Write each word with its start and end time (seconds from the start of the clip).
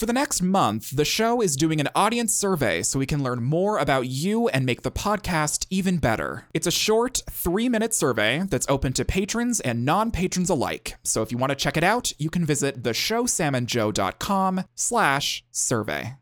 For 0.00 0.06
the 0.06 0.14
next 0.14 0.40
month, 0.40 0.96
the 0.96 1.04
show 1.04 1.42
is 1.42 1.56
doing 1.56 1.78
an 1.78 1.90
audience 1.94 2.34
survey 2.34 2.80
so 2.80 2.98
we 2.98 3.04
can 3.04 3.22
learn 3.22 3.42
more 3.42 3.76
about 3.76 4.06
you 4.06 4.48
and 4.48 4.64
make 4.64 4.80
the 4.80 4.90
podcast 4.90 5.66
even 5.68 5.98
better. 5.98 6.46
It's 6.54 6.66
a 6.66 6.70
short, 6.70 7.22
three 7.28 7.68
minute 7.68 7.92
survey 7.92 8.44
that's 8.48 8.64
open 8.70 8.94
to 8.94 9.04
patrons 9.04 9.60
and 9.60 9.84
non 9.84 10.10
patrons 10.10 10.48
alike. 10.48 10.94
So 11.02 11.20
if 11.20 11.30
you 11.30 11.36
want 11.36 11.50
to 11.50 11.54
check 11.54 11.76
it 11.76 11.84
out, 11.84 12.14
you 12.18 12.30
can 12.30 12.46
visit 12.46 12.82
theshowsamandjoe.com 12.82 14.64
slash 14.74 15.44
survey. 15.50 16.14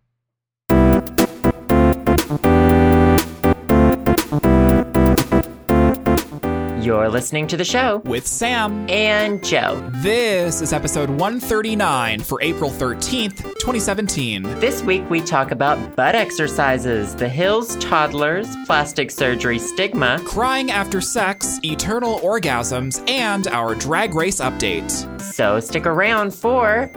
You're 6.88 7.10
listening 7.10 7.46
to 7.48 7.58
the 7.58 7.66
show 7.66 7.98
With 8.06 8.26
Sam. 8.26 8.88
and 8.88 9.44
Joe. 9.44 9.90
This 9.96 10.62
is 10.62 10.72
episode 10.72 11.10
139 11.10 12.20
for 12.20 12.40
April 12.40 12.70
13th, 12.70 13.42
2017. 13.58 14.42
This 14.58 14.82
week 14.82 15.02
we 15.10 15.20
talk 15.20 15.50
about 15.50 15.96
butt 15.96 16.14
exercises, 16.14 17.14
the 17.14 17.28
Hills 17.28 17.76
toddlers, 17.76 18.48
plastic 18.64 19.10
surgery 19.10 19.58
stigma. 19.58 20.18
Crying 20.24 20.70
after 20.70 21.02
sex, 21.02 21.60
eternal 21.62 22.20
orgasms, 22.20 23.06
and 23.06 23.48
our 23.48 23.74
drag 23.74 24.14
race 24.14 24.40
update. 24.40 24.90
So 25.20 25.60
stick 25.60 25.84
around 25.84 26.32
for 26.34 26.90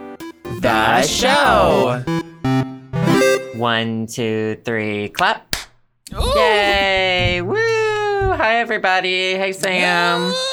the 0.61 1.01
show. 1.01 2.01
One, 3.55 4.07
two, 4.07 4.57
three, 4.63 5.09
clap. 5.09 5.53
Yay! 6.35 7.41
Woo! 7.41 7.80
Hi 8.33 8.55
everybody. 8.59 9.35
Hey 9.35 9.51
Sam. 9.51 10.33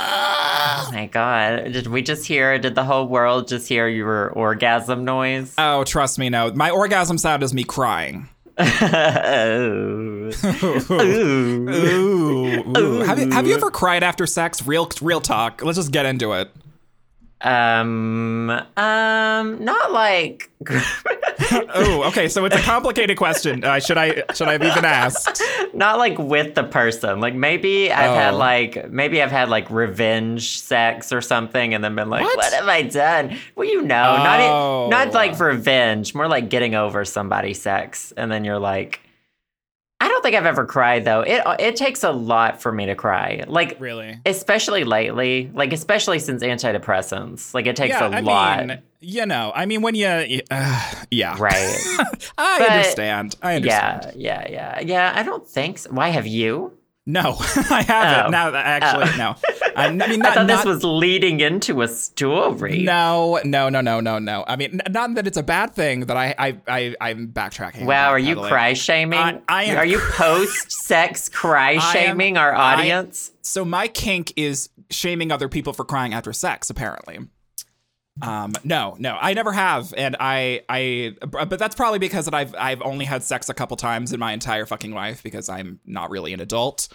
Oh 0.00 0.90
my 0.92 1.06
god. 1.06 1.72
Did 1.72 1.86
we 1.86 2.02
just 2.02 2.26
hear 2.26 2.58
did 2.58 2.74
the 2.74 2.82
whole 2.82 3.06
world 3.06 3.46
just 3.46 3.68
hear 3.68 3.86
your 3.86 4.30
orgasm 4.30 5.04
noise? 5.04 5.54
Oh, 5.58 5.84
trust 5.84 6.18
me, 6.18 6.28
no. 6.28 6.52
My 6.54 6.70
orgasm 6.70 7.18
sound 7.18 7.42
is 7.42 7.52
me 7.54 7.62
crying. 7.62 8.28
oh. 8.58 10.30
Ooh. 10.90 11.68
Ooh, 11.70 12.76
ooh. 12.76 13.00
Have, 13.00 13.18
you, 13.18 13.30
have 13.30 13.46
you 13.46 13.54
ever 13.54 13.70
cried 13.70 14.02
after 14.02 14.26
sex? 14.26 14.66
Real, 14.66 14.88
real 15.00 15.20
talk. 15.20 15.62
Let's 15.62 15.76
just 15.78 15.92
get 15.92 16.06
into 16.06 16.32
it. 16.32 16.50
Um, 17.40 18.50
um, 18.76 19.64
not 19.64 19.92
like. 19.92 20.50
Oh, 21.50 22.02
okay. 22.08 22.28
So 22.28 22.44
it's 22.44 22.56
a 22.56 22.60
complicated 22.60 23.16
question. 23.16 23.64
Uh, 23.64 23.78
should 23.78 23.96
I 23.96 24.24
should 24.34 24.48
I 24.48 24.52
have 24.52 24.62
even 24.64 24.84
asked? 24.84 25.40
not 25.72 25.96
like 25.96 26.18
with 26.18 26.54
the 26.56 26.64
person. 26.64 27.20
Like 27.20 27.34
maybe 27.34 27.90
I've 27.90 28.10
had 28.14 28.34
Oh. 28.34 28.38
like 28.38 28.90
maybe 28.90 29.22
I've 29.22 29.30
had 29.30 29.48
like 29.48 29.70
revenge 29.70 30.58
sex 30.60 31.10
or 31.12 31.20
something, 31.22 31.72
and 31.74 31.82
then 31.82 31.94
been 31.94 32.10
like, 32.10 32.22
What? 32.24 32.36
"What, 32.36 32.52
have 32.52 32.68
I 32.68 32.82
done?" 32.82 33.38
Well, 33.54 33.66
you 33.66 33.80
know, 33.82 34.16
not 34.16 34.40
Oh. 34.40 34.86
it, 34.86 34.90
not 34.90 35.14
like 35.14 35.38
revenge, 35.40 36.14
more 36.14 36.28
like 36.28 36.50
getting 36.50 36.74
over 36.74 37.04
somebody's 37.04 37.62
sex, 37.62 38.12
and 38.16 38.30
then 38.30 38.44
you're 38.44 38.58
like, 38.58 39.00
I 40.08 40.10
don't 40.10 40.22
think 40.22 40.36
I've 40.36 40.46
ever 40.46 40.64
cried 40.64 41.04
though. 41.04 41.20
It 41.20 41.42
it 41.60 41.76
takes 41.76 42.02
a 42.02 42.10
lot 42.10 42.62
for 42.62 42.72
me 42.72 42.86
to 42.86 42.94
cry. 42.94 43.44
Like 43.46 43.76
Really? 43.78 44.18
especially 44.24 44.84
lately, 44.84 45.50
like 45.52 45.74
especially 45.74 46.18
since 46.18 46.42
antidepressants. 46.42 47.52
Like 47.52 47.66
it 47.66 47.76
takes 47.76 47.92
yeah, 47.92 48.08
a 48.08 48.10
I 48.16 48.20
lot. 48.20 48.66
mean, 48.66 48.78
you 49.00 49.26
know, 49.26 49.52
I 49.54 49.66
mean, 49.66 49.82
when 49.82 49.94
you, 49.94 50.06
uh, 50.06 50.24
yeah, 51.10 51.36
Right. 51.38 51.76
I 52.38 52.58
But- 52.58 52.70
understand. 52.70 53.36
I 53.42 53.56
understand. 53.56 54.12
Yeah, 54.16 54.44
yeah, 54.48 54.78
yeah, 54.78 54.80
yeah. 54.80 55.12
I 55.14 55.22
don't 55.22 55.46
think 55.46 55.76
so. 55.78 55.90
Why 55.90 56.08
have 56.08 56.26
you? 56.26 56.72
No, 57.10 57.36
I 57.70 57.82
haven't. 57.88 58.26
Oh. 58.26 58.30
Now, 58.30 58.54
actually, 58.54 59.10
oh. 59.14 59.16
no. 59.16 59.36
I, 59.74 59.86
I 59.86 59.90
mean, 59.90 59.98
not, 60.20 60.32
I 60.32 60.34
thought 60.34 60.46
this 60.46 60.64
not- 60.64 60.66
was 60.66 60.84
leading 60.84 61.40
into 61.40 61.80
a 61.80 61.88
story. 61.88 62.82
No, 62.82 63.40
no, 63.44 63.70
no, 63.70 63.80
no, 63.80 64.00
no, 64.00 64.18
no. 64.18 64.44
I 64.46 64.56
mean, 64.56 64.82
not 64.90 65.14
that 65.14 65.26
it's 65.26 65.38
a 65.38 65.42
bad 65.42 65.72
thing 65.74 66.00
that 66.00 66.18
I, 66.18 66.34
I, 66.38 66.58
I 66.68 66.96
I'm 67.00 67.28
backtracking. 67.28 67.86
Wow, 67.86 68.10
are 68.10 68.18
you 68.18 68.36
cry 68.36 68.74
shaming? 68.74 69.18
I- 69.18 69.40
I 69.48 69.64
am- 69.64 69.78
are 69.78 69.86
you 69.86 70.00
post 70.00 70.70
sex 70.70 71.28
cry 71.40 71.72
am- 71.72 71.92
shaming 71.92 72.36
our 72.36 72.54
I- 72.54 72.74
audience? 72.74 73.30
So 73.40 73.64
my 73.64 73.88
kink 73.88 74.34
is 74.36 74.68
shaming 74.90 75.32
other 75.32 75.48
people 75.48 75.72
for 75.72 75.86
crying 75.86 76.12
after 76.12 76.34
sex. 76.34 76.68
Apparently. 76.68 77.20
Um, 78.20 78.52
no, 78.64 78.96
no, 78.98 79.16
I 79.20 79.34
never 79.34 79.52
have, 79.52 79.94
and 79.96 80.16
I, 80.18 80.62
I, 80.68 81.14
but 81.20 81.58
that's 81.58 81.76
probably 81.76 81.98
because 81.98 82.24
that 82.24 82.34
I've, 82.34 82.54
I've 82.56 82.82
only 82.82 83.04
had 83.04 83.22
sex 83.22 83.48
a 83.48 83.54
couple 83.54 83.76
times 83.76 84.12
in 84.12 84.18
my 84.18 84.32
entire 84.32 84.66
fucking 84.66 84.92
life 84.92 85.22
because 85.22 85.48
I'm 85.48 85.80
not 85.86 86.10
really 86.10 86.32
an 86.32 86.40
adult. 86.40 86.88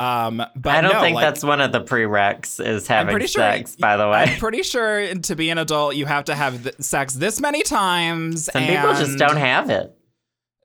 Um, 0.00 0.36
but 0.54 0.76
I 0.76 0.80
don't 0.80 0.92
no, 0.92 1.00
think 1.00 1.16
like, 1.16 1.26
that's 1.26 1.42
one 1.42 1.60
of 1.60 1.72
the 1.72 1.80
prereqs 1.80 2.64
is 2.64 2.86
having 2.86 3.10
pretty 3.10 3.26
sure- 3.26 3.42
sex, 3.42 3.74
by 3.74 3.96
the 3.96 4.08
way. 4.08 4.24
I'm 4.24 4.38
pretty 4.38 4.62
sure 4.62 5.12
to 5.14 5.34
be 5.34 5.50
an 5.50 5.58
adult, 5.58 5.96
you 5.96 6.06
have 6.06 6.24
to 6.24 6.34
have 6.36 6.62
th- 6.62 6.76
sex 6.80 7.14
this 7.14 7.40
many 7.40 7.62
times. 7.62 8.44
Some 8.44 8.64
people 8.64 8.94
just 8.94 9.18
don't 9.18 9.38
have 9.38 9.70
it. 9.70 9.97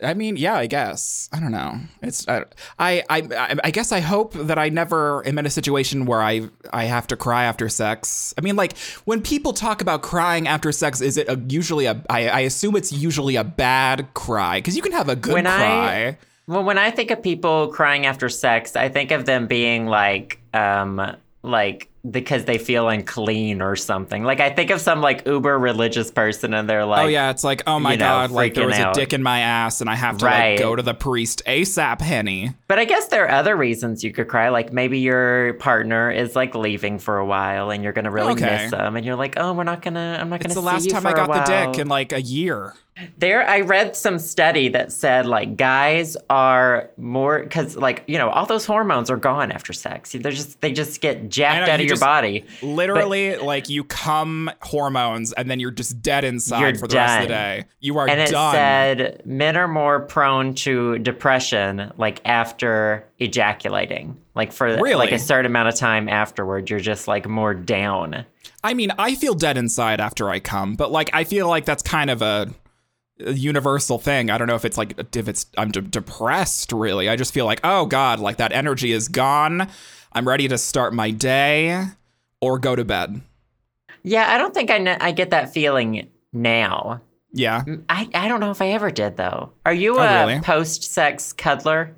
I 0.04 0.14
mean, 0.14 0.38
yeah, 0.38 0.56
I 0.56 0.68
guess. 0.68 1.30
I 1.32 1.40
don't 1.40 1.52
know. 1.52 1.80
It's 2.02 2.28
I, 2.28 2.44
I, 2.80 3.04
I, 3.10 3.56
I 3.64 3.72
guess 3.72 3.92
I 3.92 4.00
hope 4.00 4.34
that 4.34 4.58
I 4.58 4.70
never 4.70 5.26
am 5.28 5.38
in 5.38 5.46
a 5.46 5.50
situation 5.50 6.06
where 6.06 6.22
I, 6.22 6.50
I 6.72 6.86
have 6.86 7.08
to 7.08 7.16
cry 7.16 7.46
after 7.46 7.70
sex. 7.70 8.34
I 8.38 8.42
mean, 8.42 8.56
like 8.56 8.78
when 9.06 9.22
people 9.22 9.54
talk 9.54 9.82
about 9.82 10.02
crying 10.02 10.48
after 10.48 10.72
sex, 10.72 11.02
is 11.02 11.18
it 11.18 11.28
a, 11.30 11.40
usually 11.48 11.86
a? 11.86 12.02
I, 12.10 12.28
I 12.30 12.40
assume 12.42 12.76
it's 12.76 12.92
usually 12.92 13.36
a 13.36 13.44
bad 13.44 14.14
cry 14.14 14.60
because 14.60 14.76
you 14.76 14.82
can 14.82 14.92
have 14.92 15.10
a 15.10 15.16
good 15.16 15.34
When 15.34 15.48
I- 15.48 15.58
cry. 15.58 16.18
Well, 16.46 16.66
when 16.66 16.78
I 16.78 16.92
think 16.92 17.10
of 17.10 17.24
people 17.24 17.70
crying 17.70 18.06
after 18.06 18.28
sex, 18.28 18.76
I 18.76 18.90
think 18.90 19.12
of 19.12 19.26
them 19.26 19.48
being 19.48 19.86
like, 19.88 20.42
um, 20.54 21.16
like 21.42 21.90
because 22.10 22.44
they 22.46 22.58
feel 22.58 22.90
unclean 22.90 23.62
or 23.62 23.76
something. 23.76 24.24
Like 24.24 24.40
I 24.42 24.50
think 24.50 24.72
of 24.72 24.82
some 24.82 25.02
like 25.02 25.26
uber 25.26 25.58
religious 25.58 26.12
person, 26.12 26.54
and 26.54 26.70
they're 26.70 26.82
oh, 26.82 26.88
like, 26.88 27.06
oh 27.06 27.08
yeah, 27.08 27.30
it's 27.30 27.44
like 27.44 27.64
oh 27.66 27.80
my 27.80 27.94
you 27.94 27.98
know, 27.98 28.06
god, 28.06 28.32
like 28.32 28.54
there 28.56 28.68
was 28.68 28.78
out. 28.78 28.96
a 28.98 29.00
dick 29.00 29.14
in 29.14 29.24
my 29.24 29.40
ass 29.40 29.80
and 29.82 29.90
I 29.90 29.96
have 29.96 30.18
to 30.18 30.26
Right. 30.26 30.52
like 30.52 30.60
go 30.60 30.76
to 30.76 30.82
the 30.84 30.94
priest 30.94 31.42
asap, 31.46 32.02
Henny. 32.02 32.52
But 32.68 32.80
I 32.80 32.86
guess 32.86 33.08
there 33.08 33.26
are 33.26 33.32
other 33.32 33.56
reasons 33.56 34.04
you 34.04 34.12
could 34.12 34.28
cry. 34.28 34.50
Like 34.50 34.74
maybe 34.74 35.00
your 35.00 35.54
partner 35.56 36.12
is 36.12 36.36
like 36.36 36.56
leaving 36.56 37.00
for 37.00 37.18
a 37.18 37.26
while, 37.26 37.70
and 37.72 37.84
you're 37.84 37.94
gonna 37.94 38.12
really 38.12 38.34
Okay. 38.34 38.64
miss 38.64 38.72
them, 38.72 38.96
and 38.96 39.06
you're 39.06 39.16
like, 39.16 39.36
oh, 39.38 39.54
we're 39.54 39.64
not 39.64 39.82
gonna, 39.82 40.18
I'm 40.20 40.30
not 40.30 40.40
gonna 40.42 40.48
It's 40.52 40.56
the 40.56 40.62
last 40.62 40.90
time 40.90 41.06
I 41.08 41.14
got 41.14 41.32
the 41.32 41.72
dick 41.72 41.80
in 41.80 41.88
like 41.88 42.12
a 42.12 42.22
year. 42.22 42.74
There, 43.18 43.48
I 43.50 43.62
read 43.62 43.96
some 43.96 44.20
study 44.20 44.68
that 44.70 44.92
said 44.92 45.26
like 45.26 45.58
guys 45.58 46.16
are 46.30 46.92
more 46.98 47.42
because 47.42 47.76
like 47.76 48.04
you 48.06 48.20
know 48.20 48.30
all 48.30 48.46
those 48.46 48.68
hormones 48.68 49.10
are 49.10 49.18
gone 49.18 49.52
after 49.52 49.74
sex. 49.74 50.12
They're 50.12 50.32
just 50.32 50.62
they 50.62 50.72
just 50.72 51.02
get 51.02 51.28
jacked 51.28 51.70
out 51.70 51.80
of 51.80 51.86
your 51.88 51.93
just- 51.94 52.02
body. 52.02 52.46
Literally, 52.62 53.38
like 53.38 53.70
you 53.70 53.84
come 53.84 54.52
hormones 54.62 55.34
and 55.34 55.50
then 55.50 55.60
you're 55.60 55.72
just 55.72 56.02
dead 56.02 56.24
inside 56.24 56.80
for 56.80 56.88
the 56.88 56.96
rest 56.96 57.16
of 57.22 57.22
the 57.24 57.34
day. 57.34 57.66
You 57.80 57.98
are 57.98 58.08
And 58.10 58.20
it 58.20 58.30
done. 58.32 58.54
said 58.54 59.22
men 59.26 59.56
are 59.58 59.68
more 59.68 60.00
prone 60.02 60.54
to 60.56 61.00
depression 61.00 61.92
like 61.98 62.22
after 62.26 63.06
ejaculating. 63.20 64.18
Like 64.36 64.52
for 64.52 64.68
Really? 64.68 64.96
like 64.96 65.12
a 65.12 65.20
certain 65.20 65.46
amount 65.46 65.70
of 65.70 65.76
time 65.76 66.10
afterward, 66.10 66.70
you're 66.70 66.80
just 66.80 67.08
like 67.08 67.28
more 67.28 67.54
down. 67.54 68.26
I 68.64 68.74
mean, 68.74 68.92
I 68.98 69.16
feel 69.16 69.34
dead 69.36 69.58
inside 69.58 70.00
after 70.00 70.30
I 70.30 70.40
come, 70.40 70.76
but 70.76 70.92
like 70.92 71.10
I 71.14 71.24
feel 71.24 71.48
like 71.48 71.66
that's 71.66 71.84
kind 71.84 72.10
of 72.10 72.22
a, 72.22 72.48
a 73.24 73.32
universal 73.34 74.00
thing. 74.00 74.30
I 74.32 74.38
don't 74.38 74.48
know 74.48 74.56
if 74.56 74.66
it's 74.66 74.78
like 74.78 75.16
if 75.16 75.28
it's 75.28 75.46
I'm 75.58 75.70
de- 75.72 75.82
depressed 75.82 76.72
really. 76.72 77.10
I 77.10 77.16
just 77.16 77.34
feel 77.34 77.46
like 77.46 77.60
oh 77.64 77.86
god, 77.86 78.20
like 78.20 78.38
that 78.38 78.52
energy 78.54 78.92
is 78.92 79.08
gone. 79.08 79.68
I'm 80.16 80.28
ready 80.28 80.48
to 80.48 80.58
start 80.58 80.94
my 80.94 81.12
day 81.12 81.86
or 82.42 82.60
go 82.60 82.76
to 82.76 82.86
bed. 82.86 83.22
Yeah, 84.04 84.30
I 84.30 84.38
don't 84.38 84.54
think 84.54 84.70
I 84.70 84.78
kn- 84.80 84.98
I 85.02 85.12
get 85.12 85.30
that 85.32 85.54
feeling 85.54 86.10
now. 86.32 87.02
Yeah. 87.32 87.64
I, 87.90 88.10
I 88.14 88.28
don't 88.28 88.40
know 88.42 88.52
if 88.52 88.62
I 88.62 88.70
ever 88.70 88.92
did 88.92 89.18
though. 89.18 89.52
Are 89.66 89.74
you 89.74 89.96
Oh, 89.98 90.02
a 90.04 90.28
really? 90.28 90.42
post 90.42 90.84
sex 90.84 91.34
cuddler? 91.34 91.96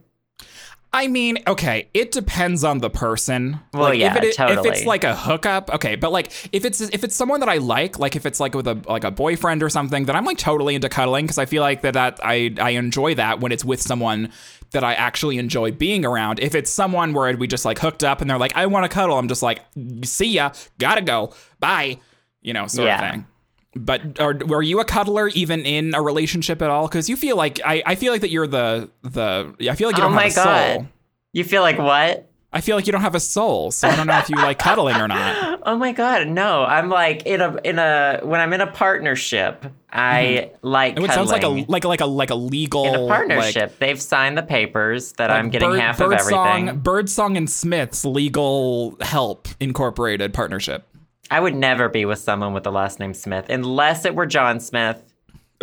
I 0.96 1.08
mean, 1.10 1.40
okay, 1.46 1.90
it 1.94 2.14
depends 2.14 2.64
on 2.64 2.78
the 2.78 2.90
person. 2.90 3.60
Well, 3.74 3.90
like, 3.90 4.00
yeah, 4.00 4.16
if, 4.16 4.24
it, 4.24 4.40
if 4.40 4.66
it's 4.66 4.86
like 4.86 5.04
a 5.04 5.14
hookup, 5.14 5.70
okay, 5.74 5.98
but 5.98 6.14
like 6.14 6.28
if 6.54 6.64
it's 6.64 6.80
if 6.80 7.04
it's 7.04 7.14
someone 7.14 7.42
that 7.42 7.50
I 7.50 7.58
like, 7.58 8.00
like 8.00 8.16
if 8.16 8.26
it's 8.26 8.40
like 8.40 8.56
with 8.56 8.66
a 8.66 8.82
like 8.88 9.04
a 9.04 9.12
boyfriend 9.12 9.62
or 9.62 9.70
something, 9.70 10.06
then 10.06 10.16
I'm 10.16 10.24
like 10.24 10.38
totally 10.38 10.74
into 10.74 10.88
cuddling 10.88 11.26
because 11.26 11.38
I 11.38 11.46
feel 11.48 11.62
like 11.62 11.82
that 11.82 11.96
that 11.96 12.22
I 12.24 12.56
I 12.62 12.70
enjoy 12.72 13.14
that 13.16 13.42
when 13.42 13.52
it's 13.52 13.66
with 13.66 13.82
someone 13.82 14.32
that 14.72 14.86
I 14.86 14.94
actually 14.94 15.38
enjoy 15.38 15.72
being 15.72 16.06
around. 16.06 16.40
If 16.40 16.56
it's 16.56 16.72
someone 16.72 17.12
where 17.14 17.36
we 17.36 17.46
just 17.46 17.66
like 17.66 17.78
hooked 17.78 18.06
up 18.06 18.22
and 18.22 18.30
they're 18.30 18.38
like 18.38 18.56
I 18.56 18.66
want 18.68 18.86
to 18.86 18.90
cuddle, 18.90 19.18
I'm 19.18 19.28
just 19.28 19.44
like 19.44 19.64
see 20.06 20.32
ya, 20.32 20.52
gotta 20.80 21.02
go, 21.02 21.34
bye, 21.60 22.00
you 22.42 22.54
know, 22.54 22.68
sort 22.68 22.88
Yeah. 22.88 23.04
of 23.06 23.12
thing. 23.12 23.28
But 23.76 24.20
are, 24.22 24.34
were 24.48 24.62
you 24.62 24.80
a 24.80 24.86
cuddler 24.86 25.28
even 25.30 25.66
in 25.66 25.94
a 25.94 26.02
relationship 26.02 26.62
at 26.62 26.70
all? 26.70 26.88
Because 26.88 27.10
you 27.10 27.18
feel 27.18 27.36
like 27.36 27.60
I, 27.66 27.84
I 27.86 27.96
feel 27.96 28.14
like 28.14 28.22
that 28.22 28.30
you're 28.32 28.48
the 28.48 28.90
the 29.04 29.54
I 29.70 29.76
feel 29.76 29.90
like 29.90 29.98
you 29.98 30.04
Oh 30.04 30.08
don't 30.08 30.16
my 30.16 30.24
have 30.24 30.32
a 30.32 30.36
god. 30.36 30.74
soul. 30.76 30.88
You 31.34 31.44
feel 31.44 31.62
like 31.62 31.78
what? 31.78 32.30
I 32.54 32.62
feel 32.62 32.78
like 32.78 32.86
you 32.88 32.94
don't 32.94 33.02
have 33.02 33.16
a 33.16 33.20
soul, 33.20 33.70
so 33.72 33.90
I 33.90 33.98
don't 33.98 34.08
know 34.08 34.18
if 34.18 34.30
you 34.30 34.38
like 34.38 34.60
cuddling 34.60 34.96
or 34.96 35.08
not. 35.10 35.54
Oh 35.68 35.76
my 35.78 35.94
god, 35.94 36.28
no. 36.28 36.64
I'm 36.64 36.90
like 36.90 37.26
in 37.26 37.42
a 37.42 37.58
in 37.64 37.80
a 37.80 38.20
when 38.24 38.40
I'm 38.40 38.54
in 38.54 38.62
a 38.62 38.68
partnership, 38.68 39.66
I 39.92 40.52
like 40.62 40.96
Mm-hmm. 40.96 41.06
It 41.06 41.12
sounds 41.12 41.32
like 41.32 41.42
a 41.44 41.48
like 41.68 41.84
like 41.84 42.02
a 42.02 42.06
like 42.06 42.30
a 42.30 42.36
legal 42.36 42.86
in 42.86 42.94
a 42.96 43.00
like- 43.02 43.10
partnership. 43.18 43.78
They've 43.80 44.00
signed 44.02 44.38
the 44.38 44.44
papers 44.44 45.14
that 45.14 45.32
like 45.32 45.40
I'm 45.40 45.50
getting 45.50 45.70
Bird- 45.72 45.80
half 45.80 46.00
of 46.00 46.12
Birdsong- 46.12 46.48
everything. 46.70 46.80
Birdsong 46.82 47.36
and 47.38 47.50
Smith's 47.50 48.06
legal 48.06 48.96
help 49.02 49.48
incorporated 49.60 50.34
partnership. 50.34 50.88
I 51.32 51.40
would 51.40 51.56
never 51.56 51.90
be 51.90 52.06
with 52.06 52.20
someone 52.20 52.54
with 52.54 52.64
the 52.64 52.72
last 52.72 53.00
name 53.00 53.14
Smith 53.14 53.50
unless 53.50 54.06
it 54.06 54.14
were 54.16 54.26
John 54.26 54.60
Smith 54.60 55.02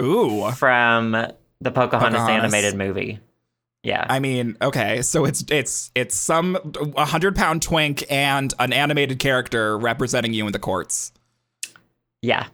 Ooh. 0.00 0.50
from 0.52 1.12
the 1.12 1.70
Pocahontas, 1.70 2.18
Pocahontas. 2.20 2.20
animated 2.52 2.74
movie. 2.74 3.20
Yeah. 3.84 4.06
I 4.08 4.18
mean, 4.20 4.56
okay, 4.62 5.02
so 5.02 5.24
it's 5.24 5.44
it's 5.50 5.90
it's 5.94 6.14
some 6.14 6.56
a 6.96 7.04
hundred 7.04 7.34
pound 7.36 7.62
twink 7.62 8.04
and 8.10 8.52
an 8.58 8.72
animated 8.72 9.18
character 9.18 9.76
representing 9.78 10.32
you 10.32 10.46
in 10.46 10.52
the 10.52 10.58
courts. 10.58 11.12
yeah. 12.22 12.46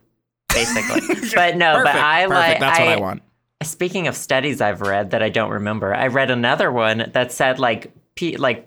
Basically. 0.53 1.01
but 1.35 1.57
no, 1.57 1.75
Perfect. 1.77 1.95
but 1.95 2.03
I 2.03 2.27
Perfect. 2.27 2.31
like 2.31 2.61
That's 2.61 2.79
what 2.79 2.89
I 2.89 2.97
want. 2.97 3.23
Speaking 3.63 4.07
of 4.09 4.17
studies 4.17 4.61
I've 4.63 4.81
read 4.81 5.11
that 5.11 5.23
I 5.23 5.29
don't 5.29 5.51
remember, 5.51 5.95
I 5.95 6.07
read 6.07 6.31
another 6.31 6.73
one 6.73 7.11
that 7.13 7.31
said 7.33 7.59
like 7.59 7.93
pe- 8.15 8.37
like 8.37 8.67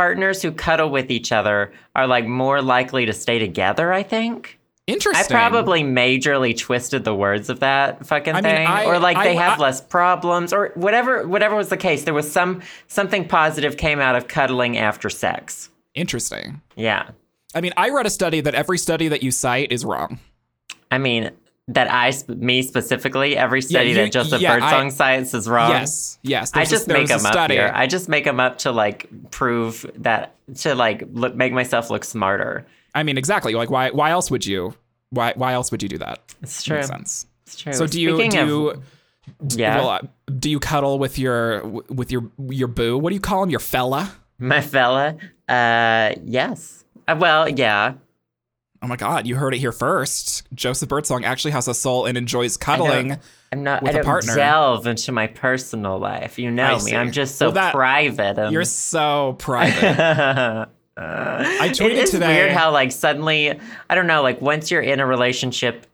partners 0.00 0.40
who 0.42 0.52
cuddle 0.52 0.90
with 0.90 1.10
each 1.10 1.32
other 1.32 1.72
are 1.96 2.06
like 2.06 2.26
more 2.26 2.62
likely 2.62 3.06
to 3.06 3.12
stay 3.12 3.38
together, 3.38 3.92
I 3.92 4.02
think. 4.02 4.58
Interesting. 4.86 5.36
I 5.36 5.38
probably 5.38 5.82
majorly 5.82 6.56
twisted 6.56 7.04
the 7.04 7.14
words 7.14 7.48
of 7.48 7.60
that 7.60 8.04
fucking 8.06 8.34
I 8.34 8.40
mean, 8.40 8.54
thing, 8.56 8.66
I- 8.66 8.84
or 8.86 8.98
like 8.98 9.16
I- 9.16 9.24
they 9.24 9.36
have 9.36 9.58
less 9.60 9.80
problems, 9.80 10.52
or 10.52 10.72
whatever. 10.74 11.26
Whatever 11.28 11.54
was 11.54 11.68
the 11.68 11.76
case, 11.76 12.04
there 12.04 12.14
was 12.14 12.30
some 12.30 12.60
something 12.88 13.26
positive 13.28 13.76
came 13.76 14.00
out 14.00 14.16
of 14.16 14.26
cuddling 14.26 14.78
after 14.78 15.08
sex. 15.10 15.70
Interesting. 15.94 16.60
Yeah, 16.76 17.10
I 17.54 17.60
mean, 17.60 17.72
I 17.76 17.90
read 17.90 18.06
a 18.06 18.10
study 18.10 18.40
that 18.40 18.54
every 18.54 18.78
study 18.78 19.08
that 19.08 19.22
you 19.22 19.30
cite 19.30 19.70
is 19.70 19.84
wrong. 19.84 20.18
I 20.90 20.98
mean 20.98 21.30
that 21.70 21.90
I 21.90 22.12
me 22.28 22.62
specifically 22.62 23.36
every 23.36 23.62
study 23.62 23.90
you- 23.90 23.94
that 23.96 24.12
Joseph 24.12 24.40
yeah, 24.40 24.54
Birdsong 24.58 24.86
I- 24.86 24.90
cites 24.90 25.34
is 25.34 25.48
wrong. 25.48 25.70
yes, 25.70 26.18
yes. 26.22 26.50
I 26.54 26.58
there's 26.58 26.68
a- 26.72 26.74
just 26.76 26.88
make 26.88 27.08
them 27.08 27.24
up 27.24 27.50
here. 27.50 27.70
I 27.74 27.86
just 27.86 28.08
make 28.08 28.24
them 28.24 28.40
up 28.40 28.58
to 28.58 28.72
like 28.72 29.06
prove 29.30 29.90
that 29.98 30.34
to 30.56 30.74
like 30.74 31.04
look, 31.12 31.34
make 31.34 31.52
myself 31.52 31.90
look 31.90 32.04
smarter. 32.04 32.66
I 32.94 33.02
mean, 33.04 33.16
exactly. 33.18 33.54
Like, 33.54 33.70
why? 33.70 33.90
Why 33.90 34.10
else 34.10 34.30
would 34.30 34.44
you? 34.44 34.74
Why? 35.10 35.32
Why 35.36 35.52
else 35.52 35.70
would 35.70 35.82
you 35.82 35.88
do 35.88 35.98
that? 35.98 36.20
It's 36.42 36.62
true. 36.62 36.76
Makes 36.78 36.88
sense. 36.88 37.26
It's 37.46 37.56
true. 37.56 37.72
So 37.72 37.86
do 37.86 38.00
you 38.00 38.16
Speaking 38.16 38.30
do 38.46 38.68
of- 38.70 38.76
you, 38.76 38.82
yeah, 39.62 39.76
well, 39.78 40.00
do 40.38 40.50
you 40.50 40.58
cuddle 40.58 40.98
with 40.98 41.18
your 41.18 41.64
with 41.88 42.10
your 42.10 42.30
your 42.48 42.68
boo? 42.68 42.98
What 42.98 43.10
do 43.10 43.14
you 43.14 43.20
call 43.20 43.42
him? 43.44 43.50
Your 43.50 43.60
fella? 43.60 44.12
my 44.38 44.60
fella. 44.60 45.16
Uh, 45.48 46.14
yes. 46.24 46.84
Uh, 47.06 47.16
well, 47.18 47.48
yeah. 47.48 47.94
Oh 48.82 48.86
my 48.86 48.96
God! 48.96 49.26
You 49.26 49.36
heard 49.36 49.52
it 49.54 49.58
here 49.58 49.72
first. 49.72 50.42
Joseph 50.54 50.88
Birdsong 50.88 51.24
actually 51.24 51.50
has 51.50 51.68
a 51.68 51.74
soul 51.74 52.06
and 52.06 52.16
enjoys 52.16 52.56
cuddling. 52.56 53.18
I'm 53.52 53.62
not. 53.62 53.82
With 53.82 53.90
I 53.90 53.92
a 53.92 53.96
don't 53.96 54.04
partner. 54.06 54.34
delve 54.34 54.86
into 54.86 55.12
my 55.12 55.26
personal 55.26 55.98
life. 55.98 56.38
You 56.38 56.50
know 56.50 56.78
me. 56.80 56.96
I'm 56.96 57.12
just 57.12 57.36
so 57.36 57.46
Well, 57.46 57.54
that- 57.56 57.74
private. 57.74 58.38
And 58.38 58.52
You're 58.52 58.64
so 58.64 59.34
private. 59.38 59.84
I 60.96 61.66
it 61.66 61.72
tweeted 61.72 61.90
is 62.02 62.10
today. 62.10 62.34
weird 62.36 62.52
how 62.52 62.70
like 62.72 62.92
suddenly 62.92 63.58
I 63.88 63.94
don't 63.94 64.06
know. 64.06 64.22
Like 64.22 64.40
once 64.40 64.70
you're 64.70 64.82
in 64.82 65.00
a 65.00 65.06
relationship, 65.06 65.86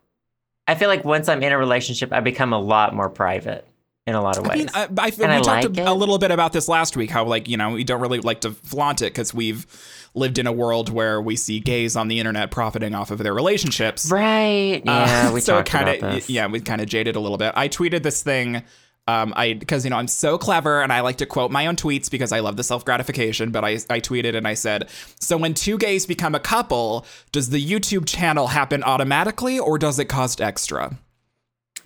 I 0.69 0.75
feel 0.77 0.89
like 0.89 1.05
once 1.05 1.29
I'm 1.29 1.43
in 1.43 1.53
a 1.53 1.59
relationship, 1.59 2.13
I 2.13 2.21
become 2.21 2.53
a 2.53 2.59
lot 2.61 2.95
more 2.95 3.09
private 3.11 3.67
in 4.07 4.15
a 4.15 4.23
lot 4.23 4.39
of 4.39 4.47
ways. 4.47 4.53
I 4.53 4.87
mean, 4.87 4.99
I, 4.99 5.07
I, 5.07 5.13
we 5.19 5.25
I 5.25 5.41
talked 5.41 5.77
like 5.77 5.79
a, 5.79 5.91
a 5.91 5.95
little 5.95 6.19
bit 6.19 6.31
about 6.31 6.53
this 6.53 6.69
last 6.69 6.97
week. 6.97 7.11
How 7.11 7.25
like 7.25 7.49
you 7.49 7.57
know 7.57 7.71
we 7.73 7.85
don't 7.85 8.01
really 8.01 8.21
like 8.21 8.41
to 8.43 8.53
flaunt 8.53 9.03
it 9.03 9.07
because 9.13 9.35
we've 9.35 9.67
lived 10.15 10.39
in 10.39 10.47
a 10.47 10.53
world 10.53 10.89
where 10.89 11.21
we 11.21 11.37
see 11.37 11.61
gays 11.61 11.95
on 11.97 12.09
the 12.09 12.19
internet 12.19 12.51
profiting 12.51 12.95
off 12.95 13.11
of 13.11 13.19
their 13.19 13.35
relationships. 13.35 14.11
right? 14.11 14.81
Yeah, 14.85 15.29
Uh, 15.29 15.33
we 15.35 15.41
so 15.41 15.57
talked 15.57 15.69
kind 15.69 15.89
about 15.89 16.09
of 16.09 16.15
this. 16.15 16.31
yeah, 16.31 16.47
we 16.47 16.61
kind 16.61 16.81
of 16.81 16.89
jaded 16.89 17.17
a 17.17 17.21
little 17.21 17.37
bit. 17.39 17.53
I 17.57 17.69
tweeted 17.69 18.03
this 18.03 18.23
thing. 18.23 18.63
Um, 19.09 19.33
I 19.37 19.53
because 19.53 19.85
you 19.85 19.91
know 19.91 19.99
I'm 19.99 20.09
so 20.09 20.37
clever 20.37 20.83
and 20.83 20.93
I 20.93 21.01
like 21.01 21.17
to 21.19 21.27
quote 21.27 21.53
my 21.53 21.69
own 21.69 21.77
tweets 21.77 22.11
because 22.11 22.33
I 22.33 22.41
love 22.41 22.57
the 22.57 22.65
self 22.65 22.85
gratification. 22.85 23.51
But 23.53 23.65
I 23.65 23.73
I 23.89 24.01
tweeted 24.01 24.35
and 24.37 24.49
I 24.49 24.55
said, 24.55 24.89
so 25.21 25.37
when 25.37 25.55
two 25.55 25.79
gays 25.79 26.07
become 26.07 26.35
a 26.35 26.41
couple, 26.41 27.07
does 27.31 27.51
the 27.51 27.65
YouTube 27.65 28.07
channel 28.07 28.49
happen 28.49 28.83
automatically 28.83 29.59
or 29.61 29.79
does 29.79 29.99
it 30.01 30.07
cost 30.07 30.41
extra? 30.41 30.99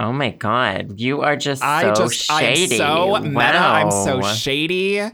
Oh 0.00 0.12
my 0.12 0.30
god, 0.30 0.98
you 0.98 1.20
are 1.20 1.36
just 1.36 1.62
I 1.62 1.82
so 1.94 2.04
just 2.06 2.24
shady. 2.24 2.80
I'm 2.82 3.12
so 3.14 3.18
meta. 3.20 3.58
I'm 3.58 3.90
so 3.90 4.22
shady. 4.22 4.98
Um, 5.00 5.12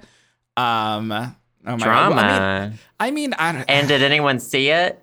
oh 0.57 1.35
my 1.67 1.77
drama. 1.77 2.15
God. 2.15 2.23
I 2.31 2.71
mean, 2.71 2.79
I 3.01 3.11
mean, 3.11 3.35
I, 3.35 3.53
don't- 3.53 3.65
and 3.69 3.89
did 3.89 4.03
anyone 4.03 4.39
see 4.39 4.69
it? 4.71 5.03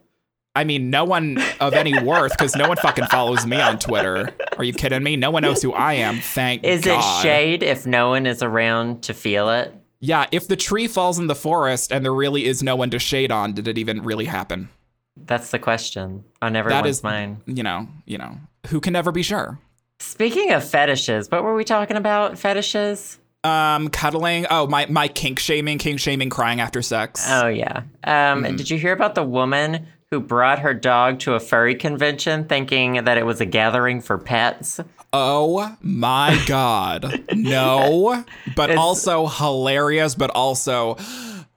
I 0.56 0.64
mean, 0.64 0.90
no 0.90 1.04
one 1.04 1.38
of 1.60 1.74
any 1.74 2.00
worth 2.02 2.32
because 2.32 2.56
no 2.56 2.68
one 2.68 2.78
fucking 2.78 3.08
follows 3.08 3.46
me 3.46 3.60
on 3.60 3.78
Twitter. 3.80 4.30
Are 4.58 4.64
you 4.64 4.72
kidding 4.72 5.04
me? 5.04 5.16
No 5.18 5.32
one 5.32 5.42
knows 5.42 5.62
who 5.62 5.74
I 5.74 5.94
am. 5.96 6.20
Thank 6.20 6.62
God. 6.62 6.70
Is 6.70 6.86
God. 6.86 7.00
it 7.00 7.24
shade 7.24 7.64
if 7.64 7.86
no 7.86 8.10
one 8.10 8.26
is 8.26 8.42
around 8.44 9.04
to 9.04 9.14
feel 9.14 9.50
it? 9.50 9.74
Yeah, 10.00 10.28
if 10.32 10.48
the 10.48 10.56
tree 10.56 10.88
falls 10.88 11.18
in 11.18 11.28
the 11.28 11.36
forest 11.36 11.92
and 11.92 12.06
there 12.06 12.14
really 12.14 12.46
is 12.46 12.62
no 12.62 12.76
one 12.76 12.90
to 12.92 13.00
shade 13.00 13.32
on, 13.32 13.54
did 13.54 13.68
it 13.68 13.78
even 13.78 14.04
really 14.04 14.26
happen? 14.26 14.70
That's 15.18 15.50
the 15.52 15.60
question 15.60 16.24
on 16.42 16.56
everyone's 16.56 16.88
is- 16.98 17.04
mind. 17.04 17.42
You 17.48 17.64
know, 17.64 17.88
you 18.06 18.18
know, 18.18 18.38
who 18.68 18.80
can 18.80 18.94
never 18.94 19.12
be 19.12 19.24
sure? 19.24 19.60
Speaking 20.00 20.52
of 20.52 20.64
fetishes, 20.68 21.30
what 21.32 21.44
were 21.44 21.56
we 21.56 21.64
talking 21.64 21.98
about? 21.98 22.38
Fetishes? 22.38 23.20
Um, 23.44 23.90
cuddling. 23.90 24.46
Oh, 24.50 24.68
my 24.68 24.86
my 24.88 25.08
kink 25.08 25.40
shaming, 25.40 25.78
kink 25.78 26.00
shaming, 26.00 26.30
crying 26.30 26.62
after 26.62 26.82
sex. 26.82 27.26
Oh 27.30 27.48
yeah. 27.48 27.84
Um, 28.04 28.44
Mm-hmm. 28.44 28.56
Did 28.56 28.70
you 28.70 28.78
hear 28.78 28.94
about 28.94 29.16
the 29.16 29.24
woman 29.24 29.88
who 30.12 30.20
brought 30.20 30.60
her 30.60 30.74
dog 30.74 31.20
to 31.20 31.34
a 31.34 31.40
furry 31.40 31.76
convention, 31.76 32.46
thinking 32.46 33.04
that 33.04 33.18
it 33.18 33.26
was 33.26 33.42
a 33.42 33.46
gathering 33.46 34.02
for 34.02 34.18
pets? 34.18 34.80
Oh 35.12 35.76
my 35.82 36.42
god. 36.48 37.22
No, 37.34 38.24
but 38.56 38.70
It's- 38.70 38.80
also 38.80 39.28
hilarious, 39.28 40.16
but 40.16 40.30
also 40.32 40.96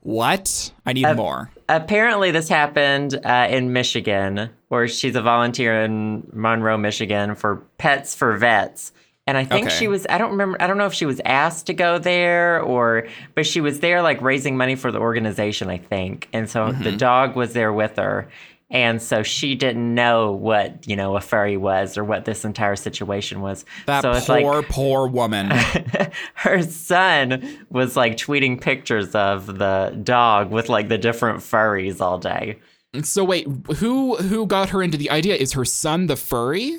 what? 0.00 0.72
I 0.84 0.92
need 0.92 1.06
more. 1.16 1.50
Apparently, 1.68 2.30
this 2.30 2.48
happened 2.48 3.18
uh, 3.24 3.48
in 3.50 3.72
Michigan, 3.72 4.50
where 4.68 4.86
she's 4.86 5.16
a 5.16 5.22
volunteer 5.22 5.82
in 5.82 6.26
Monroe, 6.32 6.76
Michigan, 6.78 7.34
for 7.34 7.56
Pets 7.78 8.14
for 8.14 8.36
Vets. 8.36 8.92
And 9.28 9.36
I 9.36 9.44
think 9.44 9.66
Okay. 9.66 9.74
she 9.76 9.88
was, 9.88 10.06
I 10.08 10.18
don't 10.18 10.30
remember, 10.30 10.56
I 10.62 10.68
don't 10.68 10.78
know 10.78 10.86
if 10.86 10.94
she 10.94 11.06
was 11.06 11.20
asked 11.24 11.66
to 11.66 11.74
go 11.74 11.98
there 11.98 12.60
or, 12.62 13.08
but 13.34 13.44
she 13.44 13.60
was 13.60 13.80
there 13.80 14.00
like 14.00 14.22
raising 14.22 14.56
money 14.56 14.76
for 14.76 14.92
the 14.92 15.00
organization, 15.00 15.68
I 15.68 15.78
think. 15.78 16.28
And 16.32 16.48
so 16.48 16.70
the 16.70 16.90
Mm-hmm. 16.90 16.96
dog 16.98 17.34
was 17.34 17.52
there 17.52 17.72
with 17.72 17.96
her. 17.96 18.28
And 18.68 19.00
so 19.00 19.22
she 19.22 19.54
didn't 19.54 19.94
know 19.94 20.32
what, 20.32 20.88
you 20.88 20.96
know, 20.96 21.16
a 21.16 21.20
furry 21.20 21.56
was 21.56 21.96
or 21.96 22.02
what 22.02 22.24
this 22.24 22.44
entire 22.44 22.74
situation 22.74 23.40
was. 23.40 23.64
That 23.86 24.02
so 24.02 24.10
it's 24.12 24.26
poor, 24.26 24.40
like 24.40 24.68
poor 24.68 25.06
woman. 25.06 25.50
her 26.34 26.62
son 26.62 27.64
was 27.70 27.96
like 27.96 28.16
tweeting 28.16 28.60
pictures 28.60 29.14
of 29.14 29.58
the 29.58 29.96
dog 30.02 30.50
with 30.50 30.68
like 30.68 30.88
the 30.88 30.98
different 30.98 31.38
furries 31.40 32.00
all 32.00 32.18
day. 32.18 32.58
so 33.02 33.22
wait, 33.24 33.46
who 33.76 34.16
who 34.16 34.46
got 34.46 34.70
her 34.70 34.82
into 34.82 34.96
the 34.98 35.10
idea? 35.10 35.36
Is 35.36 35.52
her 35.52 35.64
son 35.64 36.06
the 36.06 36.16
furry? 36.16 36.78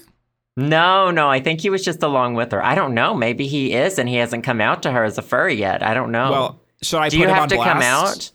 No, 0.57 1.11
no, 1.11 1.29
I 1.29 1.39
think 1.39 1.61
he 1.61 1.69
was 1.69 1.85
just 1.85 2.01
along 2.03 2.33
with 2.33 2.51
her. 2.51 2.65
I 2.65 2.73
don't 2.75 2.95
know. 2.95 3.13
Maybe 3.13 3.47
he 3.47 3.73
is, 3.73 3.99
and 3.99 4.09
he 4.09 4.15
hasn't 4.15 4.43
come 4.43 4.59
out 4.59 4.81
to 4.83 4.91
her 4.91 5.03
as 5.03 5.17
a 5.17 5.21
furry 5.21 5.53
yet. 5.53 5.83
I 5.83 5.93
don't 5.93 6.11
know. 6.11 6.31
Well, 6.31 6.61
should 6.81 6.97
I 6.99 7.09
do 7.09 7.17
put 7.17 7.21
you 7.21 7.27
him 7.29 7.33
have 7.35 7.43
on 7.43 7.49
to 7.49 7.55
blast? 7.55 7.71
come 7.73 7.81
out 7.83 8.31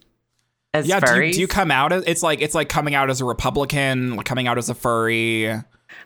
as 0.74 0.86
Yeah, 0.86 1.00
do 1.00 1.20
you, 1.20 1.32
do 1.32 1.40
you 1.40 1.48
come 1.48 1.70
out 1.70 1.92
as 1.92 2.04
it's 2.06 2.22
like 2.22 2.40
it's 2.40 2.54
like 2.54 2.68
coming 2.68 2.94
out 2.94 3.10
as 3.10 3.20
a 3.20 3.24
Republican, 3.24 4.16
like 4.16 4.26
coming 4.26 4.46
out 4.48 4.58
as 4.58 4.68
a 4.68 4.74
furry, 4.74 5.52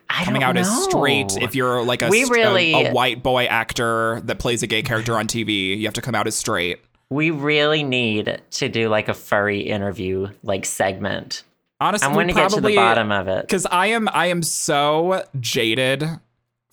coming 0.09 0.43
out 0.43 0.57
as 0.57 0.69
straight. 0.85 1.37
If 1.37 1.55
you're 1.55 1.83
like 1.85 2.03
a, 2.03 2.09
We 2.09 2.25
st- 2.25 2.31
a- 2.31 2.41
really- 2.41 2.73
a 2.87 2.93
white 2.93 3.23
boy 3.23 3.45
actor 3.45 4.21
that 4.25 4.39
plays 4.39 4.63
a 4.63 4.67
gay 4.67 4.83
character 4.83 5.17
on 5.17 5.27
TV, 5.27 5.77
you 5.79 5.85
have 5.87 5.95
to 5.95 6.03
come 6.03 6.15
out 6.15 6.27
as 6.27 6.35
straight. 6.37 6.81
we 7.11 7.31
really 7.31 7.85
need 7.85 8.41
to 8.51 8.69
do 8.69 8.89
like 8.89 9.09
a 9.09 9.15
furry 9.15 9.61
interview 9.61 10.29
like 10.43 10.67
segment. 10.67 11.45
Honestly, 11.81 12.09
I'm 12.09 12.15
going 12.15 12.27
to 12.29 12.35
get 12.35 12.51
to 12.51 12.61
the 12.61 12.75
bottom 12.75 13.13
of 13.13 13.29
it. 13.29 13.43
because 13.43 13.67
I 13.67 13.89
am 13.89 14.09
I 14.13 14.27
am 14.27 14.43
so 14.43 15.23
jaded 15.39 16.05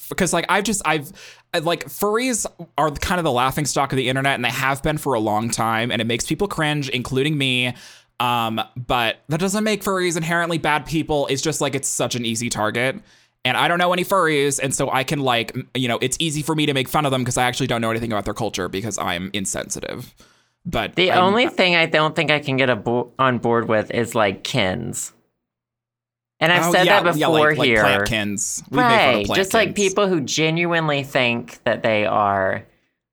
because 0.09 0.33
like 0.33 0.45
I've 0.49 0.63
just 0.63 0.81
I've 0.85 1.11
like 1.59 1.85
furries 1.85 2.45
are 2.77 2.91
kind 2.91 3.19
of 3.19 3.23
the 3.23 3.31
laughing 3.31 3.65
stock 3.65 3.91
of 3.91 3.97
the 3.97 4.09
internet 4.09 4.35
and 4.35 4.43
they 4.45 4.49
have 4.49 4.81
been 4.83 4.97
for 4.97 5.13
a 5.13 5.19
long 5.19 5.49
time 5.49 5.91
and 5.91 6.01
it 6.01 6.05
makes 6.05 6.25
people 6.25 6.47
cringe 6.47 6.89
including 6.89 7.37
me. 7.37 7.73
Um 8.19 8.61
but 8.75 9.17
that 9.29 9.39
doesn't 9.39 9.63
make 9.63 9.83
furries 9.83 10.17
inherently 10.17 10.57
bad 10.57 10.85
people. 10.85 11.27
It's 11.27 11.41
just 11.41 11.61
like 11.61 11.75
it's 11.75 11.89
such 11.89 12.15
an 12.15 12.25
easy 12.25 12.49
target. 12.49 12.99
And 13.45 13.57
I 13.57 13.67
don't 13.67 13.77
know 13.77 13.91
any 13.91 14.05
furries 14.05 14.59
and 14.61 14.73
so 14.73 14.89
I 14.91 15.03
can 15.03 15.19
like 15.19 15.55
you 15.75 15.87
know 15.87 15.97
it's 16.01 16.17
easy 16.19 16.41
for 16.41 16.55
me 16.55 16.65
to 16.65 16.73
make 16.73 16.87
fun 16.87 17.05
of 17.05 17.11
them 17.11 17.21
because 17.21 17.37
I 17.37 17.43
actually 17.43 17.67
don't 17.67 17.81
know 17.81 17.91
anything 17.91 18.11
about 18.11 18.25
their 18.25 18.33
culture 18.33 18.69
because 18.69 18.97
I'm 18.97 19.29
insensitive. 19.33 20.13
But 20.65 20.95
The 20.95 21.11
I'm- 21.11 21.23
only 21.23 21.49
thing 21.49 21.75
I 21.75 21.85
don't 21.87 22.15
think 22.15 22.31
I 22.31 22.39
can 22.39 22.55
get 22.55 22.69
a 22.69 22.75
bo- 22.77 23.11
on 23.19 23.37
board 23.39 23.67
with 23.67 23.91
is 23.91 24.15
like 24.15 24.43
kins. 24.43 25.11
And 26.43 26.51
I've 26.51 26.67
Oh, 26.67 26.71
said 26.71 26.85
yeah, 26.85 27.01
that 27.01 27.15
yeah, 27.15 27.27
before 27.27 27.55
like, 27.55 27.65
here. 27.65 27.83
like 27.83 28.01
plantkins. 28.01 28.63
We 28.69 28.77
right. 28.79 29.25
Just 29.33 29.53
like 29.53 29.75
people 29.75 30.07
who 30.07 30.19
genuinely 30.21 31.03
think 31.03 31.63
that 31.63 31.83
they 31.83 32.05
are 32.05 32.65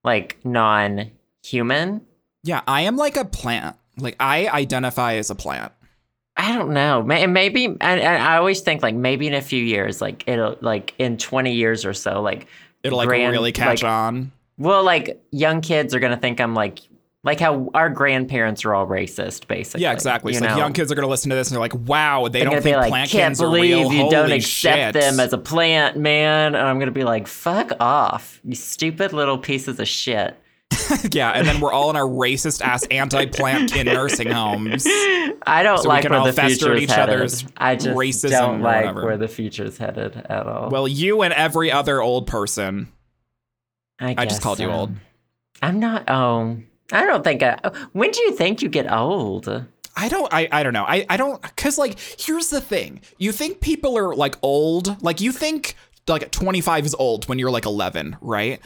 like 0.03 0.37
non 0.43 1.11
human. 1.43 2.01
Yeah, 2.43 2.61
I 2.67 2.81
am 2.81 2.97
like 2.97 3.15
a 3.17 3.25
plant. 3.25 3.77
Like 3.97 4.15
I 4.19 4.47
identify 4.49 5.13
as 5.15 5.29
a 5.29 5.35
plant. 5.35 5.71
I 6.37 6.53
don't 6.57 6.73
know. 6.73 7.03
Maybe, 7.03 7.65
and, 7.65 7.81
and 7.81 8.23
I 8.23 8.37
always 8.37 8.61
think 8.61 8.81
like 8.81 8.95
maybe 8.95 9.27
in 9.27 9.33
a 9.33 9.41
few 9.41 9.63
years, 9.63 10.01
like 10.01 10.23
it'll, 10.27 10.57
like 10.61 10.93
in 10.97 11.17
20 11.17 11.53
years 11.53 11.85
or 11.85 11.93
so, 11.93 12.21
like, 12.21 12.47
It'll 12.83 12.97
like 12.97 13.07
grand- 13.09 13.31
really 13.31 13.51
catch 13.51 13.83
like, 13.83 13.91
on. 13.91 14.31
Well, 14.57 14.83
like 14.83 15.21
young 15.31 15.61
kids 15.61 15.93
are 15.93 15.99
going 15.99 16.13
to 16.13 16.17
think 16.19 16.39
I'm 16.41 16.53
like 16.55 16.79
Like 17.23 17.39
how 17.39 17.69
our 17.75 17.89
grandparents 17.89 18.65
are 18.65 18.73
all 18.73 18.87
racist, 18.87 19.47
basically. 19.47 19.83
Yeah, 19.83 19.91
exactly. 19.93 20.33
you 20.33 20.39
It's 20.39 20.47
like 20.47 20.57
young 20.57 20.73
kids 20.73 20.91
are 20.91 20.95
going 20.95 21.05
to 21.05 21.09
listen 21.09 21.29
to 21.29 21.35
this 21.35 21.49
and 21.49 21.55
they're 21.55 21.61
like, 21.61 21.75
wow, 21.75 22.27
they 22.27 22.39
They're 22.39 22.49
don't 22.49 22.63
think 22.63 22.77
like, 22.77 22.91
plantkins 22.91 23.09
can't 23.11 23.41
are 23.41 23.51
real. 23.51 23.83
believe 23.83 23.93
you 23.93 24.09
don't 24.09 24.31
accept 24.31 24.77
shit. 24.77 24.93
them 24.95 25.19
as 25.19 25.31
a 25.31 25.37
plant, 25.37 25.97
man. 25.97 26.55
And 26.55 26.67
I'm 26.67 26.79
gonna 26.79 26.89
be 26.89 27.03
like, 27.03 27.27
fuck 27.27 27.73
off, 27.79 28.39
you 28.43 28.55
stupid 28.55 29.13
little 29.13 29.37
pieces 29.37 29.79
of 29.79 29.87
shit. 29.87 30.35
yeah, 31.11 31.29
and 31.31 31.47
then 31.47 31.59
we're 31.61 31.71
all 31.71 31.91
in 31.91 31.95
our 31.95 32.03
racist 32.07 32.61
ass 32.63 32.85
anti-plantkin 32.89 33.85
nursing 33.85 34.31
homes. 34.31 34.85
I 34.87 35.61
don't 35.61 35.77
So 35.77 35.83
we 35.83 35.89
like 35.89 36.01
can 36.01 36.11
where 36.11 36.21
all 36.21 36.25
the 36.25 36.33
fester 36.33 36.73
at 36.73 36.79
each 36.81 36.89
headed. 36.89 37.15
other's 37.15 37.45
I 37.55 37.75
just 37.75 37.89
racism 37.89 38.31
don't 38.31 38.61
like 38.61 38.85
whatever. 38.85 39.05
where 39.05 39.17
the 39.17 39.27
future's 39.27 39.77
headed 39.77 40.15
at 40.27 40.47
all. 40.47 40.69
Well, 40.71 40.87
you 40.87 41.21
and 41.21 41.33
every 41.35 41.71
other 41.71 42.01
old 42.01 42.25
person. 42.25 42.87
I, 43.99 44.15
I 44.17 44.25
just 44.25 44.41
called 44.41 44.59
you 44.59 44.71
old. 44.71 44.93
I'm 45.61 45.79
not. 45.79 46.09
Oh, 46.09 46.57
I 46.91 47.05
don't 47.05 47.23
think. 47.23 47.41
I, 47.43 47.57
when 47.93 48.11
do 48.11 48.21
you 48.21 48.33
think 48.33 48.61
you 48.61 48.69
get 48.69 48.91
old? 48.91 49.47
I 49.95 50.07
don't 50.09 50.33
I, 50.33 50.47
I 50.51 50.63
don't 50.63 50.73
know. 50.73 50.85
I, 50.87 51.05
I 51.09 51.17
don't 51.17 51.41
cause 51.57 51.77
like 51.77 51.99
here's 51.99 52.49
the 52.49 52.61
thing. 52.61 53.01
You 53.17 53.31
think 53.31 53.59
people 53.59 53.97
are 53.97 54.15
like 54.15 54.35
old, 54.41 55.01
like 55.03 55.19
you 55.21 55.31
think 55.31 55.75
like 56.07 56.31
25 56.31 56.85
is 56.85 56.95
old 56.95 57.27
when 57.27 57.39
you're 57.39 57.51
like 57.51 57.65
11, 57.65 58.17
right? 58.21 58.59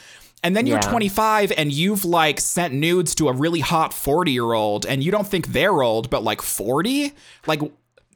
And 0.43 0.55
then 0.55 0.67
you're 0.67 0.77
Yeah. 0.77 0.89
25 0.91 1.51
and 1.57 1.71
you've 1.71 2.05
like 2.05 2.39
sent 2.39 2.73
nudes 2.75 3.15
to 3.15 3.27
a 3.29 3.33
really 3.33 3.59
hot 3.59 3.91
40 3.93 4.31
year 4.31 4.53
old 4.53 4.85
and 4.85 5.03
you 5.03 5.11
don't 5.11 5.27
think 5.27 5.47
they're 5.47 5.81
old, 5.81 6.09
but 6.11 6.23
like 6.23 6.41
40? 6.43 7.13
Like 7.47 7.61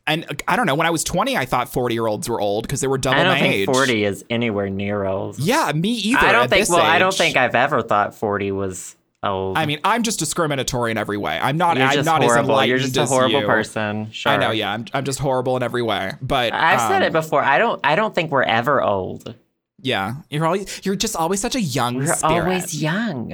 and 0.05 0.25
uh, 0.29 0.35
I 0.47 0.55
don't 0.55 0.67
know, 0.67 0.75
when 0.75 0.85
I 0.85 0.91
was 0.91 1.03
20 1.03 1.35
I 1.35 1.45
thought 1.45 1.67
40 1.69 1.95
year 1.95 2.05
olds 2.05 2.29
were 2.29 2.39
old 2.39 2.67
because 2.67 2.79
they 2.81 2.87
were 2.87 2.99
double 2.99 3.19
I 3.19 3.23
don't 3.23 3.33
my 3.33 3.39
think 3.39 3.53
age. 3.55 3.65
40 3.65 4.03
is 4.03 4.23
anywhere 4.29 4.69
near 4.69 5.05
old. 5.05 5.39
Yeah, 5.39 5.71
me 5.73 5.89
either. 5.93 6.19
I 6.19 6.31
don't 6.31 6.47
think. 6.49 6.69
Well, 6.69 6.79
I 6.79 6.99
don't 6.99 7.13
think 7.13 7.37
I've 7.37 7.55
ever 7.55 7.81
thought 7.81 8.13
40 8.13 8.51
was 8.51 8.95
old. 9.23 9.57
I 9.57 9.65
mean, 9.65 9.79
I'm 9.83 10.03
just 10.03 10.19
discriminatory 10.19 10.91
in 10.91 10.97
every 10.97 11.17
way. 11.17 11.37
I'm 11.41 11.57
not 11.57 11.77
you're 11.77 11.85
I'm 11.87 11.93
just 11.93 12.05
not 12.05 12.21
as 12.23 12.27
horrible. 12.29 12.49
enlightened 12.51 12.69
You're 12.69 12.89
just 12.89 12.97
a 12.97 13.05
horrible 13.05 13.41
you. 13.41 13.45
person. 13.45 14.11
Sure. 14.11 14.31
I 14.31 14.37
know, 14.37 14.51
yeah. 14.51 14.73
I'm, 14.73 14.85
I'm 14.93 15.03
just 15.03 15.19
horrible 15.19 15.57
in 15.57 15.63
every 15.63 15.81
way. 15.81 16.13
But 16.21 16.53
I've 16.53 16.81
said 16.81 17.01
um, 17.01 17.03
it 17.03 17.13
before. 17.13 17.41
I 17.43 17.57
don't. 17.57 17.79
I 17.83 17.95
don't 17.95 18.13
think 18.15 18.31
we're 18.31 18.43
ever 18.43 18.81
old. 18.81 19.35
Yeah, 19.81 20.15
you're 20.29 20.45
always 20.45 20.81
you're 20.83 20.95
just 20.95 21.15
always 21.15 21.39
such 21.39 21.55
a 21.55 21.61
young 21.61 21.95
We're 21.97 22.13
spirit. 22.13 22.41
always 22.41 22.81
young. 22.81 23.29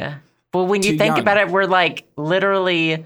Well, 0.54 0.68
when 0.68 0.84
you 0.84 0.92
Too 0.92 0.98
think 0.98 1.16
young. 1.16 1.20
about 1.20 1.38
it, 1.38 1.50
we're 1.50 1.66
like 1.66 2.08
literally 2.16 3.04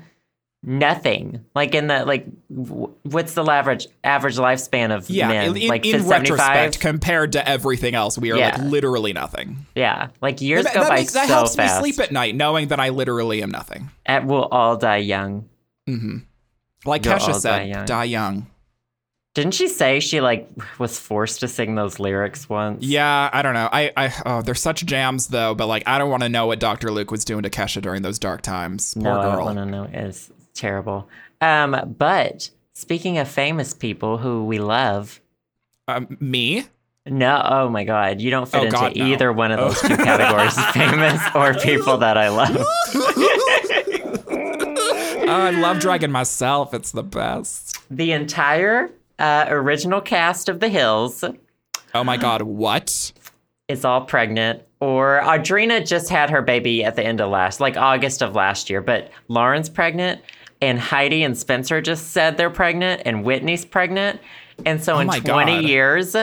nothing. 0.63 1.45
Like 1.55 1.73
in 1.75 1.87
the 1.87 2.05
like, 2.05 2.25
w- 2.53 2.93
what's 3.03 3.33
the 3.33 3.43
average 3.43 3.87
average 4.03 4.37
lifespan 4.37 4.95
of 4.95 5.09
yeah, 5.09 5.27
men? 5.27 5.55
in, 5.57 5.67
like 5.67 5.85
in 5.85 6.03
75? 6.03 6.09
retrospect, 6.21 6.79
compared 6.79 7.31
to 7.33 7.47
everything 7.47 7.95
else, 7.95 8.17
we 8.17 8.31
are 8.31 8.37
like 8.37 8.57
literally 8.59 9.13
nothing. 9.13 9.65
Yeah, 9.75 10.09
like 10.21 10.41
years 10.41 10.65
that 10.65 10.73
go 10.73 10.81
that 10.81 10.89
by 10.89 10.95
makes- 10.95 11.13
that 11.13 11.27
helps 11.27 11.55
fast. 11.55 11.81
me 11.81 11.91
sleep 11.91 12.03
at 12.05 12.11
night, 12.11 12.35
knowing 12.35 12.67
that 12.69 12.79
I 12.79 12.89
literally 12.89 13.41
am 13.41 13.51
nothing. 13.51 13.89
And 14.05 14.27
we'll 14.29 14.45
all 14.45 14.77
die 14.77 14.97
young. 14.97 15.47
Mm-hmm. 15.87 16.17
Like 16.85 17.03
We'll 17.03 17.15
Kesha 17.15 17.35
said, 17.35 17.57
die 17.57 17.63
young. 17.63 17.85
die 17.85 18.03
young. 18.05 18.47
Didn't 19.35 19.53
she 19.53 19.67
say 19.67 19.99
she 19.99 20.21
like 20.21 20.49
was 20.79 20.99
forced 20.99 21.39
to 21.41 21.47
sing 21.47 21.75
those 21.75 21.99
lyrics 21.99 22.49
once? 22.49 22.83
Yeah, 22.83 23.29
I 23.31 23.41
don't 23.41 23.53
know. 23.53 23.69
I, 23.71 23.91
I, 23.95 24.13
oh, 24.25 24.41
they're 24.41 24.55
such 24.55 24.85
jams 24.85 25.27
though. 25.27 25.55
But 25.55 25.67
like, 25.67 25.83
I 25.87 25.97
don't 25.97 26.09
want 26.09 26.23
to 26.23 26.29
know 26.29 26.47
what 26.47 26.59
Dr. 26.59 26.91
Luke 26.91 27.11
was 27.11 27.23
doing 27.25 27.43
to 27.43 27.49
Kesha 27.49 27.81
during 27.81 28.01
those 28.01 28.17
dark 28.19 28.41
times. 28.41 28.93
Poor 28.95 29.03
no, 29.03 29.19
I 29.19 29.23
don't 29.25 29.35
girl. 29.35 29.45
want 29.45 29.57
to 29.59 29.65
know. 29.65 29.87
It's 29.91 30.31
terrible. 30.53 31.07
Um, 31.41 31.95
but 31.97 32.49
speaking 32.73 33.17
of 33.17 33.27
famous 33.27 33.73
people 33.73 34.17
who 34.17 34.45
we 34.45 34.59
love, 34.59 35.21
Um, 35.87 36.17
me? 36.19 36.65
no, 37.05 37.41
oh 37.49 37.69
my 37.69 37.83
God, 37.83 38.21
you 38.21 38.29
don't 38.31 38.47
fit 38.47 38.59
Oh, 38.61 38.63
into 38.65 38.75
God, 38.77 38.95
no. 38.95 39.05
either 39.05 39.31
one 39.33 39.51
of 39.51 39.59
those 39.59 39.81
two 39.81 39.95
categories: 39.97 40.53
famous 40.73 41.21
or 41.33 41.53
people 41.55 41.97
that 41.97 42.17
I 42.17 42.29
love. 42.29 42.57
oh, 44.31 45.25
I 45.27 45.51
love 45.51 45.79
dragging 45.79 46.11
myself. 46.11 46.73
It's 46.73 46.91
the 46.91 47.03
best. 47.03 47.77
The 47.89 48.11
entire 48.11 48.89
uh, 49.17 49.45
original 49.49 50.01
cast 50.01 50.49
of 50.49 50.59
The 50.59 50.69
Hills 50.69 51.23
Oh 51.93 52.03
my 52.03 52.17
God, 52.17 52.41
what? 52.43 53.11
is 53.67 53.85
all 53.85 54.01
pregnant. 54.01 54.63
Or 54.79 55.21
Audrina 55.23 55.85
just 55.85 56.09
had 56.09 56.29
her 56.29 56.41
baby 56.41 56.83
at 56.83 56.95
the 56.95 57.03
end 57.03 57.19
of 57.21 57.29
last, 57.29 57.59
like 57.59 57.75
August 57.77 58.21
of 58.23 58.33
last 58.33 58.69
year, 58.69 58.81
but 58.81 59.11
Lauren's 59.27 59.69
pregnant, 59.69 60.21
and 60.61 60.79
Heidi 60.79 61.23
and 61.23 61.37
Spencer 61.37 61.81
just 61.81 62.11
said 62.11 62.37
they're 62.37 62.49
pregnant, 62.49 63.03
and 63.05 63.23
Whitney's 63.23 63.65
pregnant. 63.65 64.19
And 64.65 64.83
so 64.83 64.95
Oh 64.95 64.99
in 64.99 65.07
20 65.09 65.21
God. 65.53 65.63
years, 65.63 66.15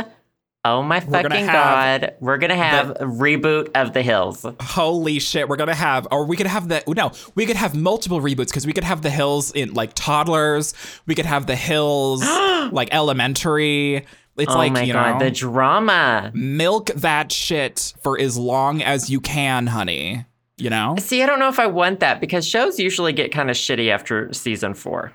oh 0.64 0.82
my 0.82 1.00
gonna 1.00 1.22
fucking 1.22 1.46
God, 1.46 2.14
we're 2.20 2.36
going 2.38 2.50
to 2.50 2.56
have 2.56 2.90
a 2.90 3.04
reboot 3.04 3.70
of 3.74 3.94
The 3.94 4.02
Hills. 4.02 4.44
Holy 4.60 5.18
shit, 5.20 5.48
we're 5.48 5.56
gonna 5.56 5.74
have, 5.74 6.06
or 6.10 6.26
we 6.26 6.36
could 6.36 6.46
have 6.46 6.68
the, 6.68 6.82
no, 6.86 7.12
we 7.34 7.46
could 7.46 7.56
have 7.56 7.74
multiple 7.74 8.20
reboots 8.20 8.48
because 8.48 8.66
we 8.66 8.72
could 8.72 8.84
have 8.84 9.02
the 9.02 9.10
hills 9.10 9.52
in 9.52 9.72
like 9.74 9.92
toddlers. 9.94 10.74
We 11.06 11.14
could 11.14 11.26
have 11.26 11.46
the 11.46 11.56
hills 11.56 12.22
like 12.72 12.88
elementary. 12.92 14.04
It's 14.38 14.52
oh 14.52 14.56
like, 14.58 14.72
my 14.72 14.82
you 14.82 14.92
God, 14.92 15.18
know, 15.18 15.24
the 15.24 15.30
drama. 15.30 16.30
milk 16.34 16.88
that 16.88 17.32
shit 17.32 17.94
for 18.02 18.20
as 18.20 18.36
long 18.36 18.82
as 18.82 19.08
you 19.08 19.18
can, 19.18 19.68
honey. 19.68 20.26
You 20.58 20.70
know? 20.70 20.96
See, 20.98 21.22
I 21.22 21.26
don't 21.26 21.38
know 21.38 21.48
if 21.48 21.58
I 21.58 21.66
want 21.66 22.00
that 22.00 22.20
because 22.20 22.46
shows 22.46 22.78
usually 22.78 23.12
get 23.12 23.30
kind 23.32 23.50
of 23.50 23.56
shitty 23.56 23.90
after 23.90 24.32
season 24.32 24.74
four. 24.74 25.12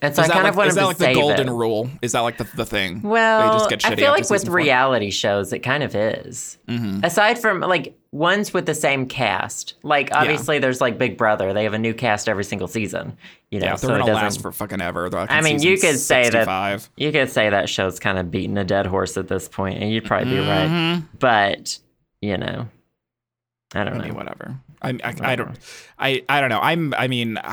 And 0.00 0.14
so 0.16 0.22
is 0.22 0.30
I 0.30 0.32
kind 0.32 0.44
like, 0.44 0.52
of 0.52 0.56
want 0.56 0.66
to 0.66 0.68
is 0.70 0.74
to 0.74 0.80
that 0.80 0.86
like 0.86 0.96
the 0.98 1.14
golden 1.14 1.48
it. 1.48 1.52
rule? 1.52 1.88
Is 2.02 2.10
that 2.12 2.20
like 2.20 2.36
the, 2.36 2.44
the 2.56 2.66
thing? 2.66 3.02
Well, 3.02 3.52
They 3.52 3.58
just 3.58 3.70
get 3.70 3.84
I 3.86 3.94
feel 3.94 4.10
like 4.10 4.28
with 4.30 4.46
four? 4.46 4.54
reality 4.56 5.10
shows, 5.10 5.52
it 5.52 5.60
kind 5.60 5.84
of 5.84 5.94
is. 5.94 6.58
Mm-hmm. 6.66 7.04
Aside 7.04 7.38
from 7.38 7.60
like 7.60 7.96
ones 8.10 8.52
with 8.52 8.66
the 8.66 8.74
same 8.74 9.06
cast, 9.06 9.74
like 9.84 10.08
obviously 10.12 10.58
there's 10.58 10.80
like 10.80 10.98
Big 10.98 11.16
Brother. 11.16 11.52
They 11.52 11.62
have 11.62 11.74
a 11.74 11.78
new 11.78 11.94
cast 11.94 12.28
every 12.28 12.42
single 12.42 12.66
season. 12.66 13.16
You 13.52 13.60
know, 13.60 13.66
Yeah, 13.66 13.74
so 13.76 13.86
they're 13.88 13.96
it 13.96 14.00
gonna 14.00 14.12
doesn't. 14.12 14.24
last 14.24 14.40
for 14.42 14.50
fucking 14.50 14.80
ever. 14.80 15.08
Like 15.08 15.30
I 15.30 15.40
mean, 15.40 15.62
you 15.62 15.78
could 15.78 15.98
say 16.00 16.28
that 16.30 16.88
you 16.96 17.12
could 17.12 17.30
say 17.30 17.48
that 17.50 17.68
show's 17.68 18.00
kind 18.00 18.18
of 18.18 18.28
beating 18.30 18.58
a 18.58 18.64
dead 18.64 18.86
horse 18.86 19.16
at 19.16 19.28
this 19.28 19.48
point, 19.48 19.80
and 19.80 19.92
you'd 19.92 20.04
probably 20.04 20.30
be 20.30 20.38
right. 20.40 20.68
Mhm. 20.68 21.04
But 21.20 21.78
you 22.20 22.36
know, 22.38 22.66
I 23.74 23.84
don't 23.84 24.00
I 24.00 24.08
know. 24.08 24.14
whatever. 24.14 24.56
I, 24.82 24.90
I, 25.02 25.14
I 25.20 25.36
don't. 25.36 25.58
I, 25.98 26.22
I 26.28 26.40
don't 26.40 26.50
know. 26.50 26.60
I'm. 26.60 26.94
I 26.94 27.08
mean, 27.08 27.38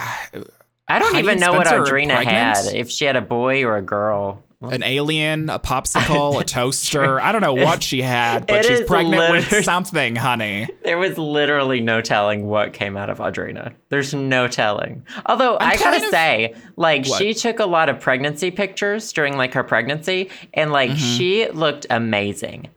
I 0.89 0.97
don't 0.99 1.13
Heidi 1.13 1.27
even 1.27 1.39
know 1.39 1.53
what 1.53 1.67
Spencer 1.67 1.93
Audrina 1.93 2.15
pregnant? 2.15 2.25
had. 2.27 2.65
If 2.75 2.89
she 2.89 3.05
had 3.05 3.15
a 3.15 3.21
boy 3.21 3.63
or 3.63 3.77
a 3.77 3.81
girl. 3.81 4.43
an 4.61 4.83
alien, 4.83 5.49
a 5.49 5.59
popsicle, 5.59 6.41
a 6.41 6.43
toaster. 6.45 7.21
I 7.21 7.31
don't 7.31 7.41
know 7.41 7.53
what 7.53 7.83
she 7.83 8.01
had, 8.01 8.47
but 8.47 8.65
It 8.65 8.65
she's 8.65 8.87
pregnant 8.87 9.31
with 9.31 9.63
something, 9.63 10.15
honey. 10.15 10.67
There 10.83 10.97
was 10.97 11.17
literally 11.17 11.79
no 11.79 12.01
telling 12.01 12.47
what 12.47 12.73
came 12.73 12.97
out 12.97 13.09
of 13.09 13.19
Audrina. 13.19 13.73
There's 13.89 14.13
no 14.13 14.47
telling. 14.47 15.05
Although 15.27 15.57
i 15.61 15.77
gotta 15.77 16.03
of- 16.03 16.11
say, 16.11 16.55
like 16.75 17.05
What? 17.05 17.19
she 17.19 17.33
took 17.35 17.59
a 17.59 17.65
lot 17.65 17.87
of 17.87 18.01
pregnancy 18.01 18.51
pictures 18.51 19.13
during 19.13 19.37
like 19.37 19.53
her 19.53 19.63
pregnancy, 19.63 20.29
and 20.55 20.71
like 20.71 20.89
mm-hmm. 20.89 21.17
she 21.17 21.47
looked 21.51 21.85
amazing. 21.89 22.67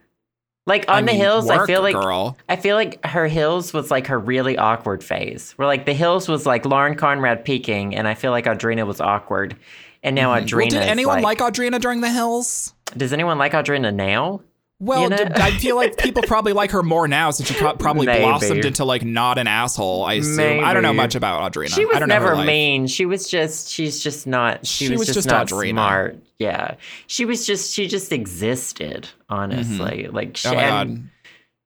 Like 0.67 0.89
on. 0.89 0.95
I 0.95 1.01
the 1.01 1.07
mean, 1.07 1.17
hills, 1.17 1.51
I 1.51 1.67
feel 1.67 1.83
like 1.83 1.95
girl. 1.95 2.37
I 2.49 2.57
feel 2.57 2.77
like 2.77 3.05
her 3.05 3.27
hills 3.27 3.73
was 3.73 3.91
like 3.91 4.07
her 4.07 4.19
really 4.19 4.57
awkward 4.57 5.03
phase. 5.03 5.53
Where 5.53 5.67
like 5.67 5.87
the 5.87 5.95
hills 5.95 6.29
was 6.29 6.47
like 6.47 6.65
Lauren 6.65 6.95
Conrad 6.97 7.45
peaking, 7.45 7.97
and 7.97 8.07
I 8.07 8.15
feel 8.15 8.31
like 8.31 8.45
Audrina 8.45 8.87
was 8.87 9.01
awkward. 9.01 9.57
And 10.05 10.15
now 10.15 10.31
Audrina. 10.35 10.43
Mm-hmm. 10.43 10.57
Well, 10.57 10.69
did 10.69 10.83
anyone 10.83 11.23
like, 11.23 11.41
like 11.41 11.53
Audrina 11.53 11.81
during 11.81 12.01
the 12.01 12.11
hills? 12.11 12.75
Does 12.97 13.13
anyone 13.13 13.39
like 13.39 13.53
Audrina 13.53 13.95
now? 13.95 14.41
Well, 14.85 15.03
You 15.05 15.11
know? 15.11 15.29
I 15.37 15.53
feel 15.53 15.77
like 15.77 15.97
people 15.97 16.25
probably 16.25 16.53
like 16.53 16.73
her 16.73 16.83
more 16.83 17.07
now 17.07 17.31
since 17.31 17.49
she 17.49 17.55
probably 17.55 18.05
Maybe. 18.05 18.25
blossomed 18.25 18.65
into 18.65 18.85
like 18.85 19.05
not 19.05 19.39
an 19.39 19.47
asshole. 19.47 20.05
I 20.05 20.15
assume. 20.15 20.65
I 20.65 20.75
don't 20.75 20.83
know 20.83 20.93
much 20.93 21.15
about 21.15 21.53
Audrina. 21.53 21.73
She 21.73 21.85
was 21.87 21.95
I 21.97 22.01
don't 22.01 22.09
know 22.09 22.17
her 22.17 22.21
never 22.21 22.35
life. 22.37 22.47
mean. 22.49 22.89
She 22.89 23.07
was 23.07 23.29
just 23.29 23.71
she's 23.71 24.03
just 24.03 24.27
not 24.27 24.67
she, 24.67 24.87
She 24.87 24.91
was, 24.91 25.07
was 25.07 25.15
just, 25.15 25.29
not 25.29 25.47
Audrina. 25.47 25.71
smart. 25.75 26.17
Yeah. 26.41 26.75
She 27.07 27.25
was 27.25 27.47
just 27.47 27.73
she 27.73 27.87
just 27.87 28.11
existed, 28.13 29.09
honestly. 29.29 30.03
Mm-hmm. 30.05 30.17
Like 30.17 30.37
she, 30.37 30.49
Oh 30.49 30.55
my 30.55 30.63
god. 30.67 31.03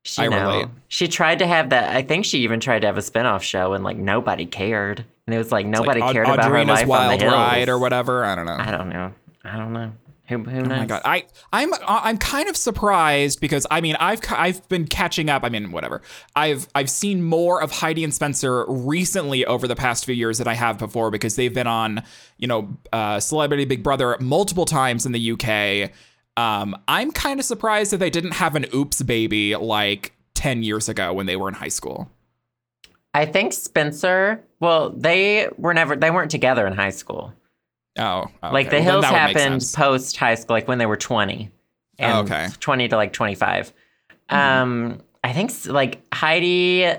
she, 0.03 0.23
I 0.23 0.29
know, 0.29 0.51
relate. 0.51 0.69
she 0.89 1.09
tried 1.09 1.39
to 1.39 1.47
have 1.47 1.71
that 1.71 1.97
I 1.97 2.03
think 2.03 2.27
she 2.27 2.41
even 2.41 2.61
tried 2.61 2.81
to 2.81 2.87
have 2.87 2.99
a 2.99 3.03
spin-off 3.03 3.43
show 3.43 3.73
and 3.73 3.83
like 3.83 3.97
nobody 3.97 4.45
cared. 4.45 5.07
And 5.27 5.35
it 5.35 5.39
was 5.39 5.51
like 5.51 5.65
nobody 5.65 6.01
Like, 6.01 6.13
cared 6.13 6.27
Aud- 6.29 6.35
about 6.39 6.51
her 6.51 6.65
life 6.67 6.87
Wild 6.87 7.13
on 7.13 7.19
the 7.19 7.25
hills. 7.25 7.35
Ride 7.35 7.69
or 7.71 7.79
whatever. 7.79 8.27
I 8.27 8.35
don't 8.35 8.45
know. 8.45 8.57
I 8.59 8.71
don't 8.71 8.91
know. 8.91 9.13
I 9.43 9.57
don't 9.57 9.73
know. 9.73 9.93
Who, 10.29 10.39
who 10.39 10.63
knows? 10.63 10.73
Oh 10.73 10.77
my 10.77 10.87
god, 10.87 11.03
I 11.05 11.25
I'm 11.53 11.71
I'm 11.87 12.19
kind 12.19 12.49
of 12.49 12.57
surprised 12.57 13.41
because 13.41 13.67
I 13.71 13.81
mean 13.81 13.97
I've 14.01 14.21
I've 14.31 14.69
been 14.69 14.87
catching 14.87 15.31
up. 15.31 15.45
I 15.45 15.49
mean 15.49 15.71
whatever. 15.71 16.03
I've 16.35 16.69
I've 16.75 16.91
seen 16.91 17.23
more 17.23 17.63
of 17.63 17.71
Heidi 17.71 18.03
and 18.03 18.13
Spencer 18.13 18.65
recently 18.69 19.47
over 19.47 19.69
the 19.69 19.77
past 19.77 20.05
few 20.05 20.15
years 20.15 20.39
than 20.39 20.49
I 20.49 20.55
have 20.55 20.79
before 20.79 21.11
because 21.11 21.37
they've 21.37 21.55
been 21.55 21.69
on 21.69 22.03
you 22.39 22.49
know 22.49 22.77
uh, 22.93 23.21
Celebrity 23.21 23.65
Big 23.65 23.83
Brother 23.83 24.17
multiple 24.21 24.65
times 24.65 25.07
in 25.07 25.13
the 25.13 25.33
UK. 25.33 25.93
Um, 26.37 26.77
I'm 26.89 27.13
kind 27.13 27.41
of 27.41 27.47
surprised 27.47 27.93
that 27.93 27.99
they 27.99 28.11
didn't 28.11 28.33
have 28.33 28.57
an 28.57 28.67
Oops 28.75 29.01
baby 29.03 29.55
like 29.55 30.13
ten 30.35 30.63
years 30.63 30.89
ago 30.89 31.13
when 31.13 31.27
they 31.27 31.37
were 31.37 31.49
in 31.49 31.55
high 31.55 31.69
school. 31.69 32.11
I 33.15 33.25
think 33.25 33.55
Spencer, 33.55 34.45
well, 34.61 34.91
they 34.91 35.49
were 35.57 35.73
never 35.73 35.97
they 35.97 36.11
weren't 36.11 36.31
together 36.31 36.67
in 36.67 36.75
high 36.75 36.91
school. 36.91 37.33
Oh, 37.99 38.19
okay. 38.43 38.53
Like 38.53 38.71
the 38.71 38.81
hills 38.83 39.03
make 39.03 39.13
happened 39.13 39.73
post 39.75 40.17
high 40.17 40.35
school, 40.35 40.55
like 40.55 40.69
when 40.69 40.79
they 40.79 40.87
were 40.87 40.97
20. 40.97 41.51
And 41.99 42.13
Oh, 42.13 42.21
okay. 42.21 42.35
Mm-hmm. 42.47 42.61
20 42.61 42.89
to 42.89 42.97
like 42.97 43.13
25. 43.13 43.73
Um, 44.29 45.01
I 45.25 45.33
think 45.33 45.53
like 45.67 46.03
Heidi, 46.13 46.91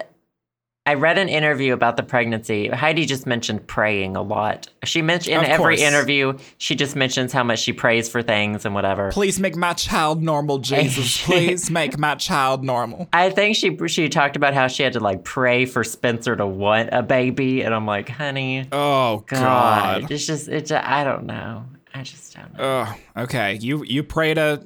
I 0.88 0.94
read 0.94 1.18
an 1.18 1.28
interview 1.28 1.74
about 1.74 1.98
the 1.98 2.04
pregnancy. 2.04 2.70
Heidi 2.70 3.06
just 3.06 3.28
mentioned 3.28 3.68
praying 3.68 4.16
a 4.16 4.22
lot. 4.22 4.70
She 4.86 5.02
mentioned 5.02 5.36
in 5.36 5.44
Of 5.44 5.50
every 5.50 5.76
course. 5.76 5.82
interview, 5.82 6.38
she 6.58 6.76
just 6.76 6.96
mentions 6.96 7.34
how 7.34 7.44
much 7.44 7.60
she 7.60 7.74
prays 7.74 8.08
for 8.08 8.22
things 8.24 8.66
and 8.66 8.74
whatever. 8.74 9.12
Please 9.12 9.38
make 9.40 9.56
my 9.58 9.74
child 9.74 10.24
normal, 10.24 10.60
Jesus. 10.60 11.22
Please 11.26 11.70
make 11.70 11.98
my 11.98 12.16
child 12.16 12.64
normal. 12.64 13.10
I 13.12 13.30
think 13.30 13.58
she 13.58 13.78
she 13.88 14.08
talked 14.08 14.36
about 14.38 14.54
how 14.54 14.68
she 14.68 14.82
had 14.84 14.94
to 14.94 15.00
like 15.02 15.24
pray 15.26 15.66
for 15.66 15.84
Spencer 15.84 16.36
to 16.38 16.48
want 16.48 16.90
a 16.94 17.04
baby, 17.04 17.64
and 17.64 17.76
I'm 17.76 17.86
like, 17.86 18.08
honey, 18.08 18.66
Oh 18.72 19.26
God, 19.28 20.04
God. 20.04 20.12
it's 20.12 20.26
just 20.26 20.48
it's 20.48 20.70
just, 20.70 20.86
I 20.86 21.04
don't 21.04 21.26
know. 21.26 21.66
I 21.94 22.04
just 22.04 22.34
don't 22.36 22.54
know. 22.58 22.86
Oh, 23.18 23.24
okay. 23.24 23.56
You 23.56 23.84
you 23.84 24.04
pray 24.04 24.34
to 24.36 24.66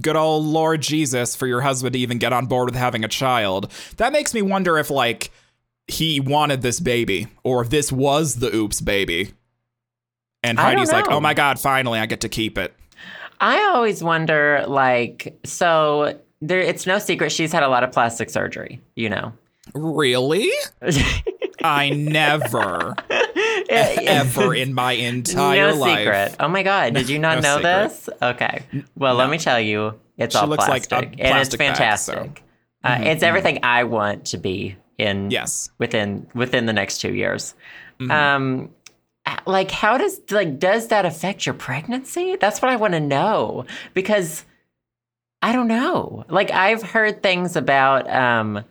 good 0.00 0.16
old 0.16 0.46
Lord 0.46 0.80
Jesus 0.80 1.34
for 1.36 1.46
your 1.46 1.60
husband 1.60 1.92
to 1.94 1.98
even 1.98 2.18
get 2.18 2.32
on 2.32 2.46
board 2.46 2.66
with 2.70 2.76
having 2.76 3.04
a 3.04 3.08
child. 3.08 3.70
That 3.98 4.12
makes 4.12 4.32
me 4.32 4.42
wonder 4.42 4.78
if 4.78 4.88
like 4.88 5.30
he 5.92 6.20
wanted 6.20 6.62
this 6.62 6.80
baby 6.80 7.28
or 7.44 7.64
this 7.64 7.92
was 7.92 8.36
the 8.36 8.54
oops 8.54 8.80
baby. 8.80 9.32
And 10.42 10.58
Heidi's 10.58 10.90
like, 10.92 11.08
"Oh 11.08 11.20
my 11.20 11.34
god, 11.34 11.60
finally 11.60 11.98
I 12.00 12.06
get 12.06 12.22
to 12.22 12.28
keep 12.28 12.58
it." 12.58 12.74
I 13.40 13.58
always 13.74 14.02
wonder, 14.02 14.64
like, 14.66 15.38
so 15.44 16.18
there. 16.40 16.60
It's 16.60 16.86
no 16.86 16.98
secret 16.98 17.30
she's 17.30 17.52
had 17.52 17.62
a 17.62 17.68
lot 17.68 17.84
of 17.84 17.92
plastic 17.92 18.28
surgery. 18.30 18.80
You 18.96 19.10
know. 19.10 19.32
Really? 19.74 20.50
I 21.62 21.90
never 21.90 22.96
ever 23.70 24.54
in 24.54 24.74
my 24.74 24.92
entire 24.92 25.72
no 25.72 25.76
life. 25.78 25.98
secret. 26.00 26.36
Oh 26.40 26.48
my 26.48 26.62
god, 26.64 26.94
did 26.94 27.08
you 27.08 27.18
not 27.20 27.36
No 27.42 27.42
know 27.42 27.56
secret. 27.58 27.90
this? 27.90 28.08
Okay. 28.20 28.62
Well, 28.96 29.14
let 29.14 29.30
me 29.30 29.38
tell 29.38 29.60
you, 29.60 29.94
it's 30.18 30.34
She 30.34 30.40
all 30.40 30.48
looks 30.48 30.66
like 30.68 30.88
plastic, 30.88 31.10
and 31.12 31.20
it's 31.20 31.54
plastic 31.54 31.58
bag, 31.60 31.76
so- 31.98 32.12
fantastic. 32.14 32.42
Uh, 32.84 32.98
it's 33.02 33.22
everything 33.22 33.60
I 33.62 33.84
want 33.84 34.24
to 34.26 34.38
be 34.38 34.74
in. 34.98 35.30
Yes. 35.30 35.70
Within 35.78 36.26
within 36.34 36.66
the 36.66 36.72
next 36.72 36.98
two 36.98 37.14
years. 37.14 37.54
Mm-hmm. 38.00 38.10
Um, 38.10 38.70
like 39.46 39.70
how 39.70 39.98
does 39.98 40.20
like 40.30 40.58
does 40.58 40.88
that 40.88 41.04
affect 41.06 41.46
your 41.46 41.54
pregnancy? 41.54 42.36
That's 42.36 42.60
what 42.60 42.70
I 42.70 42.76
want 42.76 42.94
to 42.94 43.00
know 43.00 43.66
because 43.94 44.44
I 45.42 45.52
don't 45.52 45.68
know. 45.68 46.24
Like 46.28 46.50
I've 46.50 46.82
heard 46.82 47.22
things 47.22 47.56
about 47.56 48.08
um, 48.08 48.64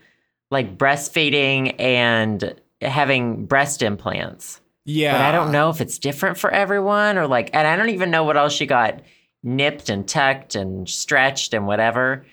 like 0.50 0.78
breastfeeding 0.78 1.76
and 1.80 2.56
having 2.82 3.46
breast 3.46 3.82
implants. 3.82 4.62
Yeah. 4.86 5.14
But 5.14 5.22
I 5.22 5.32
don't 5.32 5.52
know 5.52 5.70
if 5.70 5.82
it's 5.82 6.00
different 6.00 6.38
for 6.38 6.50
everyone 6.50 7.18
or 7.18 7.28
like, 7.28 7.52
and 7.54 7.68
I 7.68 7.76
don't 7.76 7.90
even 7.90 8.10
know 8.10 8.24
what 8.24 8.38
else 8.38 8.54
she 8.54 8.66
got 8.66 9.02
nipped 9.44 9.90
and 9.90 10.08
tucked 10.08 10.56
and 10.56 10.88
stretched 10.90 11.54
and 11.54 11.68
whatever. 11.68 12.26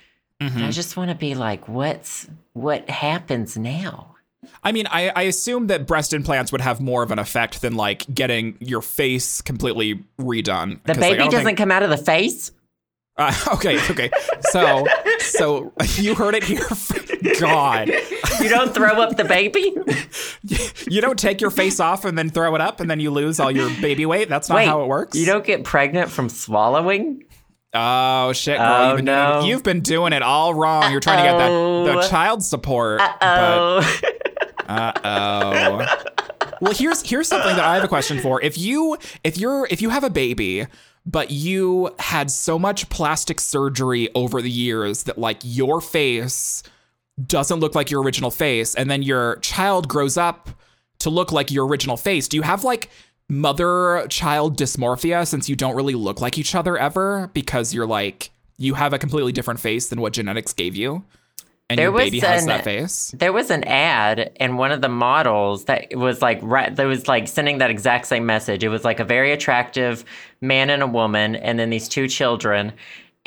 Mhm. 0.42 0.68
I 0.68 0.70
just 0.70 0.96
want 0.96 1.10
to 1.10 1.16
be 1.16 1.34
like, 1.34 1.68
what's 1.68 2.28
what 2.52 2.88
happens 2.88 3.56
now? 3.56 4.14
I 4.62 4.70
mean, 4.72 4.86
I, 4.88 5.10
I 5.14 5.22
assume 5.22 5.66
that 5.66 5.86
breast 5.86 6.12
implants 6.12 6.52
would 6.52 6.60
have 6.60 6.80
more 6.80 7.02
of 7.02 7.10
an 7.10 7.18
effect 7.18 7.60
than 7.60 7.74
like 7.74 8.06
getting 8.14 8.56
your 8.60 8.82
face 8.82 9.42
completely 9.42 10.04
redone. 10.20 10.80
The 10.84 10.94
baby 10.94 11.18
don't 11.18 11.30
doesn't 11.30 11.44
think- 11.44 11.58
come 11.58 11.72
out 11.72 11.82
of 11.82 11.90
the 11.90 11.96
face. 11.96 12.52
Uh, 13.16 13.34
okay, 13.54 13.78
okay. 13.90 14.10
So, 14.50 14.86
so 15.18 15.72
you 15.96 16.14
heard 16.14 16.36
it 16.36 16.44
here. 16.44 16.64
God, 17.40 17.88
You 18.40 18.48
don't 18.48 18.72
throw 18.72 19.00
up 19.02 19.16
the 19.16 19.24
baby. 19.24 19.74
you 20.88 21.00
don't 21.00 21.18
take 21.18 21.40
your 21.40 21.50
face 21.50 21.80
off 21.80 22.04
and 22.04 22.16
then 22.16 22.30
throw 22.30 22.54
it 22.54 22.60
up 22.60 22.78
and 22.78 22.88
then 22.88 23.00
you 23.00 23.10
lose 23.10 23.40
all 23.40 23.50
your 23.50 23.70
baby 23.80 24.06
weight. 24.06 24.28
That's 24.28 24.48
not 24.48 24.54
Wait, 24.54 24.66
how 24.66 24.82
it 24.82 24.86
works. 24.86 25.16
You 25.16 25.26
don't 25.26 25.44
get 25.44 25.64
pregnant 25.64 26.10
from 26.10 26.28
swallowing. 26.28 27.24
Oh 27.74 28.32
shit, 28.32 28.58
girl! 28.58 28.66
Oh, 28.66 28.88
you've, 28.88 28.96
been 28.96 29.04
no. 29.04 29.32
doing, 29.40 29.46
you've 29.46 29.62
been 29.62 29.80
doing 29.80 30.12
it 30.12 30.22
all 30.22 30.54
wrong. 30.54 30.90
You're 30.90 31.00
trying 31.00 31.18
to 31.18 31.22
get 31.24 31.38
that 31.38 32.02
the 32.02 32.08
child 32.08 32.42
support. 32.42 33.00
Uh 33.00 33.14
Oh, 33.20 34.00
Uh 34.68 34.92
oh. 35.04 35.86
well, 36.60 36.72
here's 36.74 37.02
here's 37.08 37.28
something 37.28 37.56
that 37.56 37.64
I 37.64 37.74
have 37.74 37.84
a 37.84 37.88
question 37.88 38.20
for. 38.20 38.40
If 38.42 38.56
you 38.58 38.96
if 39.24 39.36
you're 39.38 39.66
if 39.70 39.82
you 39.82 39.90
have 39.90 40.04
a 40.04 40.10
baby, 40.10 40.66
but 41.04 41.30
you 41.30 41.94
had 41.98 42.30
so 42.30 42.58
much 42.58 42.88
plastic 42.88 43.40
surgery 43.40 44.08
over 44.14 44.40
the 44.40 44.50
years 44.50 45.04
that 45.04 45.18
like 45.18 45.38
your 45.42 45.80
face 45.80 46.62
doesn't 47.26 47.60
look 47.60 47.74
like 47.74 47.90
your 47.90 48.02
original 48.02 48.30
face, 48.30 48.74
and 48.74 48.90
then 48.90 49.02
your 49.02 49.36
child 49.36 49.88
grows 49.88 50.16
up 50.16 50.50
to 51.00 51.10
look 51.10 51.32
like 51.32 51.50
your 51.50 51.66
original 51.66 51.96
face, 51.96 52.28
do 52.28 52.36
you 52.36 52.42
have 52.42 52.64
like 52.64 52.90
mother 53.28 54.06
child 54.08 54.56
dysmorphia 54.58 55.26
since 55.26 55.48
you 55.48 55.56
don't 55.56 55.76
really 55.76 55.94
look 55.94 56.20
like 56.20 56.38
each 56.38 56.54
other 56.54 56.78
ever 56.78 57.30
because 57.34 57.74
you're 57.74 57.86
like 57.86 58.30
you 58.56 58.74
have 58.74 58.92
a 58.92 58.98
completely 58.98 59.32
different 59.32 59.60
face 59.60 59.88
than 59.88 60.00
what 60.00 60.12
genetics 60.12 60.52
gave 60.52 60.74
you? 60.74 61.04
And 61.70 61.78
There 61.78 61.90
your 61.90 61.98
baby 61.98 62.18
has 62.20 62.42
an- 62.42 62.48
that 62.48 62.64
face. 62.64 63.14
there 63.16 63.32
was 63.32 63.50
an 63.50 63.62
ad, 63.64 64.32
and 64.40 64.56
one 64.58 64.72
of 64.72 64.80
the 64.80 64.88
models 64.88 65.66
that 65.66 65.88
was 65.94 66.22
like 66.22 66.40
right, 66.42 66.74
that 66.74 66.84
was 66.86 67.06
like 67.06 67.28
sending 67.28 67.58
that 67.58 67.70
exact 67.70 68.06
same 68.06 68.24
message. 68.24 68.64
It 68.64 68.70
was 68.70 68.84
like 68.86 69.00
a 69.00 69.04
very 69.04 69.32
attractive 69.32 70.02
man 70.40 70.70
and 70.70 70.82
a 70.82 70.86
woman, 70.86 71.36
and 71.36 71.58
then 71.58 71.68
these 71.68 71.86
two 71.86 72.08
children, 72.08 72.72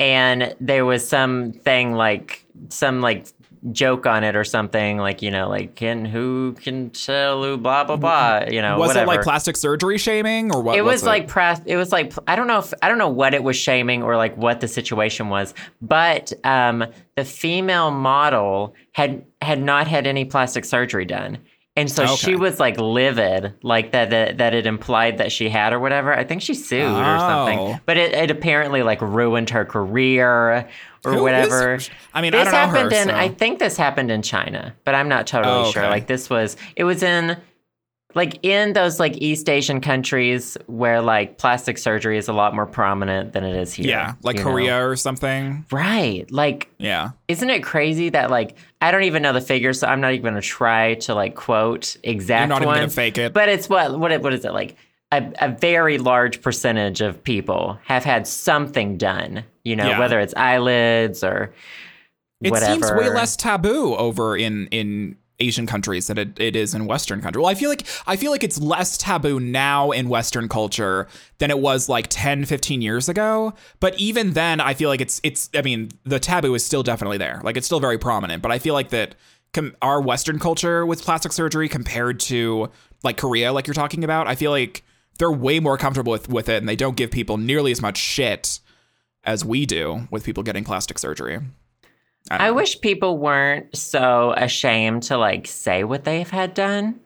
and 0.00 0.56
there 0.60 0.84
was 0.84 1.06
something 1.06 1.92
like 1.92 2.44
some 2.68 3.00
like 3.00 3.26
joke 3.70 4.06
on 4.06 4.24
it 4.24 4.34
or 4.34 4.42
something 4.42 4.98
like 4.98 5.22
you 5.22 5.30
know 5.30 5.48
like 5.48 5.76
can 5.76 6.04
who 6.04 6.52
can 6.60 6.90
tell 6.90 7.44
who 7.44 7.56
blah 7.56 7.84
blah 7.84 7.96
blah 7.96 8.42
you 8.50 8.60
know 8.60 8.76
was 8.76 8.88
whatever. 8.88 9.04
it 9.04 9.16
like 9.16 9.22
plastic 9.22 9.56
surgery 9.56 9.96
shaming 9.96 10.52
or 10.52 10.60
what? 10.60 10.76
it 10.76 10.82
was 10.82 11.04
like 11.04 11.28
press 11.28 11.60
it 11.64 11.76
was 11.76 11.92
like 11.92 12.12
i 12.26 12.34
don't 12.34 12.48
know 12.48 12.58
if 12.58 12.74
i 12.82 12.88
don't 12.88 12.98
know 12.98 13.08
what 13.08 13.34
it 13.34 13.44
was 13.44 13.56
shaming 13.56 14.02
or 14.02 14.16
like 14.16 14.36
what 14.36 14.60
the 14.60 14.66
situation 14.66 15.28
was 15.28 15.54
but 15.80 16.32
um 16.42 16.84
the 17.14 17.24
female 17.24 17.92
model 17.92 18.74
had 18.90 19.24
had 19.40 19.62
not 19.62 19.86
had 19.86 20.08
any 20.08 20.24
plastic 20.24 20.64
surgery 20.64 21.04
done 21.04 21.38
and 21.76 21.90
so 21.90 22.06
she 22.16 22.36
was 22.36 22.60
like 22.60 22.78
livid 22.78 23.54
like 23.62 23.92
that, 23.92 24.10
that 24.10 24.38
that 24.38 24.52
it 24.54 24.66
implied 24.66 25.18
that 25.18 25.32
she 25.32 25.48
had 25.48 25.72
or 25.72 25.80
whatever. 25.80 26.12
I 26.12 26.24
think 26.24 26.42
she 26.42 26.54
sued 26.54 26.82
or 26.82 27.16
Oh. 27.16 27.18
something 27.18 27.80
but 27.86 27.96
it, 27.96 28.12
it 28.12 28.30
apparently 28.30 28.82
like 28.82 29.00
ruined 29.00 29.50
her 29.50 29.64
career 29.64 30.28
or 31.04 31.14
Who 31.14 31.22
whatever. 31.22 31.78
I 32.14 32.20
mean, 32.20 32.34
I 32.34 32.44
this 32.44 32.44
don't 32.44 32.52
know 32.52 32.58
her, 32.58 32.66
happened 32.76 32.92
in 32.92 33.08
so- 33.08 33.14
i 33.14 33.28
think 33.28 33.58
this 33.58 33.76
happened 33.76 34.10
in 34.10 34.22
china 34.22 34.74
but 34.84 34.94
i'm 34.94 35.08
not 35.08 35.26
totally 35.26 35.68
Oh, 35.68 35.70
sure. 35.72 35.88
like 35.88 36.06
this 36.06 36.28
was 36.30 36.56
it 36.76 36.84
was 36.84 37.02
in 37.02 37.36
like 38.14 38.38
in 38.44 38.72
those 38.74 39.00
like 39.00 39.16
East 39.20 39.48
Asian 39.48 39.80
countries 39.80 40.56
where 40.66 41.00
like 41.00 41.38
plastic 41.38 41.78
surgery 41.78 42.18
is 42.18 42.28
a 42.28 42.32
lot 42.32 42.54
more 42.54 42.66
prominent 42.66 43.32
than 43.32 43.44
it 43.44 43.56
is 43.56 43.72
here. 43.72 43.88
yeah, 43.88 44.14
like 44.22 44.36
you 44.36 44.44
know? 44.44 44.50
Korea 44.50 44.86
or 44.88 44.96
something. 44.96 45.64
Right. 45.70 46.30
Like 46.30 46.68
Yeah. 46.78 47.10
isn't 47.28 47.48
it 47.50 47.62
crazy 47.62 48.08
that 48.10 48.30
like 48.30 48.56
I 48.80 48.90
don't 48.90 49.04
even 49.04 49.22
know 49.22 49.32
the 49.32 49.40
figures, 49.40 49.78
so 49.80 49.86
I'm 49.86 50.00
not 50.00 50.12
even 50.12 50.24
gonna 50.24 50.40
try 50.40 50.94
to 50.94 51.14
like 51.14 51.34
quote 51.34 51.96
exact 52.02 52.48
You're 52.50 52.60
not 52.60 52.62
even 52.62 52.74
gonna 52.74 52.88
fake 52.90 53.18
it. 53.18 53.32
But 53.32 53.48
it's 53.48 53.68
what 53.68 53.98
what 53.98 54.20
what 54.22 54.32
is 54.34 54.44
it 54.44 54.52
like? 54.52 54.76
A, 55.12 55.30
a 55.40 55.48
very 55.50 55.98
large 55.98 56.40
percentage 56.40 57.02
of 57.02 57.22
people 57.22 57.78
have 57.84 58.02
had 58.02 58.26
something 58.26 58.96
done, 58.96 59.44
you 59.62 59.76
know, 59.76 59.86
Yeah. 59.88 59.98
whether 59.98 60.18
it's 60.20 60.32
eyelids 60.36 61.22
or 61.22 61.52
It 62.42 62.50
whatever. 62.50 62.86
seems 62.86 62.92
way 62.92 63.08
less 63.10 63.36
taboo 63.36 63.94
over 63.94 64.36
in 64.36 64.66
in 64.68 65.16
Asian 65.40 65.66
countries 65.66 66.06
than 66.06 66.18
it, 66.18 66.38
it 66.38 66.56
is 66.56 66.74
in 66.74 66.86
Western 66.86 67.20
countries. 67.20 67.42
Well, 67.42 67.50
I 67.50 67.54
feel 67.54 67.70
like 67.70 67.86
I 68.06 68.16
feel 68.16 68.30
like 68.30 68.44
it's 68.44 68.60
less 68.60 68.96
taboo 68.96 69.40
now 69.40 69.90
in 69.90 70.08
Western 70.08 70.48
culture 70.48 71.08
than 71.38 71.50
it 71.50 71.58
was 71.58 71.88
like 71.88 72.06
10, 72.08 72.44
15 72.44 72.82
years 72.82 73.08
ago. 73.08 73.54
But 73.80 73.98
even 73.98 74.32
then, 74.32 74.60
I 74.60 74.74
feel 74.74 74.88
like 74.88 75.00
it's 75.00 75.20
it's. 75.24 75.50
I 75.54 75.62
mean, 75.62 75.90
the 76.04 76.20
taboo 76.20 76.54
is 76.54 76.64
still 76.64 76.82
definitely 76.82 77.18
there. 77.18 77.40
Like 77.42 77.56
it's 77.56 77.66
still 77.66 77.80
very 77.80 77.98
prominent. 77.98 78.42
But 78.42 78.52
I 78.52 78.58
feel 78.58 78.74
like 78.74 78.90
that 78.90 79.14
com- 79.52 79.76
our 79.82 80.00
Western 80.00 80.38
culture 80.38 80.86
with 80.86 81.02
plastic 81.02 81.32
surgery 81.32 81.68
compared 81.68 82.20
to 82.20 82.70
like 83.02 83.16
Korea, 83.16 83.52
like 83.52 83.66
you're 83.66 83.74
talking 83.74 84.04
about, 84.04 84.28
I 84.28 84.34
feel 84.34 84.50
like 84.50 84.84
they're 85.18 85.32
way 85.32 85.60
more 85.60 85.76
comfortable 85.76 86.12
with 86.12 86.28
with 86.28 86.48
it, 86.48 86.58
and 86.58 86.68
they 86.68 86.76
don't 86.76 86.96
give 86.96 87.10
people 87.10 87.36
nearly 87.36 87.72
as 87.72 87.82
much 87.82 87.98
shit 87.98 88.60
as 89.24 89.44
we 89.44 89.66
do 89.66 90.08
with 90.10 90.24
people 90.24 90.42
getting 90.42 90.64
plastic 90.64 90.98
surgery. 90.98 91.40
Don't 92.30 92.40
I 92.40 92.50
wish 92.52 92.80
people 92.80 93.18
weren't 93.18 93.76
so 93.76 94.32
ashamed 94.36 95.04
to 95.04 95.18
like 95.18 95.46
say 95.46 95.84
what 95.84 96.04
they've 96.04 96.28
had 96.30 96.54
done. 96.54 97.00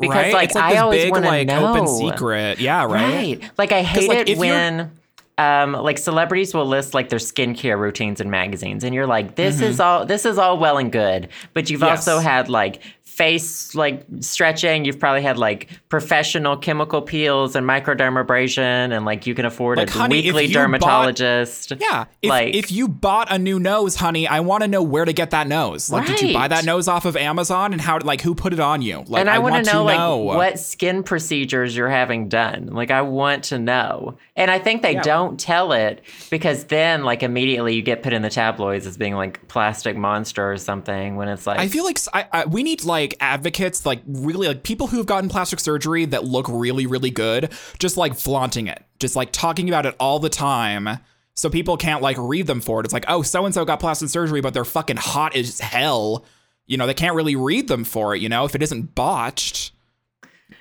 Because 0.00 0.16
right? 0.16 0.32
like, 0.34 0.46
it's 0.46 0.54
like 0.56 0.74
I 0.74 0.78
always 0.78 1.10
want 1.10 1.24
to 1.24 1.30
like 1.30 1.46
know. 1.46 1.68
open 1.74 1.86
secret. 1.86 2.58
Yeah, 2.58 2.84
right. 2.86 3.40
Like 3.56 3.70
I 3.72 3.82
hate 3.82 4.08
like, 4.08 4.18
it 4.18 4.28
you're- 4.30 4.40
when 4.40 4.90
um 5.38 5.72
like 5.72 5.96
celebrities 5.96 6.52
will 6.54 6.66
list 6.66 6.92
like 6.92 7.08
their 7.08 7.18
skincare 7.18 7.78
routines 7.78 8.20
in 8.20 8.28
magazines 8.28 8.84
and 8.84 8.94
you're 8.94 9.06
like 9.06 9.34
this 9.34 9.56
Mm-hmm. 9.56 9.64
is 9.64 9.80
all 9.80 10.04
this 10.04 10.26
is 10.26 10.36
all 10.36 10.58
well 10.58 10.76
and 10.76 10.92
good 10.92 11.28
but 11.54 11.70
you've 11.70 11.80
Yes. 11.80 12.06
also 12.06 12.20
had 12.20 12.50
like 12.50 12.82
face 13.16 13.74
like 13.74 14.04
stretching 14.20 14.84
you've 14.84 14.98
probably 14.98 15.22
had 15.22 15.36
like 15.36 15.68
professional 15.88 16.56
chemical 16.56 17.02
peels 17.02 17.54
and 17.54 17.66
microdermabrasion 17.68 18.94
and 18.94 19.04
like 19.04 19.26
you 19.26 19.34
can 19.34 19.44
afford 19.44 19.78
Like, 19.78 19.90
a 19.90 19.92
honey, 19.92 20.22
weekly 20.22 20.46
you 20.46 20.54
bought- 20.54 20.60
dermatologist 20.62 21.72
Yeah. 21.78 22.06
If, 22.22 22.28
like 22.30 22.54
if 22.54 22.70
you 22.72 22.88
bought 22.88 23.30
a 23.30 23.38
new 23.38 23.58
nose, 23.58 23.96
honey, 23.96 24.26
I 24.26 24.40
want 24.40 24.62
to 24.62 24.68
know 24.68 24.82
where 24.82 25.04
to 25.04 25.12
get 25.12 25.30
that 25.30 25.46
nose. 25.46 25.90
Like, 25.90 26.06
did 26.06 26.22
you 26.22 26.32
buy 26.34 26.48
that 26.48 26.64
nose 26.64 26.88
off 26.88 27.04
of 27.04 27.16
Amazon 27.16 27.72
and 27.72 27.80
how, 27.80 27.98
like, 28.02 28.20
who 28.20 28.34
put 28.34 28.52
it 28.52 28.60
on 28.60 28.82
you? 28.82 29.04
Like, 29.06 29.20
and 29.20 29.30
I, 29.30 29.38
want 29.38 29.52
want 29.52 29.66
to 29.66 29.72
know, 29.72 29.86
know 29.88 30.18
like 30.22 30.36
what 30.36 30.58
skin 30.58 31.02
procedures 31.02 31.76
you're 31.76 31.88
having 31.90 32.28
done. 32.28 32.66
Like 32.72 32.90
I 32.90 33.02
want 33.02 33.44
to 33.44 33.58
know, 33.58 34.16
and 34.36 34.50
I 34.50 34.58
think 34.58 34.82
they 34.82 34.92
Yeah. 34.94 35.02
don't 35.02 35.38
tell 35.38 35.72
it 35.72 36.02
because 36.30 36.64
then 36.64 37.02
like 37.04 37.22
immediately 37.22 37.74
you 37.74 37.82
get 37.82 38.02
put 38.02 38.12
in 38.12 38.22
the 38.22 38.30
tabloids 38.30 38.86
as 38.86 38.96
being 38.96 39.14
like 39.14 39.46
plastic 39.48 39.96
monster 39.96 40.52
or 40.52 40.56
something 40.56 41.16
when 41.16 41.28
it's 41.28 41.46
like 41.46 41.58
I 41.58 41.68
feel 41.68 41.84
like 41.84 41.98
I, 42.14 42.26
I- 42.32 42.44
we 42.46 42.62
need 42.62 42.84
like 42.84 43.01
advocates, 43.20 43.84
like 43.86 44.02
really 44.06 44.48
like 44.48 44.62
people 44.62 44.86
who've 44.86 45.06
gotten 45.06 45.28
plastic 45.28 45.60
surgery 45.60 46.04
that 46.06 46.24
look 46.24 46.46
really, 46.48 46.86
really 46.86 47.10
good, 47.10 47.52
just 47.78 47.96
like 47.96 48.14
flaunting 48.14 48.66
it, 48.66 48.82
just 48.98 49.16
like 49.16 49.32
talking 49.32 49.68
about 49.68 49.86
it 49.86 49.94
all 49.98 50.18
the 50.18 50.28
time. 50.28 50.98
So 51.34 51.48
people 51.48 51.76
can't 51.76 52.02
like 52.02 52.16
read 52.18 52.46
them 52.46 52.60
for 52.60 52.80
it. 52.80 52.84
It's 52.84 52.92
like, 52.92 53.06
oh, 53.08 53.22
so 53.22 53.44
and 53.44 53.54
so 53.54 53.64
got 53.64 53.80
plastic 53.80 54.08
surgery, 54.08 54.40
but 54.40 54.54
they're 54.54 54.64
fucking 54.64 54.98
hot 54.98 55.34
as 55.34 55.60
hell. 55.60 56.24
You 56.66 56.76
know, 56.76 56.86
they 56.86 56.94
can't 56.94 57.14
really 57.16 57.36
read 57.36 57.68
them 57.68 57.84
for 57.84 58.14
it, 58.14 58.20
you 58.20 58.28
know, 58.28 58.44
if 58.44 58.54
it 58.54 58.62
isn't 58.62 58.94
botched. 58.94 59.72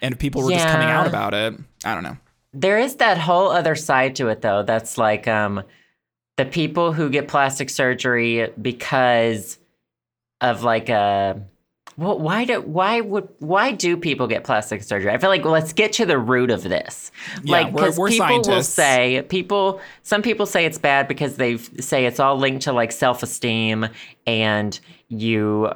And 0.01 0.13
if 0.13 0.19
people 0.19 0.43
were 0.43 0.51
just 0.51 0.67
coming 0.67 0.87
out 0.87 1.07
about 1.07 1.33
it. 1.33 1.53
I 1.83 1.93
don't 1.93 2.03
know. 2.03 2.17
There 2.53 2.79
is 2.79 2.95
that 2.97 3.17
whole 3.17 3.49
other 3.49 3.75
side 3.75 4.15
to 4.17 4.27
it 4.29 4.41
though. 4.41 4.63
That's 4.63 4.97
like 4.97 5.27
um 5.27 5.63
the 6.37 6.45
people 6.45 6.93
who 6.93 7.09
get 7.09 7.27
plastic 7.27 7.69
surgery 7.69 8.49
because 8.59 9.59
of 10.39 10.63
like 10.63 10.89
a 10.89 11.41
well, 11.97 12.17
why 12.17 12.45
do 12.45 12.61
why 12.61 13.01
would 13.01 13.27
why 13.39 13.71
do 13.71 13.97
people 13.97 14.27
get 14.27 14.43
plastic 14.43 14.83
surgery? 14.83 15.11
I 15.11 15.17
feel 15.17 15.29
like 15.29 15.43
well, 15.43 15.53
let's 15.53 15.73
get 15.73 15.93
to 15.93 16.05
the 16.05 16.17
root 16.17 16.49
of 16.51 16.63
this. 16.63 17.11
Yeah, 17.43 17.51
like 17.51 17.73
we're- 17.73 17.89
because 17.89 18.09
people 18.17 18.41
will 18.53 18.63
say 18.63 19.23
people 19.29 19.81
some 20.03 20.21
people 20.21 20.45
say 20.45 20.65
it's 20.65 20.77
bad 20.77 21.07
because 21.07 21.35
they 21.35 21.57
say 21.57 22.05
it's 22.05 22.19
all 22.19 22.37
linked 22.37 22.63
to 22.63 22.73
like 22.73 22.91
self 22.91 23.23
esteem 23.23 23.87
and 24.25 24.79
you 25.09 25.71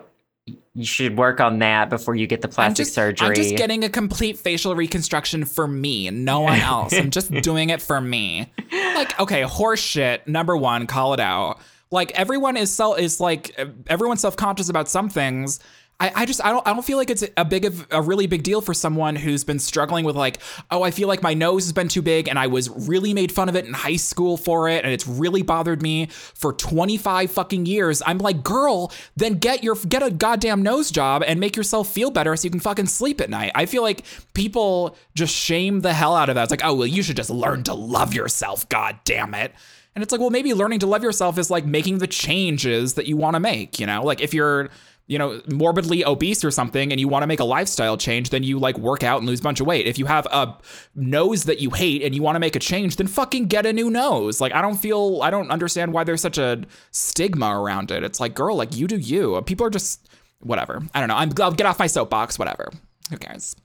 you 0.74 0.86
should 0.86 1.18
work 1.18 1.40
on 1.40 1.60
that 1.60 1.90
before 1.90 2.16
you 2.16 2.28
get 2.28 2.42
the 2.42 2.48
I'm 2.48 2.54
plastic 2.54 2.86
just, 2.86 2.94
surgery. 2.96 3.28
I'm 3.30 3.34
just 3.36 3.56
getting 3.56 3.84
a 3.84 3.90
complete 3.90 4.38
facial 4.38 4.76
reconstruction 4.76 5.46
for 5.46 5.68
me, 5.68 6.10
no 6.10 6.42
one 6.42 6.60
else. 6.60 6.94
I'm 6.94 7.10
just 7.12 7.32
doing 7.42 7.70
it 7.70 7.82
for 7.82 8.00
me. 8.02 8.52
Like, 8.72 9.20
okay, 9.20 9.42
horse 9.44 9.80
shit. 9.80 10.28
Number 10.28 10.56
one, 10.56 10.86
call 10.86 11.14
it 11.14 11.20
out. 11.20 11.60
Like 11.92 12.12
everyone 12.12 12.58
is 12.58 12.72
self 12.72 13.00
is 13.00 13.20
like 13.20 13.58
everyone's 13.88 14.22
self 14.22 14.36
conscious 14.36 14.70
about 14.70 14.90
some 14.90 15.08
things. 15.10 15.60
I, 16.00 16.12
I 16.14 16.26
just 16.26 16.44
I 16.44 16.52
don't 16.52 16.68
I 16.68 16.74
don't 16.74 16.84
feel 16.84 16.98
like 16.98 17.10
it's 17.10 17.24
a 17.38 17.46
big 17.46 17.64
of 17.64 17.88
a 17.90 18.02
really 18.02 18.28
big 18.28 18.44
deal 18.44 18.60
for 18.60 18.74
someone 18.74 19.16
who's 19.16 19.46
been 19.46 19.60
struggling 19.60 20.04
with 20.04 20.16
like 20.16 20.40
oh 20.70 20.84
I 20.84 20.92
feel 20.92 21.08
like 21.08 21.24
my 21.24 21.34
nose 21.34 21.64
has 21.64 21.72
been 21.72 21.88
too 21.88 22.02
big 22.02 22.28
and 22.28 22.38
I 22.38 22.48
was 22.48 22.70
really 22.88 23.14
made 23.14 23.32
fun 23.32 23.48
of 23.48 23.56
it 23.56 23.66
in 23.66 23.74
high 23.74 23.96
school 23.96 24.36
for 24.36 24.68
it 24.68 24.84
and 24.84 24.92
it's 24.92 25.08
really 25.08 25.42
bothered 25.42 25.82
me 25.82 26.08
for 26.08 26.52
25 26.52 27.32
fucking 27.32 27.66
years. 27.66 28.02
I'm 28.06 28.18
like 28.18 28.44
girl, 28.44 28.92
then 29.16 29.36
get 29.36 29.64
your 29.64 29.76
get 29.76 30.04
a 30.04 30.12
goddamn 30.12 30.64
nose 30.64 30.92
job 30.92 31.24
and 31.26 31.40
make 31.40 31.56
yourself 31.56 31.90
feel 31.90 32.12
better 32.12 32.36
so 32.36 32.44
you 32.44 32.52
can 32.52 32.60
fucking 32.60 32.88
sleep 32.88 33.22
at 33.22 33.30
night. 33.30 33.54
I 33.56 33.66
feel 33.66 33.82
like 33.82 34.04
people 34.34 34.98
just 35.14 35.34
shame 35.34 35.80
the 35.80 35.94
hell 35.94 36.16
out 36.16 36.28
of 36.28 36.36
that. 36.36 36.44
It's 36.44 36.52
like 36.52 36.66
oh 36.66 36.74
well 36.74 36.88
you 36.88 37.04
should 37.04 37.18
just 37.18 37.30
learn 37.30 37.64
to 37.64 37.74
love 37.74 38.14
yourself. 38.14 38.68
God 38.68 39.00
damn 39.06 39.34
it. 39.34 39.54
And 39.96 40.04
it's 40.04 40.12
like, 40.12 40.20
well, 40.20 40.30
maybe 40.30 40.54
learning 40.54 40.80
to 40.80 40.88
love 40.88 41.04
yourself 41.04 41.38
is 41.38 41.50
like 41.50 41.66
making 41.66 42.00
the 42.00 42.08
changes 42.08 42.96
that 42.96 43.08
you 43.08 43.16
want 43.16 43.36
to 43.36 43.40
make, 43.40 43.80
you 43.80 43.86
know? 43.86 44.04
Like 44.04 44.20
if 44.20 44.34
you're, 44.34 44.70
you 45.08 45.20
know, 45.20 45.40
morbidly 45.52 46.04
obese 46.04 46.44
or 46.44 46.50
something 46.50 46.92
and 46.92 47.00
you 47.00 47.08
want 47.08 47.22
to 47.24 47.28
make 47.28 47.40
a 47.40 47.44
lifestyle 47.44 47.96
change, 47.96 48.32
then 48.32 48.42
you 48.42 48.58
like 48.58 48.78
work 48.78 49.04
out 49.04 49.20
and 49.20 49.28
lose 49.28 49.40
a 49.40 49.44
bunch 49.44 49.60
of 49.60 49.68
weight. 49.68 49.86
If 49.86 50.00
you 50.00 50.08
have 50.08 50.26
a 50.32 50.58
nose 50.96 51.44
that 51.44 51.60
you 51.60 51.70
hate 51.70 52.02
and 52.02 52.16
you 52.16 52.24
want 52.24 52.36
to 52.36 52.40
make 52.40 52.56
a 52.56 52.60
change, 52.60 52.96
then 52.96 53.08
fucking 53.08 53.46
get 53.48 53.66
a 53.68 53.74
new 53.74 53.92
nose. 53.92 54.42
Like 54.42 54.54
I 54.54 54.62
don't 54.62 54.78
feel 54.78 55.22
I 55.22 55.30
don't 55.30 55.52
understand 55.52 55.94
why 55.94 56.04
there's 56.04 56.22
such 56.22 56.38
a 56.40 56.64
stigma 56.92 57.60
around 57.60 57.92
it. 57.92 58.04
It's 58.04 58.20
like, 58.20 58.34
girl, 58.34 58.56
like 58.56 58.76
you 58.76 58.88
do 58.88 58.98
you. 58.98 59.40
People 59.44 59.68
are 59.68 59.72
just 59.72 60.10
whatever. 60.40 60.82
I 60.94 61.00
don't 61.00 61.10
know. 61.10 61.16
I'm 61.18 61.32
I'll 61.40 61.52
get 61.52 61.68
off 61.68 61.78
my 61.78 61.88
soapbox, 61.88 62.40
whatever. 62.40 62.72
Who 63.12 63.18
cares? 63.18 63.56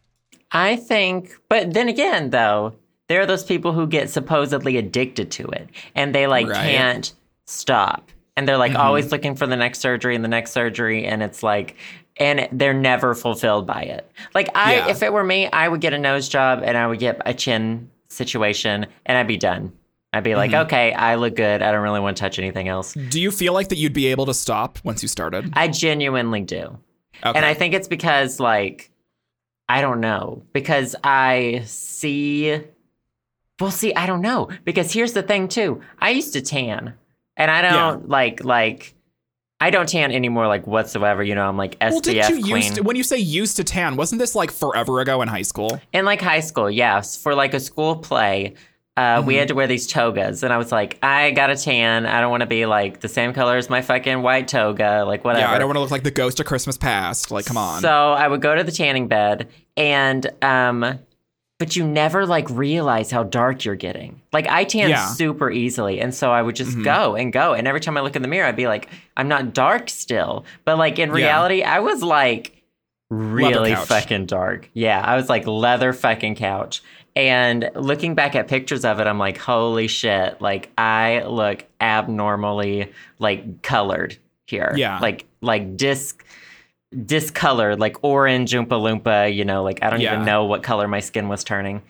I 0.53 0.77
think, 0.77 1.33
but 1.49 1.73
then 1.73 1.89
again, 1.89 2.31
though, 2.31 2.75
there 3.09 3.21
are 3.21 3.27
those 3.27 3.45
people 3.45 3.73
who 3.73 3.87
get 3.87 4.11
supposedly 4.11 4.77
addicted 4.77 5.31
to 5.33 5.47
it 5.49 5.71
and 5.95 6.15
they 6.15 6.27
like 6.27 6.49
Right. 6.49 6.71
Can't 6.71 7.13
stop. 7.47 8.11
And 8.37 8.49
they're 8.49 8.57
like 8.57 8.75
always 8.75 9.13
looking 9.13 9.35
for 9.35 9.47
the 9.47 9.57
next 9.57 9.81
surgery 9.81 10.15
and 10.15 10.25
the 10.25 10.29
next 10.29 10.53
surgery. 10.53 11.05
And 11.05 11.23
it's 11.23 11.43
like, 11.43 11.77
and 12.17 12.49
they're 12.53 12.73
never 12.75 13.15
fulfilled 13.15 13.67
by 13.67 13.83
it. 13.83 14.11
Like, 14.35 14.49
I, 14.55 14.77
Yeah. 14.77 14.89
if 14.89 15.03
it 15.03 15.13
were 15.13 15.25
me, 15.25 15.47
I 15.49 15.69
would 15.69 15.81
get 15.81 15.93
a 15.93 15.99
nose 15.99 16.29
job 16.29 16.63
and 16.65 16.77
I 16.79 16.87
would 16.87 16.99
get 17.01 17.21
a 17.27 17.35
chin 17.35 17.91
situation 18.09 18.87
and 19.07 19.19
I'd 19.19 19.27
be 19.29 19.37
done. 19.37 19.73
I'd 20.13 20.25
be 20.25 20.31
Mm-hmm. 20.31 20.39
like, 20.39 20.55
okay, 20.67 20.93
I 20.93 21.17
look 21.17 21.37
good. 21.37 21.61
I 21.63 21.71
don't 21.71 21.83
really 21.83 22.01
want 22.01 22.17
to 22.17 22.21
touch 22.21 22.39
anything 22.39 22.69
else. 22.69 22.95
Do 22.95 23.21
you 23.21 23.31
feel 23.31 23.53
like 23.53 23.69
that 23.69 23.79
you'd 23.79 23.93
be 23.93 24.07
able 24.09 24.27
to 24.27 24.35
stop 24.35 24.79
once 24.85 25.03
you 25.03 25.09
started? 25.09 25.51
I 25.53 25.69
genuinely 25.69 26.41
do. 26.41 26.79
Okay. 27.25 27.37
And 27.37 27.45
I 27.45 27.55
think 27.55 27.75
it's 27.75 27.89
because, 27.89 28.41
like, 28.41 28.91
I 29.69 29.83
don't 29.83 30.01
know, 30.01 30.43
because 30.53 30.97
I 31.05 31.63
see. 31.67 32.61
Well, 33.61 33.71
see, 33.71 33.95
I 33.95 34.07
don't 34.07 34.23
know. 34.23 34.49
Because 34.65 34.93
here's 34.93 35.13
the 35.13 35.23
thing, 35.23 35.47
too. 35.47 35.81
I 36.01 36.11
used 36.11 36.33
to 36.33 36.41
tan, 36.41 36.95
and 37.41 37.51
I 37.51 37.63
don't 37.63 38.09
like, 38.09 38.45
like, 38.45 38.95
I 39.61 39.71
don't 39.71 39.89
tan 39.89 40.13
anymore, 40.13 40.47
like, 40.47 40.67
whatsoever. 40.67 41.23
You 41.23 41.35
know, 41.35 41.47
I'm 41.49 41.57
like 41.57 41.79
SPF 41.81 41.91
well, 41.91 42.01
didn't 42.01 42.39
you 42.39 42.43
queen. 42.45 42.57
used 42.57 42.75
to, 42.77 42.83
when 42.83 42.97
you 42.97 43.03
say 43.03 43.19
used 43.19 43.57
to 43.57 43.65
tan? 43.65 43.97
Wasn't 43.97 44.19
this 44.19 44.35
like 44.35 44.51
forever 44.51 45.01
ago 45.01 45.21
in 45.23 45.29
high 45.29 45.43
school? 45.43 45.81
In 45.93 46.05
like 46.05 46.21
high 46.21 46.41
school, 46.41 46.71
yes, 46.71 47.17
for 47.17 47.35
like 47.35 47.53
a 47.55 47.61
school 47.61 47.97
play, 47.97 48.55
uh, 48.97 49.23
we 49.25 49.35
Mm-hmm. 49.35 49.39
had 49.39 49.49
to 49.49 49.55
wear 49.55 49.67
these 49.67 49.87
togas, 49.87 50.43
and 50.43 50.53
I 50.53 50.59
was 50.59 50.73
like, 50.73 50.99
I 51.03 51.31
got 51.31 51.49
a 51.51 51.57
tan. 51.57 52.07
I 52.07 52.21
don't 52.21 52.31
want 52.31 52.41
to 52.43 52.47
be 52.47 52.67
like 52.67 53.01
the 53.01 53.09
same 53.09 53.33
color 53.33 53.57
as 53.57 53.71
my 53.71 53.83
fucking 53.83 54.21
white 54.23 54.49
toga, 54.49 55.05
like 55.07 55.25
whatever. 55.25 55.47
Yeah, 55.47 55.53
I 55.53 55.59
don't 55.59 55.69
want 55.69 55.77
to 55.77 55.81
look 55.81 55.91
like 55.91 56.03
the 56.03 56.11
ghost 56.11 56.41
of 56.41 56.47
Christmas 56.47 56.77
past. 56.77 57.31
Like, 57.31 57.47
come 57.47 57.57
on. 57.57 57.81
So 57.83 57.89
I 58.13 58.27
would 58.29 58.41
go 58.43 58.55
to 58.55 58.65
the 58.65 58.73
tanning 58.73 59.09
bed, 59.09 59.49
and 59.77 60.27
um, 60.43 60.99
but 61.61 61.77
you 61.77 61.87
never 61.87 62.25
like 62.25 62.49
realize 62.49 63.11
how 63.11 63.23
dark 63.23 63.67
you're 63.67 63.77
getting. 63.77 64.23
Like 64.33 64.49
I 64.49 64.65
tan 64.65 64.89
Yeah. 64.89 64.97
Mm-hmm. 64.97 65.13
super 65.13 65.51
easily, 65.51 66.01
and 66.01 66.13
so 66.13 66.33
I 66.33 66.41
would 66.41 66.57
just 66.57 66.83
go 66.83 67.15
and 67.15 67.33
go, 67.33 67.53
and 67.53 67.69
every 67.69 67.81
time 67.81 67.99
I 67.99 68.01
look 68.01 68.17
in 68.17 68.23
the 68.23 68.29
mirror, 68.29 68.47
I'd 68.49 68.57
be 68.57 68.67
like, 68.67 68.89
I'm 69.15 69.29
not 69.29 69.53
dark 69.53 69.91
still, 69.91 70.47
but 70.65 70.79
like 70.79 70.99
in 70.99 71.13
reality, 71.13 71.63
I 71.63 71.81
was 71.81 72.03
like 72.03 72.63
really 73.11 73.75
fucking 73.75 74.25
dark. 74.25 74.71
Yeah, 74.73 75.01
I 75.05 75.17
was 75.17 75.29
like 75.29 75.47
leather 75.47 75.93
fucking 75.93 76.37
couch. 76.37 76.83
And 77.15 77.71
looking 77.75 78.15
back 78.15 78.35
at 78.35 78.49
pictures 78.49 78.85
of 78.87 78.99
it, 78.99 79.07
I'm 79.07 79.19
like, 79.19 79.37
holy 79.37 79.87
shit! 79.87 80.41
Like 80.41 80.71
I 80.79 81.25
look 81.25 81.67
abnormally 81.79 82.91
like 83.19 83.61
colored 83.61 84.17
here. 84.47 84.73
Yeah. 84.77 84.99
like 84.99 85.27
like 85.43 85.77
disc 85.77 86.25
discolored, 87.07 87.79
like 87.81 87.97
orange 88.03 88.53
Oompa 88.53 88.69
Loompa, 88.69 89.35
you 89.35 89.45
know, 89.45 89.63
like 89.63 89.79
I 89.83 89.91
don't 89.91 90.01
Yeah. 90.01 90.15
even 90.15 90.25
know 90.27 90.45
what 90.45 90.63
color 90.63 90.89
my 90.89 91.01
skin 91.01 91.29
was 91.29 91.45
turning. 91.45 91.83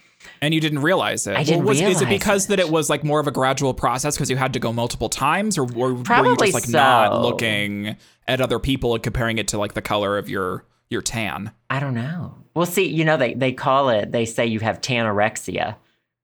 and 0.43 0.53
you 0.53 0.61
didn't 0.61 0.81
realize 0.81 1.27
it. 1.27 1.35
I 1.37 1.43
didn't 1.45 1.65
was, 1.65 1.81
Is 1.81 2.03
it 2.03 2.09
because 2.09 2.45
it. 2.45 2.49
that 2.49 2.61
it 2.61 2.69
was 2.71 2.91
like 2.91 3.03
more 3.03 3.21
of 3.21 3.27
a 3.27 3.31
gradual 3.31 3.73
process 3.73 4.17
because 4.17 4.29
you 4.29 4.37
had 4.37 4.53
to 4.53 4.59
go 4.59 4.71
multiple 4.73 5.09
times, 5.09 5.57
or 5.57 5.65
were, 5.65 5.95
were 5.95 6.27
you 6.27 6.37
just 6.37 6.53
like 6.55 6.69
not 6.69 7.23
looking 7.23 7.97
at 8.29 8.41
other 8.43 8.59
people 8.59 8.93
and 8.95 9.03
comparing 9.03 9.39
it 9.39 9.49
to 9.49 9.59
like 9.59 9.73
the 9.73 9.81
color 9.83 10.19
of 10.19 10.29
your 10.29 10.65
your 10.91 11.01
tan? 11.01 11.53
I 11.71 11.81
don't 11.81 11.95
know. 11.95 12.35
Well, 12.55 12.67
see, 12.67 12.87
you 12.89 13.05
know, 13.05 13.17
they, 13.17 13.33
they 13.35 13.53
call 13.53 13.89
it, 13.91 14.13
they 14.13 14.25
say 14.27 14.45
you 14.47 14.61
have 14.61 14.81
tanorexia. 14.83 15.77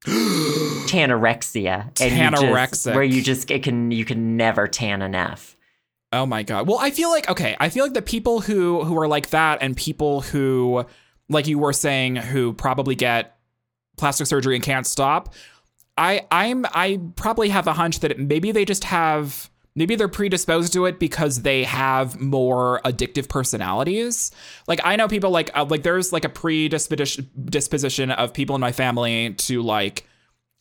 tanorexia. 0.86 1.90
and 2.00 2.40
you 2.40 2.48
just- 2.60 2.86
Where 2.86 3.02
you 3.02 3.22
just, 3.22 3.50
it 3.50 3.62
can, 3.62 3.90
you 3.90 4.04
can 4.04 4.36
never 4.36 4.66
tan 4.68 5.02
enough. 5.02 5.55
Oh 6.16 6.24
my 6.24 6.42
god. 6.42 6.66
Well, 6.66 6.78
I 6.78 6.90
feel 6.90 7.10
like 7.10 7.28
okay, 7.28 7.56
I 7.60 7.68
feel 7.68 7.84
like 7.84 7.92
the 7.92 8.02
people 8.02 8.40
who 8.40 8.82
who 8.84 8.98
are 8.98 9.06
like 9.06 9.30
that 9.30 9.58
and 9.60 9.76
people 9.76 10.22
who 10.22 10.86
like 11.28 11.46
you 11.46 11.58
were 11.58 11.74
saying 11.74 12.16
who 12.16 12.54
probably 12.54 12.94
get 12.94 13.36
plastic 13.98 14.26
surgery 14.26 14.54
and 14.54 14.64
can't 14.64 14.86
stop, 14.86 15.34
I 15.98 16.26
I'm 16.30 16.64
I 16.72 17.00
probably 17.16 17.50
have 17.50 17.66
a 17.66 17.74
hunch 17.74 18.00
that 18.00 18.18
maybe 18.18 18.50
they 18.50 18.64
just 18.64 18.84
have 18.84 19.50
maybe 19.74 19.94
they're 19.94 20.08
predisposed 20.08 20.72
to 20.72 20.86
it 20.86 20.98
because 20.98 21.42
they 21.42 21.64
have 21.64 22.18
more 22.18 22.80
addictive 22.86 23.28
personalities. 23.28 24.30
Like 24.66 24.80
I 24.84 24.96
know 24.96 25.08
people 25.08 25.30
like 25.30 25.50
uh, 25.54 25.66
like 25.68 25.82
there's 25.82 26.14
like 26.14 26.24
a 26.24 26.30
predisposition 26.30 27.28
disposition 27.44 28.10
of 28.10 28.32
people 28.32 28.54
in 28.54 28.60
my 28.60 28.72
family 28.72 29.34
to 29.34 29.62
like 29.62 30.08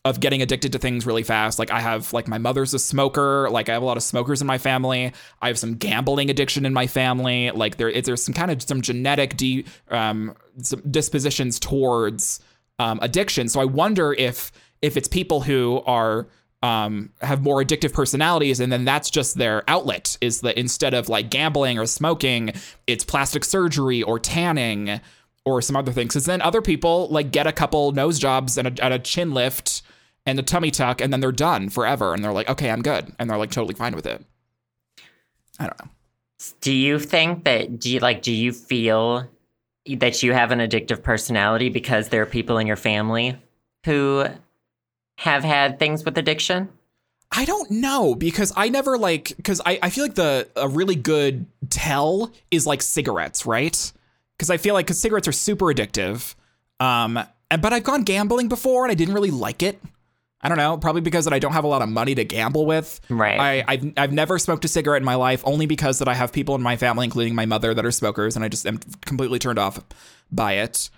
of 0.05 0.19
getting 0.19 0.43
addicted 0.43 0.71
to 0.71 0.77
things 0.77 1.07
really 1.07 1.23
fast. 1.23 1.57
Like 1.57 1.71
I 1.71 1.79
have 1.79 2.13
like 2.13 2.27
my 2.27 2.37
mother's 2.37 2.75
a 2.75 2.79
smoker. 2.79 3.49
Like 3.49 3.69
I 3.69 3.73
have 3.73 3.81
a 3.81 3.85
lot 3.85 3.97
of 3.97 4.03
smokers 4.03 4.39
in 4.39 4.45
my 4.45 4.59
family. 4.59 5.11
I 5.41 5.47
have 5.47 5.57
some 5.57 5.73
gambling 5.73 6.29
addiction 6.29 6.63
in 6.63 6.73
my 6.73 6.85
family. 6.85 7.49
Like 7.49 7.77
there 7.77 7.91
there's 8.01 8.23
some 8.23 8.35
kind 8.35 8.51
of 8.51 8.61
some 8.61 8.81
genetic 8.81 9.35
de, 9.35 9.65
um, 9.89 10.35
some 10.61 10.81
dispositions 10.89 11.59
towards 11.59 12.39
um, 12.77 12.99
addiction. 13.01 13.49
So 13.49 13.59
I 13.59 13.65
wonder 13.65 14.13
if 14.13 14.51
if 14.83 14.95
it's 14.95 15.07
people 15.07 15.41
who 15.41 15.81
are 15.87 16.27
um, 16.61 17.11
have 17.21 17.41
more 17.41 17.63
addictive 17.63 17.91
personalities, 17.91 18.59
and 18.59 18.71
then 18.71 18.85
that's 18.85 19.09
just 19.09 19.39
their 19.39 19.67
outlet. 19.67 20.19
Is 20.21 20.41
that 20.41 20.55
instead 20.55 20.93
of 20.93 21.09
like 21.09 21.31
gambling 21.31 21.79
or 21.79 21.87
smoking, 21.87 22.51
it's 22.85 23.03
plastic 23.03 23.43
surgery 23.43 24.03
or 24.03 24.19
tanning 24.19 25.01
or 25.45 25.63
some 25.63 25.75
other 25.75 25.91
things. 25.91 26.13
Because 26.13 26.25
then 26.25 26.41
other 26.41 26.61
people 26.61 27.07
like 27.09 27.31
get 27.31 27.47
a 27.47 27.51
couple 27.51 27.91
nose 27.91 28.19
jobs 28.19 28.57
and 28.59 28.67
a, 28.67 28.83
and 28.83 28.93
a 28.93 28.99
chin 28.99 29.31
lift 29.31 29.81
and 30.25 30.39
a 30.39 30.43
tummy 30.43 30.71
tuck, 30.71 31.01
and 31.01 31.11
then 31.11 31.19
they're 31.19 31.31
done 31.31 31.69
forever, 31.69 32.13
and 32.13 32.23
they're 32.23 32.33
like, 32.33 32.49
okay, 32.49 32.69
I'm 32.69 32.81
good, 32.81 33.13
and 33.19 33.29
they're 33.29 33.37
like 33.37 33.51
totally 33.51 33.75
fine 33.75 33.95
with 33.95 34.05
it. 34.05 34.23
I 35.59 35.67
don't 35.67 35.79
know. 35.79 35.91
Do 36.61 36.73
you 36.73 36.99
think 36.99 37.45
that, 37.45 37.79
do 37.79 37.89
you 37.89 37.99
like, 37.99 38.21
do 38.21 38.31
you 38.31 38.51
feel 38.51 39.29
that 39.85 40.23
you 40.23 40.33
have 40.33 40.51
an 40.51 40.59
addictive 40.59 41.03
personality 41.03 41.69
because 41.69 42.09
there 42.09 42.21
are 42.21 42.25
people 42.25 42.57
in 42.57 42.67
your 42.67 42.75
family 42.75 43.37
who 43.85 44.25
have 45.17 45.43
had 45.43 45.79
things 45.79 46.03
with 46.03 46.17
addiction? 46.17 46.69
I 47.31 47.45
don't 47.45 47.69
know 47.71 48.15
because 48.15 48.53
I 48.55 48.69
never 48.69 48.97
like 48.97 49.33
because 49.35 49.61
I, 49.65 49.79
I 49.81 49.89
feel 49.89 50.03
like 50.05 50.15
the 50.15 50.47
a 50.55 50.67
really 50.67 50.95
good 50.95 51.45
tell 51.69 52.31
is 52.51 52.65
like 52.65 52.81
cigarettes, 52.81 53.45
right? 53.45 53.91
Because 54.37 54.49
I 54.49 54.57
feel 54.57 54.73
like 54.73 54.85
because 54.85 54.99
cigarettes 54.99 55.27
are 55.27 55.33
super 55.33 55.65
addictive. 55.65 56.35
Um, 56.79 57.19
and 57.51 57.61
but 57.61 57.73
I've 57.73 57.83
gone 57.83 58.03
gambling 58.03 58.47
before 58.47 58.83
and 58.83 58.91
I 58.91 58.95
didn't 58.95 59.13
really 59.13 59.31
like 59.31 59.63
it. 59.63 59.79
I 60.45 60.47
don't 60.49 60.57
know, 60.57 60.77
probably 60.77 61.01
because 61.01 61.25
that 61.25 61.33
I 61.33 61.39
don't 61.39 61.53
have 61.53 61.63
a 61.63 61.67
lot 61.67 61.81
of 61.81 61.89
money 61.89 62.13
to 62.15 62.23
gamble 62.23 62.65
with. 62.65 63.01
Right. 63.09 63.39
I, 63.39 63.63
I've 63.67 63.93
I've 63.97 64.11
never 64.13 64.37
smoked 64.37 64.63
a 64.63 64.67
cigarette 64.67 65.01
in 65.01 65.05
my 65.05 65.15
life, 65.15 65.41
only 65.45 65.65
because 65.65 65.99
that 65.99 66.07
I 66.07 66.13
have 66.13 66.31
people 66.31 66.53
in 66.55 66.61
my 66.61 66.77
family, 66.77 67.03
including 67.05 67.33
my 67.33 67.45
mother, 67.45 67.73
that 67.73 67.85
are 67.85 67.91
smokers, 67.91 68.35
and 68.35 68.45
I 68.45 68.47
just 68.47 68.65
am 68.67 68.77
completely 69.05 69.39
turned 69.39 69.57
off 69.59 69.79
by 70.31 70.53
it. 70.53 70.89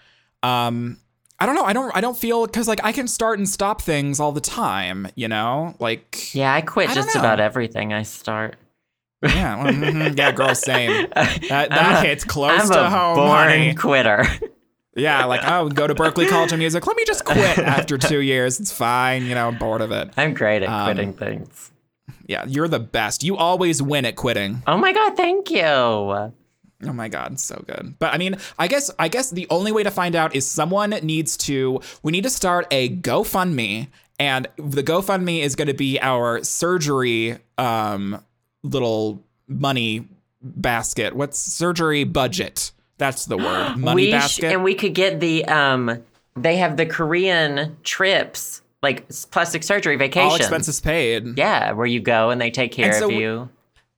Um, 0.43 0.97
I 1.39 1.45
don't 1.45 1.55
know. 1.55 1.63
I 1.63 1.73
don't. 1.73 1.95
I 1.95 2.01
don't 2.01 2.17
feel 2.17 2.45
because 2.45 2.67
like 2.67 2.83
I 2.83 2.91
can 2.91 3.07
start 3.07 3.39
and 3.39 3.47
stop 3.47 3.81
things 3.81 4.19
all 4.19 4.31
the 4.31 4.41
time. 4.41 5.07
You 5.15 5.27
know, 5.27 5.75
like 5.79 6.33
Yeah, 6.35 6.53
I 6.53 6.61
quit 6.61 6.89
I 6.89 6.93
just 6.95 7.15
know. 7.15 7.21
about 7.21 7.39
everything 7.39 7.93
I 7.93 8.03
start. 8.03 8.55
yeah, 9.23 9.63
well, 9.63 9.73
mhm, 9.73 10.17
yeah, 10.17 10.31
girl, 10.31 10.53
same. 10.55 11.07
That 11.49 11.69
that 11.69 12.03
a- 12.03 12.07
hits 12.07 12.23
close 12.23 12.61
I'm 12.63 12.69
to 12.69 12.85
a 12.85 12.89
home, 12.89 13.15
born 13.15 13.47
honey. 13.49 13.73
quitter. 13.73 14.25
Yeah, 14.97 15.25
like 15.25 15.41
oh, 15.45 15.69
go 15.69 15.87
to 15.87 15.95
Berklee 15.95 16.27
College 16.29 16.51
of 16.51 16.59
Music. 16.59 16.85
Let 16.85 16.97
me 16.97 17.05
just 17.05 17.23
quit 17.23 17.59
after 17.59 17.97
two 17.97 18.19
years. 18.19 18.59
It's 18.59 18.71
fine. 18.71 19.25
You 19.25 19.35
know, 19.35 19.47
I'm 19.47 19.57
bored 19.57 19.81
of 19.81 19.91
it. 19.91 20.09
I'm 20.17 20.33
great 20.33 20.63
at 20.63 20.69
Um, 20.69 20.85
quitting 20.85 21.13
things. 21.13 21.71
Yeah, 22.25 22.43
you're 22.47 22.67
the 22.67 22.79
best. 22.79 23.23
You 23.23 23.37
always 23.37 23.81
win 23.81 24.03
at 24.05 24.15
quitting. 24.15 24.61
Oh 24.67 24.77
my 24.77 24.91
god, 24.93 25.15
thank 25.15 25.49
you. 25.49 25.61
Oh 25.63 26.33
my 26.93 27.07
god, 27.07 27.39
so 27.39 27.63
good. 27.67 27.95
But 27.99 28.13
I 28.13 28.17
mean, 28.17 28.37
I 28.59 28.67
guess 28.67 28.91
I 28.99 29.07
guess 29.07 29.31
the 29.31 29.47
only 29.49 29.71
way 29.71 29.83
to 29.83 29.91
find 29.91 30.15
out 30.15 30.35
is 30.35 30.45
someone 30.45 30.89
needs 31.03 31.37
to 31.37 31.79
we 32.03 32.11
need 32.11 32.23
to 32.23 32.29
start 32.29 32.67
a 32.71 32.89
GoFundMe 32.89 33.87
and 34.19 34.47
the 34.57 34.83
GoFundMe 34.83 35.41
is 35.41 35.55
going 35.55 35.67
to 35.69 35.73
be 35.73 35.99
our 36.01 36.43
surgery 36.43 37.37
um 37.57 38.23
little 38.63 39.23
money 39.47 40.07
basket. 40.41 41.15
What's 41.15 41.39
surgery 41.39 42.03
budget? 42.03 42.71
That's 42.97 43.25
the 43.25 43.37
word. 43.37 43.75
Money 43.77 44.03
we 44.03 44.07
sh- 44.09 44.11
basket. 44.11 44.53
and 44.53 44.63
we 44.63 44.73
could 44.75 44.93
get 44.93 45.19
the 45.19 45.45
um 45.45 46.03
they 46.35 46.57
have 46.57 46.77
the 46.77 46.85
Korean 46.85 47.77
trips, 47.83 48.61
like 48.83 49.07
plastic 49.31 49.63
surgery 49.63 49.95
All 49.95 49.99
vacations. 49.99 50.39
expenses 50.39 50.79
paid. 50.79 51.37
Yeah, 51.37 51.71
where 51.71 51.85
you 51.87 51.99
go 51.99 52.29
and 52.29 52.39
they 52.39 52.51
take 52.51 52.71
care 52.71 52.93
so 52.93 53.05
of 53.05 53.11
you. 53.11 53.49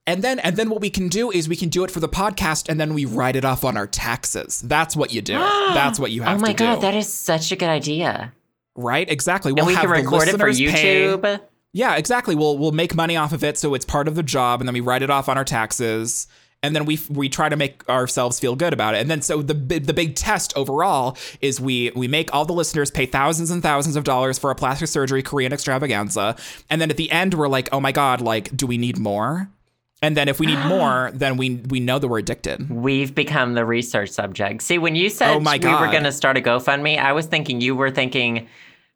And 0.07 0.23
then 0.23 0.39
and 0.39 0.55
then 0.57 0.69
what 0.69 0.81
we 0.81 0.89
can 0.89 1.07
do 1.07 1.29
is 1.31 1.47
we 1.47 1.55
can 1.55 1.69
do 1.69 1.83
it 1.83 1.91
for 1.91 1.99
the 1.99 2.09
podcast 2.09 2.67
and 2.69 2.79
then 2.79 2.93
we 2.93 3.05
write 3.05 3.35
it 3.35 3.45
off 3.45 3.63
on 3.63 3.77
our 3.77 3.85
taxes. 3.87 4.61
That's 4.61 4.95
what 4.95 5.13
you 5.13 5.21
do. 5.21 5.33
That's 5.73 5.99
what 5.99 6.11
you 6.11 6.23
have 6.23 6.37
Oh 6.37 6.41
my 6.41 6.53
to 6.53 6.57
do. 6.57 6.63
god, 6.63 6.81
that 6.81 6.95
is 6.95 7.11
such 7.13 7.51
a 7.51 7.55
good 7.55 7.69
idea. 7.69 8.33
right? 8.75 9.09
Exactly. 9.09 9.51
We'll 9.51 9.63
and 9.65 9.67
we 9.67 9.73
have 9.75 9.83
can 9.83 9.91
record 9.91 10.27
it 10.27 10.37
for 10.37 10.47
listeners 10.47 10.59
pay- 10.81 11.03
YouTube. 11.05 11.41
Yeah, 11.73 11.95
exactly. 11.97 12.33
We'll 12.35 12.57
we'll 12.57 12.71
make 12.71 12.95
money 12.95 13.15
off 13.15 13.31
of 13.33 13.43
it, 13.43 13.55
so 13.57 13.75
it's 13.75 13.85
part 13.85 14.07
of 14.07 14.15
the 14.15 14.23
job, 14.23 14.59
and 14.61 14.67
then 14.67 14.73
we 14.73 14.79
write 14.81 15.03
it 15.03 15.11
off 15.11 15.29
on 15.29 15.37
our 15.37 15.43
taxes, 15.45 16.25
and 16.61 16.75
then 16.75 16.85
we 16.85 16.99
we 17.09 17.29
try 17.29 17.49
to 17.49 17.55
make 17.55 17.87
ourselves 17.87 18.39
feel 18.39 18.55
good 18.55 18.73
about 18.73 18.95
it. 18.95 18.99
And 18.99 19.09
then 19.09 19.21
so 19.21 19.41
the 19.41 19.53
the 19.53 19.93
big 19.93 20.15
test 20.15 20.53
overall 20.55 21.17
is 21.41 21.61
we 21.61 21.91
we 21.95 22.07
make 22.07 22.33
all 22.33 22.45
the 22.45 22.53
listeners 22.53 22.91
pay 22.91 23.05
thousands 23.05 23.51
and 23.51 23.63
thousands 23.63 23.95
of 23.95 24.03
dollars 24.03 24.37
for 24.37 24.51
a 24.51 24.55
plastic 24.55 24.89
surgery 24.89 25.23
Korean 25.23 25.53
extravaganza, 25.53 26.35
and 26.69 26.81
then 26.81 26.89
at 26.89 26.97
the 26.97 27.11
end 27.11 27.33
we're 27.33 27.47
like, 27.47 27.69
oh 27.71 27.79
my 27.79 27.91
god, 27.91 28.21
like 28.21 28.55
do 28.55 28.67
we 28.67 28.77
need 28.77 28.97
more? 28.97 29.49
And 30.01 30.15
then 30.15 30.29
if 30.29 30.39
we 30.39 30.47
need 30.47 30.59
more, 30.67 31.11
then 31.13 31.37
we 31.37 31.55
we 31.69 31.79
know 31.79 31.99
that 31.99 32.07
we're 32.07 32.19
addicted. 32.19 32.69
We've 32.69 33.13
become 33.13 33.53
the 33.53 33.65
research 33.65 34.09
subject. 34.09 34.61
See, 34.61 34.77
when 34.77 34.95
you 34.95 35.09
said 35.09 35.35
Oh 35.35 35.39
my 35.39 35.57
we 35.57 35.69
were 35.69 35.91
going 35.91 36.03
to 36.03 36.11
start 36.11 36.37
a 36.37 36.41
GoFundMe, 36.41 36.97
I 36.97 37.13
was 37.13 37.25
thinking 37.25 37.61
you 37.61 37.75
were 37.75 37.91
thinking 37.91 38.47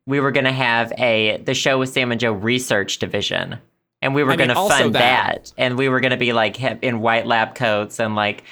we 0.06 0.20
were 0.20 0.32
going 0.32 0.46
to 0.46 0.52
have 0.52 0.92
a 0.98 1.38
the 1.38 1.54
show 1.54 1.80
with 1.80 1.90
Sam 1.90 2.12
and 2.12 2.20
Joe 2.20 2.34
research 2.34 3.00
division, 3.00 3.58
and 4.04 4.14
we 4.14 4.24
were 4.24 4.32
I 4.32 4.36
mean, 4.38 4.48
going 4.50 4.70
to 4.70 4.76
fund 4.76 4.96
that. 4.96 5.46
that. 5.46 5.54
and 5.58 5.78
we 5.78 5.90
were 5.90 6.00
going 6.00 6.12
to 6.12 6.18
be 6.18 6.34
like 6.34 6.56
hip- 6.56 6.80
in 6.84 7.00
white 7.02 7.26
lab 7.26 7.56
coats 7.56 8.00
and 8.00 8.16
like. 8.16 8.44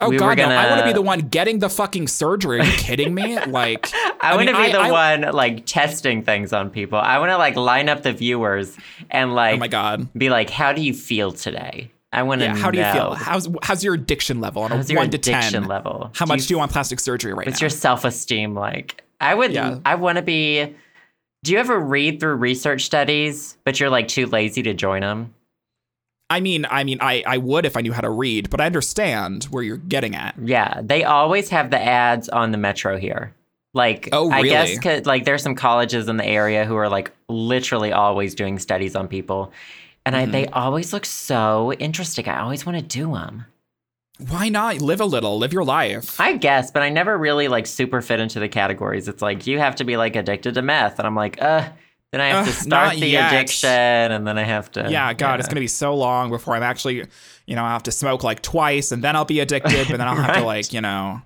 Oh 0.00 0.08
we 0.08 0.16
god, 0.16 0.36
gonna, 0.36 0.52
no! 0.54 0.60
I 0.60 0.68
want 0.68 0.80
to 0.80 0.86
be 0.86 0.92
the 0.94 1.00
one 1.02 1.20
getting 1.20 1.60
the 1.60 1.68
fucking 1.70 2.08
surgery. 2.08 2.58
Are 2.58 2.64
you 2.64 2.72
kidding 2.72 3.14
me? 3.14 3.38
Like, 3.46 3.88
I, 4.20 4.34
want 4.34 4.48
to 4.48 4.56
be 4.56 4.72
the 4.72 4.80
I- 4.80 4.90
one 5.22 5.32
like 5.32 5.64
testing 5.64 6.24
things 6.24 6.52
on 6.52 6.70
people. 6.70 6.98
I 6.98 7.18
want 7.18 7.30
to 7.30 7.36
like 7.38 7.54
line 7.54 7.88
up 7.88 8.02
the 8.02 8.12
viewers 8.12 8.76
and 9.12 9.32
like 9.32 9.54
Oh 9.54 9.58
my 9.58 9.68
god. 9.68 10.12
be 10.12 10.28
like, 10.28 10.50
"How 10.50 10.72
do 10.72 10.82
you 10.82 10.92
feel 10.92 11.30
today?" 11.30 11.92
I 12.12 12.24
want 12.24 12.40
to 12.40 12.46
Yeah, 12.46 12.54
know. 12.54 12.58
how 12.60 12.70
do 12.72 12.78
you 12.78 12.84
feel? 12.92 13.14
How's 13.14 13.48
how's 13.62 13.84
your 13.84 13.94
addiction 13.94 14.40
level 14.40 14.64
on 14.64 14.72
How's 14.72 14.90
a 14.90 14.96
one 14.96 15.08
to 15.10 15.18
ten? 15.18 15.68
level? 15.68 16.10
How 16.16 16.24
Do 16.26 16.30
much 16.30 16.40
you 16.40 16.46
do 16.48 16.54
you 16.54 16.58
want 16.58 16.72
plastic 16.72 16.98
surgery 16.98 17.32
right 17.32 17.46
What's 17.46 17.60
now? 17.60 17.66
What's 17.66 17.74
your 17.74 17.80
self 17.80 18.04
esteem 18.04 18.56
like? 18.56 19.04
I 19.20 19.34
would. 19.36 19.52
Yeah. 19.52 19.78
I 19.86 19.94
want 19.94 20.16
to 20.16 20.22
be. 20.22 20.74
Do 21.44 21.52
you 21.52 21.58
ever 21.58 21.78
read 21.78 22.20
through 22.20 22.36
research 22.36 22.84
studies, 22.84 23.56
but 23.64 23.80
you're 23.80 23.90
like 23.90 24.06
too 24.06 24.26
lazy 24.26 24.62
to 24.62 24.74
join 24.74 25.00
them? 25.00 25.34
I 26.30 26.38
mean, 26.40 26.66
I 26.70 26.84
mean, 26.84 26.98
I 27.00 27.22
I 27.26 27.38
would 27.38 27.66
if 27.66 27.76
I 27.76 27.80
knew 27.80 27.92
how 27.92 28.00
to 28.00 28.10
read, 28.10 28.48
but 28.48 28.60
I 28.60 28.66
understand 28.66 29.44
where 29.44 29.62
you're 29.62 29.76
getting 29.76 30.14
at. 30.14 30.36
Yeah, 30.40 30.80
they 30.82 31.02
always 31.04 31.48
have 31.50 31.70
the 31.70 31.82
ads 31.82 32.28
on 32.28 32.52
the 32.52 32.58
metro 32.58 32.96
here. 32.96 33.34
Like, 33.74 34.08
Oh, 34.12 34.30
I 34.30 34.42
guess 34.42 34.68
really? 34.68 34.80
'cause, 34.80 35.06
like 35.06 35.24
there's 35.24 35.42
some 35.42 35.54
colleges 35.56 36.08
in 36.08 36.16
the 36.16 36.24
area 36.26 36.64
who 36.64 36.76
are 36.76 36.88
like 36.88 37.10
literally 37.28 37.90
always 37.92 38.34
doing 38.36 38.58
studies 38.60 38.94
on 38.94 39.08
people, 39.08 39.52
and 40.06 40.14
I, 40.14 40.22
Mm-hmm. 40.22 40.32
they 40.32 40.46
always 40.46 40.92
look 40.92 41.04
so 41.04 41.72
interesting. 41.74 42.28
I 42.28 42.40
always 42.40 42.64
want 42.64 42.78
to 42.78 42.84
do 42.84 43.12
them. 43.14 43.46
Why 44.28 44.48
not 44.48 44.80
live 44.80 45.00
a 45.00 45.04
little, 45.04 45.38
live 45.38 45.52
your 45.52 45.64
life? 45.64 46.20
I 46.20 46.36
guess, 46.36 46.70
but 46.70 46.82
I 46.82 46.88
never 46.88 47.16
really 47.16 47.48
like 47.48 47.66
super 47.66 48.00
fit 48.00 48.20
into 48.20 48.40
the 48.40 48.48
categories. 48.48 49.08
It's 49.08 49.22
like 49.22 49.46
you 49.46 49.58
have 49.58 49.76
to 49.76 49.84
be 49.84 49.96
like 49.96 50.16
addicted 50.16 50.54
to 50.54 50.62
meth, 50.62 50.98
and 50.98 51.06
I'm 51.06 51.16
like, 51.16 51.40
uh. 51.42 51.68
Then 52.12 52.20
I 52.20 52.28
have 52.28 52.46
to 52.46 52.52
start 52.52 52.92
the 52.98 53.06
yet. 53.06 53.32
addiction, 53.32 53.70
and 53.70 54.26
then 54.26 54.36
I 54.36 54.42
have 54.42 54.70
to. 54.72 54.86
yeah, 54.90 55.14
God, 55.14 55.40
it's 55.40 55.48
gonna 55.48 55.60
be 55.62 55.66
so 55.66 55.94
long 55.94 56.28
before 56.28 56.54
I'm 56.54 56.62
actually, 56.62 57.06
you 57.46 57.56
know, 57.56 57.64
I 57.64 57.70
have 57.70 57.84
to 57.84 57.90
smoke 57.90 58.22
like 58.22 58.42
twice, 58.42 58.92
and 58.92 59.02
then 59.02 59.16
I'll 59.16 59.24
be 59.24 59.40
addicted, 59.40 59.88
but 59.88 59.96
then 59.96 60.06
I'll 60.06 60.16
have 60.16 60.36
to 60.36 60.42
like, 60.44 60.74
you 60.74 60.82
know. 60.82 61.22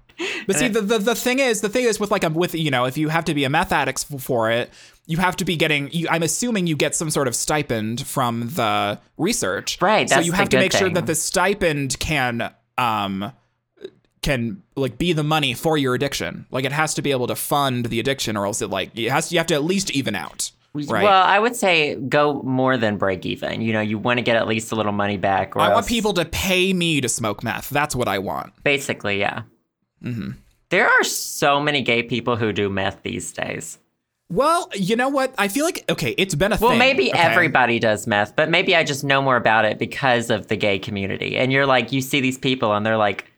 But 0.47 0.55
see, 0.55 0.69
the, 0.69 0.81
the 0.81 0.99
the 0.99 1.15
thing 1.17 1.41
is, 1.41 1.61
the 1.61 1.69
thing 1.69 1.87
is 1.87 1.99
with 1.99 2.13
like 2.13 2.23
a 2.23 2.31
with 2.31 2.55
you 2.55 2.71
know, 2.71 2.85
if 2.85 2.97
you 2.97 3.09
have 3.09 3.25
to 3.25 3.35
be 3.35 3.43
a 3.43 3.51
meth 3.51 3.73
addict 3.73 4.05
for 4.21 4.49
it, 4.53 4.71
you 5.07 5.19
have 5.19 5.35
to 5.37 5.45
be 5.45 5.57
getting. 5.57 5.91
You, 5.91 6.07
I'm 6.09 6.23
assuming 6.23 6.69
you 6.69 6.77
get 6.77 6.95
some 6.95 7.11
sort 7.11 7.27
of 7.27 7.35
stipend 7.35 8.07
from 8.07 8.51
the 8.51 9.01
research, 9.19 9.83
Right, 9.83 10.09
So 10.09 10.21
you 10.21 10.33
have 10.33 10.49
to 10.51 10.59
make 10.59 10.73
sure 10.73 10.89
that 10.89 11.07
the 11.07 11.17
stipend 11.17 11.99
can 11.99 12.53
um 12.79 13.33
can 14.23 14.63
like 14.75 14.99
be 14.99 15.13
the 15.13 15.23
money 15.23 15.55
for 15.55 15.79
your 15.79 15.95
addiction. 15.95 16.47
Like 16.51 16.65
it 16.65 16.73
has 16.73 16.95
to 16.95 17.03
be 17.03 17.13
able 17.13 17.29
to 17.29 17.37
fund 17.37 17.87
the 17.87 18.01
addiction, 18.01 18.37
or 18.37 18.47
else 18.47 18.61
it 18.61 18.69
like 18.69 18.97
it 18.99 19.11
has. 19.11 19.31
You 19.33 19.39
have 19.39 19.47
to 19.49 19.55
at 19.55 19.65
least 19.65 19.91
even 19.93 20.15
out. 20.15 20.51
Right. 20.75 21.05
Well, 21.05 21.23
I 21.23 21.39
would 21.39 21.57
say 21.57 21.95
go 21.95 22.43
more 22.43 22.77
than 22.77 22.99
break 22.99 23.25
even. 23.25 23.63
You 23.63 23.73
know, 23.73 23.81
you 23.81 23.99
want 23.99 24.19
to 24.19 24.23
get 24.23 24.37
at 24.37 24.47
least 24.47 24.73
a 24.73 24.75
little 24.75 24.93
money 24.93 25.17
back. 25.17 25.57
Or 25.57 25.61
I 25.61 25.73
want 25.73 25.87
people 25.87 26.13
to 26.15 26.25
pay 26.25 26.73
me 26.73 27.01
to 27.01 27.09
smoke 27.09 27.43
meth. 27.43 27.71
That's 27.71 27.97
what 27.97 28.09
I 28.09 28.19
want. 28.19 28.53
Basically, 28.63 29.19
yeah. 29.19 29.43
Mm-hmm. 30.05 30.33
There 30.69 30.89
are 30.89 31.05
so 31.05 31.61
many 31.61 31.83
gay 31.83 32.03
people 32.03 32.37
who 32.37 32.53
do 32.53 32.69
meth 32.69 33.03
these 33.03 33.33
days. 33.33 33.79
Well, 34.29 34.69
you 34.75 34.97
know 34.97 35.09
what? 35.09 35.33
I 35.39 35.49
feel 35.49 35.65
like 35.65 35.85
okay, 35.89 36.15
it's 36.19 36.35
been 36.35 36.53
a 36.53 36.59
Well, 36.61 36.71
thing. 36.71 36.79
maybe 36.79 37.11
okay? 37.11 37.19
everybody 37.19 37.79
does 37.79 38.07
meth, 38.07 38.35
but 38.35 38.51
maybe 38.51 38.75
I 38.75 38.83
just 38.83 39.05
know 39.05 39.23
more 39.23 39.37
about 39.37 39.65
it 39.65 39.79
because 39.79 40.31
of 40.31 40.49
the 40.49 40.57
gay 40.57 40.79
community. 40.79 41.37
And 41.37 41.53
you're 41.53 41.67
like, 41.67 41.93
you 41.93 42.01
see 42.01 42.21
these 42.21 42.37
people 42.39 42.75
and 42.75 42.85
they're 42.85 42.97
like, 42.97 43.31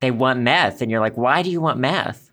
they 0.00 0.10
want 0.10 0.40
meth. 0.40 0.82
And 0.82 0.90
you're 0.90 1.00
like, 1.00 1.16
why 1.16 1.42
do 1.42 1.50
you 1.50 1.60
want 1.60 1.78
meth? 1.78 2.30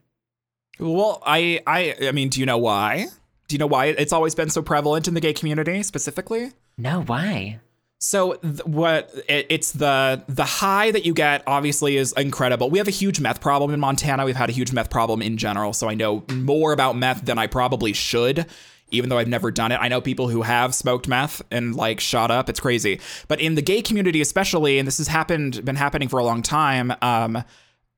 Well, 0.79 1.21
I, 1.25 1.61
I, 1.67 1.95
I 2.07 2.11
mean, 2.11 2.29
do 2.29 2.39
you 2.39 2.45
know 2.45 2.57
why? 2.57 3.07
Do 3.47 3.55
you 3.55 3.59
know 3.59 3.67
why 3.67 3.85
it's 3.87 4.13
always 4.13 4.35
been 4.35 4.49
so 4.49 4.61
prevalent 4.61 5.07
in 5.07 5.13
the 5.13 5.21
gay 5.21 5.33
community 5.33 5.81
specifically? 5.83 6.51
No, 6.77 7.01
why? 7.03 7.59
So 7.99 8.35
th- 8.35 8.65
what 8.65 9.13
it, 9.27 9.47
it's 9.49 9.73
the 9.73 10.23
the 10.27 10.45
high 10.45 10.89
that 10.91 11.05
you 11.05 11.13
get 11.13 11.43
obviously 11.45 11.97
is 11.97 12.13
incredible. 12.13 12.69
We 12.69 12.77
have 12.77 12.87
a 12.87 12.91
huge 12.91 13.19
meth 13.19 13.41
problem 13.41 13.73
in 13.73 13.79
Montana. 13.79 14.25
We've 14.25 14.35
had 14.35 14.49
a 14.49 14.53
huge 14.53 14.71
meth 14.71 14.89
problem 14.89 15.21
in 15.21 15.37
general, 15.37 15.73
so 15.73 15.89
I 15.89 15.95
know 15.95 16.23
more 16.31 16.71
about 16.71 16.95
meth 16.95 17.25
than 17.25 17.37
I 17.37 17.47
probably 17.47 17.93
should. 17.93 18.45
Even 18.91 19.09
though 19.09 19.19
I've 19.19 19.27
never 19.27 19.51
done 19.51 19.71
it, 19.71 19.75
I 19.79 19.87
know 19.87 20.01
people 20.01 20.29
who 20.29 20.41
have 20.41 20.73
smoked 20.73 21.07
meth 21.07 21.43
and 21.51 21.75
like 21.75 21.99
shot 21.99 22.31
up. 22.31 22.49
It's 22.49 22.59
crazy. 22.59 22.99
But 23.27 23.39
in 23.39 23.53
the 23.53 23.61
gay 23.61 23.83
community, 23.83 24.19
especially, 24.19 24.79
and 24.79 24.87
this 24.87 24.97
has 24.97 25.07
happened, 25.07 25.63
been 25.63 25.75
happening 25.75 26.07
for 26.07 26.19
a 26.19 26.23
long 26.23 26.41
time. 26.41 26.93
Um, 27.03 27.43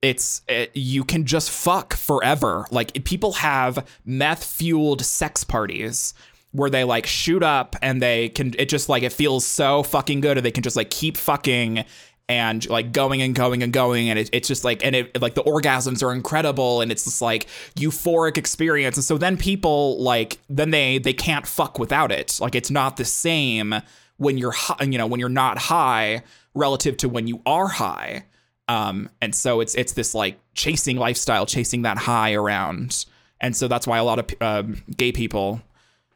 it's 0.02 0.42
it, 0.48 0.72
you 0.74 1.04
can 1.04 1.24
just 1.24 1.48
fuck 1.48 1.94
forever. 1.94 2.66
Like 2.70 3.04
people 3.04 3.34
have 3.34 3.86
meth 4.04 4.44
fueled 4.44 5.02
sex 5.02 5.44
parties 5.44 6.12
where 6.52 6.70
they 6.70 6.84
like 6.84 7.06
shoot 7.06 7.42
up 7.42 7.76
and 7.82 8.00
they 8.00 8.28
can 8.28 8.54
it 8.58 8.68
just 8.68 8.88
like 8.88 9.02
it 9.02 9.12
feels 9.12 9.44
so 9.44 9.82
fucking 9.82 10.20
good 10.20 10.36
and 10.36 10.46
they 10.46 10.50
can 10.50 10.62
just 10.62 10.76
like 10.76 10.90
keep 10.90 11.16
fucking 11.16 11.84
and 12.28 12.68
like 12.68 12.92
going 12.92 13.20
and 13.20 13.34
going 13.34 13.62
and 13.62 13.72
going 13.72 14.08
and 14.08 14.18
it, 14.18 14.30
it's 14.32 14.48
just 14.48 14.64
like 14.64 14.84
and 14.84 14.94
it 14.94 15.20
like 15.20 15.34
the 15.34 15.42
orgasms 15.42 16.02
are 16.02 16.12
incredible 16.12 16.80
and 16.80 16.92
it's 16.92 17.04
just 17.04 17.20
like 17.20 17.46
euphoric 17.74 18.38
experience. 18.38 18.96
And 18.96 19.04
so 19.04 19.18
then 19.18 19.36
people 19.36 20.00
like 20.00 20.38
then 20.48 20.70
they 20.70 20.98
they 20.98 21.12
can't 21.12 21.46
fuck 21.46 21.78
without 21.78 22.12
it. 22.12 22.38
Like 22.40 22.54
it's 22.54 22.70
not 22.70 22.96
the 22.96 23.04
same 23.04 23.74
when 24.18 24.38
you're 24.38 24.54
you 24.80 24.98
know 24.98 25.06
when 25.06 25.20
you're 25.20 25.28
not 25.28 25.58
high 25.58 26.22
relative 26.54 26.96
to 26.98 27.08
when 27.08 27.26
you 27.26 27.42
are 27.44 27.68
high. 27.68 28.24
Um 28.68 29.10
and 29.20 29.34
so 29.34 29.60
it's 29.60 29.74
it's 29.74 29.94
this 29.94 30.14
like 30.14 30.38
chasing 30.54 30.96
lifestyle 30.96 31.46
chasing 31.46 31.82
that 31.82 31.98
high 31.98 32.34
around. 32.34 33.04
And 33.40 33.56
so 33.56 33.66
that's 33.66 33.86
why 33.88 33.98
a 33.98 34.04
lot 34.04 34.20
of 34.20 34.26
um, 34.40 34.82
gay 34.96 35.10
people 35.10 35.60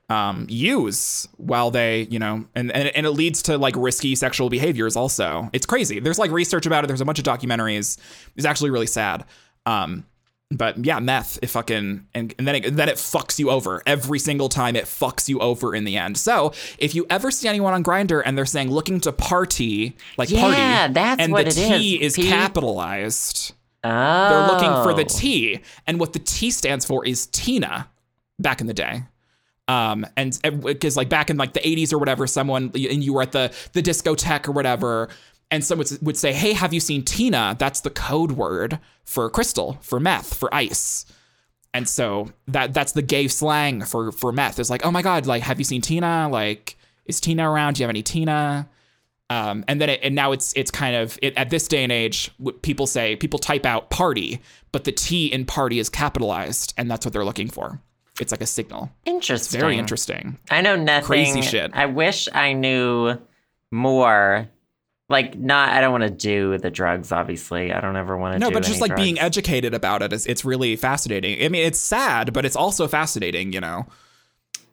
um, 0.09 0.47
use 0.49 1.27
while 1.37 1.71
they, 1.71 2.03
you 2.03 2.19
know, 2.19 2.45
and, 2.55 2.71
and 2.71 2.89
and 2.89 3.07
it 3.07 3.11
leads 3.11 3.43
to 3.43 3.59
like 3.59 3.75
risky 3.77 4.15
sexual 4.15 4.49
behaviors. 4.49 4.95
Also, 4.97 5.51
it's 5.53 5.67
crazy. 5.67 5.99
There's 6.01 6.19
like 6.19 6.31
research 6.31 6.65
about 6.67 6.85
it. 6.85 6.87
There's 6.87 7.01
a 7.01 7.05
bunch 7.05 7.19
of 7.19 7.25
documentaries. 7.25 7.99
It's 8.37 8.47
actually 8.47 8.71
really 8.71 8.87
sad. 8.87 9.25
Um, 9.67 10.07
but 10.53 10.85
yeah, 10.85 11.01
meth. 11.01 11.41
It 11.43 11.49
fucking 11.49 12.07
and, 12.15 12.35
and 12.39 12.47
then 12.47 12.55
it, 12.55 12.77
then 12.77 12.89
it 12.89 12.97
fucks 12.97 13.37
you 13.41 13.51
over 13.51 13.83
every 13.85 14.21
single 14.21 14.49
time. 14.49 14.77
It 14.77 14.85
fucks 14.85 15.29
you 15.29 15.41
over 15.41 15.75
in 15.75 15.83
the 15.83 15.97
end. 15.97 16.17
So 16.19 16.53
if 16.79 16.95
you 16.95 17.05
ever 17.11 17.33
see 17.33 17.49
anyone 17.49 17.75
on 17.75 17.83
Grindr 17.83 18.23
and 18.25 18.39
they're 18.39 18.47
saying 18.47 18.71
looking 18.71 19.01
to 19.01 19.13
party, 19.13 19.97
like 20.17 20.31
Yeah, 20.31 20.41
party, 20.83 20.93
that's 20.95 21.21
and 21.21 21.33
what 21.33 21.47
the 21.47 21.51
T 21.51 22.01
is. 22.01 22.17
is 22.17 22.29
capitalized. 22.29 23.55
Oh. 23.83 23.89
They're 24.29 24.47
looking 24.55 24.83
for 24.85 24.95
the 24.95 25.05
T, 25.05 25.61
and 25.87 25.99
what 26.01 26.13
the 26.13 26.19
T 26.21 26.51
stands 26.51 26.85
for 26.85 27.05
is 27.05 27.27
Tina. 27.27 27.89
Back 28.39 28.61
in 28.61 28.67
the 28.67 28.75
day, 28.75 29.03
um, 29.69 30.07
and 30.17 30.39
because 30.63 30.97
like 30.97 31.09
back 31.09 31.31
in 31.31 31.37
like 31.37 31.53
the 31.53 31.61
'80s 31.61 31.93
or 31.93 31.99
whatever, 31.99 32.27
someone 32.27 32.71
and 32.75 33.03
you 33.03 33.13
were 33.15 33.23
at 33.23 33.33
the 33.33 33.53
the 33.73 33.83
discotheque 33.83 34.49
or 34.49 34.53
whatever, 34.53 35.09
and 35.51 35.65
someone 35.65 35.87
would- 35.91 36.03
would 36.03 36.17
say, 36.17 36.33
"Hey, 36.33 36.53
have 36.53 36.73
you 36.73 36.81
seen 36.81 37.05
Tina?" 37.05 37.57
That's 37.59 37.81
the 37.81 37.91
code 37.91 38.33
word 38.33 38.79
for 39.05 39.29
crystal, 39.31 39.79
for 39.81 39.99
meth, 40.01 40.35
for 40.35 40.53
ice. 40.55 41.05
And 41.75 41.89
so 41.89 42.31
that 42.49 42.73
that's 42.73 42.93
the 42.93 43.03
gay 43.03 43.29
slang 43.29 43.83
for 43.83 44.11
for 44.13 44.33
meth. 44.33 44.59
It's 44.59 44.71
like, 44.71 44.87
oh 44.87 44.91
my 44.91 45.03
god, 45.03 45.27
like 45.27 45.43
have 45.43 45.59
you 45.59 45.65
seen 45.65 45.83
Tina? 45.83 46.29
Like, 46.31 46.77
is 47.05 47.21
Tina 47.21 47.51
around? 47.51 47.75
Do 47.75 47.81
you 47.81 47.85
have 47.85 47.91
any 47.91 48.03
Tina? 48.03 48.69
Um, 49.29 49.65
and 49.67 49.81
then 49.81 49.91
it, 49.91 50.01
and 50.03 50.15
now 50.15 50.33
it's 50.33 50.53
it's 50.55 50.71
kind 50.71 50.95
of 50.97 51.19
it, 51.21 51.37
at 51.37 51.51
this 51.51 51.67
day 51.67 51.83
and 51.83 51.91
age, 51.91 52.31
people 52.63 52.87
say 52.87 53.17
people 53.17 53.39
type 53.41 53.67
out 53.67 53.91
party, 53.91 54.41
but 54.73 54.85
the 54.85 54.93
T 54.93 55.27
in 55.27 55.45
party 55.45 55.79
is 55.81 55.89
capitalized, 55.89 56.73
and 56.79 56.89
that's 56.91 57.05
what 57.05 57.13
they're 57.13 57.25
looking 57.25 57.49
for. 57.51 57.81
It's 58.21 58.33
like 58.33 58.41
a 58.41 58.47
signal. 58.47 58.91
Interesting. 59.05 59.61
Very 59.61 59.77
interesting. 59.79 60.39
I 60.51 60.61
know 60.63 60.77
nothing. 60.77 61.07
Crazy 61.07 61.43
shit. 61.43 61.71
I 61.75 61.87
wish 61.87 62.29
I 62.33 62.53
knew 62.55 63.19
more. 63.71 64.49
Like, 65.09 65.39
not. 65.39 65.69
I 65.69 65.81
don't 65.81 65.93
want 65.93 66.03
to 66.03 66.11
do 66.11 66.59
the 66.59 66.71
drugs. 66.71 67.13
Obviously, 67.13 67.73
I 67.73 67.81
don't 67.81 67.95
ever 67.97 68.17
want 68.17 68.35
to. 68.35 68.39
No, 68.41 68.51
but 68.51 68.65
just 68.65 68.81
like 68.81 68.97
being 68.97 69.21
educated 69.21 69.73
about 69.73 70.03
it 70.03 70.13
is 70.13 70.27
it's 70.27 70.45
really 70.45 70.75
fascinating. 70.75 71.45
I 71.45 71.49
mean, 71.49 71.65
it's 71.65 71.79
sad, 71.79 72.33
but 72.33 72.45
it's 72.45 72.57
also 72.57 72.89
fascinating. 72.89 73.53
You 73.53 73.61
know 73.61 73.87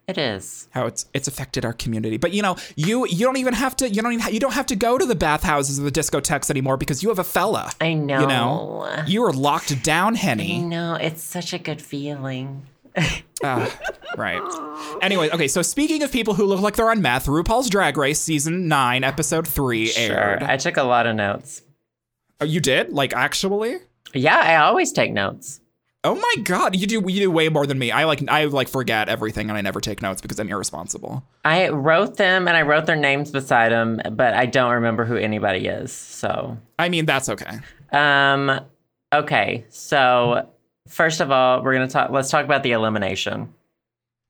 It 0.08 0.18
is. 0.18 0.66
how 0.72 0.86
it's 0.86 1.06
it's 1.14 1.28
affected 1.28 1.64
our 1.64 1.72
community. 1.72 2.16
But 2.16 2.32
you 2.32 2.42
know, 2.42 2.56
you 2.74 3.06
you 3.06 3.24
don't 3.24 3.36
even 3.36 3.54
have 3.54 3.76
to 3.76 3.88
you 3.88 4.02
don't 4.02 4.12
even 4.12 4.24
ha- 4.24 4.30
you 4.30 4.40
don't 4.40 4.54
have 4.54 4.66
to 4.66 4.76
go 4.76 4.98
to 4.98 5.06
the 5.06 5.14
bathhouses 5.14 5.78
or 5.78 5.84
the 5.84 5.92
discotheques 5.92 6.50
anymore 6.50 6.78
because 6.78 7.00
you 7.04 7.10
have 7.10 7.20
a 7.20 7.24
fella. 7.24 7.70
I 7.80 7.94
know. 7.94 8.20
You 8.22 8.26
know, 8.26 9.04
you 9.06 9.22
are 9.22 9.32
locked 9.32 9.84
down, 9.84 10.16
henny 10.16 10.56
I 10.56 10.60
know. 10.62 10.94
It's 10.94 11.22
such 11.22 11.52
a 11.52 11.58
good 11.58 11.80
feeling. 11.80 12.66
Ah, 13.42 13.70
right. 14.16 14.40
Anyway, 15.02 15.28
okay. 15.28 15.48
So 15.48 15.60
speaking 15.60 16.02
of 16.02 16.10
people 16.10 16.32
who 16.32 16.46
look 16.46 16.60
like 16.60 16.76
they're 16.76 16.90
on 16.90 17.02
meth, 17.02 17.26
RuPaul's 17.26 17.68
Drag 17.68 17.98
Race 17.98 18.18
season 18.18 18.68
nine, 18.68 19.04
episode 19.04 19.46
three 19.46 19.88
Sure. 19.88 20.16
aired. 20.16 20.42
I 20.42 20.56
took 20.56 20.78
a 20.78 20.82
lot 20.82 21.06
of 21.06 21.14
notes. 21.14 21.60
oh, 22.40 22.46
you 22.46 22.60
did? 22.60 22.90
Like 22.92 23.12
actually? 23.12 23.76
Yeah, 24.14 24.38
I 24.38 24.56
always 24.56 24.92
take 24.92 25.12
notes. 25.12 25.60
Oh 26.04 26.14
my 26.14 26.42
god, 26.44 26.74
you 26.76 26.86
do 26.86 27.02
you 27.06 27.20
do 27.20 27.30
way 27.30 27.48
more 27.50 27.66
than 27.66 27.78
me. 27.78 27.90
I 27.90 28.04
like 28.04 28.22
I 28.28 28.44
like 28.46 28.68
forget 28.68 29.10
everything 29.10 29.50
and 29.50 29.58
I 29.58 29.60
never 29.60 29.80
take 29.80 30.00
notes 30.00 30.22
because 30.22 30.38
I'm 30.38 30.48
irresponsible. 30.48 31.22
I 31.44 31.68
wrote 31.68 32.16
them 32.16 32.48
and 32.48 32.56
I 32.56 32.62
wrote 32.62 32.86
their 32.86 32.96
names 32.96 33.30
beside 33.30 33.72
them, 33.72 34.00
but 34.12 34.32
I 34.32 34.46
don't 34.46 34.72
remember 34.72 35.04
who 35.04 35.16
anybody 35.16 35.66
is. 35.66 35.92
So, 35.92 36.56
I 36.78 36.88
mean, 36.88 37.04
that's 37.04 37.28
okay. 37.28 37.58
um, 37.92 38.60
okay. 39.14 39.64
So, 39.70 40.48
first 40.88 41.20
of 41.20 41.30
all, 41.30 41.62
we're 41.62 41.72
gonna 41.74 41.88
talk. 41.88 42.10
Let's 42.10 42.30
talk 42.30 42.44
about 42.44 42.62
the 42.62 42.72
elimination. 42.72 43.52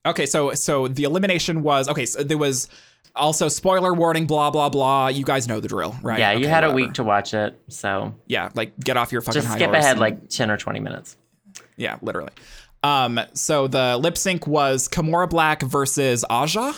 Okay, 0.06 0.26
so 0.26 0.52
so 0.54 0.88
the 0.88 1.04
elimination 1.04 1.62
was 1.62 1.88
okay. 1.88 2.06
So 2.06 2.22
there 2.22 2.38
was 2.38 2.68
also 3.16 3.48
spoiler 3.48 3.94
warning, 3.94 4.26
blah 4.26 4.50
blah 4.50 4.68
blah. 4.68 5.08
You 5.08 5.24
guys 5.24 5.48
know 5.48 5.60
the 5.60 5.68
drill, 5.68 5.96
right? 6.02 6.18
Yeah, 6.18 6.32
you 6.32 6.40
Okay, 6.40 6.48
had 6.48 6.64
a 6.64 6.72
week 6.72 6.94
to 6.94 7.04
watch 7.04 7.32
it, 7.34 7.58
so 7.68 8.14
Yeah, 8.26 8.50
like 8.54 8.78
get 8.78 8.96
off 8.96 9.12
your 9.12 9.20
fucking 9.22 9.42
just 9.42 9.54
skip 9.54 9.72
ahead 9.72 9.92
and- 9.92 10.00
like 10.00 10.28
ten 10.28 10.50
or 10.50 10.56
twenty 10.56 10.80
minutes. 10.80 11.16
yeah, 11.76 11.96
literally. 12.02 12.32
Um, 12.82 13.18
so 13.32 13.66
the 13.66 13.96
lip 13.96 14.18
sync 14.18 14.46
was 14.46 14.88
Kimora 14.88 15.28
Blac 15.28 15.62
versus 15.62 16.22
Aja. 16.28 16.74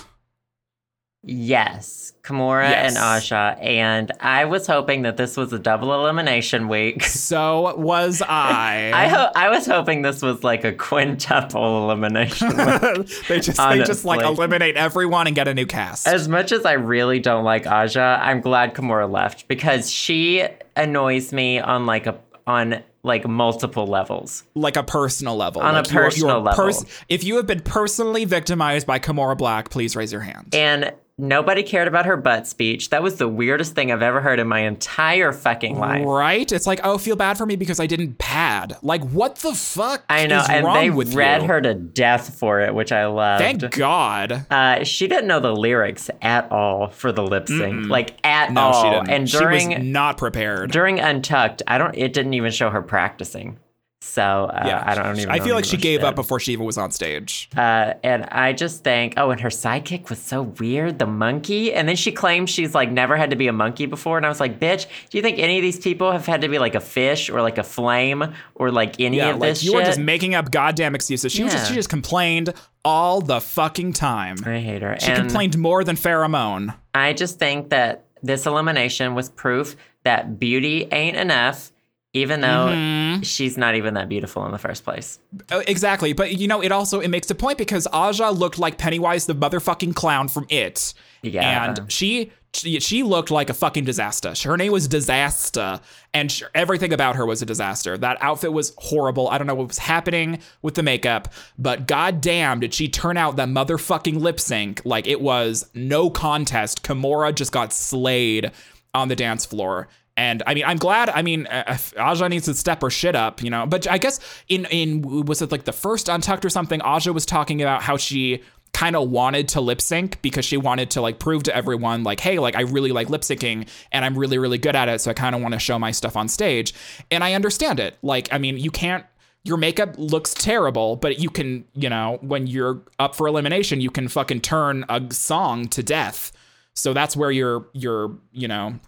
Yes, 1.29 2.13
Kimora 2.23 2.71
Yes. 2.71 2.95
and 2.95 2.99
Aja, 3.05 3.59
and 3.61 4.13
I 4.21 4.45
was 4.45 4.67
hoping 4.67 5.03
that 5.03 5.17
this 5.17 5.37
was 5.37 5.53
a 5.53 5.59
double 5.59 5.93
elimination 5.93 6.69
week. 6.69 7.03
So 7.27 7.75
was 7.77 8.23
I. 8.23 8.93
I 8.95 9.09
ho- 9.09 9.31
I 9.35 9.51
was 9.51 9.67
hoping 9.67 10.03
this 10.03 10.23
was 10.23 10.45
like 10.45 10.63
a 10.63 10.73
quintuple 10.73 11.85
elimination. 11.85 12.49
week. 12.57 13.09
they 13.29 13.41
just 13.41 13.59
they 13.59 13.83
just 13.83 14.05
like 14.05 14.23
eliminate 14.25 14.77
everyone 14.77 15.27
and 15.27 15.35
get 15.35 15.49
a 15.49 15.55
new 15.55 15.67
cast. 15.67 16.07
As 16.07 16.29
much 16.29 16.53
as 16.53 16.65
I 16.65 16.75
really 16.75 17.19
don't 17.19 17.43
like 17.45 17.67
Aja, 17.67 18.21
I'm 18.23 18.41
glad 18.41 18.75
Kimora 18.75 19.11
left 19.11 19.49
because 19.49 19.91
she 19.91 20.47
annoys 20.77 21.33
me 21.33 21.59
on 21.59 21.85
like 21.87 22.07
a 22.07 22.17
on 22.47 22.83
like 23.03 23.27
multiple 23.27 23.87
levels. 23.89 24.45
like 24.55 24.77
a 24.77 24.83
personal 24.85 25.37
level. 25.37 25.63
On 25.63 25.75
a 25.75 25.79
Like, 25.79 25.87
you 25.89 25.93
personal 25.93 26.41
level. 26.41 26.73
if 27.09 27.25
you 27.25 27.37
have 27.37 27.47
been 27.47 27.61
personally 27.61 28.25
victimized 28.25 28.87
by 28.87 28.99
Kimora 29.01 29.37
Blac, 29.37 29.71
please 29.71 29.97
raise 29.97 30.13
your 30.13 30.21
hand. 30.23 30.55
And 30.55 30.93
nobody 31.19 31.63
cared 31.63 31.89
about 31.89 32.07
her 32.07 32.17
butt 32.17 32.47
speech. 32.47 32.91
That 32.91 33.03
was 33.03 33.17
the 33.17 33.29
weirdest 33.29 33.75
thing 33.75 33.91
I've 33.91 34.03
ever 34.03 34.21
heard 34.21 34.39
in 34.39 34.47
my 34.47 34.61
entire 34.61 35.33
fucking 35.33 35.79
life. 35.79 36.05
Right? 36.05 36.51
It's 36.51 36.67
like, 36.67 36.81
oh, 36.85 36.99
feel 36.99 37.17
bad 37.17 37.39
for 37.39 37.47
me 37.47 37.57
because 37.57 37.81
I 37.81 37.87
didn't 37.87 38.19
pad. 38.19 38.77
Like, 38.83 39.03
what 39.11 39.37
the 39.37 39.55
fuck? 39.55 40.05
I 40.09 40.27
know, 40.27 40.45
and 40.49 40.67
they 40.67 40.91
read 40.91 41.43
you? 41.43 41.49
her 41.49 41.61
to 41.61 41.75
death 41.75 42.39
for 42.39 42.61
it, 42.61 42.75
which 42.75 42.93
I 42.93 43.07
loved. 43.07 43.43
Thank 43.43 43.71
God. 43.77 44.47
Uh, 44.51 44.85
she 44.85 45.09
didn't 45.09 45.27
know 45.27 45.41
the 45.41 45.55
lyrics 45.55 46.11
at 46.23 46.51
all 46.53 46.89
for 46.89 47.13
the 47.13 47.23
lip 47.23 47.49
sync, 47.49 47.87
like 47.89 48.17
at 48.25 48.53
No, 48.53 48.61
all. 48.61 48.83
she 48.83 48.91
didn't. 48.91 49.11
And 49.11 49.31
she 49.31 49.39
during 49.39 49.69
was 49.71 49.79
not 49.83 50.19
prepared. 50.19 50.71
during 50.71 51.01
Untucked, 51.01 51.63
I 51.67 51.79
don't. 51.79 51.95
It 51.97 52.13
didn't 52.13 52.35
even 52.35 52.51
show 52.53 52.71
her 52.71 52.83
practicing. 52.83 53.59
So 54.03 54.23
uh, 54.23 54.63
yeah, 54.67 54.83
I 54.87 54.95
don't 54.95 55.19
even. 55.19 55.31
I 55.31 55.41
feel 55.41 55.55
like 55.55 55.65
she 55.65 55.79
gave 55.79 56.05
up 56.05 56.15
before 56.15 56.39
she 56.39 56.53
even 56.53 56.65
was 56.67 56.77
on 56.79 56.91
stage. 56.91 57.49
Uh, 57.57 57.95
and 58.05 58.25
I 58.27 58.53
just 58.53 58.85
think, 58.85 59.15
oh, 59.17 59.31
and 59.31 59.41
her 59.41 59.49
sidekick 59.49 60.11
was 60.11 60.19
so 60.21 60.43
weird, 60.43 60.99
the 60.99 61.07
monkey. 61.07 61.73
And 61.73 61.89
then 61.89 61.97
she 61.97 62.13
claims 62.13 62.51
she's 62.51 62.75
like 62.75 62.91
never 62.93 63.17
had 63.17 63.31
to 63.31 63.37
be 63.37 63.49
a 63.49 63.53
monkey 63.53 63.87
before. 63.87 64.17
And 64.19 64.27
I 64.27 64.29
was 64.29 64.39
like, 64.39 64.61
bitch, 64.61 64.87
do 65.11 65.17
you 65.19 65.23
think 65.23 65.39
any 65.39 65.57
of 65.59 65.63
these 65.63 65.81
people 65.81 66.13
have 66.13 66.27
had 66.27 66.43
to 66.43 66.49
be 66.49 66.59
like 66.59 66.75
a 66.75 66.81
fish 66.81 67.31
or 67.31 67.41
like 67.41 67.57
a 67.59 67.63
flame 67.65 68.23
or 68.55 68.71
like 68.71 69.01
any 69.01 69.17
Yeah, 69.17 69.31
of 69.31 69.39
like 69.39 69.51
this 69.51 69.65
you 69.65 69.71
shit? 69.71 69.77
were 69.81 69.85
just 69.85 69.99
making 69.99 70.35
up 70.35 70.51
goddamn 70.51 70.95
excuses. 70.95 71.33
She 71.33 71.43
was 71.43 71.53
just 71.53 71.65
Yeah. 71.65 71.69
she 71.71 71.75
just 71.75 71.89
complained 71.89 72.53
all 72.85 73.21
the 73.23 73.41
fucking 73.41 73.95
time. 73.95 74.37
I 74.45 74.59
hate 74.61 74.83
her. 74.83 74.97
She 75.01 75.11
and 75.11 75.23
complained 75.23 75.57
more 75.59 75.83
than 75.83 75.97
Farrah 75.97 76.31
Moan. 76.31 76.75
I 76.95 77.15
just 77.15 77.39
think 77.39 77.71
that 77.71 78.05
this 78.23 78.47
elimination 78.47 79.15
was 79.15 79.31
proof 79.31 79.75
that 80.05 80.39
beauty 80.39 80.87
ain't 80.93 81.17
enough, 81.17 81.73
even 82.17 82.41
though 82.41 82.67
Mm-hmm. 82.67 83.23
she's 83.23 83.57
not 83.59 83.75
even 83.75 83.95
that 83.95 84.09
beautiful 84.09 84.45
in 84.47 84.53
the 84.53 84.59
first 84.59 84.85
place. 84.85 85.19
Uh, 85.51 85.63
exactly, 85.67 86.13
but 86.13 86.37
you 86.39 86.49
know, 86.49 86.63
it 86.63 86.73
also 86.73 87.01
it 87.01 87.09
makes 87.09 87.31
a 87.31 87.35
point 87.35 87.59
because 87.59 87.87
Aja 87.93 88.31
looked 88.31 88.59
like 88.59 88.79
Pennywise 88.79 89.27
the 89.27 89.35
motherfucking 89.35 89.95
clown 89.95 90.29
from 90.29 90.47
It. 90.49 90.95
Yeah. 91.23 91.75
And 91.77 91.93
she 91.93 92.33
she, 92.55 92.81
she 92.81 93.03
looked 93.03 93.31
like 93.31 93.51
a 93.51 93.55
fucking 93.55 93.85
disaster. 93.85 94.33
Her 94.49 94.57
name 94.57 94.73
was 94.73 94.89
Disaster, 94.89 95.81
and 96.15 96.33
sh 96.33 96.43
everything 96.55 96.93
about 96.95 97.17
her 97.17 97.27
was 97.27 97.43
a 97.43 97.47
disaster. 97.47 97.99
That 97.99 98.17
outfit 98.23 98.53
was 98.53 98.73
horrible. 98.79 99.29
I 99.29 99.37
don't 99.37 99.47
know 99.47 99.55
what 99.55 99.69
was 99.69 99.79
happening 99.79 100.39
with 100.63 100.75
the 100.75 100.83
makeup, 100.83 101.29
but 101.59 101.87
goddamn, 101.87 102.61
did 102.61 102.73
she 102.73 102.89
turn 102.89 103.19
out 103.19 103.37
that 103.37 103.49
motherfucking 103.49 104.19
lip 104.21 104.41
sync 104.41 104.81
like 104.85 105.07
it 105.07 105.21
was 105.21 105.69
no 105.75 106.09
contest. 106.09 106.83
Kimora 106.83 107.35
just 107.35 107.53
got 107.53 107.73
slayed 107.75 108.51
on 108.95 109.09
the 109.09 109.17
dance 109.17 109.45
floor. 109.45 109.89
And 110.17 110.43
I 110.47 110.55
mean, 110.55 110.65
I'm 110.65 110.79
glad. 110.79 111.11
I 111.11 111.23
mean, 111.23 111.47
uh, 111.47 111.77
Aja 111.99 112.29
needs 112.29 112.47
to 112.47 112.55
step 112.55 112.81
her 112.81 112.91
shit 112.91 113.15
up, 113.15 113.43
you 113.43 113.51
know. 113.51 113.67
But 113.67 113.87
I 113.91 113.99
guess 113.99 114.19
in 114.49 114.65
in 114.67 115.03
was 115.27 115.43
it 115.43 115.53
like 115.53 115.65
the 115.65 115.73
first 115.73 116.09
Untucked 116.09 116.45
or 116.45 116.51
something? 116.51 116.81
Aja 116.81 117.13
was 117.13 117.27
talking 117.27 117.61
about 117.61 117.83
how 117.83 117.97
she 117.97 118.43
kind 118.73 118.95
of 118.95 119.09
wanted 119.09 119.49
to 119.49 119.61
lip 119.61 119.81
sync 119.81 120.21
because 120.21 120.45
she 120.45 120.59
wanted 120.59 120.91
to 120.91 121.01
like 121.01 121.19
prove 121.19 121.43
to 121.43 121.57
everyone 121.57 122.05
like 122.05 122.21
hey 122.21 122.39
like 122.39 122.55
i 122.57 122.61
really 122.61 122.93
like 122.93 123.09
lip 123.09 123.23
syncing 123.23 123.67
and 123.91 124.05
i'm 124.05 124.19
really 124.19 124.37
really 124.37 124.59
good 124.59 124.77
at 124.77 124.87
it 124.87 125.01
so 125.01 125.11
i 125.11 125.15
kind 125.15 125.35
of 125.35 125.41
want 125.41 125.55
to 125.55 125.59
show 125.59 125.79
my 125.79 125.91
stuff 125.91 126.15
on 126.15 126.29
stage 126.29 126.75
and 127.11 127.25
i 127.25 127.33
understand 127.33 127.81
it 127.81 127.97
like 128.03 128.29
i 128.33 128.37
mean 128.37 128.59
you 128.59 128.71
can't 128.71 129.07
your 129.45 129.57
makeup 129.57 129.95
looks 129.97 130.35
terrible 130.35 130.95
but 130.97 131.19
you 131.19 131.31
can 131.31 131.65
you 131.73 131.89
know 131.89 132.19
when 132.21 132.47
you're 132.47 132.83
up 132.99 133.15
for 133.15 133.27
elimination 133.27 133.81
you 133.81 133.91
can 133.91 134.09
fucking 134.09 134.43
turn 134.43 134.85
a 134.91 135.03
song 135.11 135.67
to 135.69 135.83
death 135.83 136.31
so 136.75 136.93
that's 136.93 137.17
where 137.17 137.31
your 137.31 137.67
your 137.73 138.15
you 138.33 138.47
know 138.47 138.79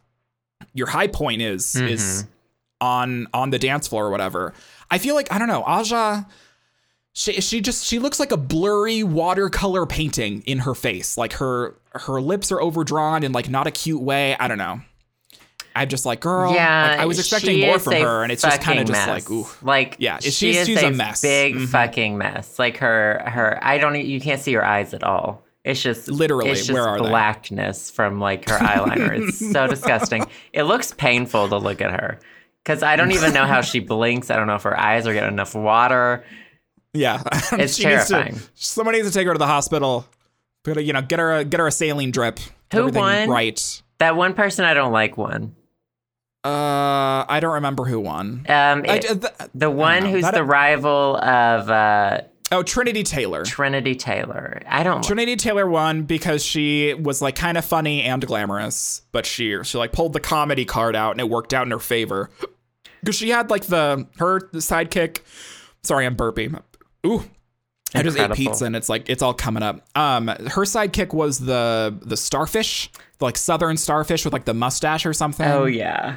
your 0.75 0.87
high 0.89 1.07
point 1.07 1.43
is 1.43 1.75
is 1.77 2.27
on 2.81 3.27
on 3.35 3.51
the 3.51 3.59
dance 3.59 3.89
floor 3.89 4.07
or 4.07 4.11
whatever 4.11 4.53
i 4.91 4.99
feel 4.99 5.15
like 5.15 5.31
i 5.33 5.39
don't 5.39 5.49
know 5.49 5.63
aja 5.65 6.27
she 7.13 7.41
she 7.41 7.61
just 7.61 7.85
she 7.85 7.99
looks 7.99 8.21
like 8.21 8.31
a 8.31 8.37
blurry 8.37 9.03
watercolor 9.03 9.87
painting 9.87 10.43
in 10.47 10.59
her 10.61 10.73
face. 10.75 11.19
Like 11.19 11.33
her 11.33 11.75
her 11.93 12.21
lips 12.21 12.53
are 12.53 12.61
overdrawn 12.63 13.25
in 13.25 13.33
like 13.33 13.49
not 13.49 13.67
a 13.67 13.73
cute 13.73 14.01
way. 14.01 14.37
I 14.39 14.47
don't 14.47 14.59
know. 14.59 14.81
I'm 15.75 15.89
just 15.89 16.07
like, 16.07 16.21
girl. 16.21 16.55
Yeah, 16.55 16.91
like, 16.91 17.01
I 17.01 17.07
was 17.07 17.19
expecting 17.19 17.61
more 17.61 17.81
from 17.81 17.95
her, 17.95 18.23
and 18.23 18.31
it's 18.31 18.43
just 18.43 18.61
kind 18.61 18.79
of 18.79 18.87
just 18.87 19.09
like, 19.09 19.29
ooh. 19.33 19.47
like 19.63 19.97
Yeah, 19.99 20.19
she 20.21 20.31
she's- 20.31 20.57
is 20.59 20.67
she's 20.69 20.83
a, 20.83 20.89
a 20.89 20.91
mess. 20.93 21.21
big 21.21 21.57
Mhm. 21.57 21.69
fucking 21.69 22.19
mess. 22.19 22.57
Like 22.57 22.77
her, 22.77 23.21
her. 23.27 23.59
I 23.63 23.79
don't. 23.79 23.97
You 23.97 24.21
can't 24.21 24.41
see 24.41 24.53
her 24.53 24.65
eyes 24.65 24.95
at 24.95 25.03
all. 25.03 25.43
It's 25.69 25.83
just 25.83 26.09
Literally, 26.11 26.51
It's 26.51 26.61
just 26.61 26.73
where 26.73 26.89
are 26.89 26.99
they? 27.01 27.09
blackness 27.09 27.91
from 27.91 28.19
like 28.21 28.49
her 28.49 28.59
eyeliner. 28.59 29.19
it's 29.29 29.39
so 29.53 29.67
disgusting. 29.67 30.27
It 30.53 30.63
looks 30.65 30.93
painful 30.93 31.49
to 31.51 31.59
look 31.59 31.81
at 31.83 31.91
her 31.93 32.19
because 32.65 32.83
I 32.83 32.97
don't 32.97 33.13
even 33.13 33.33
know 33.35 33.45
how 33.47 33.61
she 33.61 33.81
blinks. 33.81 34.31
I 34.31 34.37
don't 34.37 34.47
know 34.47 34.55
if 34.57 34.63
her 34.63 34.79
eyes 34.79 35.07
are 35.07 35.13
getting 35.13 35.33
enough 35.33 35.55
water. 35.55 36.25
Yeah, 36.95 37.23
It's 37.53 37.77
She 37.77 37.85
needs 37.87 38.07
to- 38.07 38.15
terrifying. 38.15 38.41
somebody 38.55 38.99
needs 38.99 39.11
to 39.11 39.15
take 39.15 39.27
her 39.27 39.35
to 39.35 39.39
the 39.39 39.47
hospital. 39.47 40.07
You 40.67 40.93
know, 40.93 41.03
get 41.03 41.19
her 41.19 41.33
a 41.37 41.45
get 41.45 41.61
her 41.61 41.67
a 41.67 41.73
saline 41.73 42.11
drip. 42.11 42.41
Who 42.73 42.89
won? 42.89 43.29
Right. 43.29 43.83
That 43.99 44.17
one 44.17 44.35
person 44.35 44.65
I 44.65 44.75
don't 44.75 44.93
like 44.93 45.17
won. 45.17 45.55
Uh, 46.45 47.25
I 47.29 47.39
don't 47.41 47.55
remember 47.55 47.85
who 47.85 48.01
won. 48.01 48.47
Um, 48.49 48.85
it- 48.85 49.05
uh, 49.11 49.15
th- 49.15 49.51
the 49.55 49.71
one 49.71 50.05
who's 50.05 50.23
That- 50.23 50.35
the 50.35 50.45
rival 50.45 51.17
of 51.17 51.69
uh, 51.71 52.21
oh, 52.53 52.63
Trinity 52.63 53.03
Taylor. 53.03 53.45
Trinity 53.45 53.95
Taylor. 53.95 54.61
I 54.67 54.83
don't. 54.83 55.03
Trinity 55.03 55.37
Taylor 55.37 55.69
won 55.69 56.03
because 56.03 56.45
she 56.45 56.95
was 56.95 57.23
like 57.23 57.37
kind 57.37 57.59
of 57.59 57.65
funny 57.65 58.03
and 58.03 58.25
glamorous, 58.27 59.03
but 59.13 59.27
she 59.27 59.63
she 59.65 59.79
like 59.79 59.93
pulled 59.93 60.13
the 60.13 60.21
comedy 60.21 60.65
card 60.65 60.97
out 60.97 61.13
and 61.13 61.21
it 61.21 61.29
worked 61.29 61.55
out 61.55 61.67
in 61.67 61.71
her 61.71 61.79
favor. 61.79 62.31
Because 63.01 63.15
she 63.15 63.29
had 63.29 63.49
like 63.49 63.67
the 63.67 64.09
her 64.19 64.41
sidekick. 64.55 65.21
Sorry, 65.85 66.05
I'm 66.05 66.17
burping. 66.17 66.61
Ooh. 67.07 67.23
I 67.95 68.03
just 68.03 68.19
ate 68.19 68.33
pizza 68.33 68.65
and 68.65 68.77
it's 68.77 68.89
like 68.89 69.09
it's 69.09 69.23
all 69.23 69.33
coming 69.35 69.63
up. 69.63 69.87
Um, 69.97 70.27
her 70.27 70.65
sidekick 70.65 71.15
was 71.15 71.39
the 71.39 71.97
the 72.03 72.17
starfish, 72.17 72.91
the, 73.19 73.25
like 73.25 73.37
southern 73.37 73.77
starfish 73.77 74.25
with 74.25 74.33
like 74.33 74.47
the 74.47 74.53
mustache 74.55 75.07
or 75.07 75.13
something. 75.13 75.47
oh 75.47 75.65
yeah. 75.67 76.17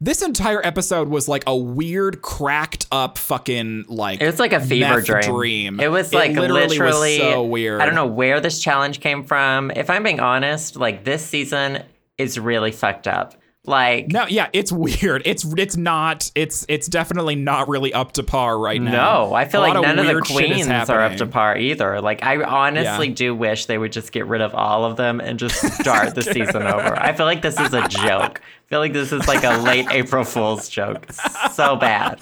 This 0.00 0.22
entire 0.22 0.64
episode 0.64 1.08
was 1.08 1.26
like 1.26 1.42
a 1.48 1.56
weird, 1.56 2.22
cracked 2.22 2.86
up 2.92 3.18
fucking 3.18 3.86
like 3.88 4.20
It 4.22 4.26
was 4.26 4.38
like 4.38 4.52
a 4.52 4.60
fever 4.60 5.00
dream. 5.00 5.22
dream. 5.22 5.80
It 5.80 5.90
was 5.90 6.12
It 6.12 6.16
like 6.16 6.30
literally 6.36 6.62
was 6.62 6.78
literally, 6.78 7.18
so 7.18 7.42
weird. 7.44 7.80
I 7.80 7.86
don't 7.86 7.96
know 7.96 8.06
where 8.06 8.38
this 8.40 8.62
challenge 8.62 9.00
came 9.00 9.24
from. 9.24 9.72
If 9.72 9.90
I'm 9.90 10.04
being 10.04 10.20
honest, 10.20 10.76
like 10.76 11.02
this 11.02 11.26
season 11.26 11.82
is 12.16 12.38
really 12.38 12.70
fucked 12.70 13.08
up. 13.08 13.34
Like 13.68 14.08
No, 14.08 14.26
yeah, 14.28 14.48
it's 14.52 14.72
weird. 14.72 15.22
It's 15.24 15.44
it's 15.56 15.76
not. 15.76 16.30
It's 16.34 16.64
it's 16.68 16.88
definitely 16.88 17.36
not 17.36 17.68
really 17.68 17.92
up 17.92 18.12
to 18.12 18.22
par 18.22 18.58
right 18.58 18.80
now. 18.80 19.26
no, 19.26 19.34
I 19.34 19.44
feel 19.44 19.60
A 19.60 19.68
like 19.68 19.74
none 19.74 19.98
of 19.98 20.06
the 20.06 20.12
weird 20.12 20.24
queens 20.24 20.66
are 20.68 21.00
up 21.02 21.16
to 21.18 21.26
par 21.26 21.56
either. 21.56 22.00
Like 22.00 22.22
I 22.24 22.42
honestly 22.42 23.08
Yeah. 23.08 23.14
do 23.14 23.34
wish 23.34 23.66
they 23.66 23.76
would 23.78 23.92
just 23.92 24.10
get 24.10 24.26
rid 24.26 24.40
of 24.40 24.54
all 24.54 24.84
of 24.84 24.96
them 24.96 25.20
and 25.20 25.38
just 25.38 25.56
start 25.80 26.14
the 26.14 26.22
season 26.22 26.62
over. 26.62 26.98
I 26.98 27.12
feel 27.12 27.26
like 27.26 27.42
this 27.42 27.60
is 27.60 27.74
a 27.74 27.86
joke. 27.88 28.40
I 28.40 28.68
feel 28.68 28.80
like 28.80 28.92
this 28.94 29.12
is 29.12 29.28
like 29.28 29.44
a 29.44 29.58
late 29.58 29.86
April 29.90 30.24
Fool's 30.24 30.68
joke. 30.68 31.12
So 31.52 31.76
bad. 31.76 32.20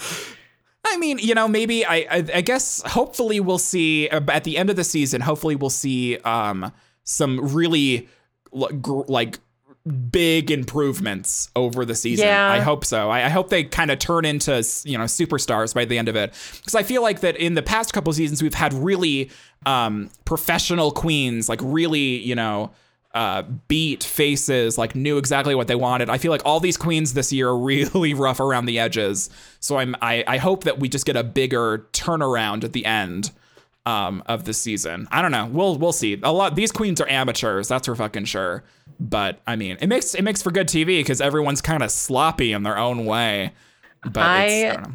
I 0.84 0.96
mean, 0.98 1.18
you 1.18 1.34
know, 1.34 1.48
maybe 1.48 1.84
I, 1.84 1.96
I 2.10 2.24
I 2.34 2.40
guess 2.42 2.82
hopefully 2.86 3.40
we'll 3.40 3.58
see 3.58 4.08
uh, 4.08 4.20
at 4.28 4.44
the 4.44 4.56
end 4.56 4.70
of 4.70 4.76
the 4.76 4.84
season. 4.84 5.20
Hopefully 5.20 5.56
we'll 5.56 5.70
see 5.70 6.16
um 6.18 6.72
some 7.04 7.54
really 7.54 8.08
gr- 8.80 9.02
like 9.08 9.38
big 9.86 10.50
improvements 10.50 11.50
over 11.54 11.84
the 11.84 11.94
season. 11.94 12.26
Yeah. 12.26 12.50
I 12.50 12.60
hope 12.60 12.84
so. 12.84 13.10
I, 13.10 13.26
I 13.26 13.28
hope 13.28 13.50
they 13.50 13.64
kind 13.64 13.90
of 13.90 13.98
turn 13.98 14.24
into 14.24 14.64
you 14.84 14.98
know 14.98 15.04
superstars 15.04 15.74
by 15.74 15.84
the 15.84 15.96
end 15.98 16.08
of 16.08 16.16
it 16.16 16.32
because 16.58 16.74
I 16.74 16.82
feel 16.82 17.02
like 17.02 17.20
that 17.20 17.36
in 17.36 17.54
the 17.54 17.62
past 17.62 17.92
couple 17.92 18.12
seasons 18.12 18.42
we've 18.42 18.54
had 18.54 18.72
really 18.74 19.30
um 19.64 20.10
professional 20.24 20.90
queens 20.90 21.48
like 21.48 21.60
really 21.62 22.18
you 22.18 22.34
know 22.34 22.72
uh, 23.14 23.42
beat 23.66 24.04
faces, 24.04 24.76
like 24.76 24.94
knew 24.94 25.16
exactly 25.16 25.54
what 25.54 25.68
they 25.68 25.74
wanted. 25.74 26.10
I 26.10 26.18
feel 26.18 26.30
like 26.30 26.42
all 26.44 26.60
these 26.60 26.76
queens 26.76 27.14
this 27.14 27.32
year 27.32 27.48
are 27.48 27.58
really 27.58 28.12
rough 28.12 28.40
around 28.40 28.66
the 28.66 28.78
edges. 28.78 29.30
So 29.58 29.78
I'm 29.78 29.96
I, 30.02 30.22
I 30.26 30.36
hope 30.36 30.64
that 30.64 30.78
we 30.78 30.90
just 30.90 31.06
get 31.06 31.16
a 31.16 31.24
bigger 31.24 31.86
turnaround 31.92 32.62
at 32.62 32.74
the 32.74 32.84
end 32.84 33.30
um, 33.86 34.22
of 34.26 34.44
the 34.44 34.52
season. 34.52 35.08
I 35.10 35.22
don't 35.22 35.30
know. 35.30 35.46
We'll 35.46 35.78
we'll 35.78 35.92
see. 35.92 36.18
A 36.22 36.32
lot 36.32 36.54
these 36.56 36.72
queens 36.72 37.00
are 37.00 37.08
amateurs, 37.08 37.68
that's 37.68 37.86
for 37.86 37.94
fucking 37.94 38.26
sure. 38.26 38.64
But 39.00 39.40
I 39.46 39.56
mean, 39.56 39.78
it 39.80 39.86
makes 39.86 40.14
it 40.14 40.22
makes 40.22 40.42
for 40.42 40.50
good 40.50 40.66
TV 40.68 40.98
because 40.98 41.20
everyone's 41.22 41.60
kind 41.62 41.82
of 41.82 41.90
sloppy 41.90 42.52
in 42.52 42.62
their 42.64 42.76
own 42.76 43.06
way. 43.06 43.52
But 44.02 44.16
I- 44.22 44.44
it's, 44.46 44.64
I 44.72 44.74
don't 44.80 44.88
know. 44.90 44.94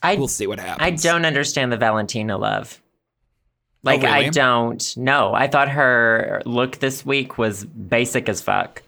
I 0.00 0.14
We'll 0.14 0.28
see 0.28 0.46
what 0.46 0.60
happens. 0.60 1.04
I 1.04 1.08
don't 1.10 1.24
understand 1.24 1.72
the 1.72 1.76
Valentina 1.76 2.38
love. 2.38 2.80
Like 3.82 4.00
Oh, 4.00 4.04
really? 4.04 4.26
I 4.26 4.28
don't 4.30 4.96
know. 4.96 5.34
I 5.34 5.48
thought 5.48 5.68
her 5.70 6.40
look 6.46 6.78
this 6.78 7.04
week 7.04 7.36
was 7.36 7.64
basic 7.64 8.28
as 8.28 8.40
fuck. 8.40 8.82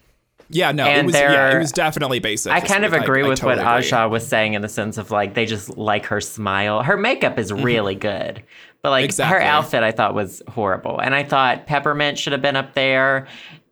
Yeah, 0.53 0.72
no, 0.72 0.84
it 0.84 0.90
and 0.98 1.07
was 1.07 1.14
yeah, 1.16 1.55
it 1.55 1.59
was 1.59 1.70
definitely 1.72 2.18
basic. 2.18 2.53
I 2.53 2.61
kind 2.61 2.84
of 2.84 2.90
week. 2.92 3.03
agree 3.03 3.22
I 3.24 3.28
with 3.28 3.38
totally 3.38 3.64
what 3.64 3.76
agree. 3.76 3.88
Aja 3.88 4.09
was 4.09 4.26
saying 4.26 4.55
in 4.55 4.62
the 4.62 4.68
sense 4.68 4.98
of 4.98 5.11
like 5.12 5.34
they 5.34 5.46
just 5.46 5.76
like 5.76 6.07
her 6.07 6.20
smile. 6.20 6.82
Her 6.82 6.96
makeup 6.96 7.38
is 7.38 7.53
really 7.53 7.94
good. 7.94 8.42
But 8.83 8.91
like 8.91 9.03
Mm-hmm. 9.03 9.05
Exactly. 9.07 9.39
her 9.39 9.43
outfit 9.45 9.83
I 9.83 9.93
thought 9.93 10.14
was 10.14 10.43
horrible. 10.49 10.99
And 11.01 11.14
I 11.14 11.22
thought 11.24 11.66
Peppermint 11.66 12.18
should 12.18 12.33
have 12.33 12.43
been 12.43 12.57
up 12.57 12.74
there 12.74 13.26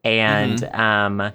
and 0.05 0.59
Mm-hmm. 0.61 0.81
um 0.81 1.33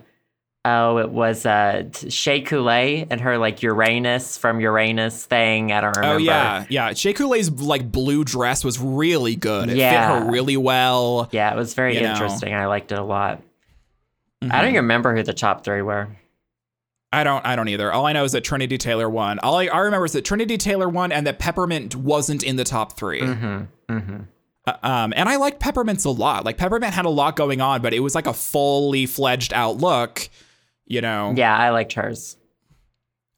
oh 0.65 0.97
it 0.99 1.09
was 1.09 1.45
uh 1.45 1.83
Shea 2.07 2.39
Coulee 2.41 3.05
and 3.09 3.19
her 3.19 3.37
like 3.37 3.61
Uranus 3.63 4.37
from 4.37 4.59
Uranus 4.61 5.25
thing. 5.25 5.71
I 5.71 5.81
don't 5.81 5.95
remember. 5.97 6.15
Oh 6.15 6.17
yeah, 6.17 6.65
yeah. 6.69 6.93
Shea 6.93 7.13
Coulee's 7.13 7.49
like 7.51 7.91
blue 7.91 8.23
dress 8.23 8.63
was 8.63 8.79
really 8.79 9.35
good. 9.35 9.69
It 9.69 9.77
Yeah. 9.77 10.17
fit 10.19 10.23
her 10.25 10.31
really 10.31 10.55
well. 10.55 11.27
Yeah, 11.31 11.51
it 11.51 11.57
was 11.57 11.73
very 11.73 11.95
You 11.95 12.01
know. 12.03 12.11
interesting. 12.11 12.53
I 12.53 12.67
liked 12.67 12.91
it 12.91 12.99
a 12.99 13.03
lot. 13.03 13.41
I 14.41 14.45
Mm-hmm. 14.45 14.51
don't 14.57 14.63
even 14.69 14.75
remember 14.75 15.15
who 15.15 15.23
the 15.23 15.33
top 15.33 15.63
three 15.63 15.81
were. 15.81 16.09
I 17.13 17.23
don't. 17.23 17.45
I 17.45 17.55
don't 17.55 17.69
either. 17.69 17.93
All 17.93 18.07
I 18.07 18.13
know 18.13 18.23
is 18.23 18.31
that 18.31 18.43
Trinity 18.43 18.77
Taylor 18.77 19.07
won. 19.07 19.37
All 19.39 19.57
I, 19.57 19.67
I 19.67 19.79
remember 19.79 20.05
is 20.05 20.13
that 20.13 20.25
Trinity 20.25 20.57
Taylor 20.57 20.89
won, 20.89 21.11
and 21.11 21.27
that 21.27 21.37
Peppermint 21.37 21.95
wasn't 21.95 22.43
in 22.43 22.55
the 22.55 22.63
top 22.63 22.97
3 22.97 23.21
Mm-hmm. 23.21 23.93
Mm-hmm. 23.93 24.17
Uh, 24.65 24.73
um, 24.81 25.13
and 25.15 25.29
I 25.29 25.35
liked 25.35 25.59
Peppermint's 25.59 26.05
a 26.05 26.09
lot. 26.09 26.43
Like 26.43 26.57
Peppermint 26.57 26.93
had 26.93 27.05
a 27.05 27.09
lot 27.09 27.35
going 27.35 27.61
on, 27.61 27.81
but 27.81 27.93
it 27.93 27.99
was 27.99 28.15
like 28.15 28.27
a 28.27 28.33
fully 28.33 29.05
fledged 29.05 29.53
outlook. 29.53 30.27
You 30.85 31.01
know. 31.01 31.33
Yeah, 31.37 31.55
I 31.55 31.69
liked 31.69 31.93
hers. 31.93 32.35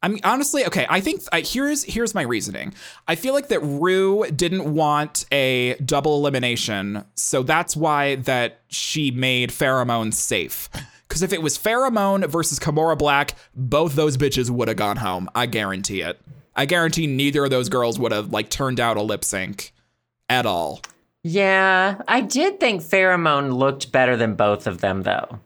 I 0.02 0.08
mean, 0.08 0.22
honestly, 0.24 0.66
okay. 0.68 0.86
I 0.88 1.02
think 1.02 1.24
uh, 1.34 1.42
here's 1.44 1.84
here's 1.84 2.16
my 2.16 2.22
reasoning. 2.22 2.74
I 3.08 3.16
feel 3.16 3.34
like 3.34 3.50
that 3.50 3.60
Ru 3.60 4.30
didn't 4.32 4.74
want 4.74 5.26
a 5.32 5.76
double 5.84 6.18
elimination, 6.18 7.04
so 7.16 7.44
that's 7.44 7.76
why 7.76 8.16
that 8.16 8.62
she 8.68 9.12
made 9.12 9.50
pheromones 9.50 10.14
safe. 10.14 10.70
Because 11.08 11.22
if 11.22 11.32
it 11.34 11.41
was 11.41 11.58
Farrah 11.58 11.91
Moan 11.91 12.26
versus 12.28 12.60
Kimora 12.60 12.97
Blac, 12.97 13.34
both 13.56 13.95
those 13.95 14.18
bitches 14.18 14.49
would 14.49 14.68
have 14.68 14.78
gone 14.78 14.97
home. 14.97 15.30
I 15.36 15.45
guarantee 15.45 16.01
it. 16.01 16.20
I 16.56 16.66
guarantee 16.66 17.06
neither 17.08 17.43
of 17.43 17.49
those 17.51 17.70
girls 17.70 17.99
would 17.99 18.12
have 18.12 18.32
like 18.32 18.49
turned 18.49 18.80
out 18.80 18.97
a 18.97 19.01
lip 19.01 19.24
sync 19.24 19.74
at 20.30 20.45
all. 20.45 20.82
Yeah, 21.24 22.01
I 22.08 22.22
did 22.22 22.60
think 22.60 22.82
Farrah 22.82 23.20
Moan 23.20 23.51
looked 23.51 23.91
better 23.91 24.16
than 24.16 24.36
both 24.36 24.68
of 24.68 24.80
them, 24.82 25.01
though. 25.03 25.39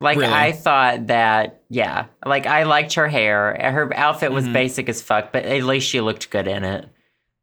Like, 0.00 0.16
Really? 0.16 0.32
I 0.32 0.52
thought 0.52 1.08
that, 1.08 1.62
yeah. 1.68 2.06
Like, 2.24 2.46
I 2.46 2.62
liked 2.62 2.94
her 2.94 3.08
hair. 3.08 3.56
Her 3.60 3.92
outfit 3.96 4.28
Mm-hmm. 4.28 4.34
was 4.36 4.48
basic 4.48 4.88
as 4.88 5.02
fuck, 5.02 5.32
but 5.32 5.44
at 5.44 5.64
least 5.64 5.88
she 5.88 6.00
looked 6.00 6.30
good 6.30 6.46
in 6.46 6.62
it. 6.64 6.88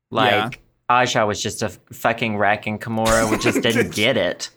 Like, 0.10 0.62
Aja 0.88 1.26
was 1.26 1.42
just 1.42 1.64
a 1.64 1.70
fucking 1.70 2.38
wreck, 2.38 2.68
and 2.68 2.80
Kimora 2.80 3.42
just 3.42 3.62
didn't 3.64 3.96
get 3.96 4.18
it. 4.18 4.50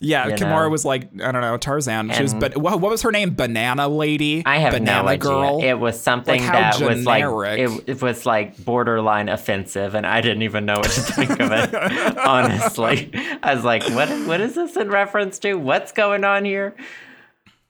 Yeah, 0.00 0.26
You 0.26 0.34
Kimora 0.34 0.64
know? 0.64 0.68
was 0.70 0.84
like 0.84 1.08
I 1.22 1.30
don't 1.30 1.40
know 1.40 1.56
Tarzan. 1.56 2.10
She 2.10 2.22
was, 2.22 2.34
but 2.34 2.56
what, 2.56 2.80
what 2.80 2.90
was 2.90 3.02
her 3.02 3.12
name? 3.12 3.34
Banana 3.34 3.86
Lady. 3.86 4.42
I 4.44 4.58
have 4.58 4.72
Banana 4.72 5.02
no 5.02 5.08
idea. 5.08 5.18
Girl. 5.18 5.62
It 5.62 5.74
was 5.74 6.00
something 6.00 6.40
Like, 6.42 6.52
that 6.52 6.80
was 6.80 7.04
like 7.06 7.24
it, 7.58 7.84
it 7.86 8.02
was 8.02 8.26
like 8.26 8.64
borderline 8.64 9.28
offensive, 9.28 9.94
and 9.94 10.06
I 10.06 10.20
didn't 10.20 10.42
even 10.42 10.64
know 10.64 10.76
what 10.76 10.90
to 10.90 11.00
think 11.00 11.30
of 11.38 11.52
it. 11.52 11.74
honestly, 12.18 13.10
I 13.42 13.54
was 13.54 13.64
like, 13.64 13.82
"What? 13.90 14.08
What 14.26 14.40
is 14.40 14.54
this 14.56 14.76
in 14.76 14.88
reference 14.88 15.38
to? 15.40 15.54
What's 15.54 15.92
going 15.92 16.24
on 16.24 16.44
here?" 16.44 16.74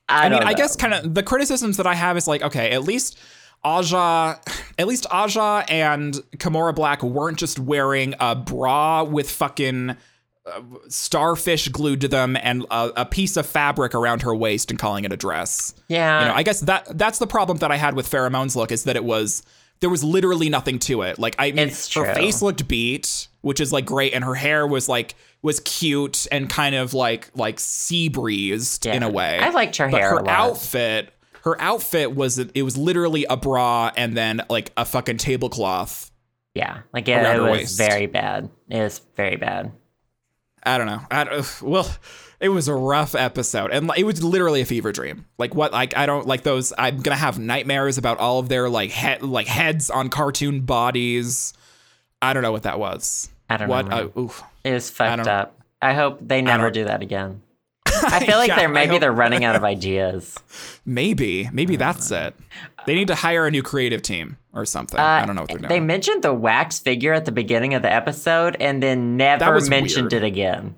I, 0.09 0.27
I 0.27 0.29
mean, 0.31 0.39
don't 0.39 0.49
I 0.49 0.55
guess 0.55 0.77
kind 0.77 0.95
of 0.95 1.15
the 1.15 1.23
criticisms 1.23 1.77
that 1.77 1.87
I 1.87 1.95
have 1.95 2.17
is 2.17 2.27
like, 2.27 2.41
okay, 2.43 2.71
at 2.71 2.85
least 2.85 3.19
Aja, 3.65 4.39
at 4.79 4.87
least 4.87 5.07
Aja 5.11 5.65
and 5.69 6.15
Kimora 6.37 6.75
Blac 6.75 7.03
weren't 7.03 7.39
just 7.39 7.59
wearing 7.59 8.15
a 8.21 8.35
bra 8.35 9.03
with 9.05 9.31
fucking 9.31 9.97
uh, 10.47 10.61
starfish 10.89 11.69
glued 11.69 12.01
to 12.03 12.09
them 12.09 12.37
and 12.41 12.65
a, 12.71 12.93
a 12.99 13.05
piece 13.05 13.37
of 13.37 13.47
fabric 13.47 13.95
around 13.95 14.23
her 14.23 14.35
waist 14.35 14.71
and 14.71 14.79
calling 14.79 15.05
it 15.05 15.13
a 15.13 15.17
dress. 15.17 15.75
Yeah, 15.89 16.21
You 16.21 16.29
know, 16.29 16.35
I 16.35 16.43
guess 16.43 16.61
that 16.61 16.97
that's 16.97 17.19
the 17.19 17.27
problem 17.27 17.59
that 17.59 17.71
I 17.71 17.77
had 17.77 17.95
with 17.95 18.09
Farrah 18.09 18.31
Moan's 18.31 18.57
look 18.57 18.73
is 18.73 18.85
that 18.85 18.97
it 18.97 19.05
was 19.05 19.43
there 19.81 19.91
was 19.91 20.03
literally 20.03 20.49
nothing 20.49 20.79
to 20.81 21.03
it. 21.03 21.19
Like 21.19 21.37
I 21.39 21.53
mean, 21.53 21.69
her 21.69 22.15
face 22.15 22.43
looked 22.43 22.67
beat, 22.69 23.29
which 23.43 23.61
is 23.61 23.73
like 23.73 23.85
great, 23.85 24.13
and 24.15 24.25
her 24.25 24.35
hair 24.35 24.67
was 24.67 24.89
like 24.89 25.15
was 25.43 25.61
cute 25.61 26.27
and 26.33 26.49
kind 26.49 26.75
of 26.75 26.95
like 26.95 27.31
like 27.35 27.61
sea 27.61 28.09
breezed 28.09 28.87
in 28.87 29.03
a 29.03 29.11
way. 29.11 29.39
I 29.39 29.51
liked 29.51 29.77
her 29.77 29.89
but 29.89 30.01
hair 30.01 30.11
her 30.11 30.29
outfit. 30.29 31.13
Her 31.45 31.61
outfit 31.61 32.15
was 32.15 32.39
it 32.39 32.63
was 32.63 32.77
literally 32.77 33.25
a 33.29 33.37
bra 33.37 33.91
and 33.97 34.17
then 34.17 34.43
like 34.49 34.73
a 34.77 34.85
fucking 34.85 35.19
tablecloth. 35.19 36.11
yeah, 36.55 36.81
like 36.93 37.09
it, 37.09 37.25
it 37.25 37.41
was 37.41 37.51
waist. 37.51 37.79
very 37.79 38.07
bad. 38.07 38.51
It 38.69 38.81
was 38.81 39.01
very 39.17 39.37
bad. 39.37 39.73
I 40.65 40.77
don't 40.77 40.87
know. 40.87 41.01
I 41.11 41.25
don't, 41.25 41.63
well, 41.63 41.89
it 42.41 42.49
was 42.49 42.69
a 42.69 42.75
rough 42.75 43.15
episode, 43.15 43.71
and 43.71 43.91
it 43.97 44.05
was 44.05 44.23
literally 44.23 44.61
a 44.61 44.67
fever 44.67 44.93
dream. 44.93 45.25
Like 45.39 45.55
what? 45.55 45.73
Like 45.73 45.97
I 45.97 46.07
don't 46.07 46.27
like 46.27 46.43
those. 46.43 46.73
I'm 46.77 47.01
gonna 47.01 47.17
have 47.17 47.39
nightmares 47.39 47.97
about 47.99 48.19
all 48.19 48.39
of 48.41 48.49
their 48.49 48.69
like 48.69 48.91
head 48.91 49.23
like 49.23 49.47
heads 49.47 49.89
on 49.91 50.09
cartoon 50.09 50.63
bodies. 50.63 51.53
I 52.21 52.33
don't 52.33 52.43
know 52.43 52.53
what 52.53 52.65
that 52.65 52.79
was. 52.79 53.31
I 53.49 53.57
don't 53.57 53.69
what, 53.69 53.87
know. 53.87 54.13
Uh, 54.17 54.21
oof. 54.21 54.43
It 54.65 54.73
was 54.73 54.91
fucked 54.91 55.25
don't- 55.25 55.29
up. 55.29 55.55
I 55.81 55.95
hope 55.95 56.19
they 56.21 56.43
never 56.43 56.73
do 56.73 56.85
that 56.85 57.03
again. 57.03 57.41
I 58.03 58.25
feel 58.25 58.37
like 58.37 58.55
they're 58.55 58.69
maybe 58.69 58.99
they're 58.99 59.13
running 59.13 59.45
out 59.45 59.57
of 59.57 59.65
ideas. 59.77 60.37
Maybe, 60.85 61.49
maybe 61.53 61.77
that's 61.77 62.11
it. 62.11 62.35
They 62.87 62.95
need 62.95 63.09
to 63.09 63.15
hire 63.15 63.47
a 63.47 63.51
new 63.51 63.63
creative 63.63 64.03
team 64.03 64.39
or 64.55 64.65
something. 64.65 64.99
Uh, 64.99 65.03
I 65.03 65.27
don't 65.27 65.35
know 65.35 65.43
what 65.43 65.51
they're 65.51 65.59
doing. 65.59 65.69
They 65.69 65.81
mentioned 65.81 66.23
the 66.23 66.33
wax 66.33 66.79
figure 66.79 67.13
at 67.13 67.25
the 67.25 67.33
beginning 67.33 67.75
of 67.75 67.83
the 67.83 67.93
episode 67.93 68.57
and 68.61 68.83
then 68.83 69.17
never 69.17 69.61
mentioned 69.67 70.13
weird. 70.13 70.25
it 70.25 70.27
again. 70.27 70.77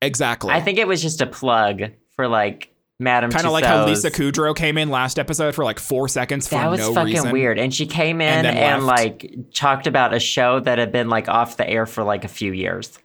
exactly. 0.00 0.50
I 0.52 0.60
think 0.60 0.78
it 0.78 0.88
was 0.88 1.00
just 1.02 1.20
a 1.20 1.26
plug 1.26 1.82
for 2.16 2.26
like 2.28 2.68
Madame 2.98 3.30
kind 3.30 3.46
of 3.46 3.52
like 3.52 3.64
how 3.64 3.86
Lisa 3.86 4.10
Kudrow 4.10 4.54
came 4.54 4.78
in 4.78 4.88
last 4.88 5.18
episode 5.18 5.54
for 5.54 5.64
like 5.64 5.78
four 5.80 6.08
seconds 6.08 6.46
for 6.48 6.54
That 6.56 6.70
was 6.70 6.80
no 6.80 6.94
fucking 6.94 7.14
reason. 7.14 7.32
weird. 7.32 7.58
And 7.58 7.74
she 7.74 7.86
came 7.86 8.20
in 8.20 8.46
And 8.46 8.56
and, 8.56 8.86
like 8.86 9.34
talked 9.54 9.86
about 9.86 10.14
a 10.14 10.20
show 10.20 10.60
that 10.60 10.78
had 10.78 10.92
been 10.92 11.08
like 11.08 11.28
off 11.28 11.56
the 11.56 11.68
air 11.68 11.86
for 11.86 12.04
like 12.04 12.24
a 12.24 12.28
few 12.28 12.52
years. 12.52 12.98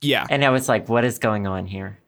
Yeah, 0.00 0.26
And 0.28 0.44
I 0.44 0.50
was 0.50 0.68
like, 0.68 0.88
what 0.88 1.04
is 1.04 1.20
going 1.20 1.46
on 1.46 1.66
here? 1.66 1.98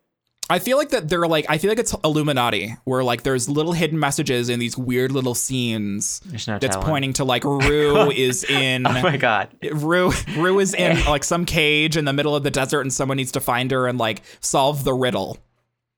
I 0.51 0.59
feel 0.59 0.77
like 0.77 0.91
that 0.91 1.09
they're 1.09 1.27
like 1.27 1.47
I 1.49 1.59
feel 1.59 1.71
like 1.71 1.79
it's 1.79 1.95
Illuminati 2.05 2.77
where 2.85 3.03
like 3.03 3.23
there's 3.23 3.49
little 3.49 3.73
hidden 3.73 3.99
messages 3.99 4.49
in 4.49 4.59
these 4.61 4.77
weird 4.77 5.11
little 5.11 5.35
scenes 5.35 6.21
no 6.47 6.59
that's 6.59 6.77
pointing 6.77 7.15
to 7.15 7.25
like 7.25 7.45
Ru 7.45 8.11
is 8.11 8.45
in 8.45 8.87
Oh 8.87 8.93
my 9.03 9.17
god. 9.17 9.49
Ru 9.73 10.13
Ru 10.37 10.59
is 10.59 10.75
in 10.75 11.03
like 11.07 11.25
some 11.25 11.47
cage 11.47 11.97
in 11.97 12.05
the 12.05 12.13
middle 12.13 12.37
of 12.37 12.43
the 12.43 12.51
desert 12.51 12.83
and 12.83 12.93
someone 12.93 13.17
needs 13.17 13.33
to 13.33 13.41
find 13.41 13.71
her 13.71 13.87
and 13.87 13.99
like 13.99 14.23
solve 14.41 14.85
the 14.85 14.93
riddle. 14.93 15.39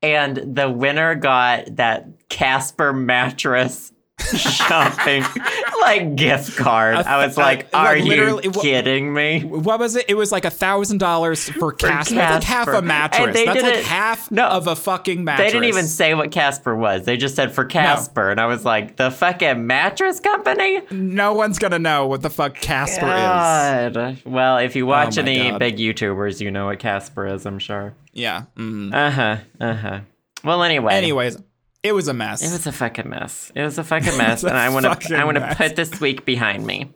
And 0.02 0.36
the 0.36 0.70
winner 0.70 1.14
got 1.16 1.76
that 1.76 2.28
Casper 2.28 2.92
mattress 2.92 3.92
shopping 4.20 5.22
like 5.80 6.16
gift 6.16 6.56
card. 6.56 6.96
I 6.96 7.24
was 7.26 7.36
uh, 7.38 7.40
like, 7.42 7.72
like, 7.72 7.74
are 7.74 7.96
you 7.96 8.04
literally, 8.04 8.50
kidding 8.50 9.12
me? 9.12 9.42
What 9.44 9.78
was 9.78 9.96
it? 9.96 10.06
It 10.08 10.14
was 10.14 10.32
like 10.32 10.44
a 10.44 10.50
thousand 10.50 10.98
dollars 10.98 11.48
for 11.48 11.72
Casper. 11.72 12.14
That's 12.16 12.30
like 12.34 12.42
half 12.44 12.68
a 12.68 12.82
mattress. 12.82 13.34
That's 13.36 13.46
like 13.46 13.62
didn't- 13.62 13.84
half 13.84 14.30
No. 14.30 14.46
of 14.46 14.66
a 14.66 14.76
fucking 14.76 15.22
mattress. 15.24 15.46
They 15.48 15.52
didn't 15.52 15.68
even 15.68 15.86
say 15.86 16.14
what 16.14 16.30
Casper 16.32 16.74
was. 16.74 17.04
They 17.04 17.16
just 17.16 17.36
said 17.36 17.52
for 17.52 17.64
Casper. 17.64 18.30
And 18.30 18.40
I 18.40 18.46
was 18.46 18.64
like, 18.64 18.96
the 18.96 19.10
fucking 19.10 19.66
mattress 19.66 20.20
company? 20.20 20.80
No 20.90 21.34
one's 21.34 21.58
gonna 21.58 21.78
know 21.78 22.06
what 22.06 22.22
the 22.22 22.30
fuck 22.30 22.54
Casper 22.54 23.06
is. 23.06 24.24
Well, 24.24 24.58
if 24.58 24.74
you 24.76 24.86
watch 24.86 25.18
Oh 25.18 25.22
any 25.22 25.50
God. 25.50 25.58
big 25.58 25.76
YouTubers, 25.76 26.40
you 26.40 26.50
know 26.50 26.66
what 26.66 26.78
Casper 26.78 27.26
is, 27.26 27.46
I'm 27.46 27.58
sure. 27.58 27.94
Yeah. 28.12 28.44
mhm. 28.56 28.94
Uh 28.94 29.10
huh. 29.10 29.36
Uh 29.60 29.74
huh. 29.74 30.00
Well, 30.44 30.62
anyway. 30.62 30.94
Anyways, 30.94 31.38
it 31.86 31.94
was 31.94 32.08
a 32.08 32.14
mess. 32.14 32.42
It 32.42 32.52
was 32.52 32.66
a 32.66 32.72
fucking 32.72 33.08
mess. 33.08 33.52
It 33.54 33.62
was 33.62 33.78
a 33.78 33.84
fucking 33.84 34.16
mess, 34.16 34.42
a 34.44 34.48
and 34.48 34.56
I 34.56 34.68
want 34.68 35.02
to. 35.02 35.16
I 35.16 35.24
want 35.24 35.38
to 35.38 35.54
put 35.56 35.76
this 35.76 36.00
week 36.00 36.24
behind 36.24 36.66
me. 36.66 36.90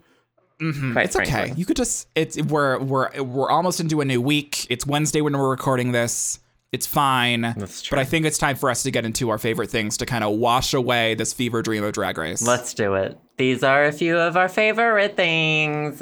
Mm-hmm. 0.61 0.99
It's 0.99 1.17
okay. 1.17 1.53
You 1.57 1.65
could 1.65 1.77
just 1.77 2.09
it's 2.15 2.41
we're 2.43 2.79
we're 2.79 3.23
we're 3.23 3.51
almost 3.51 3.81
into 3.81 4.01
a 4.01 4.05
new 4.05 4.21
week. 4.21 4.67
It's 4.69 4.87
Wednesday 4.87 5.21
when 5.21 5.37
we're 5.37 5.51
recording 5.51 5.93
this. 5.93 6.39
It's 6.73 6.87
fine. 6.87 7.41
That's 7.41 7.83
true. 7.83 7.97
But 7.97 8.03
I 8.03 8.05
think 8.05 8.27
it's 8.27 8.39
time 8.39 8.57
for 8.57 8.71
us 8.71 8.85
to 8.85 8.91
get 8.91 9.05
into 9.05 9.31
our 9.31 9.39
favorite 9.39 9.71
things 9.71 9.97
to 9.99 10.07
kind 10.07 10.23
of 10.23 10.37
wash 10.37 10.73
away 10.73 11.15
this 11.15 11.33
fever 11.33 11.63
dream 11.63 11.83
of 11.83 11.93
drag 11.93 12.17
race. 12.17 12.47
Let's 12.47 12.75
do 12.75 12.95
it. 12.95 13.19
These 13.39 13.65
are 13.65 13.85
a 13.87 13.93
few 13.93 14.17
of 14.19 14.37
our 14.37 14.49
favorite 14.49 15.17
things. 15.17 16.01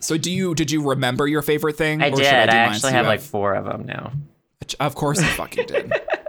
So 0.00 0.16
do 0.16 0.30
you 0.30 0.54
did 0.54 0.70
you 0.70 0.88
remember 0.88 1.26
your 1.26 1.42
favorite 1.42 1.76
thing? 1.76 2.02
Or 2.02 2.10
did. 2.10 2.26
I, 2.26 2.46
mine? 2.46 2.48
actually 2.48 2.80
So 2.80 2.90
have 2.90 3.06
like 3.06 3.20
four 3.20 3.54
of 3.54 3.64
them 3.64 3.84
now. 3.84 4.12
Of 4.80 4.94
course 4.94 5.20
you 5.20 5.26
fucking 5.26 5.66
did. 5.66 5.92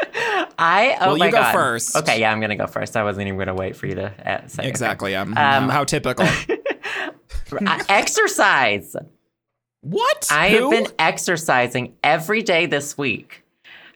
I. 0.58 0.98
Oh 1.00 1.08
Well, 1.10 1.18
my 1.18 1.26
you 1.28 1.32
go 1.32 1.40
god. 1.40 1.54
first. 1.54 1.96
Okay, 1.96 2.20
yeah, 2.20 2.32
I'm 2.32 2.40
gonna 2.42 2.56
go 2.56 2.68
first. 2.68 2.96
I 2.98 3.04
wasn't 3.04 3.28
even 3.28 3.38
gonna 3.38 3.54
wait 3.56 3.76
for 3.76 3.88
you 3.88 3.96
to 3.96 4.12
uh, 4.32 4.48
say. 4.48 4.68
exactly. 4.68 5.16
Um, 5.16 5.38
Um, 5.38 5.70
how 5.70 5.84
typical. 5.84 6.26
I- 7.66 7.86
exercise. 7.90 8.96
what? 9.82 10.28
I 10.32 10.50
Who? 10.50 10.64
have 10.64 10.84
been 10.84 10.94
exercising 11.00 11.96
every 12.04 12.42
day 12.44 12.66
this 12.66 12.98
week. 12.98 13.44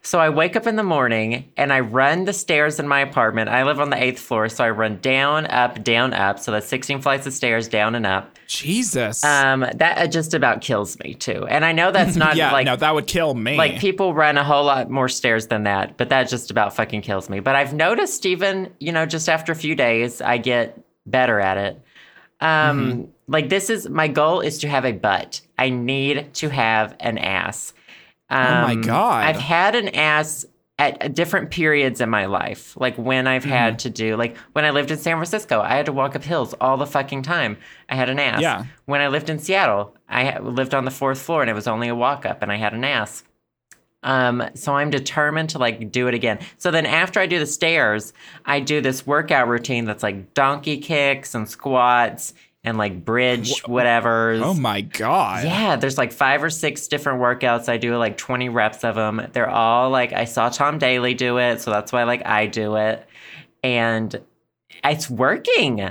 So 0.04 0.20
I 0.20 0.30
wake 0.30 0.56
up 0.56 0.66
in 0.66 0.78
the 0.78 0.84
morning 0.84 1.52
and 1.58 1.72
I 1.72 1.82
run 1.82 2.26
the 2.26 2.34
stairs 2.34 2.80
in 2.80 2.88
my 2.88 3.02
apartment. 3.02 3.50
I 3.50 3.64
live 3.64 3.80
on 3.80 3.92
the 3.92 4.02
eighth 4.02 4.20
floor, 4.20 4.50
so 4.50 4.64
I 4.64 4.72
run 4.72 4.98
down, 5.00 5.46
up, 5.46 5.84
down, 5.84 6.14
up. 6.16 6.40
So 6.40 6.52
that's 6.52 6.66
16 6.68 7.02
flights 7.02 7.28
of 7.28 7.34
stairs, 7.34 7.68
down 7.68 7.94
and 7.94 8.08
up. 8.08 8.36
Jesus. 8.48 9.24
Um, 9.24 9.60
that 9.76 10.00
uh, 10.00 10.08
just 10.08 10.34
about 10.34 10.62
kills 10.62 10.98
me 11.00 11.14
too. 11.14 11.46
And 11.48 11.64
I 11.64 11.72
know 11.72 11.92
that's 11.92 12.16
not 12.16 12.36
yeah, 12.38 12.52
like 12.52 12.66
no, 12.66 12.76
that 12.76 12.96
would 12.96 13.06
kill 13.06 13.36
me. 13.36 13.56
like 13.58 13.80
people 13.80 14.16
run 14.16 14.40
a 14.40 14.44
whole 14.44 14.64
lot 14.66 14.90
more 14.90 15.08
stairs 15.08 15.48
than 15.48 15.64
that, 15.64 15.98
but 15.98 16.10
that 16.10 16.28
just 16.30 16.50
about 16.50 16.76
fucking 16.76 17.02
kills 17.02 17.30
me. 17.30 17.40
But 17.40 17.56
I've 17.56 17.74
noticed 17.74 18.26
even, 18.26 18.74
you 18.80 18.92
know, 18.92 19.06
just 19.06 19.30
after 19.30 19.52
a 19.52 19.56
few 19.56 19.76
days, 19.76 20.20
I 20.20 20.40
get 20.40 20.80
better 21.06 21.40
at 21.40 21.58
it. 21.58 21.82
Um, 22.40 22.50
Mm-hmm. 22.92 23.04
like 23.28 23.50
this 23.50 23.70
is 23.70 23.88
my 23.88 24.08
goal 24.08 24.42
is 24.42 24.58
to 24.60 24.68
have 24.68 24.84
a 24.84 24.94
butt. 24.94 25.42
I 25.60 25.70
need 25.70 26.34
to 26.36 26.50
have 26.50 26.96
an 27.00 27.20
ass. 27.20 27.74
Um, 28.32 28.48
Oh 28.48 28.62
my 28.68 28.76
God. 28.76 29.24
I've 29.26 29.40
had 29.40 29.76
an 29.76 29.90
ass 29.90 30.46
at 30.80 31.14
different 31.14 31.52
periods 31.52 32.02
in 32.02 32.10
my 32.10 32.26
life. 32.26 32.76
Like 32.76 32.96
when 32.98 33.28
I've 33.28 33.44
Mm-hmm. 33.44 33.52
had 33.52 33.80
to 33.80 33.90
do, 33.92 34.16
like 34.16 34.36
when 34.54 34.66
I 34.66 34.72
lived 34.72 34.90
in 34.90 34.98
San 34.98 35.16
Francisco, 35.18 35.62
I 35.62 35.76
had 35.76 35.86
to 35.86 35.94
walk 35.94 36.16
up 36.16 36.24
hills 36.24 36.56
all 36.60 36.78
the 36.78 36.88
fucking 36.88 37.22
time. 37.22 37.58
I 37.88 37.96
had 37.96 38.10
an 38.10 38.18
ass. 38.18 38.42
Yeah. 38.42 38.66
When 38.86 39.00
I 39.02 39.08
lived 39.10 39.30
in 39.30 39.38
Seattle, 39.38 39.96
I 40.10 40.40
lived 40.40 40.74
on 40.74 40.86
the 40.86 40.92
fourth 40.92 41.22
floor 41.22 41.42
and 41.42 41.52
it 41.52 41.54
was 41.54 41.68
only 41.68 41.88
a 41.88 41.94
walk 41.96 42.26
up 42.26 42.42
and 42.42 42.52
I 42.52 42.56
had 42.56 42.74
an 42.74 42.84
ass. 42.84 43.24
Um, 44.04 44.44
so 44.56 44.74
I'm 44.74 44.90
determined 44.90 45.52
to 45.52 45.60
like 45.60 45.92
do 45.92 46.08
it 46.08 46.16
again. 46.16 46.40
So 46.58 46.72
then 46.72 46.88
after 46.88 47.20
I 47.20 47.28
do 47.28 47.38
the 47.38 47.46
stairs, 47.46 48.14
I 48.46 48.60
do 48.60 48.82
this 48.82 49.06
workout 49.06 49.48
routine 49.48 49.86
that's 49.86 50.02
like 50.02 50.34
donkey 50.34 50.80
kicks 50.80 51.36
and 51.36 51.48
squats 51.48 52.34
and 52.64 52.78
like 52.78 53.04
bridge 53.04 53.62
whatever. 53.66 54.34
oh 54.34 54.54
my 54.54 54.82
god. 54.82 55.46
Yeah, 55.46 55.76
there's 55.78 55.98
like 55.98 56.12
five 56.12 56.44
or 56.44 56.50
six 56.50 56.88
different 56.88 57.20
workouts. 57.20 57.70
I 57.70 57.78
do 57.78 57.98
like 57.98 58.18
20 58.18 58.50
reps 58.50 58.84
of 58.84 58.96
them. 58.96 59.28
They're 59.34 59.50
all 59.50 59.90
like 59.90 60.14
I 60.14 60.26
saw 60.26 60.50
Tom 60.50 60.78
Daley 60.78 61.14
do 61.14 61.38
it, 61.40 61.62
so 61.62 61.72
that's 61.72 61.92
why 61.92 62.04
like 62.04 62.26
I 62.26 62.46
do 62.46 62.76
it. 62.76 63.06
And 63.64 64.20
it's 64.84 65.10
working. 65.10 65.90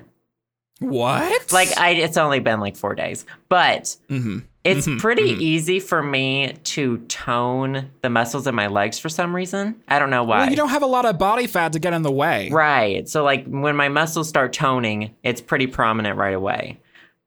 What? 0.79 1.53
Like 1.53 1.77
I 1.77 1.91
it's 1.91 2.17
only 2.17 2.39
been 2.41 2.61
like 2.61 2.77
4 2.77 2.95
days. 2.95 3.27
But 3.49 3.97
hmm 4.09 4.39
it's 4.65 4.87
Mhm, 4.87 4.99
pretty 4.99 5.23
easy 5.45 5.81
for 5.81 6.03
me 6.03 6.53
to 6.65 6.99
tone 7.09 7.91
the 8.03 8.11
muscles 8.11 8.47
in 8.47 8.55
my 8.55 8.67
legs 8.67 8.99
for 8.99 9.09
some 9.09 9.35
reason. 9.35 9.77
I 9.89 9.99
don't 9.99 10.11
know 10.11 10.23
why. 10.25 10.41
Well, 10.41 10.51
you 10.51 10.57
don't 10.57 10.69
have 10.69 10.83
a 10.83 10.87
lot 10.87 11.05
of 11.07 11.19
body 11.19 11.47
fat 11.47 11.73
to 11.73 11.79
get 11.79 11.93
in 11.95 12.03
the 12.03 12.11
way. 12.13 12.51
Right. 12.51 13.09
So 13.09 13.25
like 13.25 13.47
when 13.47 13.75
my 13.77 13.89
muscles 13.89 14.29
start 14.29 14.53
toning, 14.53 15.15
it's 15.23 15.41
pretty 15.41 15.67
prominent 15.67 16.17
right 16.19 16.35
away. 16.35 16.79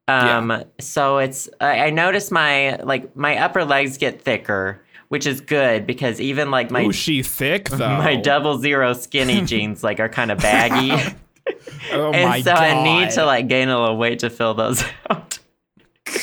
Um 0.06 0.62
so 0.80 1.18
it's 1.18 1.48
I, 1.60 1.86
I 1.86 1.90
notice 1.90 2.30
my 2.30 2.76
like 2.76 3.16
my 3.16 3.36
upper 3.38 3.64
legs 3.64 3.96
get 3.98 4.20
thicker, 4.22 4.80
which 5.08 5.26
is 5.26 5.40
good 5.40 5.86
because 5.86 6.20
even 6.20 6.50
like 6.50 6.70
my 6.70 6.84
Ooh, 6.84 6.92
she 6.92 7.22
thick 7.22 7.68
though. 7.70 7.96
my 7.96 8.14
double 8.16 8.58
zero 8.58 8.92
skinny 8.92 9.40
jeans 9.46 9.82
like 9.82 9.98
are 10.00 10.08
kind 10.10 10.30
of 10.30 10.38
baggy. 10.38 10.92
oh 11.92 12.12
and 12.12 12.44
so 12.44 12.52
god. 12.52 12.62
I 12.62 12.82
need 12.84 13.10
to 13.12 13.24
like 13.24 13.48
gain 13.48 13.68
a 13.70 13.80
little 13.80 13.96
weight 13.96 14.20
to 14.20 14.30
fill 14.30 14.54
those 14.54 14.84
out. 15.10 15.38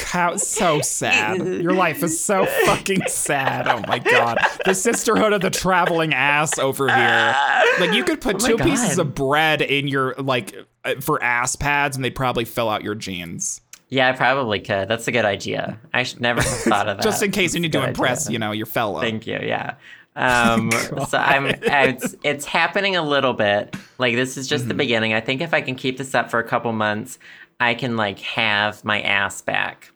How 0.05 0.35
so 0.37 0.81
sad. 0.81 1.37
Your 1.45 1.73
life 1.73 2.03
is 2.03 2.23
so 2.23 2.45
fucking 2.65 3.03
sad. 3.07 3.67
Oh 3.67 3.81
my 3.87 3.99
god. 3.99 4.37
The 4.65 4.73
sisterhood 4.73 5.33
of 5.33 5.41
the 5.41 5.49
traveling 5.49 6.13
ass 6.13 6.57
over 6.59 6.87
here. 6.87 7.35
Like 7.79 7.93
you 7.93 8.03
could 8.03 8.21
put 8.21 8.35
Oh 8.43 8.47
two 8.47 8.57
pieces 8.57 8.97
of 8.99 9.15
bread 9.15 9.61
in 9.61 9.87
your 9.87 10.15
like 10.17 10.55
uh, 10.83 10.95
for 10.99 11.21
ass 11.23 11.55
pads 11.55 11.95
and 11.95 12.03
they'd 12.03 12.15
probably 12.15 12.45
fill 12.45 12.69
out 12.69 12.83
your 12.83 12.95
jeans. 12.95 13.61
Yeah, 13.89 14.09
I 14.09 14.13
probably 14.13 14.59
could. 14.61 14.87
That's 14.87 15.07
a 15.07 15.11
good 15.11 15.25
idea. 15.25 15.77
I 15.93 16.03
should 16.03 16.21
never 16.21 16.41
have 16.41 16.51
thought 16.59 16.87
of 16.87 16.97
that. 16.97 17.03
Just 17.03 17.21
in 17.23 17.31
case 17.31 17.53
you 17.53 17.59
need 17.59 17.73
to 17.73 17.83
impress, 17.85 18.27
idea. 18.27 18.33
you 18.33 18.39
know, 18.39 18.51
your 18.53 18.65
fellow. 18.65 19.01
Thank 19.01 19.27
you. 19.27 19.37
Yeah. 19.41 19.75
Um, 20.15 20.71
so 21.09 21.17
I'm, 21.17 21.45
it's, 21.47 22.15
it's 22.23 22.45
happening 22.45 22.95
a 22.95 23.01
little 23.01 23.33
bit. 23.33 23.75
Like 23.97 24.15
this 24.15 24.37
is 24.37 24.45
Mm-hmm. 24.45 24.49
just 24.49 24.67
the 24.69 24.73
beginning. 24.73 25.13
I 25.13 25.19
think 25.19 25.41
if 25.41 25.53
I 25.53 25.59
can 25.61 25.75
keep 25.75 25.97
this 25.97 26.15
up 26.15 26.31
for 26.31 26.39
a 26.39 26.43
couple 26.43 26.71
months, 26.71 27.19
I 27.61 27.73
can 27.75 27.95
like 27.97 28.19
have 28.19 28.83
my 28.83 29.01
ass 29.01 29.41
back. 29.41 29.91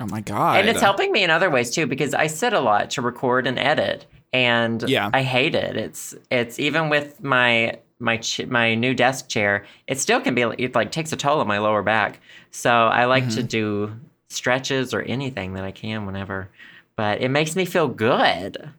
oh 0.00 0.06
my 0.06 0.20
god. 0.20 0.58
And 0.60 0.68
it's 0.68 0.80
helping 0.80 1.12
me 1.12 1.22
in 1.22 1.30
other 1.30 1.50
ways 1.50 1.70
too 1.70 1.86
because 1.86 2.14
I 2.14 2.26
sit 2.26 2.52
a 2.52 2.60
lot 2.60 2.90
to 2.90 3.02
record 3.02 3.46
and 3.46 3.58
edit, 3.58 4.06
and 4.32 4.82
Yeah. 4.88 5.10
I 5.12 5.22
hate 5.22 5.54
it. 5.54 5.76
It's 5.76 6.14
it's 6.30 6.58
even 6.58 6.88
with 6.88 7.22
my 7.22 7.78
my 7.98 8.16
ch- 8.16 8.46
my 8.46 8.74
new 8.74 8.94
desk 8.94 9.28
chair, 9.28 9.64
it 9.86 9.98
still 9.98 10.20
can 10.20 10.34
be 10.34 10.42
it 10.42 10.74
like 10.74 10.90
takes 10.90 11.12
a 11.12 11.16
toll 11.16 11.40
on 11.40 11.46
my 11.46 11.58
lower 11.58 11.82
back. 11.82 12.20
So 12.50 12.70
I 12.70 13.04
like 13.04 13.24
Mm-hmm. 13.24 13.36
to 13.36 13.42
do 13.42 13.96
stretches 14.30 14.94
or 14.94 15.02
anything 15.02 15.54
that 15.54 15.64
I 15.64 15.72
can 15.72 16.06
whenever, 16.06 16.48
but 16.96 17.20
it 17.20 17.28
makes 17.30 17.54
me 17.56 17.64
feel 17.64 17.88
good. 17.88 18.70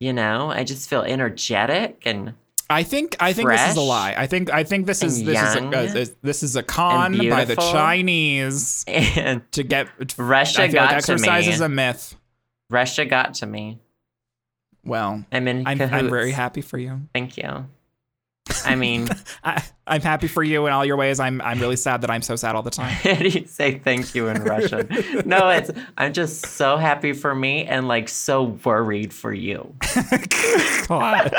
You 0.00 0.12
know, 0.12 0.50
I 0.50 0.64
just 0.64 0.88
feel 0.88 1.02
energetic 1.02 2.02
and 2.06 2.34
I 2.70 2.82
think 2.82 3.16
I 3.18 3.32
think 3.32 3.48
this 3.48 3.70
is 3.70 3.76
a 3.76 3.80
lie. 3.80 4.14
I 4.16 4.26
think 4.26 4.52
I 4.52 4.62
think 4.62 4.86
this 4.86 5.02
is 5.02 5.24
this 5.24 5.40
is 5.40 5.54
a, 5.56 5.68
uh, 5.68 6.04
this 6.22 6.42
is 6.42 6.54
a 6.54 6.62
con 6.62 7.16
by 7.16 7.44
the. 7.44 7.56
Chinese 7.56 8.84
and 8.88 9.50
to 9.52 9.62
get 9.62 9.88
Russia 10.18 10.62
I 10.62 10.66
feel 10.66 10.74
got 10.74 10.80
like 10.80 10.90
to 10.90 10.96
exercise 11.12 11.46
me. 11.46 11.52
is 11.52 11.60
a 11.60 11.68
myth. 11.68 12.14
Russia 12.70 13.06
got 13.06 13.34
to 13.34 13.46
me. 13.46 13.78
Well, 14.84 15.24
I'm 15.32 15.48
in 15.48 15.66
I'm, 15.66 15.80
I'm 15.80 16.10
very 16.10 16.32
happy 16.32 16.60
for 16.60 16.78
you. 16.78 17.02
Thank 17.14 17.36
you. 17.36 17.66
I 18.64 18.74
mean, 18.74 19.08
I, 19.44 19.62
I'm 19.86 20.00
happy 20.02 20.26
for 20.28 20.42
you 20.42 20.66
in 20.66 20.72
all 20.72 20.84
your 20.84 20.96
ways. 20.96 21.18
I'm 21.20 21.40
I'm 21.42 21.58
really 21.60 21.76
sad 21.76 22.02
that 22.02 22.10
I'm 22.10 22.22
so 22.22 22.36
sad 22.36 22.54
all 22.56 22.62
the 22.62 22.70
time. 22.70 22.90
how 22.92 23.14
do 23.14 23.28
you 23.28 23.46
say 23.46 23.78
thank 23.78 24.14
you 24.14 24.28
in 24.28 24.42
Russian? 24.44 24.88
No, 25.24 25.48
it's 25.50 25.70
I'm 25.96 26.12
just 26.12 26.44
so 26.46 26.76
happy 26.76 27.12
for 27.12 27.34
me 27.34 27.64
and 27.64 27.88
like 27.88 28.08
so 28.08 28.44
worried 28.64 29.12
for 29.12 29.32
you. 29.32 29.74
God. 30.88 31.32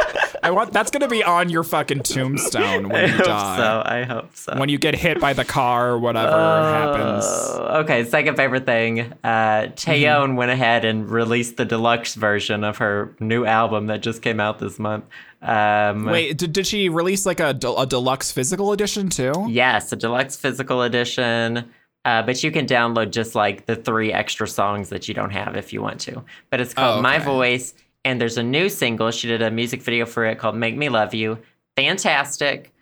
I 0.43 0.51
want 0.51 0.74
that's 0.74 0.91
gonna 0.91 1.07
be 1.07 1.24
on 1.24 1.49
your 1.49 1.64
fucking 1.64 2.03
tombstone 2.03 2.89
when 2.89 3.03
I 3.05 3.07
you 3.07 3.14
hope 3.18 3.26
die. 3.26 3.57
so. 3.57 3.84
I 3.86 4.03
hope 4.03 4.36
so. 4.36 4.57
When 4.57 4.70
you 4.70 4.78
get 4.78 4.95
hit 4.95 5.20
by 5.20 5.34
the 5.34 5.45
car 5.45 5.89
or 5.89 5.99
whatever 5.99 6.32
happens. 6.32 7.26
Oh, 7.28 7.80
okay, 7.82 8.03
second 8.05 8.36
favorite 8.36 8.66
thing. 8.66 9.14
Uh, 9.24 9.39
Mm-hmm. 9.60 9.74
Taeyeon 9.91 10.36
went 10.36 10.51
ahead 10.51 10.86
and 10.86 11.10
released 11.10 11.57
the 11.57 11.66
deluxe 11.66 12.16
version 12.16 12.64
of 12.64 12.78
her 12.78 13.16
new 13.20 13.45
album 13.45 13.88
that 13.88 14.01
just 14.01 14.22
came 14.22 14.39
out 14.39 14.60
this 14.60 14.80
month. 14.80 15.05
Um, 15.42 16.06
Wait, 16.06 16.38
did, 16.38 16.54
did 16.54 16.68
she 16.68 16.90
release 16.90 17.26
like 17.26 17.40
a, 17.40 17.50
a 17.78 17.86
deluxe 17.86 18.32
physical 18.32 18.72
edition 18.74 19.10
too? 19.10 19.32
Yes, 19.48 19.92
a 19.92 19.96
deluxe 19.96 20.36
physical 20.36 20.82
edition. 20.82 21.70
Uh, 22.06 22.22
but 22.24 22.42
you 22.44 22.52
can 22.52 22.66
download 22.66 23.12
just 23.12 23.36
like 23.36 23.66
the 23.66 23.76
three 23.76 24.12
extra 24.12 24.48
songs 24.48 24.90
that 24.90 25.08
you 25.08 25.14
don't 25.14 25.32
have 25.32 25.56
if 25.56 25.74
you 25.74 25.82
want 25.82 26.00
to. 26.02 26.24
But 26.50 26.62
it's 26.62 26.74
called 26.74 27.00
Oh, 27.00 27.02
My. 27.02 27.20
Voice, 27.20 27.74
and 28.06 28.20
there's 28.20 28.38
a 28.38 28.44
new 28.44 28.70
single. 28.70 29.12
She 29.12 29.28
did 29.28 29.42
a 29.42 29.52
music 29.52 29.82
video 29.82 30.06
for 30.06 30.26
it 30.26 30.40
called 30.40 30.56
Make 30.56 30.78
Me 30.78 30.90
Love 30.90 31.14
You. 31.14 31.38
Fantastic. 31.76 32.74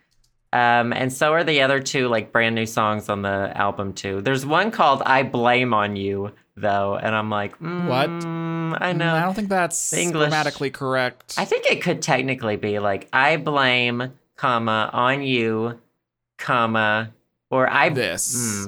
Um, 0.52 0.92
and 0.94 1.12
so 1.12 1.32
are 1.34 1.44
the 1.44 1.60
other 1.62 1.80
two 1.80 2.08
like 2.08 2.32
brand 2.32 2.54
new 2.54 2.64
songs 2.66 3.08
on 3.08 3.22
the 3.22 3.52
album 3.54 3.92
too. 3.92 4.22
There's 4.22 4.46
one 4.46 4.70
called 4.70 5.02
I 5.04 5.22
Blame 5.22 5.74
on 5.74 5.94
You 5.96 6.32
though, 6.56 6.96
and 6.96 7.14
I'm 7.14 7.28
like, 7.30 7.58
mm, 7.58 7.86
What? 7.86 8.08
I 8.82 8.92
know. 8.92 9.14
I 9.14 9.20
don't 9.22 9.34
think 9.34 9.48
that's 9.50 9.92
English- 9.92 10.28
grammatically 10.28 10.70
correct. 10.70 11.34
I 11.38 11.44
think 11.44 11.66
it 11.66 11.82
could 11.82 12.00
technically 12.02 12.56
be 12.56 12.78
like 12.78 13.08
I 13.12 13.36
blame, 13.36 14.12
comma 14.36 14.90
on 14.92 15.22
you, 15.22 15.78
comma 16.38 17.12
or 17.50 17.68
I 17.68 17.88
this. 17.90 18.66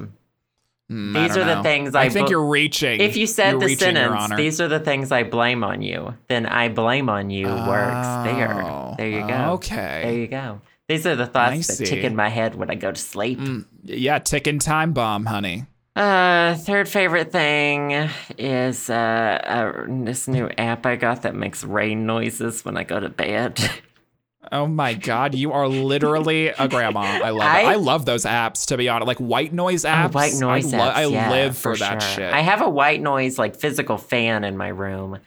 Mm. 0.90 1.16
I 1.16 1.28
These 1.28 1.36
are 1.36 1.44
the 1.44 1.62
things 1.62 1.94
I 1.94 2.02
I 2.04 2.08
think 2.08 2.26
bel- 2.26 2.30
you're 2.32 2.46
reaching. 2.46 3.00
If 3.00 3.16
you 3.16 3.26
said 3.26 3.52
You're 3.52 3.60
the 3.60 3.76
sentence, 3.76 4.32
these 4.36 4.60
are 4.60 4.66
the 4.68 4.80
things 4.80 5.12
I 5.12 5.22
blame 5.22 5.62
on 5.62 5.82
you, 5.82 6.14
then 6.28 6.46
I 6.46 6.68
blame 6.68 7.08
on 7.08 7.30
you 7.30 7.46
works. 7.46 8.06
There. 8.24 8.62
Oh, 8.64 8.94
There 8.98 9.08
you 9.08 9.26
go. 9.26 9.52
Okay. 9.52 10.00
There 10.02 10.12
you 10.14 10.26
go. 10.26 10.60
These 10.90 11.06
are 11.06 11.14
the 11.14 11.22
I 11.22 11.26
thoughts 11.26 11.68
that 11.68 11.76
see. 11.76 11.84
tick 11.84 12.02
in 12.02 12.16
my 12.16 12.28
head 12.28 12.56
when 12.56 12.68
I 12.68 12.74
go 12.74 12.90
to 12.90 13.00
sleep. 13.00 13.38
Mm, 13.38 13.64
yeah, 13.84 14.18
ticking 14.18 14.58
time 14.58 14.92
bomb, 14.92 15.26
honey. 15.26 15.66
Uh, 15.94 16.56
third 16.56 16.88
favorite 16.88 17.30
thing 17.30 18.10
is 18.36 18.90
uh, 18.90 18.92
uh, 18.94 19.84
this 19.86 20.26
new 20.26 20.48
app 20.58 20.84
I 20.86 20.96
got 20.96 21.22
that 21.22 21.36
makes 21.36 21.62
rain 21.62 22.06
noises 22.06 22.64
when 22.64 22.76
I 22.76 22.82
go 22.82 22.98
to 23.00 23.08
bed. 23.08 23.60
Oh 24.52 24.66
my 24.66 24.94
god, 24.94 25.34
you 25.34 25.52
are 25.52 25.68
literally 25.68 26.48
a 26.48 26.66
grandma. 26.66 27.00
I 27.00 27.30
love 27.30 27.42
I-. 27.46 27.72
I 27.72 27.74
love 27.74 28.04
those 28.04 28.24
apps 28.24 28.66
to 28.68 28.76
be 28.76 28.88
honest. 28.88 29.06
Like 29.06 29.18
white 29.18 29.52
noise 29.52 29.84
apps. 29.84 30.06
Oh, 30.06 30.12
white 30.12 30.34
noise 30.34 30.72
I, 30.74 30.78
lo- 30.78 30.90
apps. 30.90 30.94
I 30.94 31.04
yeah, 31.04 31.30
live 31.30 31.58
for, 31.58 31.76
that 31.76 32.02
sure. 32.02 32.10
shit. 32.10 32.32
I 32.32 32.40
have 32.40 32.62
a 32.62 32.68
white 32.68 33.00
noise 33.00 33.38
like 33.38 33.54
physical 33.54 33.96
fan 33.96 34.42
in 34.42 34.56
my 34.56 34.68
room. 34.68 35.12
Mm-hmm. 35.12 35.22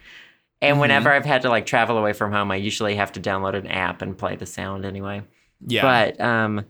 And 0.64 0.80
whenever 0.82 1.10
I've 1.14 1.26
had 1.26 1.44
to 1.44 1.50
like 1.50 1.68
travel 1.68 1.98
away 1.98 2.12
from 2.12 2.34
home, 2.34 2.52
I 2.52 2.56
usually 2.56 2.96
have 2.96 3.14
to 3.14 3.22
download 3.22 3.54
an 3.54 3.68
app 3.68 4.02
and 4.02 4.18
play 4.18 4.36
the 4.36 4.48
sound 4.48 4.84
anyway. 4.84 5.22
Yeah. 5.68 5.82
But 5.82 6.22
um 6.22 6.66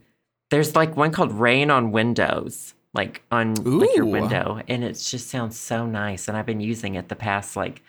there's 0.50 0.76
like 0.76 0.96
one 0.96 1.12
called 1.12 1.32
Rain 1.32 1.72
on 1.72 1.91
Windows, 1.91 2.74
like 2.94 3.24
on 3.32 3.56
like 3.56 3.96
your 3.96 4.06
window, 4.06 4.62
and 4.68 4.84
it 4.84 4.94
just 4.94 5.30
sounds 5.30 5.58
so 5.58 5.86
nice. 5.86 6.28
And 6.28 6.38
I've 6.38 6.46
been 6.46 6.62
using 6.62 6.96
it 6.96 7.10
the 7.10 7.16
past 7.16 7.56
like 7.56 7.82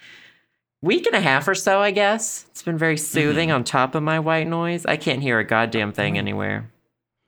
week 0.83 1.07
and 1.07 1.15
a 1.15 1.21
half 1.21 1.47
or 1.49 1.55
so, 1.55 1.81
I 1.81 1.91
guess. 1.91 2.47
It's 2.51 2.63
been 2.63 2.79
very 2.79 2.97
soothing 2.99 3.49
Mm-hmm. 3.49 3.57
on 3.57 3.65
top 3.65 3.95
of 3.95 4.03
my 4.03 4.19
white 4.19 4.47
noise. 4.47 4.85
I 4.87 4.97
can't 4.97 5.23
hear 5.23 5.39
a 5.39 5.45
goddamn 5.45 5.93
thing 5.93 6.17
anywhere. 6.19 6.71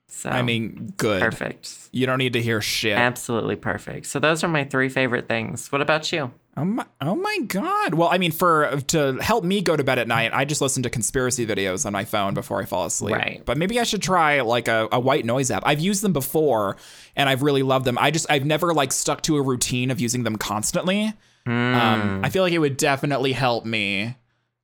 So 0.09 0.31
I 0.31 0.43
mean, 0.43 0.95
good. 0.97 1.21
perfect. 1.21 1.89
You 1.93 2.07
don't 2.07 2.19
need 2.19 2.35
to 2.35 2.43
hear 2.43 2.61
shit. 2.61 2.97
Absolutely 2.97 3.57
perfect. 3.57 4.07
So 4.07 4.19
those 4.19 4.45
are 4.45 4.49
my 4.49 4.65
three 4.65 4.89
favorite 4.89 5.29
things. 5.29 5.71
What 5.73 5.81
about 5.81 6.11
you? 6.13 6.33
Oh 6.57 6.65
my, 6.65 6.87
oh 7.03 7.15
my 7.15 7.39
god. 7.49 7.95
Well, 7.95 8.09
I 8.09 8.17
mean, 8.17 8.33
for 8.33 8.81
to 8.89 9.19
help 9.21 9.45
me 9.45 9.61
go 9.61 9.77
to 9.77 9.85
bed 9.85 9.99
at 9.99 10.09
night, 10.09 10.31
I 10.33 10.47
just 10.47 10.63
listen 10.63 10.83
to 10.85 10.91
conspiracy 10.91 11.47
videos 11.47 11.85
on 11.85 11.93
my 11.93 12.05
phone 12.05 12.33
before 12.33 12.63
I 12.63 12.65
fall 12.65 12.87
asleep. 12.87 13.15
Right. 13.15 13.43
But 13.45 13.59
maybe 13.59 13.79
I 13.79 13.83
should 13.83 14.01
try 14.01 14.41
like 14.41 14.69
a, 14.69 14.89
a 14.91 14.99
white 14.99 15.27
noise 15.27 15.51
app. 15.51 15.65
I've 15.67 15.81
used 15.81 16.03
them 16.03 16.15
before 16.15 16.77
and 17.15 17.29
I've 17.29 17.43
really 17.43 17.63
loved 17.63 17.85
them. 17.85 17.99
I 17.99 18.11
just 18.11 18.27
I've 18.31 18.47
never 18.47 18.73
like 18.73 18.93
stuck 18.93 19.21
to 19.23 19.37
a 19.37 19.43
routine 19.43 19.91
of 19.91 20.01
using 20.01 20.23
them 20.23 20.37
constantly. 20.37 21.13
Hmm. 21.45 21.75
Um, 21.75 22.21
I 22.25 22.31
feel 22.31 22.43
like 22.43 22.55
it 22.55 22.59
would 22.59 22.77
definitely 22.79 23.33
help 23.33 23.67
me, 23.67 24.17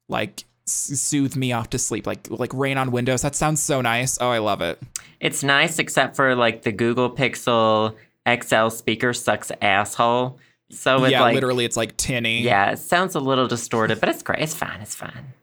like 0.09 0.45
soothe 0.73 1.37
me 1.37 1.53
off 1.53 1.71
to 1.71 1.79
sleep. 1.79 2.07
Like 2.07 2.29
like 2.31 2.53
rain 2.55 2.79
on 2.79 2.91
windows. 2.91 3.23
That 3.23 3.35
sounds 3.35 3.63
so 3.63 3.81
nice. 3.81 4.19
Oh, 4.21 4.31
I 4.31 4.39
love 4.39 4.61
it. 4.61 4.81
It's 5.21 5.43
nice, 5.43 5.79
except 5.79 6.17
for 6.17 6.35
like 6.35 6.63
the 6.63 6.73
Google 6.73 7.11
Pixel 7.11 7.95
XL 8.29 8.69
speaker 8.69 9.13
sucks 9.13 9.51
asshole. 9.61 10.39
So 10.71 11.05
it's 11.05 11.13
yeah, 11.13 11.21
like, 11.21 11.35
literally, 11.35 11.65
it's 11.67 11.77
like 11.77 11.97
tinny. 11.97 12.41
yeah, 12.43 12.71
it 12.71 12.79
sounds 12.79 13.15
a 13.15 13.21
little 13.21 13.47
distorted, 13.47 14.01
but 14.01 14.09
it's 14.09 14.23
great. 14.23 14.41
It's 14.41 14.55
fine. 14.55 14.81
It's 14.81 14.95
fine. 14.95 15.35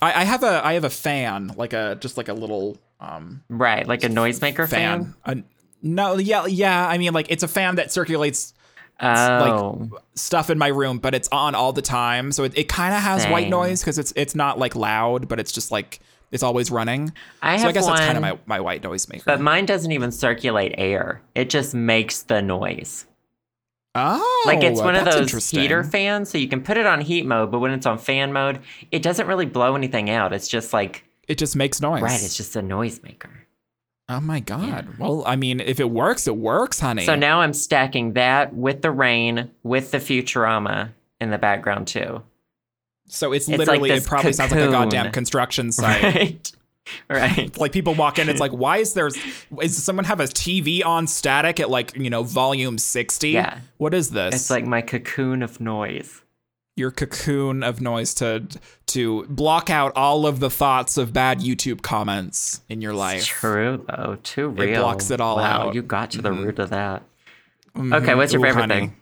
I, 0.00 0.20
I 0.20 0.24
have 0.24 0.42
a 0.44 0.64
I 0.64 0.74
have 0.74 0.84
a 0.84 0.90
fan, 0.90 1.52
like 1.56 1.72
a 1.72 1.96
just 2.00 2.16
like 2.16 2.28
a 2.28 2.34
little 2.34 2.76
um 3.00 3.42
Right, 3.48 3.86
like 3.86 4.04
a 4.04 4.08
noisemaker 4.08 4.68
fan. 4.68 5.14
fan. 5.24 5.42
A- 5.42 5.42
no, 5.82 6.16
yeah, 6.18 6.46
yeah. 6.46 6.86
I 6.88 6.98
mean, 6.98 7.12
like 7.12 7.26
it's 7.30 7.42
a 7.42 7.48
fan 7.48 7.76
that 7.76 7.92
circulates 7.92 8.54
Oh, 8.98 9.90
stuff 10.14 10.48
in 10.50 10.58
my 10.58 10.68
room, 10.68 10.98
but 10.98 11.14
it's 11.14 11.28
on 11.30 11.54
all 11.54 11.72
the 11.72 11.82
time, 11.82 12.32
so 12.32 12.44
it, 12.44 12.56
it 12.56 12.68
kind 12.68 12.94
of 12.94 13.02
has 13.02 13.26
white 13.26 13.48
noise 13.48 13.80
because 13.80 13.98
it's 13.98 14.12
it's 14.16 14.34
not 14.34 14.58
like 14.58 14.74
loud, 14.74 15.28
but 15.28 15.38
it's 15.38 15.52
just 15.52 15.70
like 15.70 16.00
it's 16.32 16.42
always 16.42 16.70
running. 16.70 17.12
I 17.42 17.56
so 17.56 17.62
have 17.62 17.68
I 17.68 17.72
guess 17.72 17.86
that's 17.86 18.00
kind 18.00 18.16
of 18.16 18.22
my, 18.22 18.38
my 18.46 18.60
white 18.60 18.82
noise 18.82 19.08
maker. 19.08 19.24
but 19.26 19.40
mine 19.40 19.66
doesn't 19.66 19.92
even 19.92 20.10
circulate 20.10 20.74
air. 20.78 21.22
It 21.34 21.50
just 21.50 21.74
makes 21.74 22.22
the 22.22 22.40
noise. 22.42 23.06
oh, 23.94 24.42
Like 24.46 24.62
it's 24.62 24.80
oh, 24.80 24.84
one 24.84 24.96
of 24.96 25.04
those 25.04 25.50
heater 25.50 25.84
fans, 25.84 26.30
so 26.30 26.38
you 26.38 26.48
can 26.48 26.62
put 26.62 26.76
it 26.78 26.86
on 26.86 27.00
heat 27.00 27.26
mode, 27.26 27.50
but 27.50 27.58
when 27.60 27.72
it's 27.72 27.86
on 27.86 27.98
fan 27.98 28.32
mode, 28.32 28.60
it 28.90 29.02
doesn't 29.02 29.26
really 29.26 29.46
blow 29.46 29.76
anything 29.76 30.10
out. 30.10 30.32
It's 30.32 30.48
just 30.48 30.72
like 30.72 31.04
It 31.28 31.36
just 31.38 31.54
makes 31.54 31.80
noise. 31.80 32.02
right, 32.02 32.22
it's 32.22 32.36
just 32.36 32.56
a 32.56 32.60
noisemaker. 32.60 33.30
Oh 34.08 34.20
my 34.20 34.40
god. 34.40 34.98
Well, 34.98 35.22
I 35.26 35.36
mean, 35.36 35.60
if 35.60 35.80
it 35.80 35.90
works, 35.90 36.26
it 36.26 36.36
works, 36.36 36.80
honey. 36.80 37.04
So 37.04 37.14
now 37.14 37.40
I'm 37.40 37.52
stacking 37.52 38.14
that 38.14 38.54
with 38.54 38.82
the 38.82 38.90
rain, 38.90 39.50
with 39.62 39.90
the 39.90 39.98
Futurama 39.98 40.90
in 41.20 41.30
the 41.30 41.38
background 41.38 41.86
too. 41.88 42.22
So 43.08 43.32
it's, 43.32 43.48
It's 43.48 43.58
literally 43.58 43.90
this 43.90 44.04
it 44.04 44.08
probably 44.08 44.32
sounds 44.32 44.52
like 44.52 44.60
a 44.60 44.70
goddamn 44.70 45.12
construction 45.12 45.72
site. 45.72 46.52
Right. 47.10 47.20
right. 47.36 47.58
like 47.58 47.72
people 47.72 47.94
walk 47.94 48.20
in, 48.20 48.28
it's 48.28 48.38
like, 48.38 48.52
why 48.52 48.76
is 48.76 48.94
there? 48.94 49.08
Is 49.60 49.82
someone 49.82 50.04
have 50.04 50.20
a 50.20 50.26
TV 50.26 50.84
on 50.84 51.08
static 51.08 51.58
at 51.58 51.68
like 51.68 51.96
you 51.96 52.08
know 52.10 52.22
volume 52.22 52.78
sixty? 52.78 53.30
Yeah. 53.30 53.58
What 53.78 53.92
is 53.92 54.10
this? 54.10 54.36
It's 54.36 54.50
like 54.50 54.64
my 54.64 54.82
cocoon 54.82 55.42
of 55.42 55.60
noise. 55.60 56.22
Your 56.76 56.90
cocoon 56.90 57.62
of 57.62 57.80
noise 57.80 58.12
to 58.14 58.46
to 58.86 59.24
block 59.24 59.70
out 59.70 59.92
all 59.96 60.26
of 60.26 60.40
the 60.40 60.50
thoughts 60.50 60.96
of 60.98 61.12
bad 61.12 61.40
YouTube 61.40 61.82
comments 61.82 62.60
in 62.68 62.80
your 62.82 62.92
life. 62.92 63.24
True 63.24 63.84
though, 63.88 64.18
too 64.22 64.48
real. 64.48 64.68
It 64.68 64.76
blocks 64.80 65.10
it 65.10 65.20
all 65.20 65.36
wow, 65.36 65.68
out. 65.68 65.74
You 65.74 65.82
got 65.82 66.10
to 66.12 66.22
the 66.22 66.32
root 66.32 66.58
of 66.58 66.70
that. 66.70 67.02
Mhm. 67.74 67.94
Okay, 68.02 68.14
what's 68.14 68.32
your 68.32 68.40
Ooh, 68.40 68.44
favorite 68.44 68.60
honey. 68.62 68.74
thing? 68.74 68.96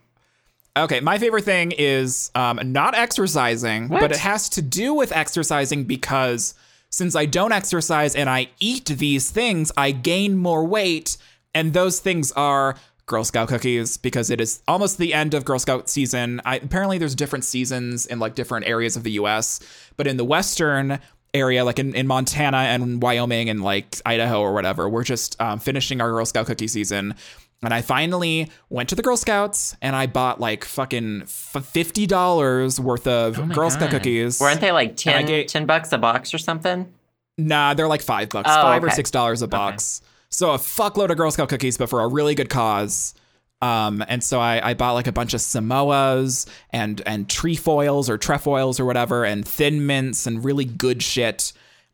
Okay, 0.76 1.00
my 1.00 1.18
favorite 1.18 1.44
thing 1.44 1.72
is 1.76 2.30
um, 2.34 2.58
not 2.72 2.96
exercising, 2.96 3.88
What? 3.88 4.00
but 4.00 4.10
it 4.10 4.18
has 4.18 4.48
to 4.50 4.62
do 4.62 4.94
with 4.94 5.12
exercising 5.12 5.84
because 5.84 6.54
since 6.90 7.14
I 7.14 7.26
don't 7.26 7.52
exercise 7.52 8.14
and 8.16 8.28
I 8.30 8.48
eat 8.58 8.86
these 8.86 9.30
things, 9.30 9.70
I 9.76 9.90
gain 9.92 10.36
more 10.36 10.64
weight. 10.64 11.16
And 11.54 11.72
those 11.72 12.00
things 12.00 12.32
are 12.32 12.76
Girl 13.06 13.24
Scout 13.24 13.48
cookies 13.48 13.96
because 13.96 14.30
it 14.30 14.40
is 14.40 14.62
almost 14.66 14.98
the 14.98 15.12
end 15.12 15.34
of 15.34 15.44
Girl 15.44 15.58
Scout 15.58 15.88
season. 15.90 16.40
I, 16.44 16.56
apparently, 16.56 16.98
there's 16.98 17.14
different 17.14 17.44
seasons 17.44 18.06
in 18.06 18.18
like 18.18 18.34
different 18.34 18.66
areas 18.66 18.96
of 18.96 19.02
the 19.02 19.12
US, 19.12 19.60
but 19.96 20.06
in 20.06 20.16
the 20.16 20.24
Western 20.24 20.98
area, 21.34 21.64
like 21.64 21.78
in, 21.78 21.94
in 21.94 22.06
Montana 22.06 22.58
and 22.58 23.02
Wyoming 23.02 23.50
and 23.50 23.62
like 23.62 23.96
Idaho 24.06 24.40
or 24.40 24.54
whatever, 24.54 24.88
we're 24.88 25.04
just 25.04 25.40
um, 25.40 25.58
finishing 25.58 26.00
our 26.00 26.10
Girl 26.10 26.24
Scout 26.24 26.46
cookie 26.46 26.68
season. 26.68 27.14
And 27.62 27.72
I 27.72 27.80
finally 27.82 28.50
went 28.68 28.90
to 28.90 28.94
the 28.94 29.02
Girl 29.02 29.16
Scouts 29.16 29.74
and 29.80 29.96
I 29.96 30.06
bought 30.06 30.38
like 30.38 30.64
fucking 30.64 31.24
fifty 31.26 32.06
dollars 32.06 32.78
worth 32.78 33.06
of 33.06 33.38
Oh 33.38 33.46
my 33.46 33.54
Girl 33.54 33.70
Scout 33.70 33.90
cookies. 33.90 34.38
Weren't 34.40 34.60
they 34.60 34.70
like 34.72 34.90
I 34.90 34.94
10, 34.94 35.26
get- 35.26 35.48
10 35.48 35.66
bucks 35.66 35.92
a 35.92 35.98
box 35.98 36.32
or 36.34 36.38
something? 36.38 36.92
Nah, 37.38 37.74
they're 37.74 37.88
like 37.88 38.02
five 38.02 38.28
bucks, 38.28 38.48
Oh, 38.50 38.62
five 38.62 38.84
or 38.84 38.90
six 38.90 39.10
dollars 39.10 39.42
a 39.42 39.48
box. 39.48 40.02
So 40.34 40.50
a 40.50 40.58
fuckload 40.58 41.10
of 41.10 41.16
Girl 41.16 41.30
Scout 41.30 41.48
cookies, 41.48 41.78
but 41.78 41.88
for 41.88 42.00
a 42.00 42.08
really 42.08 42.34
good 42.34 42.48
cause. 42.50 43.14
Um, 43.62 44.04
and 44.08 44.22
so 44.22 44.40
I, 44.40 44.70
I 44.70 44.74
bought 44.74 44.94
like 44.94 45.06
a 45.06 45.12
bunch 45.12 45.32
of 45.32 45.40
Samoas 45.40 46.46
and 46.70 47.00
and 47.06 47.30
trefoils 47.30 48.10
or 48.10 48.18
trefoils 48.18 48.80
or 48.80 48.84
whatever, 48.84 49.24
and 49.24 49.46
thin 49.46 49.86
mints 49.86 50.26
and 50.26 50.44
really 50.44 50.64
good 50.64 51.04
shit. 51.04 51.52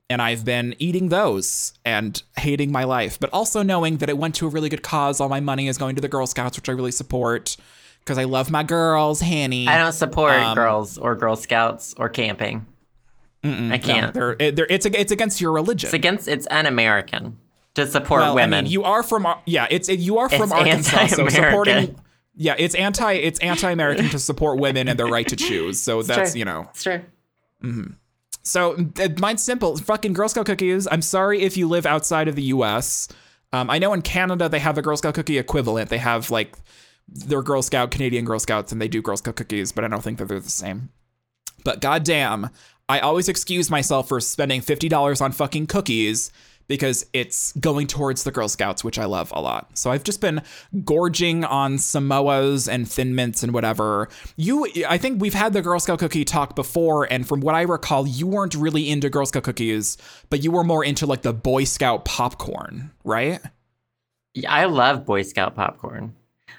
And 0.09 0.23
I've 0.23 0.45
been 0.45 0.75
eating 0.79 1.11
those 1.11 1.75
and 1.85 2.21
hating 2.39 2.73
my 2.73 2.85
life, 2.85 3.21
but 3.21 3.29
also 3.33 3.63
knowing 3.63 3.99
that 3.99 4.09
it 4.09 4.17
went 4.17 4.35
to 4.37 4.47
a 4.47 4.49
really 4.49 4.71
good 4.71 4.83
cause. 4.83 5.21
All 5.21 5.29
my 5.29 5.41
money 5.41 5.69
is 5.69 5.77
going 5.77 5.95
to 5.97 6.03
the 6.03 6.09
Girl 6.09 6.27
Scouts, 6.27 6.57
which 6.57 6.69
I 6.69 6.73
really 6.73 6.91
support 6.93 7.59
because 8.01 8.17
I 8.17 8.25
love 8.25 8.51
my 8.51 8.63
girls, 8.63 9.21
Hanny. 9.21 9.69
I 9.69 9.77
don't 9.77 9.93
support 9.93 10.33
Um, 10.33 10.55
girls 10.55 10.97
or 10.97 11.15
Girl 11.15 11.37
Scouts 11.37 11.95
or 11.99 12.09
camping. 12.09 12.65
I 13.45 13.79
can't. 13.79 14.15
they're, 14.15 14.35
they're, 14.35 14.67
it's 14.71 14.87
it's 14.87 15.13
against 15.13 15.41
your 15.43 15.53
religion. 15.53 15.89
it's 15.89 15.95
against. 15.95 16.27
It's 16.27 16.47
un-American 16.51 17.37
to 17.75 17.87
support 17.87 18.21
well, 18.21 18.35
women. 18.35 18.55
I 18.55 18.63
mean, 18.63 18.71
you 18.71 18.85
are 18.85 19.03
from 19.03 19.27
yeah, 19.47 19.67
it's 19.71 19.89
you 19.89 20.19
are 20.19 20.29
from 20.29 20.43
It's 20.43 20.53
Arkansas, 20.53 21.07
so 21.09 21.29
supporting 21.29 21.97
yeah, 22.35 22.55
it's 22.59 22.75
anti 22.75 23.13
it's 23.13 23.39
anti-American 23.41 24.09
to 24.11 24.19
support 24.19 24.59
women 24.59 24.89
and 24.89 24.99
their 24.99 25.07
right 25.07 25.29
to 25.29 25.37
choose. 25.37 25.81
So 25.81 26.03
that's 26.03 26.33
true. 26.33 26.39
you 26.39 26.45
know. 26.45 26.69
it's 26.71 26.83
true. 26.83 27.03
So 28.43 28.77
uh, 28.99 29.09
mine's 29.19 29.43
simple. 29.43 29.77
Fucking 29.77 30.13
Girl 30.13 30.29
Scout 30.29 30.47
cookies. 30.47 30.89
I'm 30.91 31.03
sorry 31.03 31.43
if 31.43 31.57
you 31.57 31.69
live 31.69 31.87
outside 31.87 32.29
of 32.29 32.37
the 32.37 32.45
U.S. 32.45 33.09
Um, 33.53 33.69
I 33.69 33.79
know 33.79 33.93
in 33.93 34.03
Canada 34.03 34.49
they 34.49 34.59
have 34.59 34.79
a 34.79 34.83
Girl 34.83 34.97
Scout 34.97 35.15
cookie 35.15 35.39
equivalent. 35.39 35.91
They 35.91 35.99
have 35.99 36.31
like 36.31 36.57
their 37.09 37.43
Girl 37.43 37.63
Scout 37.63 37.91
Canadian 37.91 38.25
Girl 38.25 38.39
Scouts 38.39 38.73
and 38.73 38.81
they 38.81 38.89
do 38.89 39.03
Girl 39.03 39.17
Scout 39.17 39.37
cookies, 39.37 39.73
but 39.73 39.85
I 39.85 39.89
don't 39.89 40.03
think 40.03 40.19
that 40.19 40.29
they're 40.29 40.41
the 40.41 40.49
same. 40.49 40.91
But 41.65 41.81
goddamn, 41.81 42.49
I 42.89 43.01
always 43.01 43.29
excuse 43.29 43.71
myself 43.71 44.09
for 44.09 44.21
spending 44.21 44.63
fifty 44.63 44.89
dollars 44.89 45.21
on 45.21 45.33
fucking 45.33 45.67
cookies 45.67 46.33
because 46.71 47.05
it's 47.13 47.53
going 47.55 47.89
towards 47.89 48.23
the 48.23 48.31
Girl 48.31 48.49
Scouts, 48.49 48.85
which 48.85 48.97
I 48.97 49.05
love 49.05 49.33
a 49.35 49.41
lot. 49.41 49.77
So 49.77 49.91
I've 49.91 50.05
just 50.05 50.21
been 50.21 50.41
gorging 50.85 51.45
on 51.45 51.79
Samoas 51.79 52.73
and 52.73 52.89
Thin 52.89 53.17
Mints 53.17 53.43
and 53.43 53.53
whatever. 53.53 54.09
You, 54.37 54.69
I 54.89 54.97
think 54.97 55.21
we've 55.21 55.35
had 55.35 55.53
the 55.53 55.63
Girl 55.63 55.81
Scout 55.81 55.99
cookie 55.99 56.25
talk 56.25 56.55
before, 56.55 57.13
and 57.13 57.27
from 57.27 57.41
what 57.41 57.57
I 57.57 57.63
recall, 57.63 58.07
you 58.07 58.29
weren't 58.29 58.55
really 58.55 58.89
into 58.89 59.11
Girl 59.11 59.27
Scout 59.27 59.43
cookies, 59.43 59.99
but 60.31 60.45
you 60.45 60.53
were 60.53 60.63
more 60.63 60.85
into 60.85 61.07
like 61.07 61.23
the 61.23 61.33
Boy 61.33 61.65
Scout 61.65 62.05
popcorn, 62.05 62.93
right? 63.03 63.41
Yeah, 64.35 64.53
I 64.53 64.67
love 64.67 65.05
Boy 65.05 65.23
Scout 65.23 65.57
popcorn. 65.57 66.15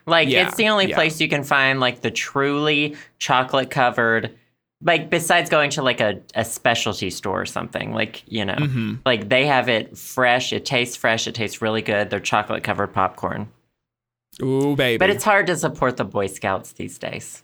Like 0.05 0.28
Yeah, 0.28 0.45
it's 0.45 0.57
the 0.57 0.68
only 0.68 0.89
yeah. 0.89 0.95
place 0.95 1.22
you 1.22 1.30
can 1.30 1.45
find 1.45 1.80
like 1.80 2.01
the 2.01 2.12
truly 2.12 2.97
chocolate 3.18 3.70
covered 3.70 4.38
like 4.84 5.10
besides 5.10 5.50
going 5.50 5.70
to 5.72 5.82
like 5.84 6.02
a, 6.02 6.20
a 6.36 6.44
specialty 6.44 7.10
store 7.10 7.42
or 7.42 7.46
something 7.46 7.94
like 7.94 8.24
you 8.28 8.44
know 8.46 8.56
Mm-hmm. 8.56 8.96
like 9.06 9.30
they 9.30 9.46
have 9.46 9.70
it 9.70 9.98
fresh 9.98 10.52
it 10.54 10.66
tastes 10.66 10.96
fresh 10.96 11.28
it 11.28 11.36
tastes 11.36 11.62
really 11.62 11.82
good 11.82 12.10
they're 12.10 12.20
chocolate 12.20 12.64
covered 12.64 12.88
popcorn 12.94 13.50
Ooh, 14.42 14.76
baby. 14.76 14.98
but 14.98 15.10
it's 15.10 15.24
hard 15.24 15.48
to 15.48 15.56
support 15.58 15.98
the 15.98 16.06
boy 16.06 16.28
scouts 16.28 16.72
these 16.74 16.98
days 16.98 17.44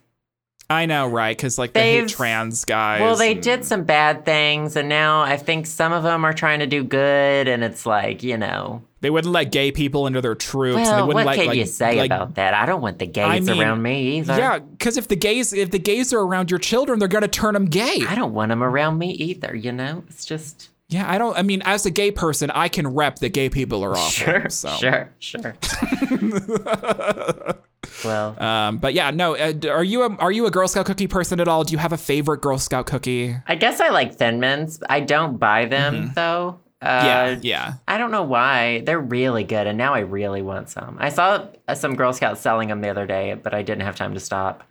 I 0.70 0.86
know, 0.86 1.08
right? 1.08 1.36
Because 1.38 1.58
like 1.58 1.72
they 1.72 2.00
hate 2.02 2.10
trans 2.10 2.66
guys. 2.66 3.00
well 3.02 3.16
they 3.16 3.32
and- 3.34 3.42
did 3.44 3.64
some 3.66 3.84
bad 3.84 4.26
things 4.26 4.76
and 4.76 4.90
now 4.90 5.22
i 5.22 5.38
think 5.38 5.66
some 5.66 5.94
of 5.94 6.04
them 6.04 6.26
are 6.26 6.34
trying 6.34 6.60
to 6.60 6.68
do 6.68 6.84
good 6.84 7.48
and 7.48 7.64
it's 7.64 7.86
like 7.86 8.24
you 8.24 8.38
know 8.38 8.82
They 9.02 9.10
wouldn't 9.10 9.32
let 9.32 9.52
gay 9.52 9.72
people 9.72 10.08
into 10.08 10.22
their 10.22 10.36
troops. 10.36 10.78
and 10.80 10.88
they 10.88 10.92
well 10.92 11.08
wouldn't 11.08 11.26
what 11.26 11.26
let, 11.28 11.36
can 11.38 11.48
like, 11.48 11.58
you 11.58 11.66
say 11.66 11.98
like, 11.98 12.08
about 12.10 12.36
that 12.36 12.54
i 12.56 12.66
don't 12.66 12.82
want 12.82 12.98
the 12.98 13.06
gays 13.06 13.48
mean, 13.48 13.62
around 13.62 13.82
me 13.82 14.18
either 14.18 14.38
Yeah, 14.38 14.60
because 14.60 14.98
if 14.98 15.08
the 15.08 15.16
gays 15.16 15.54
if 15.54 15.70
the 15.72 15.80
gays 15.80 16.12
are 16.14 16.20
around 16.22 16.50
your 16.50 16.60
children, 16.60 17.00
they're 17.00 17.08
gonna 17.08 17.28
turn 17.28 17.54
them 17.54 17.66
gay. 17.66 18.04
I 18.08 18.16
don't 18.16 18.34
want 18.34 18.50
them 18.50 18.64
around 18.64 18.98
me 18.98 19.12
either, 19.12 19.56
you 19.56 19.72
know? 19.72 20.04
It's 20.10 20.26
just. 20.26 20.70
Yeah, 20.90 21.10
I 21.12 21.18
don't. 21.18 21.38
I 21.38 21.42
mean, 21.42 21.62
as 21.66 21.86
a 21.86 21.92
gay 21.92 22.12
person, 22.12 22.50
I 22.52 22.70
can 22.70 22.88
rep 22.88 23.18
that 23.20 23.30
gay 23.34 23.50
people 23.50 23.84
are 23.84 23.92
awful. 23.92 24.10
Sure, 24.10 24.50
so. 24.50 24.70
sure, 24.78 25.10
sure. 25.20 25.56
well, 28.06 28.42
Um, 28.42 28.78
but 28.78 28.94
yeah, 28.94 29.12
no. 29.12 29.36
Uh, 29.36 29.54
are 29.70 29.84
you 29.84 30.04
a 30.04 30.16
are 30.16 30.32
you 30.32 30.46
a 30.46 30.52
Girl 30.52 30.68
Scout 30.68 30.86
cookie 30.86 31.08
person 31.08 31.40
at 31.42 31.48
all? 31.48 31.64
Do 31.66 31.74
you 31.74 31.78
have 31.78 31.92
a 31.94 31.98
favorite 31.98 32.42
Girl 32.42 32.58
Scout 32.58 32.86
cookie? 32.86 33.36
I 33.48 33.56
guess 33.56 33.82
I 33.82 33.90
like 33.90 34.16
Thin 34.16 34.40
Mints. 34.40 34.80
I 34.90 35.02
don't 35.02 35.38
buy 35.38 35.66
them, 35.66 36.12
though. 36.16 36.60
Uh, 36.82 37.02
yeah, 37.06 37.40
yeah. 37.42 37.74
I 37.88 37.98
don't 37.98 38.12
know 38.12 38.24
why. 38.24 38.82
They're 38.82 39.00
really 39.00 39.44
good, 39.44 39.66
and 39.68 39.78
now 39.78 39.94
I 39.96 40.00
really 40.00 40.42
want 40.42 40.70
some. 40.70 40.98
I 41.00 41.10
saw 41.10 41.46
uh, 41.68 41.74
some 41.76 41.96
Girl 41.96 42.14
Scouts 42.14 42.40
selling 42.42 42.70
them 42.70 42.82
the 42.82 42.90
other 42.90 43.08
day, 43.08 43.34
but 43.34 43.54
I 43.54 43.64
didn't 43.64 43.82
have 43.82 43.96
time 43.96 44.14
to 44.14 44.20
stop. 44.20 44.64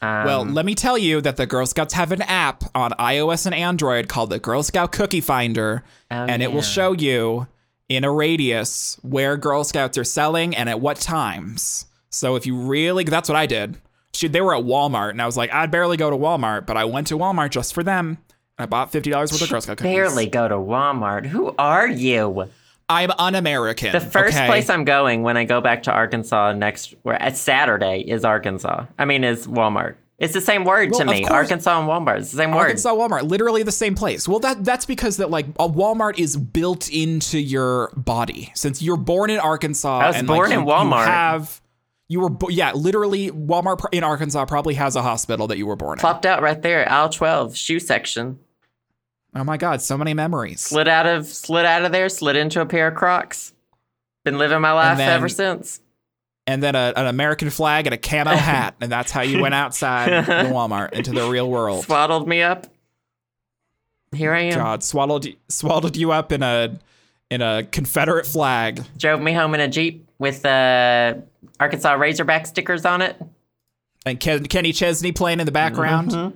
Um, 0.00 0.24
Well, 0.24 0.44
let 0.44 0.64
me 0.64 0.74
tell 0.74 0.96
you 0.96 1.20
that 1.20 1.36
the 1.36 1.46
Girl 1.46 1.66
Scouts 1.66 1.94
have 1.94 2.12
an 2.12 2.22
app 2.22 2.64
on 2.74 2.92
iOS 2.92 3.46
and 3.46 3.54
Android 3.54 4.08
called 4.08 4.30
the 4.30 4.38
Girl 4.38 4.62
Scout 4.62 4.92
Cookie 4.92 5.20
Finder, 5.20 5.82
Oh, 6.10 6.14
and 6.16 6.42
it 6.42 6.52
will 6.52 6.62
show 6.62 6.92
you 6.92 7.48
in 7.88 8.04
a 8.04 8.12
radius 8.12 8.98
where 9.02 9.36
Girl 9.36 9.64
Scouts 9.64 9.98
are 9.98 10.04
selling 10.04 10.54
and 10.56 10.68
at 10.68 10.80
what 10.80 10.98
times. 10.98 11.86
So 12.10 12.36
if 12.36 12.46
you 12.46 12.56
really, 12.56 13.04
that's 13.04 13.28
what 13.28 13.36
I 13.36 13.46
did. 13.46 13.78
Shoot, 14.14 14.32
they 14.32 14.40
were 14.42 14.54
at 14.54 14.64
Walmart, 14.64 15.10
and 15.10 15.22
I 15.22 15.26
was 15.26 15.36
like, 15.36 15.52
I'd 15.52 15.70
barely 15.70 15.96
go 15.96 16.10
to 16.10 16.16
Walmart, 16.16 16.66
but 16.66 16.76
I 16.76 16.84
went 16.84 17.06
to 17.08 17.18
Walmart 17.18 17.50
just 17.50 17.72
for 17.72 17.82
them. 17.82 18.18
I 18.62 18.66
bought 18.66 18.92
fifty 18.92 19.10
dollars 19.10 19.32
worth 19.32 19.42
of 19.42 19.50
Girl 19.50 19.60
Scout 19.60 19.76
cookies. 19.78 19.92
barely 19.94 20.26
go 20.26 20.48
to 20.48 20.54
Walmart. 20.56 21.26
Who 21.26 21.54
are 21.58 21.86
you? 21.86 22.48
I'm 22.88 23.10
un-American. 23.18 23.92
The 23.92 24.00
first 24.00 24.36
okay? 24.36 24.46
place 24.46 24.68
I'm 24.68 24.84
going 24.84 25.22
when 25.22 25.36
I 25.36 25.44
go 25.44 25.60
back 25.60 25.84
to 25.84 25.92
Arkansas 25.92 26.52
next, 26.52 26.94
where 27.02 27.20
at 27.20 27.36
Saturday 27.36 28.00
is 28.00 28.24
Arkansas. 28.24 28.86
I 28.98 29.04
mean, 29.06 29.24
is 29.24 29.46
Walmart. 29.46 29.94
It's 30.18 30.34
the 30.34 30.40
same 30.40 30.64
word 30.64 30.90
Well, 30.90 31.00
to 31.00 31.06
me. 31.06 31.20
course. 31.22 31.30
Arkansas 31.32 31.80
and 31.80 31.88
Walmart. 31.88 32.18
It's 32.18 32.30
the 32.30 32.36
same 32.36 32.50
word. 32.50 32.58
Arkansas 32.58 32.94
Walmart, 32.94 33.22
literally 33.28 33.62
the 33.62 33.72
same 33.72 33.94
place. 33.94 34.28
Well, 34.28 34.40
that 34.40 34.64
that's 34.64 34.84
because 34.86 35.16
that 35.16 35.30
like 35.30 35.46
a 35.58 35.68
Walmart 35.68 36.18
is 36.18 36.36
built 36.36 36.90
into 36.90 37.38
your 37.40 37.90
body. 37.96 38.52
Since 38.54 38.82
you're 38.82 38.96
born 38.98 39.30
in 39.30 39.38
Arkansas, 39.40 39.98
I 39.98 40.06
was 40.08 40.16
and, 40.16 40.26
born 40.28 40.50
like, 40.50 40.58
in 40.58 40.64
you- 40.64 40.70
Walmart. 40.70 41.06
You 41.06 41.10
have 41.12 41.60
you 42.08 42.20
were 42.20 42.28
bo- 42.30 42.50
yeah, 42.50 42.72
literally 42.72 43.30
Walmart 43.30 43.80
in 43.90 44.04
Arkansas 44.04 44.44
probably 44.44 44.74
has 44.74 44.96
a 44.96 45.02
hospital 45.02 45.46
that 45.48 45.56
you 45.56 45.66
were 45.66 45.76
born 45.76 45.98
in. 45.98 46.00
Plopped 46.00 46.26
out 46.26 46.42
right 46.42 46.60
there, 46.60 46.86
aisle 46.92 47.08
12, 47.08 47.56
shoe 47.56 47.80
section. 47.80 48.38
Oh 49.34 49.44
my 49.44 49.56
god, 49.56 49.80
so 49.80 49.96
many 49.96 50.12
memories. 50.14 50.60
Slid 50.60 50.88
out 50.88 51.06
of 51.06 51.26
slid 51.26 51.64
out 51.64 51.84
of 51.84 51.92
there, 51.92 52.08
slid 52.08 52.36
into 52.36 52.60
a 52.60 52.66
pair 52.66 52.88
of 52.88 52.94
Crocs. 52.94 53.52
Been 54.24 54.38
living 54.38 54.60
my 54.60 54.72
life 54.72 54.98
then- 54.98 55.08
ever 55.10 55.28
since. 55.28 55.80
And 56.44 56.60
then 56.60 56.74
a, 56.74 56.92
an 56.96 57.06
American 57.06 57.50
flag 57.50 57.86
and 57.86 57.94
a 57.94 57.96
camo 57.96 58.30
hat, 58.36 58.74
and 58.80 58.90
that's 58.90 59.12
how 59.12 59.22
you 59.22 59.40
went 59.40 59.54
outside 59.54 60.24
the 60.26 60.32
Walmart 60.52 60.92
into 60.92 61.12
the 61.12 61.28
real 61.28 61.48
world. 61.48 61.84
Swaddled 61.84 62.26
me 62.26 62.42
up. 62.42 62.66
Here 64.14 64.32
I 64.34 64.40
am. 64.42 64.54
God, 64.58 64.82
swallowed 64.82 65.34
swallowed 65.48 65.96
you 65.96 66.10
up 66.12 66.32
in 66.32 66.42
a 66.42 66.78
in 67.30 67.40
a 67.42 67.62
Confederate 67.70 68.26
flag. 68.26 68.82
Drove 68.98 69.20
me 69.22 69.32
home 69.32 69.54
in 69.54 69.60
a 69.60 69.68
Jeep 69.68 70.06
with 70.18 70.44
uh, 70.44 71.14
Arkansas 71.60 71.92
Razorback 71.94 72.46
stickers 72.46 72.84
on 72.84 73.00
it. 73.02 73.16
And 74.04 74.18
Ken, 74.18 74.44
Kenny 74.46 74.72
Chesney 74.72 75.12
playing 75.12 75.38
in 75.40 75.46
the 75.46 75.52
background. 75.52 76.10
Mhm. 76.10 76.32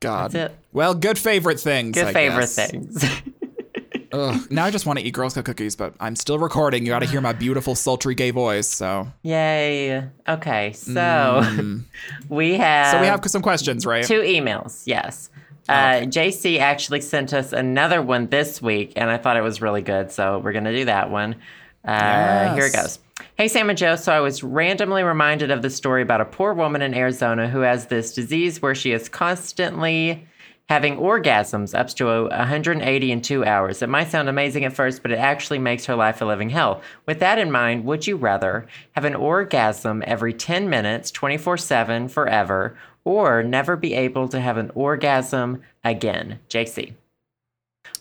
God. 0.00 0.32
That's 0.32 0.52
it. 0.52 0.58
Well, 0.72 0.94
good 0.94 1.18
favorite 1.18 1.60
things. 1.60 1.94
Good 1.94 2.06
I 2.06 2.12
favorite 2.12 2.40
guess. 2.40 2.70
things. 2.70 3.04
Ugh, 4.12 4.40
now 4.50 4.64
I 4.64 4.70
just 4.70 4.86
want 4.86 4.98
to 4.98 5.04
eat 5.04 5.10
Girl 5.12 5.28
Scout 5.28 5.44
cookies, 5.44 5.76
but 5.76 5.92
I'm 6.00 6.16
still 6.16 6.38
recording. 6.38 6.82
You 6.86 6.88
got 6.92 7.00
to 7.00 7.06
hear 7.06 7.20
my 7.20 7.34
beautiful, 7.34 7.74
sultry 7.74 8.14
gay 8.14 8.30
voice. 8.30 8.66
So, 8.66 9.06
Yay. 9.22 10.02
Okay, 10.26 10.72
so 10.72 11.42
we 12.30 12.54
have 12.54 12.86
Mm. 12.86 12.90
so 12.92 13.00
we 13.02 13.06
have 13.06 13.20
some 13.26 13.42
questions, 13.42 13.84
right? 13.84 14.04
two 14.04 14.20
emails. 14.22 14.82
Yes. 14.86 15.28
Uh, 15.68 16.06
JC 16.06 16.58
actually 16.58 17.02
sent 17.02 17.34
us 17.34 17.52
another 17.52 18.00
one 18.00 18.28
this 18.28 18.62
week, 18.62 18.94
and 18.96 19.10
I 19.10 19.18
thought 19.18 19.36
it 19.36 19.42
was 19.42 19.60
really 19.60 19.82
good, 19.82 20.10
so 20.10 20.38
we're 20.38 20.52
gonna 20.52 20.72
do 20.74 20.86
that 20.86 21.10
one. 21.10 21.36
Uh, 21.84 22.54
Here 22.54 22.66
it 22.66 22.72
goes. 22.72 22.98
Hey 23.36 23.48
Sam 23.48 23.68
and 23.70 23.78
Joe, 23.78 23.96
so 23.96 24.12
I 24.12 24.20
was 24.20 24.42
randomly 24.42 25.02
reminded 25.02 25.50
of 25.50 25.62
the 25.62 25.70
story 25.70 26.02
about 26.02 26.20
a 26.20 26.24
poor 26.24 26.52
woman 26.54 26.82
in 26.82 26.94
Arizona 26.94 27.48
who 27.48 27.60
has 27.60 27.86
this 27.86 28.12
disease 28.12 28.60
where 28.62 28.74
she 28.74 28.92
is 28.92 29.08
constantly 29.08 30.26
having 30.68 30.96
orgasms 30.96 31.76
up 31.76 31.88
to 31.88 32.08
a 32.10 32.22
180 32.28 33.10
in 33.12 33.22
two 33.22 33.44
hours. 33.44 33.80
It 33.80 33.88
might 33.88 34.08
sound 34.10 34.28
amazing 34.28 34.64
at 34.66 34.72
first, 34.74 35.02
but 35.02 35.10
it 35.10 35.18
actually 35.18 35.58
makes 35.58 35.86
her 35.86 35.94
life 35.96 36.20
a 36.20 36.26
living 36.26 36.50
hell. 36.50 36.82
With 37.06 37.20
that 37.20 37.38
in 37.38 37.50
mind, 37.50 37.84
would 37.86 38.06
you 38.06 38.16
rather 38.16 38.66
have 38.92 39.04
an 39.06 39.14
orgasm 39.14 40.02
every 40.06 40.34
10 40.34 40.68
minutes, 40.68 41.10
24 41.10 41.56
7, 41.56 42.08
forever, 42.08 42.76
or 43.04 43.42
never 43.42 43.76
be 43.76 43.94
able 43.94 44.28
to 44.28 44.40
have 44.40 44.58
an 44.58 44.70
orgasm 44.74 45.62
again? 45.84 46.38
JC. 46.50 46.92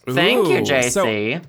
Thank 0.10 0.48
you, 0.50 0.60
Ooh, 0.60 0.90
so- 0.90 1.06
JC. 1.06 1.44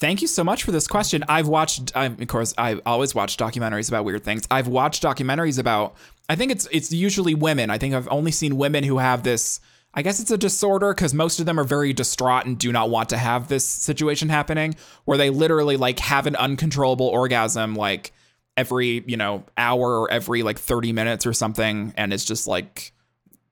Thank 0.00 0.22
you 0.22 0.28
so 0.28 0.42
much 0.42 0.64
for 0.64 0.72
this 0.72 0.88
question. 0.88 1.22
I've 1.28 1.46
watched, 1.46 1.94
i 1.94 2.06
of 2.06 2.26
course, 2.26 2.54
I 2.56 2.80
always 2.86 3.14
watch 3.14 3.36
documentaries 3.36 3.90
about 3.90 4.06
weird 4.06 4.24
things. 4.24 4.46
I've 4.50 4.66
watched 4.66 5.02
documentaries 5.02 5.58
about. 5.58 5.94
I 6.26 6.36
think 6.36 6.50
it's 6.50 6.66
it's 6.72 6.90
usually 6.90 7.34
women. 7.34 7.68
I 7.68 7.76
think 7.76 7.94
I've 7.94 8.08
only 8.10 8.30
seen 8.32 8.56
women 8.56 8.82
who 8.82 8.96
have 8.96 9.24
this. 9.24 9.60
I 9.92 10.00
guess 10.00 10.18
it's 10.18 10.30
a 10.30 10.38
disorder 10.38 10.94
because 10.94 11.12
most 11.12 11.38
of 11.38 11.44
them 11.44 11.60
are 11.60 11.64
very 11.64 11.92
distraught 11.92 12.46
and 12.46 12.56
do 12.56 12.72
not 12.72 12.88
want 12.88 13.10
to 13.10 13.18
have 13.18 13.48
this 13.48 13.66
situation 13.66 14.30
happening, 14.30 14.74
where 15.04 15.18
they 15.18 15.28
literally 15.28 15.76
like 15.76 15.98
have 15.98 16.26
an 16.26 16.36
uncontrollable 16.36 17.08
orgasm 17.08 17.74
like 17.74 18.12
every 18.56 19.04
you 19.06 19.18
know 19.18 19.44
hour 19.58 20.00
or 20.00 20.10
every 20.10 20.42
like 20.42 20.58
thirty 20.58 20.92
minutes 20.92 21.26
or 21.26 21.34
something, 21.34 21.92
and 21.98 22.14
it's 22.14 22.24
just 22.24 22.46
like, 22.46 22.92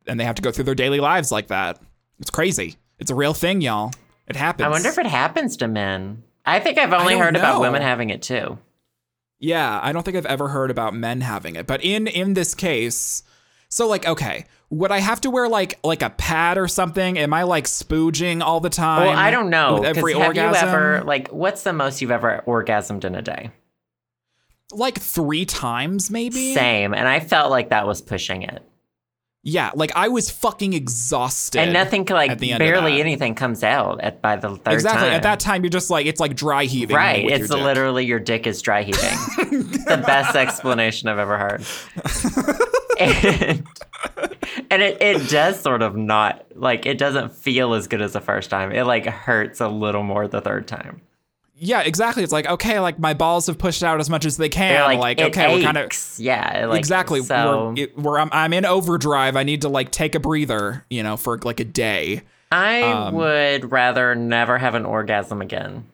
and 0.06 0.18
they 0.18 0.24
have 0.24 0.36
to 0.36 0.42
go 0.42 0.50
through 0.50 0.64
their 0.64 0.74
daily 0.74 1.00
lives 1.00 1.30
like 1.30 1.48
that. 1.48 1.78
It's 2.20 2.30
crazy. 2.30 2.76
It's 2.98 3.10
a 3.10 3.14
real 3.14 3.34
thing, 3.34 3.60
y'all. 3.60 3.92
It 4.26 4.36
happens. 4.36 4.64
I 4.64 4.70
wonder 4.70 4.88
if 4.88 4.96
it 4.96 5.06
happens 5.06 5.58
to 5.58 5.68
men. 5.68 6.22
I 6.50 6.60
think 6.60 6.78
I've 6.78 6.92
only 6.92 7.16
heard 7.16 7.36
about 7.36 7.60
women 7.60 7.82
having 7.82 8.10
it 8.10 8.22
too. 8.22 8.58
Yeah, 9.38 9.78
I 9.82 9.92
don't 9.92 10.02
think 10.02 10.16
I've 10.16 10.26
ever 10.26 10.48
heard 10.48 10.70
about 10.70 10.94
men 10.94 11.20
having 11.20 11.56
it. 11.56 11.66
But 11.66 11.84
in 11.84 12.06
in 12.06 12.34
this 12.34 12.54
case, 12.54 13.22
so 13.68 13.86
like 13.86 14.06
okay, 14.06 14.46
would 14.70 14.90
I 14.90 14.98
have 14.98 15.20
to 15.22 15.30
wear 15.30 15.48
like 15.48 15.78
like 15.84 16.02
a 16.02 16.10
pad 16.10 16.58
or 16.58 16.68
something? 16.68 17.18
Am 17.18 17.32
I 17.32 17.44
like 17.44 17.64
spooging 17.64 18.42
all 18.42 18.60
the 18.60 18.70
time? 18.70 19.06
Well, 19.06 19.16
I 19.16 19.30
don't 19.30 19.50
know. 19.50 19.82
Every 19.82 20.14
have 20.14 20.28
orgasm? 20.28 20.68
you 20.68 20.74
ever 20.74 21.04
like 21.04 21.28
what's 21.28 21.62
the 21.62 21.72
most 21.72 22.00
you've 22.00 22.10
ever 22.10 22.42
orgasmed 22.46 23.04
in 23.04 23.14
a 23.14 23.22
day? 23.22 23.50
like 24.72 24.98
three 24.98 25.44
times, 25.44 26.10
maybe. 26.10 26.54
Same, 26.54 26.94
and 26.94 27.08
I 27.08 27.20
felt 27.20 27.50
like 27.50 27.70
that 27.70 27.86
was 27.86 28.02
pushing 28.02 28.42
it. 28.42 28.62
Yeah, 29.48 29.70
like 29.74 29.92
I 29.96 30.08
was 30.08 30.30
fucking 30.30 30.74
exhausted. 30.74 31.60
And 31.60 31.72
nothing, 31.72 32.04
like 32.06 32.30
at 32.30 32.38
the 32.38 32.52
end 32.52 32.58
barely 32.58 33.00
anything 33.00 33.34
comes 33.34 33.64
out 33.64 34.00
at 34.00 34.20
by 34.20 34.36
the 34.36 34.56
third 34.56 34.74
exactly 34.74 35.08
time. 35.08 35.14
at 35.14 35.22
that 35.22 35.40
time 35.40 35.62
you're 35.62 35.70
just 35.70 35.90
like 35.90 36.06
it's 36.06 36.20
like 36.20 36.36
dry 36.36 36.64
heaving. 36.64 36.94
right? 36.96 37.24
It's 37.28 37.48
your 37.48 37.58
literally 37.58 38.04
your 38.04 38.20
dick 38.20 38.46
is 38.46 38.60
dry 38.60 38.82
heaving. 38.82 39.00
the 39.86 40.02
best 40.06 40.36
explanation 40.36 41.08
I've 41.08 41.18
ever 41.18 41.38
heard. 41.38 41.64
and 43.00 43.66
and 44.70 44.82
it, 44.82 45.00
it 45.00 45.30
does 45.30 45.60
sort 45.60 45.82
of 45.82 45.96
not 45.96 46.44
like 46.54 46.86
it 46.86 46.98
doesn't 46.98 47.34
feel 47.34 47.74
as 47.74 47.88
good 47.88 48.02
as 48.02 48.12
the 48.12 48.20
first 48.20 48.50
time. 48.50 48.72
It 48.72 48.84
like 48.84 49.06
hurts 49.06 49.60
a 49.60 49.68
little 49.68 50.02
more 50.02 50.28
the 50.28 50.40
third 50.40 50.68
time. 50.68 51.00
Yeah, 51.60 51.80
exactly. 51.80 52.22
It's 52.22 52.32
like 52.32 52.46
okay, 52.46 52.80
like 52.80 52.98
my 52.98 53.14
balls 53.14 53.46
have 53.46 53.58
pushed 53.58 53.82
out 53.82 54.00
as 54.00 54.08
much 54.08 54.24
as 54.24 54.36
they 54.36 54.48
can. 54.48 54.84
Like, 54.84 54.98
like 54.98 55.20
okay, 55.20 55.54
we're 55.54 55.62
kind 55.62 55.76
of 55.76 55.90
yeah, 56.18 56.66
like, 56.66 56.78
exactly. 56.78 57.22
So 57.22 57.74
we're, 57.76 57.82
it, 57.82 57.98
we're 57.98 58.18
I'm, 58.18 58.28
I'm 58.32 58.52
in 58.52 58.64
overdrive. 58.64 59.36
I 59.36 59.42
need 59.42 59.62
to 59.62 59.68
like 59.68 59.90
take 59.90 60.14
a 60.14 60.20
breather, 60.20 60.84
you 60.90 61.02
know, 61.02 61.16
for 61.16 61.38
like 61.38 61.60
a 61.60 61.64
day. 61.64 62.22
I 62.50 62.82
um, 62.82 63.14
would 63.14 63.72
rather 63.72 64.14
never 64.14 64.58
have 64.58 64.74
an 64.74 64.86
orgasm 64.86 65.42
again. 65.42 65.86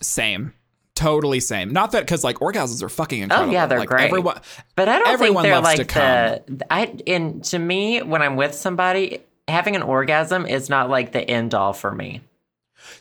Same. 0.00 0.54
Totally 0.94 1.40
same. 1.40 1.72
Not 1.72 1.92
that 1.92 2.00
because 2.00 2.22
like 2.22 2.36
orgasms 2.40 2.82
are 2.82 2.90
fucking 2.90 3.22
incredible. 3.22 3.50
Oh, 3.50 3.52
yeah, 3.52 3.66
they're 3.66 3.78
like, 3.78 3.88
great. 3.88 4.04
Everyone, 4.04 4.38
But 4.76 4.88
I 4.88 4.98
don't 4.98 5.08
Everyone 5.08 5.44
think 5.44 5.54
they're 5.54 5.62
like 5.62 6.46
the 6.46 6.66
I 6.70 6.84
in 7.06 7.40
to 7.42 7.58
me 7.58 8.02
when 8.02 8.20
I'm 8.20 8.36
with 8.36 8.54
somebody 8.54 9.22
having 9.48 9.76
an 9.76 9.82
orgasm 9.82 10.44
is 10.46 10.68
not 10.68 10.90
like 10.90 11.12
the 11.12 11.22
end 11.22 11.54
all 11.54 11.72
for 11.72 11.90
me. 11.90 12.20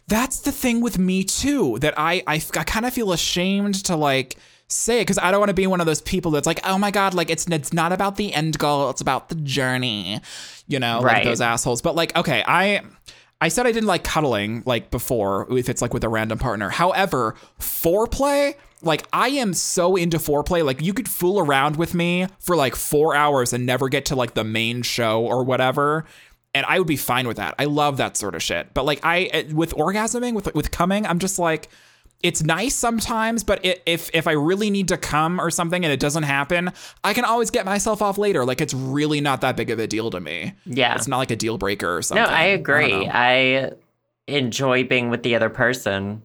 That's 0.09 0.39
the 0.41 0.51
thing 0.51 0.81
with 0.81 0.97
me 0.99 1.23
too. 1.23 1.77
That 1.79 1.93
I 1.97 2.23
I, 2.27 2.35
I 2.57 2.63
kind 2.63 2.85
of 2.85 2.93
feel 2.93 3.11
ashamed 3.13 3.75
to 3.85 3.95
like 3.95 4.35
say 4.67 4.99
it 4.99 5.01
because 5.01 5.17
I 5.17 5.31
don't 5.31 5.39
want 5.39 5.49
to 5.49 5.55
be 5.55 5.65
one 5.67 5.79
of 5.79 5.85
those 5.87 6.01
people 6.01 6.31
that's 6.31 6.45
like, 6.45 6.59
oh 6.63 6.77
my 6.77 6.91
god, 6.91 7.13
like 7.13 7.29
it's 7.29 7.47
it's 7.47 7.71
not 7.73 7.91
about 7.91 8.17
the 8.17 8.33
end 8.33 8.57
goal, 8.59 8.89
it's 8.89 9.01
about 9.01 9.29
the 9.29 9.35
journey. 9.35 10.19
You 10.67 10.79
know, 10.79 10.99
like 11.01 11.13
Right. 11.13 11.23
those 11.23 11.41
assholes. 11.41 11.81
But 11.81 11.95
like, 11.95 12.15
okay, 12.15 12.43
I. 12.45 12.81
I 13.41 13.47
said 13.47 13.65
I 13.65 13.71
didn't 13.71 13.87
like 13.87 14.03
cuddling 14.03 14.63
like 14.65 14.91
before 14.91 15.47
if 15.57 15.69
it's 15.69 15.81
like 15.81 15.93
with 15.93 16.03
a 16.03 16.09
random 16.09 16.37
partner. 16.37 16.67
However, 16.67 17.35
foreplay, 17.57 18.53
like 18.81 19.07
I 19.13 19.29
am 19.29 19.53
so 19.53 19.95
into 19.95 20.17
foreplay. 20.17 20.63
Like 20.63 20.81
you 20.81 20.93
could 20.93 21.07
fool 21.07 21.39
around 21.39 21.77
with 21.77 21.93
me 21.93 22.27
for 22.39 22.57
like 22.57 22.75
four 22.75 23.15
hours 23.15 23.53
and 23.53 23.65
never 23.65 23.87
get 23.87 24.05
to 24.07 24.15
like 24.17 24.33
the 24.33 24.43
main 24.43 24.81
show 24.81 25.21
or 25.25 25.45
whatever. 25.45 26.03
And 26.53 26.65
I 26.65 26.79
would 26.79 26.87
be 26.87 26.97
fine 26.97 27.27
with 27.27 27.37
that. 27.37 27.55
I 27.59 27.65
love 27.65 27.97
that 27.97 28.17
sort 28.17 28.35
of 28.35 28.41
shit. 28.41 28.73
But 28.73 28.85
like 28.85 28.99
I 29.03 29.23
eh, 29.25 29.43
with 29.53 29.73
orgasming, 29.75 30.33
with 30.33 30.53
with 30.55 30.71
coming, 30.71 31.05
I'm 31.05 31.19
just 31.19 31.37
like 31.37 31.69
it's 32.21 32.43
nice 32.43 32.75
sometimes, 32.75 33.43
but 33.43 33.63
it, 33.63 33.81
if 33.85 34.09
if 34.13 34.27
I 34.27 34.31
really 34.31 34.69
need 34.69 34.87
to 34.89 34.97
come 34.97 35.39
or 35.39 35.51
something 35.51 35.85
and 35.85 35.93
it 35.93 35.99
doesn't 35.99 36.23
happen, 36.23 36.71
I 37.03 37.13
can 37.13 37.23
always 37.23 37.49
get 37.49 37.65
myself 37.65 38.01
off 38.01 38.17
later. 38.17 38.45
Like 38.45 38.61
it's 38.61 38.73
really 38.73 39.21
not 39.21 39.41
that 39.41 39.55
big 39.55 39.69
of 39.69 39.79
a 39.79 39.87
deal 39.87 40.09
to 40.09 40.19
me. 40.19 40.53
Yeah. 40.65 40.95
It's 40.95 41.07
not 41.07 41.17
like 41.17 41.31
a 41.31 41.35
deal 41.35 41.57
breaker 41.57 41.97
or 41.97 42.01
something. 42.01 42.23
No, 42.23 42.29
I 42.29 42.45
agree. 42.45 43.05
know. 43.05 43.11
I, 43.13 43.71
enjoy 44.29 44.83
being 44.83 45.09
with 45.09 45.23
the 45.23 45.35
other 45.35 45.49
person 45.49 46.21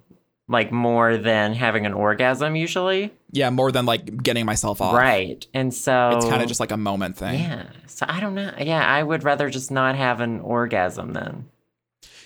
like 0.49 0.71
more 0.71 1.17
than 1.17 1.55
having 1.55 1.87
an 1.87 1.93
orgasm 1.95 2.55
usually. 2.57 3.13
yeah, 3.31 3.51
more 3.51 3.73
than 3.73 3.87
like 3.87 4.23
getting 4.23 4.45
myself 4.45 4.81
off. 4.81 4.95
Right. 4.95 5.47
And 5.55 5.73
so 5.73 6.11
It's 6.17 6.27
kind 6.27 6.43
of 6.43 6.49
just 6.49 6.61
like 6.61 6.71
a 6.71 6.77
moment 6.77 7.17
thing. 7.17 7.41
Yeah. 7.41 7.65
So 7.87 8.05
I 8.09 8.21
don't 8.21 8.35
know. 8.35 8.53
Yeah, 8.59 8.87
I 8.87 9.03
would 9.03 9.25
rather 9.25 9.49
just 9.49 9.71
not 9.71 9.97
have 9.97 10.21
an 10.21 10.41
orgasm 10.41 11.13
then. 11.15 11.47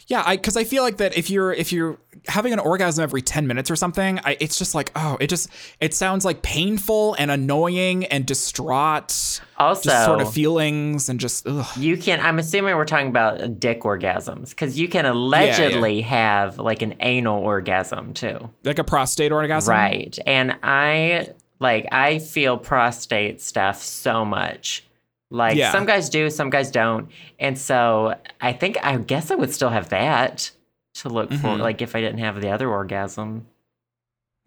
Yeah, 0.08 0.22
I 0.24 0.36
because 0.36 0.56
I 0.56 0.64
feel 0.64 0.82
like 0.82 0.96
that 0.96 1.16
if 1.18 1.28
you're 1.28 1.52
if 1.52 1.70
you're 1.70 1.98
having 2.28 2.54
an 2.54 2.58
orgasm 2.58 3.02
every 3.02 3.20
ten 3.20 3.46
minutes 3.46 3.70
or 3.70 3.76
something, 3.76 4.18
I, 4.24 4.38
it's 4.40 4.56
just 4.58 4.74
like 4.74 4.90
oh, 4.96 5.18
it 5.20 5.28
just 5.28 5.50
it 5.80 5.92
sounds 5.92 6.24
like 6.24 6.40
painful 6.40 7.14
and 7.18 7.30
annoying 7.30 8.06
and 8.06 8.24
distraught, 8.24 9.40
Also, 9.58 9.90
just 9.90 10.04
sort 10.06 10.22
of 10.22 10.32
feelings 10.32 11.10
and 11.10 11.20
just 11.20 11.46
ugh. 11.46 11.66
You 11.76 11.98
can. 11.98 12.20
I'm 12.20 12.38
assuming 12.38 12.74
we're 12.76 12.86
talking 12.86 13.08
about 13.08 13.60
dick 13.60 13.82
orgasms 13.82 14.50
because 14.50 14.78
you 14.78 14.88
can 14.88 15.04
allegedly 15.04 16.00
have 16.00 16.58
like 16.58 16.80
an 16.80 16.94
anal 17.00 17.42
orgasm 17.42 18.14
too, 18.14 18.50
like 18.64 18.78
a 18.78 18.84
prostate 18.84 19.30
orgasm. 19.30 19.70
right? 19.72 20.18
And 20.26 20.56
I 20.62 21.34
like 21.60 21.86
I 21.92 22.18
feel 22.18 22.56
prostate 22.56 23.42
stuff 23.42 23.82
so 23.82 24.24
much. 24.24 24.84
Like 25.30 25.56
Yeah. 25.56 25.72
some 25.72 25.84
guys 25.84 26.08
do, 26.08 26.30
some 26.30 26.48
guys 26.50 26.70
don't, 26.70 27.10
and 27.38 27.58
so 27.58 28.14
I 28.40 28.52
think 28.52 28.78
I 28.82 28.96
guess 28.96 29.30
I 29.30 29.34
would 29.34 29.52
still 29.52 29.68
have 29.68 29.90
that 29.90 30.50
to 30.94 31.08
look 31.10 31.30
for. 31.30 31.48
Mhm. 31.48 31.58
Like 31.60 31.82
if 31.82 31.94
I 31.94 32.00
didn't 32.00 32.18
have 32.20 32.40
the 32.40 32.50
other 32.50 32.68
orgasm. 32.70 33.46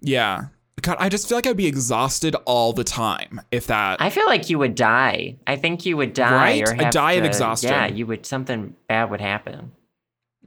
Yeah. 0.01 0.45
God, 0.81 0.97
I 0.99 1.09
just 1.09 1.29
feel 1.29 1.37
like 1.37 1.45
I'd 1.45 1.55
be 1.57 1.67
exhausted 1.67 2.35
all 2.45 2.73
the 2.73 2.83
time 2.83 3.41
if 3.51 3.67
that. 3.67 4.01
I 4.01 4.09
feel 4.09 4.25
like 4.25 4.49
you 4.49 4.57
would 4.57 4.73
die. 4.73 5.35
I 5.45 5.55
think 5.55 5.85
you 5.85 5.95
would 5.97 6.13
die 6.13 6.61
Right? 6.61 6.67
or 6.67 6.89
die 6.89 7.11
of 7.13 7.25
exhaustion. 7.25 7.69
Yeah, 7.69 7.85
you 7.85 8.07
would. 8.07 8.25
Something 8.25 8.75
bad 8.87 9.11
would 9.11 9.21
happen. 9.21 9.73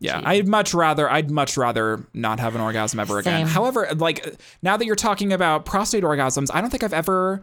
Yeah, 0.00 0.18
Gee. 0.18 0.26
I'd 0.26 0.48
much 0.48 0.74
rather 0.74 1.08
I'd 1.08 1.30
much 1.30 1.56
rather 1.56 2.04
not 2.12 2.40
have 2.40 2.56
an 2.56 2.60
orgasm 2.60 2.98
ever 2.98 3.18
again. 3.20 3.46
However, 3.46 3.88
like 3.94 4.34
now 4.60 4.76
that 4.76 4.84
you're 4.86 4.96
talking 4.96 5.32
about 5.32 5.64
prostate 5.64 6.02
orgasms, 6.02 6.48
I 6.52 6.60
don't 6.60 6.70
think 6.70 6.82
I've 6.82 6.92
ever 6.92 7.42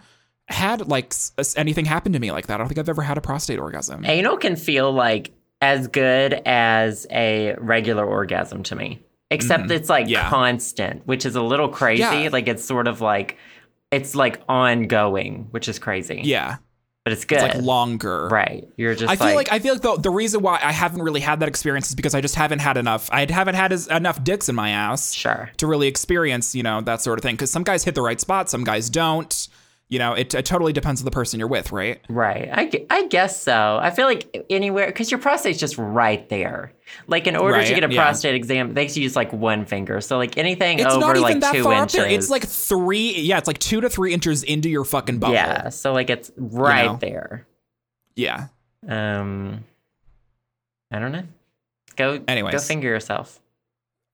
had 0.53 0.87
like 0.87 1.13
anything 1.55 1.85
happen 1.85 2.13
to 2.13 2.19
me 2.19 2.31
like 2.31 2.47
that. 2.47 2.55
I 2.55 2.57
don't 2.57 2.67
think 2.67 2.77
I've 2.79 2.89
ever 2.89 3.01
had 3.01 3.17
a 3.17 3.21
prostate 3.21 3.59
orgasm. 3.59 4.05
Anal 4.05 4.37
can 4.37 4.55
feel 4.55 4.91
like 4.91 5.31
as 5.61 5.87
good 5.87 6.33
as 6.45 7.05
a 7.11 7.55
regular 7.59 8.05
orgasm 8.05 8.63
to 8.63 8.75
me, 8.75 8.99
except 9.29 9.69
it's 9.71 9.89
like 9.89 10.05
Mm-hmm. 10.05 10.11
Yeah. 10.13 10.29
constant, 10.29 11.05
which 11.07 11.25
is 11.25 11.35
a 11.35 11.41
little 11.41 11.69
crazy. 11.69 12.01
Yeah. 12.01 12.29
Like 12.31 12.47
it's 12.47 12.63
sort 12.63 12.87
of 12.87 13.01
like 13.01 13.37
it's 13.91 14.15
like 14.15 14.41
ongoing, 14.47 15.47
which 15.51 15.67
is 15.67 15.77
crazy. 15.77 16.21
Yeah, 16.23 16.57
but 17.03 17.13
it's 17.13 17.25
good. 17.25 17.39
it's 17.41 17.55
like 17.55 17.63
longer. 17.63 18.27
right? 18.29 18.67
You're 18.77 18.95
just. 18.95 19.11
I 19.11 19.15
feel 19.15 19.35
like, 19.35 19.51
I 19.51 19.59
feel 19.59 19.73
like 19.73 19.81
the, 19.81 19.97
the 19.97 20.09
reason 20.09 20.41
why 20.41 20.59
I 20.63 20.71
haven't 20.71 21.01
really 21.01 21.19
had 21.19 21.39
that 21.41 21.49
experience 21.49 21.89
is 21.89 21.95
because 21.95 22.15
I 22.15 22.21
just 22.21 22.35
haven't 22.35 22.59
had 22.59 22.77
enough. 22.77 23.09
I 23.11 23.29
haven't 23.29 23.55
had 23.55 23.73
as, 23.73 23.87
enough 23.87 24.23
dicks 24.23 24.47
in 24.49 24.55
my 24.55 24.69
ass 24.69 25.11
sure. 25.11 25.51
to 25.57 25.67
really 25.67 25.87
experience, 25.87 26.55
you 26.55 26.63
know, 26.63 26.79
that 26.81 27.01
sort 27.01 27.19
of 27.19 27.23
thing. 27.23 27.35
Because 27.35 27.51
some 27.51 27.63
guys 27.63 27.83
hit 27.83 27.95
the 27.95 28.01
right 28.01 28.19
spot, 28.21 28.49
some 28.49 28.63
guys 28.63 28.89
don't. 28.89 29.47
You 29.91 29.99
know, 29.99 30.13
it, 30.13 30.33
it 30.33 30.45
totally 30.45 30.71
depends 30.71 31.01
on 31.01 31.05
the 31.05 31.11
person 31.11 31.37
you're 31.37 31.49
with, 31.49 31.73
right? 31.73 31.99
Right. 32.07 32.49
I, 32.49 32.85
I 32.89 33.07
guess 33.07 33.41
so. 33.41 33.77
I 33.81 33.91
feel 33.91 34.05
like 34.05 34.45
anywhere, 34.49 34.87
because 34.87 35.11
your 35.11 35.19
prostate's 35.19 35.59
just 35.59 35.77
right 35.77 36.29
there. 36.29 36.71
Like, 37.07 37.27
in 37.27 37.35
order 37.35 37.61
to 37.61 37.75
get 37.75 37.83
a 37.83 37.93
yeah. 37.93 38.01
prostate 38.01 38.33
exam, 38.33 38.73
they 38.73 38.87
use 38.87 39.17
like 39.17 39.33
one 39.33 39.65
finger. 39.65 39.99
So, 39.99 40.17
like, 40.17 40.37
anything 40.37 40.79
It's 40.79 40.87
over 40.87 40.99
not 41.01 41.09
even 41.17 41.21
like 41.23 41.39
that 41.41 41.53
two 41.53 41.63
far 41.63 41.83
inches. 41.83 42.05
It's 42.05 42.29
like 42.29 42.47
three. 42.47 43.19
Yeah, 43.19 43.37
it's 43.37 43.47
like 43.47 43.59
two 43.59 43.81
to 43.81 43.89
three 43.89 44.13
inches 44.13 44.43
into 44.43 44.69
your 44.69 44.85
fucking 44.85 45.19
bubble. 45.19 45.33
Yeah. 45.33 45.67
So, 45.67 45.91
like, 45.91 46.09
it's 46.09 46.31
right 46.37 46.85
know? 46.85 46.95
there. 46.95 47.45
Yeah. 48.15 48.47
Um, 48.87 49.65
I 50.89 50.99
don't 50.99 51.11
know. 51.11 51.23
Go, 51.97 52.17
go 52.17 52.59
finger 52.59 52.87
yourself. 52.87 53.41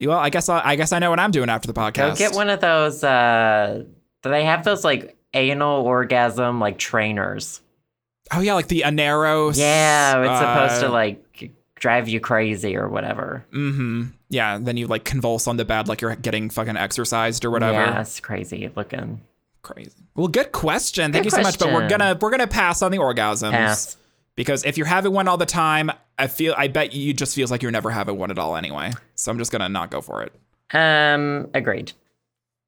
Well, 0.01 0.17
I 0.17 0.31
guess 0.31 0.49
I, 0.49 0.59
I 0.65 0.75
guess 0.75 0.91
I 0.91 0.97
know 0.97 1.11
what 1.11 1.19
I'm 1.19 1.29
doing 1.29 1.49
after 1.49 1.67
the 1.67 1.73
podcast 1.73 1.93
Go 1.95 2.15
get 2.15 2.33
one 2.33 2.49
of 2.49 2.61
those. 2.61 3.03
Uh, 3.03 3.83
they 4.23 4.43
have 4.45 4.63
those 4.63 4.83
like 4.83 5.16
anal 5.33 5.85
orgasm 5.85 6.59
like 6.59 6.77
trainers. 6.77 7.61
Oh 8.31 8.41
yeah, 8.41 8.55
like 8.55 8.67
the 8.67 8.83
Aneros. 8.85 9.57
Yeah, 9.57 10.21
it's 10.21 10.39
supposed 10.39 10.81
to 10.81 10.87
uh, 10.87 10.91
like 10.91 11.51
drive 11.75 12.09
you 12.09 12.19
crazy 12.19 12.75
or 12.75 12.89
whatever. 12.89 13.45
Mm-hmm. 13.53 14.05
Yeah. 14.29 14.57
Then 14.59 14.77
you 14.77 14.87
like 14.87 15.03
convulse 15.03 15.47
on 15.47 15.57
the 15.57 15.65
bed 15.65 15.87
like 15.87 16.01
you're 16.01 16.15
getting 16.15 16.49
fucking 16.49 16.77
exercised 16.77 17.45
or 17.45 17.51
whatever. 17.51 17.73
Yeah, 17.73 18.01
it's 18.01 18.19
crazy 18.19 18.69
looking. 18.75 19.21
Crazy. 19.61 19.91
Well, 20.15 20.27
good 20.27 20.51
question. 20.51 21.11
Thank 21.11 21.23
Good 21.23 21.33
you 21.33 21.37
so 21.37 21.41
much. 21.41 21.59
But 21.59 21.73
we're 21.73 21.89
gonna 21.89 22.17
we're 22.19 22.31
gonna 22.31 22.47
pass 22.47 22.81
on 22.81 22.91
the 22.91 22.97
orgasms 22.97 23.51
Pass. 23.51 23.97
because 24.35 24.65
if 24.65 24.77
you're 24.77 24.87
having 24.87 25.13
one 25.13 25.27
all 25.27 25.37
the 25.37 25.45
time, 25.45 25.91
I 26.17 26.27
feel 26.27 26.53
I 26.57 26.67
bet 26.67 26.93
you 26.93 27.13
just 27.13 27.35
feels 27.35 27.51
like 27.51 27.61
you're 27.61 27.71
never 27.71 27.89
having 27.89 28.17
one 28.17 28.31
at 28.31 28.39
all 28.39 28.55
anyway. 28.55 28.93
So 29.15 29.31
I'm 29.31 29.37
just 29.37 29.51
gonna 29.51 29.69
not 29.69 29.91
go 29.91 30.01
for 30.01 30.23
it. 30.23 30.33
Um, 30.73 31.49
agreed. 31.53 31.93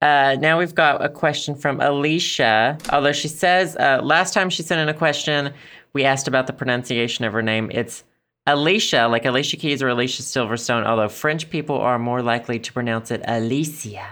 Uh, 0.01 0.37
now 0.39 0.57
we've 0.57 0.75
got 0.75 1.03
a 1.03 1.09
question 1.09 1.55
from 1.55 1.81
Alicia. 1.81 2.77
Although 2.91 3.11
she 3.11 3.27
says 3.27 3.75
uh, 3.75 3.99
last 4.01 4.33
time 4.33 4.49
she 4.49 4.63
sent 4.63 4.79
in 4.79 4.87
a 4.87 4.93
question, 4.97 5.53
we 5.93 6.05
asked 6.05 6.27
about 6.27 6.47
the 6.47 6.53
pronunciation 6.53 7.25
of 7.25 7.33
her 7.33 7.41
name. 7.41 7.69
It's 7.73 8.03
Alicia, 8.47 9.07
like 9.07 9.25
Alicia 9.25 9.57
Keys 9.57 9.83
or 9.83 9.89
Alicia 9.89 10.23
Silverstone. 10.23 10.85
Although 10.85 11.09
French 11.09 11.49
people 11.49 11.77
are 11.77 11.99
more 11.99 12.21
likely 12.21 12.59
to 12.59 12.73
pronounce 12.73 13.11
it 13.11 13.21
Alicia. 13.27 14.07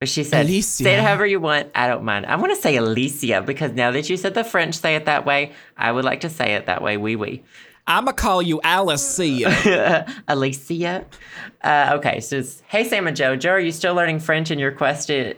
But 0.00 0.08
she 0.08 0.24
said, 0.24 0.46
Alicia. 0.46 0.62
say 0.62 0.94
it 0.94 1.00
however 1.00 1.26
you 1.26 1.40
want. 1.40 1.70
I 1.74 1.86
don't 1.86 2.04
mind. 2.04 2.26
I 2.26 2.36
want 2.36 2.54
to 2.54 2.60
say 2.60 2.76
Alicia 2.76 3.42
because 3.42 3.72
now 3.72 3.90
that 3.90 4.08
you 4.08 4.16
said 4.16 4.34
the 4.34 4.44
French 4.44 4.74
say 4.74 4.96
it 4.96 5.04
that 5.04 5.26
way, 5.26 5.52
I 5.76 5.92
would 5.92 6.04
like 6.04 6.20
to 6.20 6.30
say 6.30 6.54
it 6.54 6.66
that 6.66 6.82
way. 6.82 6.96
Oui, 6.96 7.16
oui. 7.16 7.42
I'ma 7.90 8.12
call 8.12 8.40
you 8.40 8.60
Alice. 8.62 9.18
Alicia. 10.28 11.06
Uh, 11.60 11.92
okay, 11.94 12.20
so 12.20 12.36
it's, 12.36 12.62
hey 12.68 12.84
Sam 12.84 13.08
and 13.08 13.16
Joe. 13.16 13.34
Joe, 13.34 13.50
are 13.50 13.60
you 13.60 13.72
still 13.72 13.96
learning 13.96 14.20
French 14.20 14.52
in 14.52 14.60
your 14.60 14.70
quest 14.70 15.08
to 15.08 15.34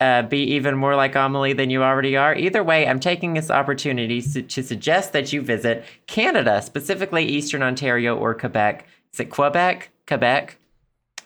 uh, 0.00 0.20
be 0.22 0.40
even 0.52 0.76
more 0.76 0.96
like 0.96 1.14
Amelie 1.14 1.54
than 1.54 1.70
you 1.70 1.82
already 1.82 2.14
are? 2.14 2.34
Either 2.34 2.62
way, 2.62 2.86
I'm 2.86 3.00
taking 3.00 3.32
this 3.32 3.50
opportunity 3.50 4.20
to 4.20 4.62
suggest 4.62 5.14
that 5.14 5.32
you 5.32 5.40
visit 5.40 5.86
Canada, 6.06 6.60
specifically 6.60 7.24
Eastern 7.24 7.62
Ontario 7.62 8.14
or 8.14 8.34
Quebec. 8.34 8.86
Is 9.14 9.20
it 9.20 9.30
Quebec? 9.30 9.88
Quebec? 10.06 10.58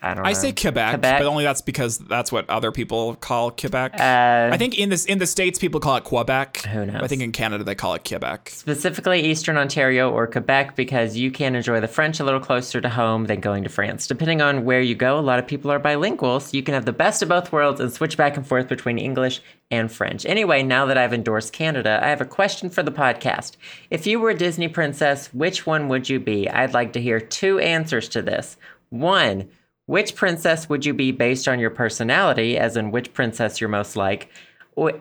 I 0.01 0.15
don't 0.15 0.25
know. 0.25 0.33
Say 0.33 0.53
Quebec, 0.53 0.91
Quebec. 0.91 1.21
but 1.21 1.27
only 1.27 1.43
that's 1.45 1.61
because 1.61 1.99
that's 1.99 2.31
what 2.31 2.49
other 2.49 2.71
people 2.71 3.17
call 3.17 3.51
Quebec. 3.51 3.95
Uh, 3.99 4.51
I 4.53 4.57
think 4.57 4.79
in 4.79 4.91
this 4.91 5.05
in 5.05 5.19
the 5.19 5.27
states 5.27 5.59
people 5.59 5.81
call 5.81 5.97
it 5.97 6.05
Quebec. 6.05 6.59
Who 6.59 6.87
knows? 6.87 7.03
I 7.03 7.09
think 7.09 7.23
in 7.23 7.33
Canada 7.33 7.65
they 7.65 7.75
call 7.75 7.95
it 7.95 8.05
Quebec. 8.09 8.51
specifically 8.51 9.21
Eastern 9.21 9.57
Ontario 9.57 10.11
or 10.11 10.27
Quebec 10.27 10.77
because 10.77 11.17
you 11.17 11.31
can 11.31 11.57
enjoy 11.57 11.81
the 11.81 11.89
French 11.89 12.21
a 12.21 12.25
little 12.25 12.41
closer 12.41 12.81
to 12.81 12.89
home 12.89 13.27
than 13.27 13.41
going 13.41 13.65
to 13.65 13.69
France. 13.69 14.07
Depending 14.07 14.41
on 14.41 14.65
where 14.65 14.81
you 14.81 14.95
go, 14.95 15.19
a 15.19 15.21
lot 15.21 15.39
of 15.39 15.47
people 15.47 15.71
are 15.71 15.79
bilingual, 15.79 16.39
so 16.41 16.57
you 16.57 16.63
can 16.63 16.75
have 16.75 16.85
the 16.85 16.93
best 16.93 17.23
of 17.23 17.29
both 17.29 17.51
worlds 17.51 17.81
and 17.81 17.93
switch 17.93 18.17
back 18.17 18.37
and 18.37 18.47
forth 18.47 18.69
between 18.69 18.99
English 18.99 19.41
and 19.71 19.91
French. 19.91 20.25
Anyway, 20.25 20.63
now 20.63 20.87
that 20.87 20.97
I've 20.97 21.13
endorsed 21.13 21.53
Canada, 21.53 22.01
I 22.03 22.09
have 22.09 22.21
a 22.21 22.25
question 22.25 22.71
for 22.71 22.83
the 22.83 22.93
podcast. 22.93 23.57
If 23.91 24.07
you 24.07 24.19
were 24.21 24.31
a 24.31 24.35
Disney 24.39 24.69
princess, 24.69 25.33
which 25.35 25.67
one 25.67 25.89
would 25.89 26.09
you 26.09 26.21
be? 26.21 26.49
I'd 26.49 26.73
like 26.73 26.93
to 26.95 27.01
hear 27.01 27.21
two 27.21 27.59
answers 27.59 28.09
to 28.11 28.23
this. 28.23 28.57
One, 28.91 29.49
which 29.89 30.15
princess 30.15 30.69
would 30.69 30.85
you 30.85 30.93
be 30.93 31.13
based 31.13 31.49
on 31.49 31.59
your 31.59 31.71
personality, 31.71 32.59
as 32.59 32.77
in 32.77 32.91
which 32.91 33.15
princess 33.15 33.59
you're 33.59 33.71
most 33.71 33.97
like? 33.97 34.29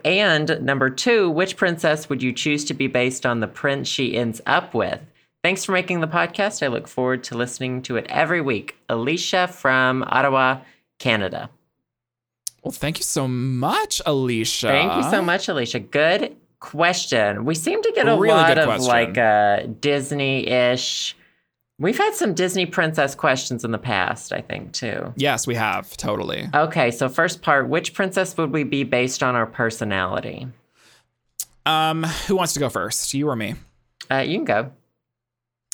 And 0.06 0.62
number 0.62 0.90
two, 0.90 1.30
which 1.30 1.58
princess 1.58 2.08
would 2.08 2.24
you 2.24 2.32
choose 2.32 2.64
to 2.66 2.74
be 2.74 2.88
based 2.88 3.26
on 3.26 3.42
the 3.42 3.48
prince 3.50 3.90
she 3.90 4.16
ends 4.16 4.40
up 4.46 4.74
with? 4.74 5.02
Thanks 5.44 5.66
for 5.66 5.74
making 5.74 6.00
the 6.00 6.08
podcast. 6.08 6.64
I 6.64 6.68
look 6.68 6.88
forward 6.88 7.22
to 7.26 7.38
listening 7.38 7.82
to 7.84 7.98
it 7.98 8.06
every 8.08 8.40
week. 8.40 8.78
Alicia 8.88 9.50
from 9.50 10.04
Ottawa, 10.08 10.62
Canada. 11.00 11.50
Well, 12.64 12.72
thank 12.72 12.98
you 12.98 13.04
so 13.04 13.28
much, 13.28 14.02
Alicia. 14.06 14.68
Thank 14.68 14.96
you 15.04 15.10
so 15.12 15.22
much, 15.22 15.50
Alicia. 15.50 15.82
Good 15.82 16.38
question. 16.62 17.44
We 17.44 17.56
seem 17.56 17.82
to 17.84 17.92
get 17.94 18.08
a 18.08 18.16
Really 18.16 18.30
lot 18.30 18.58
of 18.58 18.66
question. 18.66 18.88
like 18.88 19.18
uh, 19.18 19.64
Disney 19.82 20.48
ish. 20.48 21.14
We've 21.80 21.98
had 21.98 22.16
some 22.16 22.34
Disney 22.34 22.66
princess 22.66 23.14
questions 23.14 23.64
in 23.64 23.72
the 23.72 23.78
past, 23.78 24.34
I 24.34 24.42
think, 24.42 24.72
too. 24.72 25.14
Yes, 25.16 25.46
we 25.46 25.54
have 25.56 25.96
totally. 25.96 26.50
Okay, 26.54 26.90
so 26.90 27.08
first 27.08 27.44
part 27.44 27.70
which 27.70 27.94
princess 27.94 28.36
would 28.38 28.52
we 28.52 28.64
be 28.64 28.84
based 28.84 29.22
on 29.22 29.36
our 29.36 29.46
personality? 29.46 30.48
Um, 31.68 32.04
who 32.04 32.36
wants 32.36 32.54
to 32.54 32.60
go 32.60 32.70
first? 32.70 33.14
You 33.14 33.30
or 33.30 33.36
me? 33.36 33.56
Uh, 34.10 34.18
you 34.18 34.38
can 34.38 34.46
go. 34.46 34.72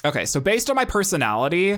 Okay, 0.03 0.25
so 0.25 0.41
based 0.41 0.69
on 0.69 0.75
my 0.75 0.83
personality, 0.83 1.77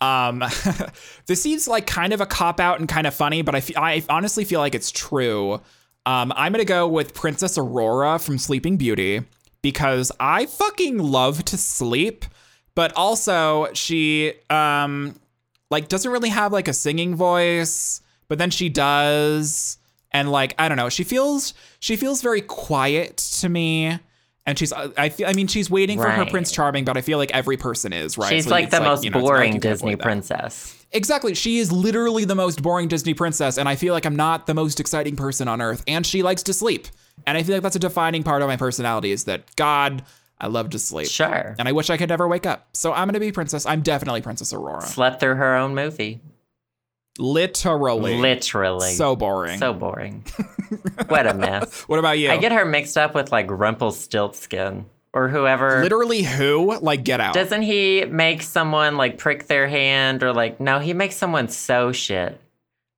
um, 0.00 0.44
this 1.26 1.42
seems 1.42 1.66
like 1.66 1.86
kind 1.86 2.12
of 2.12 2.20
a 2.20 2.26
cop 2.26 2.60
out 2.60 2.78
and 2.78 2.88
kind 2.88 3.06
of 3.06 3.14
funny, 3.14 3.42
but 3.42 3.56
I 3.56 3.60
fe- 3.60 3.74
I 3.76 4.04
honestly 4.08 4.44
feel 4.44 4.60
like 4.60 4.76
it's 4.76 4.92
true. 4.92 5.54
Um, 6.06 6.32
I'm 6.36 6.52
gonna 6.52 6.64
go 6.64 6.86
with 6.86 7.14
Princess 7.14 7.58
Aurora 7.58 8.18
from 8.20 8.38
Sleeping 8.38 8.76
Beauty 8.76 9.22
because 9.62 10.12
I 10.20 10.46
fucking 10.46 10.98
love 10.98 11.44
to 11.46 11.56
sleep, 11.56 12.26
but 12.74 12.92
also 12.96 13.68
she 13.74 14.34
um 14.50 15.18
like 15.70 15.88
doesn't 15.88 16.10
really 16.10 16.28
have 16.28 16.52
like 16.52 16.68
a 16.68 16.72
singing 16.72 17.14
voice, 17.14 18.00
but 18.28 18.38
then 18.38 18.50
she 18.50 18.68
does, 18.68 19.78
and 20.12 20.30
like 20.30 20.54
I 20.58 20.68
don't 20.68 20.76
know, 20.76 20.88
she 20.88 21.04
feels 21.04 21.54
she 21.80 21.96
feels 21.96 22.22
very 22.22 22.40
quiet 22.40 23.16
to 23.40 23.48
me. 23.48 23.98
And 24.46 24.58
she's, 24.58 24.74
I 24.74 25.08
feel, 25.08 25.26
I 25.26 25.32
mean, 25.32 25.46
she's 25.46 25.70
waiting 25.70 25.98
for 25.98 26.10
her 26.10 26.26
Prince 26.26 26.52
Charming, 26.52 26.84
but 26.84 26.98
I 26.98 27.00
feel 27.00 27.16
like 27.16 27.30
every 27.32 27.56
person 27.56 27.94
is, 27.94 28.18
right? 28.18 28.28
She's 28.28 28.44
So 28.44 28.50
like 28.50 28.68
the 28.68 28.80
most 28.82 29.02
you 29.02 29.08
know, 29.08 29.16
like 29.20 29.24
boring 29.24 29.58
Disney 29.58 29.96
princess. 29.96 30.84
Exactly. 30.92 31.34
She 31.34 31.56
is 31.58 31.72
literally 31.72 32.26
the 32.26 32.34
most 32.34 32.62
boring 32.62 32.88
Disney 32.88 33.14
princess, 33.14 33.56
and 33.56 33.66
I 33.66 33.74
feel 33.74 33.94
like 33.94 34.04
I'm 34.04 34.16
not 34.16 34.46
the 34.46 34.52
most 34.52 34.80
exciting 34.80 35.16
person 35.16 35.48
on 35.48 35.62
earth. 35.62 35.82
And 35.88 36.06
she 36.06 36.22
likes 36.22 36.42
to 36.42 36.52
sleep. 36.52 36.88
And 37.26 37.38
I 37.38 37.42
feel 37.42 37.54
like 37.54 37.62
that's 37.62 37.76
a 37.76 37.78
defining 37.78 38.22
part 38.22 38.42
of 38.42 38.48
my 38.48 38.58
personality 38.58 39.12
is 39.12 39.24
that 39.24 39.56
God, 39.56 40.04
I 40.40 40.48
love 40.48 40.70
to 40.70 40.78
sleep. 40.78 41.08
Sure. 41.08 41.54
And 41.58 41.68
I 41.68 41.72
wish 41.72 41.90
I 41.90 41.96
could 41.96 42.08
never 42.08 42.26
wake 42.26 42.46
up. 42.46 42.68
So 42.72 42.92
I'm 42.92 43.08
gonna 43.08 43.20
be 43.20 43.32
Princess. 43.32 43.66
I'm 43.66 43.82
definitely 43.82 44.22
Princess 44.22 44.52
Aurora. 44.52 44.82
Slept 44.82 45.20
through 45.20 45.36
her 45.36 45.56
own 45.56 45.74
movie. 45.74 46.20
Literally. 47.18 48.16
Literally. 48.16 48.92
So 48.92 49.14
boring. 49.14 49.58
So 49.58 49.72
boring. 49.72 50.24
what 51.06 51.26
a 51.26 51.34
mess. 51.34 51.82
what 51.86 51.98
about 51.98 52.18
you? 52.18 52.30
I 52.30 52.36
get 52.38 52.52
her 52.52 52.64
mixed 52.64 52.98
up 52.98 53.14
with 53.14 53.30
like 53.30 53.50
Rumpelstiltskin 53.50 54.86
or 55.12 55.28
whoever. 55.28 55.82
literally 55.82 56.22
who? 56.22 56.76
Like 56.80 57.04
get 57.04 57.20
out. 57.20 57.34
Doesn't 57.34 57.62
he 57.62 58.04
make 58.04 58.42
someone 58.42 58.96
like 58.96 59.18
prick 59.18 59.46
their 59.46 59.68
hand 59.68 60.24
or 60.24 60.32
like 60.32 60.58
no, 60.58 60.80
he 60.80 60.92
makes 60.92 61.16
someone 61.16 61.48
sew 61.48 61.92
shit. 61.92 62.40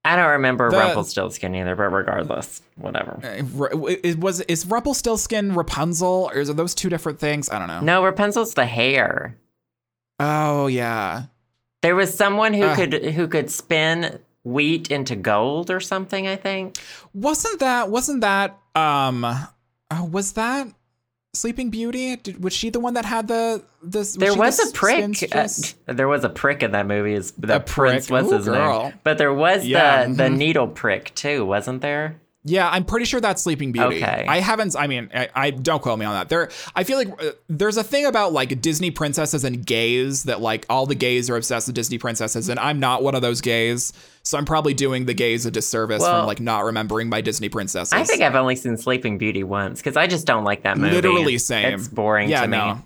I 0.06 0.16
don't 0.16 0.30
remember 0.30 0.70
The- 0.70 0.78
Rumpelstiltskin 0.78 1.54
either, 1.54 1.74
but 1.74 1.90
regardless, 1.92 2.62
whatever. 2.76 3.18
Uh, 3.24 3.76
Is, 4.02 4.16
was 4.16 4.40
is 4.42 4.64
Rumpelstiltskin 4.66 5.52
Rapunzel, 5.54 6.30
or 6.32 6.38
is 6.38 6.48
it 6.48 6.56
those 6.56 6.74
two 6.74 6.88
different 6.88 7.18
things? 7.18 7.50
I 7.50 7.58
don't 7.58 7.68
know. 7.68 7.80
No, 7.80 8.04
Rapunzel's 8.04 8.54
the 8.54 8.66
hair. 8.66 9.36
Oh 10.20 10.66
yeah. 10.68 11.24
There 11.82 11.94
was 11.96 12.12
someone 12.14 12.54
who 12.54 12.64
Ah. 12.64 12.74
could 12.74 12.92
who 13.04 13.28
could 13.28 13.50
spin 13.50 14.18
wheat 14.44 14.90
into 14.90 15.16
gold 15.16 15.70
or 15.70 15.80
something, 15.80 16.26
I 16.26 16.36
think. 16.36 16.76
Wasn't 17.12 17.58
that 17.60 17.90
wasn't 17.90 18.20
that 18.22 18.58
um 18.74 19.24
oh, 19.90 20.04
was 20.04 20.32
that 20.34 20.68
Sleeping 21.36 21.70
Beauty? 21.70 22.16
Did, 22.16 22.42
was 22.42 22.52
she 22.52 22.70
the 22.70 22.80
one 22.80 22.94
that 22.94 23.04
had 23.04 23.28
the 23.28 23.62
this 23.82 24.14
There 24.14 24.34
was 24.34 24.56
the 24.56 24.68
a 24.70 24.72
prick. 24.72 25.32
uh, 25.34 25.48
there 25.86 26.08
was 26.08 26.24
a 26.24 26.28
prick 26.28 26.62
in 26.62 26.72
that 26.72 26.86
movie. 26.86 27.12
Is 27.14 27.32
the 27.32 27.60
prince? 27.60 28.10
was 28.10 28.26
Ooh, 28.32 28.36
his 28.36 28.46
girl. 28.46 28.84
name? 28.84 28.92
But 29.04 29.18
there 29.18 29.32
was 29.34 29.64
Yeah, 29.66 30.06
the 30.06 30.14
the 30.14 30.22
mhm. 30.24 30.36
needle 30.36 30.68
prick 30.68 31.14
too, 31.14 31.44
wasn't 31.46 31.82
there? 31.82 32.20
Yeah, 32.48 32.70
I'm 32.70 32.84
pretty 32.84 33.06
sure 33.06 33.20
that's 33.20 33.42
Sleeping 33.42 33.72
Beauty. 33.72 33.96
Okay. 33.96 34.24
I 34.28 34.38
haven't. 34.38 34.76
I 34.78 34.86
mean, 34.86 35.10
I, 35.12 35.28
I 35.34 35.50
don't 35.50 35.82
quote 35.82 35.98
me 35.98 36.06
on 36.06 36.14
that. 36.14 36.28
There, 36.28 36.48
I 36.76 36.84
feel 36.84 36.96
like 36.96 37.08
uh, 37.20 37.32
there's 37.48 37.76
a 37.76 37.82
thing 37.82 38.06
about 38.06 38.32
like 38.32 38.60
Disney 38.62 38.92
princesses 38.92 39.42
and 39.42 39.66
gays 39.66 40.22
that 40.24 40.40
like 40.40 40.64
all 40.70 40.86
the 40.86 40.94
gays 40.94 41.28
are 41.28 41.36
obsessed 41.36 41.66
with 41.66 41.74
Disney 41.74 41.98
princesses, 41.98 42.48
and 42.48 42.60
I'm 42.60 42.78
not 42.78 43.02
one 43.02 43.16
of 43.16 43.22
those 43.22 43.40
gays. 43.40 43.92
So 44.22 44.38
I'm 44.38 44.44
probably 44.44 44.74
doing 44.74 45.06
the 45.06 45.14
gays 45.14 45.44
a 45.44 45.50
disservice 45.50 46.02
Well, 46.02 46.20
from 46.20 46.26
like 46.28 46.40
not 46.40 46.64
remembering 46.64 47.08
my 47.08 47.20
Disney 47.20 47.48
princesses. 47.48 47.92
I 47.92 48.04
think 48.04 48.22
I've 48.22 48.36
only 48.36 48.54
seen 48.54 48.76
Sleeping 48.76 49.18
Beauty 49.18 49.42
once 49.42 49.80
because 49.80 49.96
I 49.96 50.06
just 50.06 50.24
don't 50.24 50.44
like 50.44 50.62
that 50.62 50.78
movie. 50.78 50.94
literally 50.94 51.38
same. 51.38 51.74
It's 51.74 51.88
boring 51.88 52.28
yeah, 52.28 52.42
to 52.42 52.48
me. 52.48 52.56
no. 52.56 52.82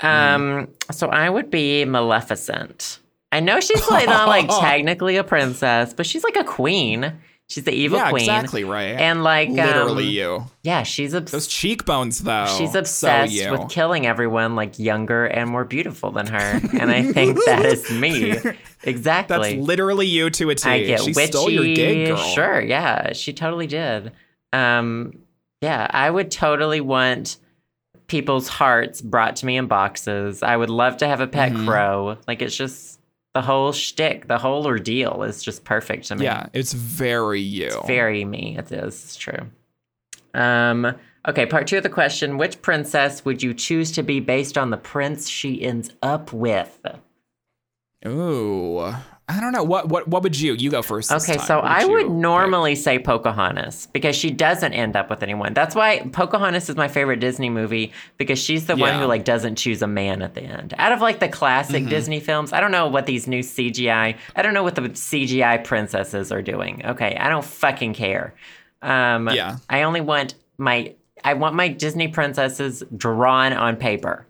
Um, 0.00 0.68
so 0.90 1.08
I 1.08 1.30
would 1.30 1.50
be 1.50 1.86
Maleficent. 1.86 2.98
I 3.32 3.40
know 3.40 3.60
she's 3.60 3.88
like 3.88 4.06
not 4.06 4.28
like 4.28 4.48
technically 4.60 5.16
a 5.16 5.24
princess, 5.24 5.94
but 5.94 6.04
she's 6.04 6.22
like 6.22 6.36
a 6.36 6.44
queen. 6.44 7.14
She's 7.50 7.64
the 7.64 7.72
evil 7.72 7.98
Yeah, 7.98 8.08
queen. 8.10 8.22
exactly 8.22 8.64
right. 8.64 8.92
And 8.98 9.22
like 9.22 9.50
literally 9.50 10.04
um, 10.22 10.40
you. 10.40 10.46
Yeah, 10.62 10.82
she's 10.82 11.12
Those 11.12 11.20
obsessed. 11.22 11.50
cheekbones, 11.50 12.20
though. 12.20 12.46
She's 12.58 12.74
obsessed 12.74 13.32
you. 13.32 13.50
with 13.52 13.68
killing 13.68 14.06
everyone 14.06 14.56
like 14.56 14.78
younger 14.78 15.26
and 15.26 15.50
more 15.50 15.64
beautiful 15.64 16.10
than 16.10 16.26
her. 16.28 16.60
And 16.80 16.90
I 16.90 17.02
think 17.12 17.38
that 17.44 17.66
is 17.66 17.90
me. 17.90 18.34
Exactly. 18.82 19.56
That's 19.56 19.66
literally 19.66 20.06
you 20.06 20.30
to 20.30 20.50
a 20.50 20.54
T. 20.54 20.68
I 20.68 20.82
get 20.84 21.00
she 21.02 21.12
witchy. 21.12 21.32
stole 21.32 21.50
your 21.50 21.64
gig, 21.64 22.08
girl. 22.08 22.16
Sure, 22.16 22.60
yeah, 22.62 23.12
she 23.12 23.32
totally 23.34 23.66
did. 23.66 24.12
Um, 24.54 25.18
yeah, 25.60 25.86
I 25.90 26.10
would 26.10 26.30
totally 26.30 26.80
want 26.80 27.36
people's 28.06 28.48
hearts 28.48 29.00
brought 29.00 29.36
to 29.36 29.46
me 29.46 29.56
in 29.56 29.66
boxes. 29.66 30.42
I 30.42 30.56
would 30.56 30.70
love 30.70 30.98
to 30.98 31.06
have 31.06 31.20
a 31.20 31.26
pet 31.26 31.52
Mhm. 31.52 31.66
crow. 31.66 32.18
Like 32.26 32.42
it's 32.42 32.56
just 32.56 32.93
the 33.34 33.42
whole 33.42 33.72
shtick, 33.72 34.28
the 34.28 34.38
whole 34.38 34.66
ordeal 34.66 35.22
is 35.24 35.42
just 35.42 35.64
perfect 35.64 36.06
to 36.06 36.16
me. 36.16 36.24
Yeah, 36.24 36.46
it's 36.52 36.72
very 36.72 37.40
you. 37.40 37.66
It's 37.66 37.86
very 37.86 38.24
me. 38.24 38.56
It 38.56 38.70
is. 38.72 39.04
It's 39.04 39.16
true. 39.16 39.50
Um. 40.32 40.94
Okay. 41.26 41.46
Part 41.46 41.66
two 41.66 41.78
of 41.78 41.82
the 41.82 41.88
question: 41.88 42.38
Which 42.38 42.62
princess 42.62 43.24
would 43.24 43.42
you 43.42 43.52
choose 43.52 43.92
to 43.92 44.02
be 44.02 44.20
based 44.20 44.56
on 44.56 44.70
the 44.70 44.76
prince 44.76 45.28
she 45.28 45.62
ends 45.62 45.90
up 46.02 46.32
with? 46.32 46.78
Ooh, 48.06 48.94
I 49.26 49.40
don't 49.40 49.52
know. 49.52 49.62
What 49.64 49.88
what 49.88 50.06
what 50.06 50.22
would 50.22 50.38
you? 50.38 50.52
You 50.52 50.70
go 50.70 50.82
first. 50.82 51.10
Okay, 51.10 51.38
so 51.38 51.60
I 51.60 51.86
would 51.86 52.02
pick? 52.02 52.10
normally 52.12 52.74
say 52.74 52.98
Pocahontas 52.98 53.88
because 53.92 54.14
she 54.14 54.30
doesn't 54.30 54.74
end 54.74 54.96
up 54.96 55.08
with 55.08 55.22
anyone. 55.22 55.54
That's 55.54 55.74
why 55.74 56.00
Pocahontas 56.12 56.68
is 56.68 56.76
my 56.76 56.88
favorite 56.88 57.20
Disney 57.20 57.48
movie 57.48 57.92
because 58.18 58.38
she's 58.38 58.66
the 58.66 58.76
one 58.76 58.98
who 58.98 59.06
like 59.06 59.24
doesn't 59.24 59.56
choose 59.56 59.80
a 59.80 59.86
man 59.86 60.20
at 60.20 60.34
the 60.34 60.42
end. 60.42 60.74
Out 60.76 60.92
of 60.92 61.00
like 61.00 61.20
the 61.20 61.28
classic 61.28 61.82
Mm-hmm. 61.84 61.88
Disney 61.88 62.20
films, 62.20 62.52
I 62.52 62.60
don't 62.60 62.70
know 62.70 62.86
what 62.88 63.06
these 63.06 63.26
new 63.26 63.40
CGI. 63.40 64.16
I 64.36 64.42
don't 64.42 64.52
know 64.52 64.62
what 64.62 64.74
the 64.74 64.82
CGI 64.82 65.64
princesses 65.64 66.30
are 66.30 66.42
doing. 66.42 66.82
Okay, 66.84 67.16
I 67.16 67.30
don't 67.30 67.44
fucking 67.44 67.94
care. 67.94 68.34
Um, 68.82 69.30
Yeah. 69.30 69.56
I 69.70 69.84
only 69.84 70.02
want 70.02 70.34
my 70.58 70.94
I 71.24 71.32
want 71.32 71.54
my 71.54 71.68
Disney 71.68 72.08
princesses 72.08 72.82
drawn 72.94 73.54
on 73.54 73.76
paper, 73.76 74.26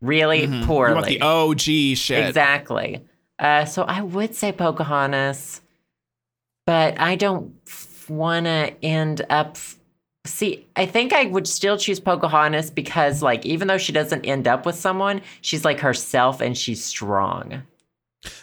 really 0.00 0.46
Mhm. 0.48 0.64
poorly. 0.64 0.90
You 0.90 0.94
want 0.94 1.06
the 1.06 1.20
OG 1.20 1.94
shit. 1.96 2.26
Exactly. 2.26 3.02
Uh, 3.42 3.64
so 3.64 3.82
I 3.82 4.00
would 4.00 4.36
say 4.36 4.52
Pocahontas, 4.52 5.60
but 6.64 6.98
I 7.00 7.16
don't 7.16 7.52
want 8.08 8.46
to 8.46 8.72
end 8.84 9.26
up. 9.28 9.58
See, 10.24 10.64
I 10.76 10.86
think 10.86 11.12
I 11.12 11.24
would 11.24 11.48
still 11.48 11.76
choose 11.76 11.98
Pocahontas 11.98 12.70
because, 12.70 13.20
like, 13.20 13.44
even 13.44 13.66
though 13.66 13.78
she 13.78 13.90
doesn't 13.92 14.24
end 14.24 14.46
up 14.46 14.64
with 14.64 14.76
someone, 14.76 15.22
she's 15.40 15.64
like 15.64 15.80
herself 15.80 16.40
and 16.40 16.56
she's 16.56 16.84
strong. 16.84 17.64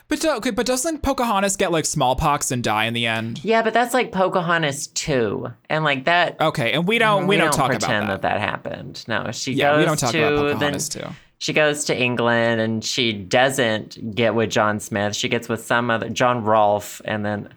But 0.10 0.26
okay, 0.26 0.52
but 0.52 0.66
doesn't 0.66 1.02
Pocahontas 1.02 1.56
get 1.56 1.72
like 1.72 1.86
smallpox 1.86 2.52
and 2.52 2.62
die 2.62 2.84
in 2.84 2.94
the 2.94 3.06
end? 3.06 3.42
Yeah, 3.46 3.62
but 3.62 3.74
that's 3.74 3.94
like 3.94 4.12
Pocahontas 4.12 4.88
too, 4.88 5.54
and 5.70 5.86
like 5.86 6.04
that. 6.04 6.42
Okay, 6.42 6.74
and 6.74 6.86
we 6.86 6.98
don't 6.98 7.28
we, 7.28 7.38
don't, 7.38 7.54
talk 7.54 7.70
pretend 7.70 8.04
about 8.04 8.22
that. 8.24 8.34
that 8.34 8.40
that 8.40 8.42
happened. 8.42 9.06
No, 9.08 9.32
she 9.32 9.54
yeah, 9.54 9.72
goes 9.72 9.80
we 9.80 9.86
don't 9.86 9.98
talk 9.98 10.12
to 10.12 10.22
about 10.22 10.52
Pocahontas 10.52 10.90
too. 10.90 11.08
She 11.40 11.54
goes 11.54 11.86
to 11.86 11.98
England 11.98 12.62
and 12.62 12.84
she 12.84 13.14
doesn't 13.14 14.14
get 14.16 14.36
with 14.36 14.50
John 14.50 14.80
Smith. 14.80 15.16
She 15.16 15.30
gets 15.30 15.50
with 15.50 15.66
some 15.66 15.90
other 15.90 16.10
John 16.10 16.44
Rolfe, 16.44 17.02
and 17.06 17.26
then 17.26 17.50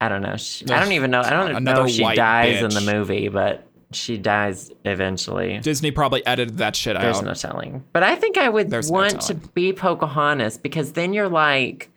I 0.00 0.08
don't 0.08 0.22
know. 0.22 0.36
She, 0.36 0.66
I 0.68 0.80
don't 0.80 0.92
even 0.92 1.10
know. 1.10 1.20
I 1.20 1.30
don't 1.30 1.64
know 1.64 1.84
if 1.84 1.90
she 1.92 2.02
dies 2.14 2.62
in 2.62 2.70
the 2.70 2.92
movie, 2.92 3.28
but 3.28 3.66
she 3.92 4.18
dies 4.18 4.72
eventually. 4.84 5.58
Disney 5.58 5.90
probably 5.90 6.26
edited 6.26 6.58
that 6.58 6.74
shit 6.74 6.96
There's 6.98 7.18
out. 7.18 7.24
There's 7.24 7.42
no 7.44 7.50
telling. 7.50 7.84
But 7.92 8.02
I 8.02 8.16
think 8.16 8.36
I 8.36 8.48
would 8.48 8.70
There's 8.70 8.90
no 8.90 8.98
want 8.98 9.20
to 9.22 9.34
be 9.34 9.72
Pocahontas 9.72 10.58
because 10.58 10.92
then 10.92 11.12
you're 11.12 11.28
like, 11.28 11.90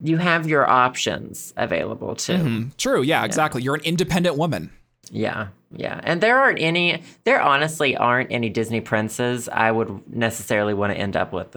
you 0.00 0.16
have 0.18 0.48
your 0.48 0.68
options 0.68 1.54
available 1.56 2.14
too. 2.16 2.34
Mhm. 2.34 2.76
True, 2.76 3.02
yeah, 3.02 3.24
exactly. 3.24 3.62
You're 3.62 3.76
an 3.76 3.82
independent 3.84 4.36
woman. 4.36 4.70
Yeah, 5.14 5.48
yeah. 5.70 6.00
And 6.02 6.20
there 6.22 6.38
aren't 6.40 6.58
any, 6.58 7.02
there 7.24 7.40
honestly 7.42 7.96
aren't 7.96 8.32
any 8.32 8.48
Disney 8.48 8.80
princes 8.80 9.46
I 9.48 9.70
would 9.70 10.02
necessarily 10.12 10.72
want 10.72 10.94
to 10.94 10.98
end 10.98 11.16
up 11.16 11.32
with. 11.34 11.54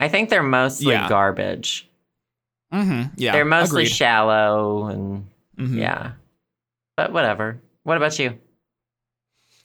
I 0.00 0.08
think 0.08 0.28
they're 0.30 0.42
mostly 0.42 0.92
Yeah. 0.94 1.08
garbage. 1.08 1.88
Mm-hmm. 2.72 3.14
Yeah, 3.16 3.32
they're 3.32 3.44
mostly 3.44 3.84
agreed. 3.84 3.94
shallow 3.94 4.86
and 4.88 5.26
Mhm. 5.56 5.78
yeah. 5.78 6.10
But 6.96 7.12
whatever. 7.12 7.60
What 7.84 7.96
about 7.96 8.18
you? 8.18 8.36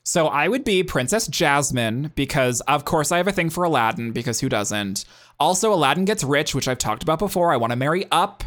So 0.05 0.27
I 0.27 0.47
would 0.47 0.63
be 0.63 0.83
Princess 0.83 1.27
Jasmine 1.27 2.11
because, 2.15 2.61
of 2.61 2.85
course, 2.85 3.11
I 3.11 3.17
have 3.17 3.27
a 3.27 3.31
thing 3.31 3.49
for 3.49 3.63
Aladdin 3.63 4.11
because 4.11 4.41
who 4.41 4.49
doesn't? 4.49 5.05
Also, 5.39 5.73
Aladdin 5.73 6.05
gets 6.05 6.23
rich, 6.23 6.53
which 6.53 6.67
I've 6.67 6.77
talked 6.77 7.03
about 7.03 7.19
before. 7.19 7.51
I 7.51 7.57
want 7.57 7.71
to 7.71 7.77
marry 7.77 8.05
up. 8.11 8.43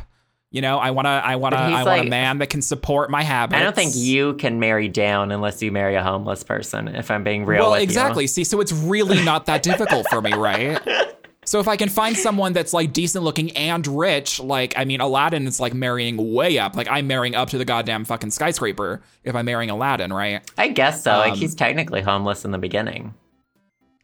You 0.53 0.63
know, 0.63 0.79
I 0.79 0.93
want 0.93 1.07
to. 1.07 1.11
I 1.11 1.37
want 1.37 1.55
to. 1.55 1.59
I 1.61 1.71
want 1.73 1.87
like- 1.87 2.07
a 2.07 2.09
man 2.11 2.39
that 2.39 2.49
can 2.51 2.63
support 2.63 3.11
my 3.11 3.23
habits. 3.23 3.59
I 3.59 3.63
don't 3.63 3.75
think 3.75 3.93
you 3.97 4.35
can 4.35 4.59
marry 4.61 4.89
down 4.89 5.33
unless 5.33 5.61
you 5.63 5.73
marry 5.73 5.97
a 5.97 6.03
homeless 6.03 6.43
person, 6.45 6.89
if 6.89 7.11
I'm 7.11 7.25
being 7.25 7.45
real 7.45 7.63
Well, 7.63 7.71
with 7.73 7.81
you. 7.81 7.85
exactly. 7.85 8.27
See, 8.27 8.45
so 8.45 8.61
it's 8.61 8.73
really 8.73 9.23
not 9.25 9.47
that 9.47 9.63
difficult 9.63 10.07
for 10.09 10.23
me, 10.23 10.33
right? 10.35 10.81
So 11.49 11.61
if 11.61 11.69
I 11.69 11.77
can 11.77 11.89
find 11.89 12.17
someone 12.17 12.55
that's 12.55 12.73
like 12.73 12.93
decent 12.93 13.23
looking 13.23 13.53
and 13.57 13.87
rich, 13.87 14.41
like 14.41 14.75
I 14.77 14.85
mean, 14.85 15.01
Aladdin 15.01 15.47
is 15.47 15.61
like 15.61 15.75
marrying 15.75 16.33
way 16.35 16.59
up. 16.59 16.75
Like 16.75 16.89
I'm 16.91 17.07
marrying 17.07 17.37
up 17.37 17.51
to 17.51 17.59
the 17.59 17.65
goddamn 17.65 18.05
fucking 18.05 18.33
skyscraper 18.33 19.01
if 19.23 19.33
I'm 19.37 19.45
marrying 19.45 19.71
Aladdin, 19.71 20.13
right? 20.13 20.43
I 20.59 20.67
guess 20.67 21.05
so. 21.05 21.13
like 21.19 21.35
Um, 21.35 21.39
he's 21.39 21.55
technically 21.55 22.01
homeless 22.03 22.45
in 22.45 22.51
the 22.51 22.59
beginning. 22.59 23.15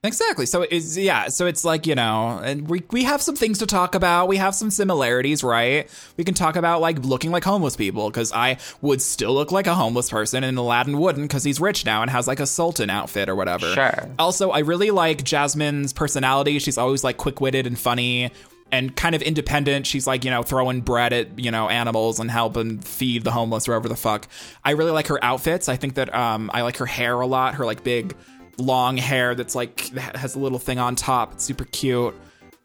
Exactly. 0.04 0.46
So 0.46 0.62
it's 0.62 0.96
yeah. 0.96 1.28
So 1.28 1.46
it's 1.46 1.64
like 1.64 1.86
you 1.86 1.94
know, 1.94 2.40
and 2.42 2.68
we 2.68 2.82
we 2.90 3.04
have 3.04 3.22
some 3.22 3.36
things 3.36 3.58
to 3.60 3.66
talk 3.66 3.94
about. 3.94 4.26
We 4.26 4.36
have 4.36 4.52
some 4.52 4.68
similarities, 4.68 5.44
right? 5.44 5.88
We 6.16 6.24
can 6.24 6.34
talk 6.34 6.56
about 6.56 6.80
like 6.80 6.98
looking 7.04 7.30
like 7.30 7.44
homeless 7.44 7.76
people 7.76 8.10
because 8.10 8.32
I 8.32 8.58
would 8.80 9.00
still 9.00 9.32
look 9.32 9.52
like 9.52 9.68
a 9.68 9.74
homeless 9.76 10.10
person, 10.10 10.42
and 10.42 10.58
Aladdin 10.58 10.98
wouldn't 10.98 11.28
because 11.28 11.44
he's 11.44 11.60
rich 11.60 11.84
now 11.84 12.02
and 12.02 12.10
has 12.10 12.26
like 12.26 12.40
a 12.40 12.46
sultan 12.48 12.90
outfit 12.90 13.28
or 13.28 13.36
whatever. 13.36 13.72
Sure. 13.74 14.08
Also, 14.18 14.50
I 14.50 14.60
really 14.60 14.90
like 14.90 15.22
Jasmine's 15.22 15.92
personality. 15.92 16.58
She's 16.58 16.78
always 16.78 17.04
like 17.04 17.16
quick 17.16 17.40
witted 17.40 17.68
and 17.68 17.78
funny. 17.78 18.32
And 18.72 18.96
kind 18.96 19.14
of 19.14 19.20
independent. 19.20 19.86
She's 19.86 20.06
like, 20.06 20.24
you 20.24 20.30
know, 20.30 20.42
throwing 20.42 20.80
bread 20.80 21.12
at, 21.12 21.38
you 21.38 21.50
know, 21.50 21.68
animals 21.68 22.18
and 22.18 22.30
helping 22.30 22.78
feed 22.78 23.22
the 23.22 23.30
homeless 23.30 23.68
wherever 23.68 23.86
the 23.86 23.96
fuck. 23.96 24.26
I 24.64 24.70
really 24.70 24.92
like 24.92 25.08
her 25.08 25.22
outfits. 25.22 25.68
I 25.68 25.76
think 25.76 25.96
that 25.96 26.12
um 26.14 26.50
I 26.54 26.62
like 26.62 26.78
her 26.78 26.86
hair 26.86 27.20
a 27.20 27.26
lot. 27.26 27.56
Her 27.56 27.66
like 27.66 27.84
big 27.84 28.16
long 28.58 28.96
hair 28.96 29.34
that's 29.34 29.54
like 29.54 29.86
that 29.90 30.16
has 30.16 30.34
a 30.34 30.38
little 30.38 30.58
thing 30.58 30.78
on 30.78 30.94
top. 30.96 31.32
It's 31.32 31.44
super 31.44 31.64
cute. 31.64 32.14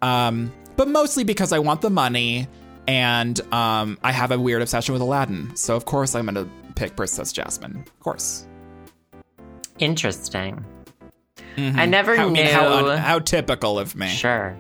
Um, 0.01 0.51
but 0.75 0.88
mostly 0.88 1.23
because 1.23 1.51
I 1.53 1.59
want 1.59 1.81
the 1.81 1.89
money 1.89 2.47
and 2.88 3.39
um, 3.53 3.97
I 4.03 4.11
have 4.11 4.31
a 4.31 4.39
weird 4.39 4.61
obsession 4.61 4.93
with 4.93 5.01
Aladdin. 5.01 5.55
So 5.55 5.75
of 5.75 5.85
course 5.85 6.13
I'm 6.15 6.25
gonna 6.25 6.47
pick 6.75 6.95
Princess 6.95 7.31
Jasmine. 7.33 7.77
Of 7.85 7.99
course. 7.99 8.45
Interesting. 9.79 10.63
I 11.57 11.85
never 11.88 12.15
Mm-hmm. 12.15 12.19
How, 12.21 12.27
I 12.27 12.29
knew. 12.29 12.33
mean, 12.43 12.47
how, 12.53 12.88
un- 12.89 12.97
how 12.97 13.19
typical 13.19 13.79
of 13.79 13.95
me. 13.95 14.07
Sure. 14.09 14.55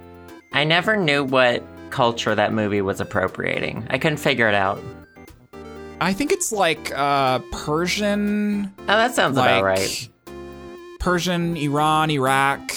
I 0.53 0.63
never 0.63 0.95
knew 0.97 1.23
what 1.23 1.63
culture 1.91 2.33
that 2.33 2.53
movie 2.53 2.81
was 2.81 2.99
appropriating. 2.99 3.85
I 3.89 3.97
couldn't 3.99 4.17
figure 4.17 4.47
it 4.49 4.55
out. 4.55 4.79
I 6.01 6.13
think 6.13 6.31
it's 6.31 6.51
like 6.51 6.91
uh, 6.97 7.39
Persian, 7.51 8.71
Oh, 8.79 8.85
that 8.85 9.13
sounds 9.15 9.37
like 9.37 9.49
about 9.49 9.63
right. 9.63 10.09
Persian, 11.07 11.55
Iran, 11.55 12.11
Iraq, 12.11 12.69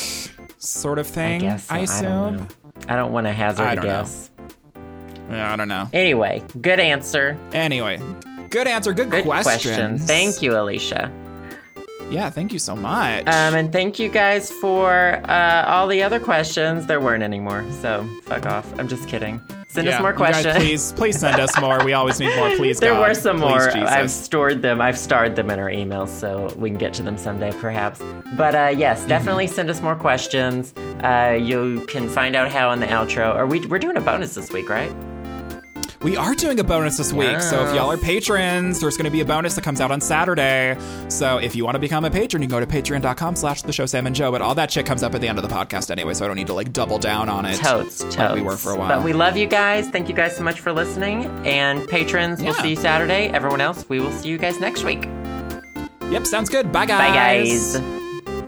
sort 0.58 1.00
of 1.00 1.06
thing. 1.08 1.40
I 1.42 1.44
guess. 1.46 1.64
so. 1.66 1.74
I 1.74 1.78
assume. 1.80 2.46
I 2.86 2.94
don't 2.94 3.10
want 3.12 3.26
to 3.26 3.32
hazard 3.32 3.64
I 3.64 3.72
a 3.72 3.74
don't 3.74 3.84
know. 3.86 3.90
guess. 3.90 4.30
Yeah, 5.28 5.52
I 5.52 5.56
don't 5.56 5.66
know. 5.66 5.88
Anyway, 5.92 6.40
good 6.60 6.78
answer. 6.78 7.36
Anyway, 7.52 8.00
good 8.50 8.68
answer. 8.68 8.92
Good, 8.92 9.10
Good 9.10 9.24
question. 9.24 9.42
question. 9.52 9.98
Thank 9.98 10.42
you, 10.42 10.56
Alicia. 10.56 11.10
Yeah, 12.08 12.30
thank 12.30 12.52
you 12.52 12.60
so 12.60 12.76
much. 12.76 13.26
Um, 13.26 13.54
and 13.56 13.72
thank 13.72 13.98
you 13.98 14.08
guys 14.08 14.48
for 14.52 15.20
uh, 15.28 15.64
all 15.66 15.88
the 15.88 16.04
other 16.04 16.20
questions. 16.20 16.86
There 16.86 17.00
weren't 17.00 17.24
any 17.24 17.40
more, 17.40 17.64
so 17.80 18.08
fuck 18.26 18.46
off. 18.46 18.78
I'm 18.78 18.86
just 18.86 19.08
kidding. 19.08 19.40
Send 19.72 19.86
yeah, 19.86 19.94
us 19.96 20.00
more 20.02 20.10
you 20.10 20.18
guys, 20.18 20.42
questions. 20.42 20.56
please, 20.64 20.92
please 20.92 21.20
send 21.20 21.40
us 21.40 21.60
more. 21.60 21.84
We 21.84 21.92
always 21.92 22.18
need 22.18 22.34
more. 22.34 22.50
Please, 22.56 22.80
there 22.80 22.92
God. 22.92 23.08
were 23.08 23.14
some 23.14 23.36
Please, 23.36 23.48
more. 23.48 23.70
Jesus. 23.70 23.88
I've 23.88 24.10
stored 24.10 24.62
them. 24.62 24.80
I've 24.80 24.98
starred 24.98 25.36
them 25.36 25.48
in 25.48 25.60
our 25.60 25.70
emails, 25.70 26.08
so 26.08 26.52
we 26.56 26.70
can 26.70 26.76
get 26.78 26.92
to 26.94 27.04
them 27.04 27.16
someday, 27.16 27.52
perhaps. 27.52 28.00
But 28.36 28.54
uh, 28.56 28.58
Mm-hmm. 28.70 28.80
yes, 28.80 29.06
definitely 29.06 29.46
send 29.46 29.70
us 29.70 29.80
more 29.80 29.94
questions. 29.94 30.74
Uh, 31.04 31.38
you 31.40 31.84
can 31.86 32.08
find 32.08 32.34
out 32.34 32.50
how 32.50 32.72
in 32.72 32.80
the 32.80 32.86
outro. 32.86 33.32
Are 33.34 33.46
we? 33.46 33.64
We're 33.66 33.78
doing 33.78 33.96
a 33.96 34.00
bonus 34.00 34.34
this 34.34 34.50
week, 34.50 34.68
right? 34.68 34.90
We 36.02 36.16
are 36.16 36.34
doing 36.34 36.58
a 36.58 36.64
bonus 36.64 36.96
this 36.96 37.12
week, 37.12 37.42
so 37.42 37.66
if 37.66 37.74
y'all 37.74 37.92
are 37.92 37.98
patrons, 37.98 38.80
there's 38.80 38.96
going 38.96 39.04
to 39.04 39.10
be 39.10 39.20
a 39.20 39.24
bonus 39.24 39.54
that 39.56 39.64
comes 39.64 39.82
out 39.82 39.90
on 39.90 40.00
Saturday. 40.00 40.74
So 41.08 41.36
if 41.36 41.54
you 41.54 41.62
want 41.62 41.74
to 41.74 41.78
become 41.78 42.06
a 42.06 42.10
patron, 42.10 42.40
you 42.42 42.48
can 42.48 42.58
go 42.58 42.64
to 42.64 42.66
patreon.com 42.66 43.36
slash 43.36 43.60
the 43.60 43.72
show 43.72 43.84
Sam 43.84 44.06
and 44.06 44.16
Joe, 44.16 44.30
but 44.32 44.40
all 44.40 44.54
that 44.54 44.70
shit 44.70 44.86
comes 44.86 45.02
up 45.02 45.14
at 45.14 45.20
the 45.20 45.28
end 45.28 45.38
of 45.38 45.46
the 45.46 45.54
podcast 45.54 45.90
anyway, 45.90 46.14
so 46.14 46.24
I 46.24 46.28
don't 46.28 46.38
need 46.38 46.46
to 46.46 46.54
like 46.54 46.72
double 46.72 46.98
down 46.98 47.28
on 47.28 47.44
it. 47.44 47.56
Totes, 47.58 47.98
totes. 47.98 48.16
Like 48.16 48.34
we 48.34 48.40
were 48.40 48.56
for 48.56 48.72
a 48.72 48.78
while. 48.78 48.88
But 48.88 49.04
we 49.04 49.12
love 49.12 49.36
you 49.36 49.46
guys. 49.46 49.90
Thank 49.90 50.08
you 50.08 50.14
guys 50.14 50.34
so 50.34 50.42
much 50.42 50.60
for 50.60 50.72
listening. 50.72 51.26
And 51.46 51.86
patrons, 51.86 52.42
we'll 52.42 52.54
see 52.54 52.70
you 52.70 52.76
Saturday. 52.76 53.26
Everyone 53.28 53.60
else, 53.60 53.86
we 53.90 54.00
will 54.00 54.12
see 54.12 54.30
you 54.30 54.38
guys 54.38 54.58
next 54.58 54.84
week. 54.84 55.04
Yep, 56.10 56.26
sounds 56.26 56.48
good. 56.48 56.72
Bye, 56.72 56.86
guys. 56.86 57.74
Bye, 57.76 57.80
guys. 57.84 57.99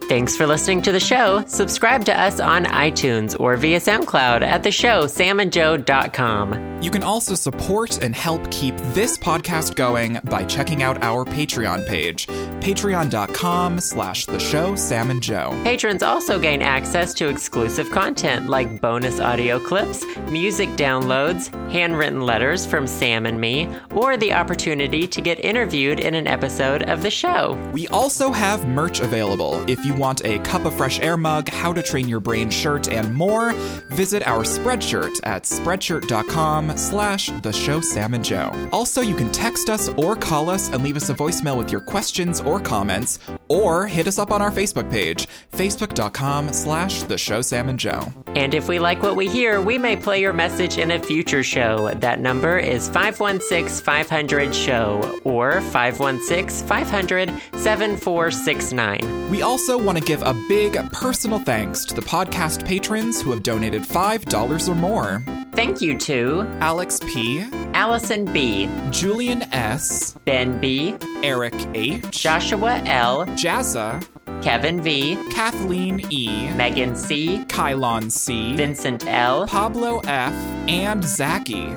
Thanks 0.08 0.36
for 0.36 0.46
listening 0.46 0.82
to 0.82 0.92
the 0.92 1.00
show. 1.00 1.44
Subscribe 1.46 2.04
to 2.04 2.20
us 2.20 2.40
on 2.40 2.64
iTunes 2.64 3.38
or 3.38 3.56
via 3.56 3.80
SoundCloud 3.80 4.42
at 4.42 4.62
the 4.62 4.70
show 4.70 5.04
samandjoe.com. 5.04 6.82
You 6.82 6.90
can 6.90 7.02
also 7.02 7.34
support 7.34 8.02
and 8.02 8.14
help 8.14 8.50
keep 8.50 8.76
this 8.92 9.16
podcast 9.16 9.76
going 9.76 10.18
by 10.24 10.44
checking 10.44 10.82
out 10.82 11.02
our 11.02 11.24
Patreon 11.24 11.86
page, 11.86 12.26
patreon.com 12.26 13.80
slash 13.80 14.26
the 14.26 14.38
show 14.38 14.74
Sam 14.74 15.10
and 15.10 15.22
Joe. 15.22 15.58
Patrons 15.64 16.02
also 16.02 16.38
gain 16.38 16.60
access 16.60 17.14
to 17.14 17.28
exclusive 17.28 17.90
content 17.90 18.48
like 18.48 18.80
bonus 18.80 19.20
audio 19.20 19.58
clips, 19.58 20.04
music 20.30 20.68
downloads, 20.70 21.48
handwritten 21.70 22.22
letters 22.22 22.66
from 22.66 22.86
Sam 22.86 23.24
and 23.26 23.40
me, 23.40 23.68
or 23.92 24.16
the 24.16 24.32
opportunity 24.32 25.06
to 25.06 25.20
get 25.20 25.42
interviewed 25.44 26.00
in 26.00 26.14
an 26.14 26.26
episode 26.26 26.82
of 26.82 27.02
the 27.02 27.10
show. 27.10 27.56
We 27.72 27.86
also 27.88 28.32
have 28.32 28.66
merch 28.66 29.00
available. 29.00 29.64
If 29.70 29.84
you 29.86 29.91
want 29.92 30.24
a 30.24 30.38
cup 30.40 30.64
of 30.64 30.76
fresh 30.76 31.00
air 31.00 31.16
mug, 31.16 31.48
how 31.48 31.72
to 31.72 31.82
train 31.82 32.08
your 32.08 32.20
brain 32.20 32.50
shirt, 32.50 32.88
and 32.88 33.14
more, 33.14 33.52
visit 33.90 34.26
our 34.26 34.42
Spreadshirt 34.42 35.20
at 35.24 35.44
spreadshirt.com 35.44 36.76
slash 36.76 37.28
the 37.42 37.52
show 37.52 37.80
Sam 37.80 38.14
and 38.14 38.24
Joe. 38.24 38.68
Also, 38.72 39.00
you 39.00 39.14
can 39.14 39.30
text 39.32 39.70
us 39.70 39.88
or 39.90 40.16
call 40.16 40.50
us 40.50 40.70
and 40.70 40.82
leave 40.82 40.96
us 40.96 41.10
a 41.10 41.14
voicemail 41.14 41.56
with 41.56 41.70
your 41.70 41.80
questions 41.80 42.40
or 42.40 42.60
comments, 42.60 43.18
or 43.48 43.86
hit 43.86 44.06
us 44.06 44.18
up 44.18 44.30
on 44.30 44.42
our 44.42 44.50
Facebook 44.50 44.90
page, 44.90 45.26
facebook.com 45.52 46.52
slash 46.52 47.02
the 47.02 47.18
show 47.18 47.42
Sam 47.42 47.68
and 47.68 47.78
Joe. 47.78 48.12
And 48.34 48.54
if 48.54 48.68
we 48.68 48.78
like 48.78 49.02
what 49.02 49.16
we 49.16 49.28
hear, 49.28 49.60
we 49.60 49.78
may 49.78 49.96
play 49.96 50.20
your 50.20 50.32
message 50.32 50.78
in 50.78 50.90
a 50.90 50.98
future 50.98 51.42
show. 51.42 51.92
That 51.94 52.20
number 52.20 52.58
is 52.58 52.88
516 52.88 53.84
500 53.84 54.54
SHOW 54.54 55.20
or 55.24 55.60
516 55.60 56.66
500 56.66 57.30
7469. 57.54 59.30
We 59.30 59.42
also 59.42 59.78
want 59.82 59.98
to 59.98 60.04
give 60.04 60.22
a 60.22 60.34
big 60.48 60.74
personal 60.92 61.38
thanks 61.38 61.84
to 61.86 61.94
the 61.94 62.02
podcast 62.02 62.64
patrons 62.64 63.20
who 63.20 63.30
have 63.30 63.42
donated 63.42 63.82
$5 63.82 64.68
or 64.68 64.74
more. 64.74 65.22
Thank 65.52 65.80
you 65.80 65.98
to 65.98 66.46
Alex 66.60 66.98
P., 67.04 67.44
Allison 67.74 68.24
B., 68.24 68.68
Julian 68.90 69.42
S., 69.52 70.16
Ben 70.24 70.58
B., 70.60 70.96
Eric 71.22 71.54
H., 71.74 72.10
Joshua 72.10 72.80
L., 72.86 73.26
Jazza, 73.26 74.02
Kevin 74.42 74.80
V., 74.80 75.16
Kathleen 75.30 76.06
E., 76.10 76.50
Megan 76.54 76.96
C., 76.96 77.44
Kylon 77.48 78.10
C., 78.10 78.56
Vincent 78.56 79.06
L., 79.06 79.46
Pablo 79.46 80.00
F., 80.06 80.32
and 80.68 81.04
Zachy. 81.04 81.76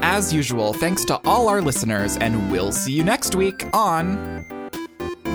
As 0.00 0.34
usual, 0.34 0.74
thanks 0.74 1.04
to 1.06 1.18
all 1.24 1.48
our 1.48 1.62
listeners, 1.62 2.18
and 2.18 2.50
we'll 2.50 2.72
see 2.72 2.92
you 2.92 3.04
next 3.04 3.34
week 3.34 3.64
on 3.72 4.44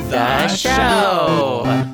The 0.09 0.47
Show. 0.49 1.88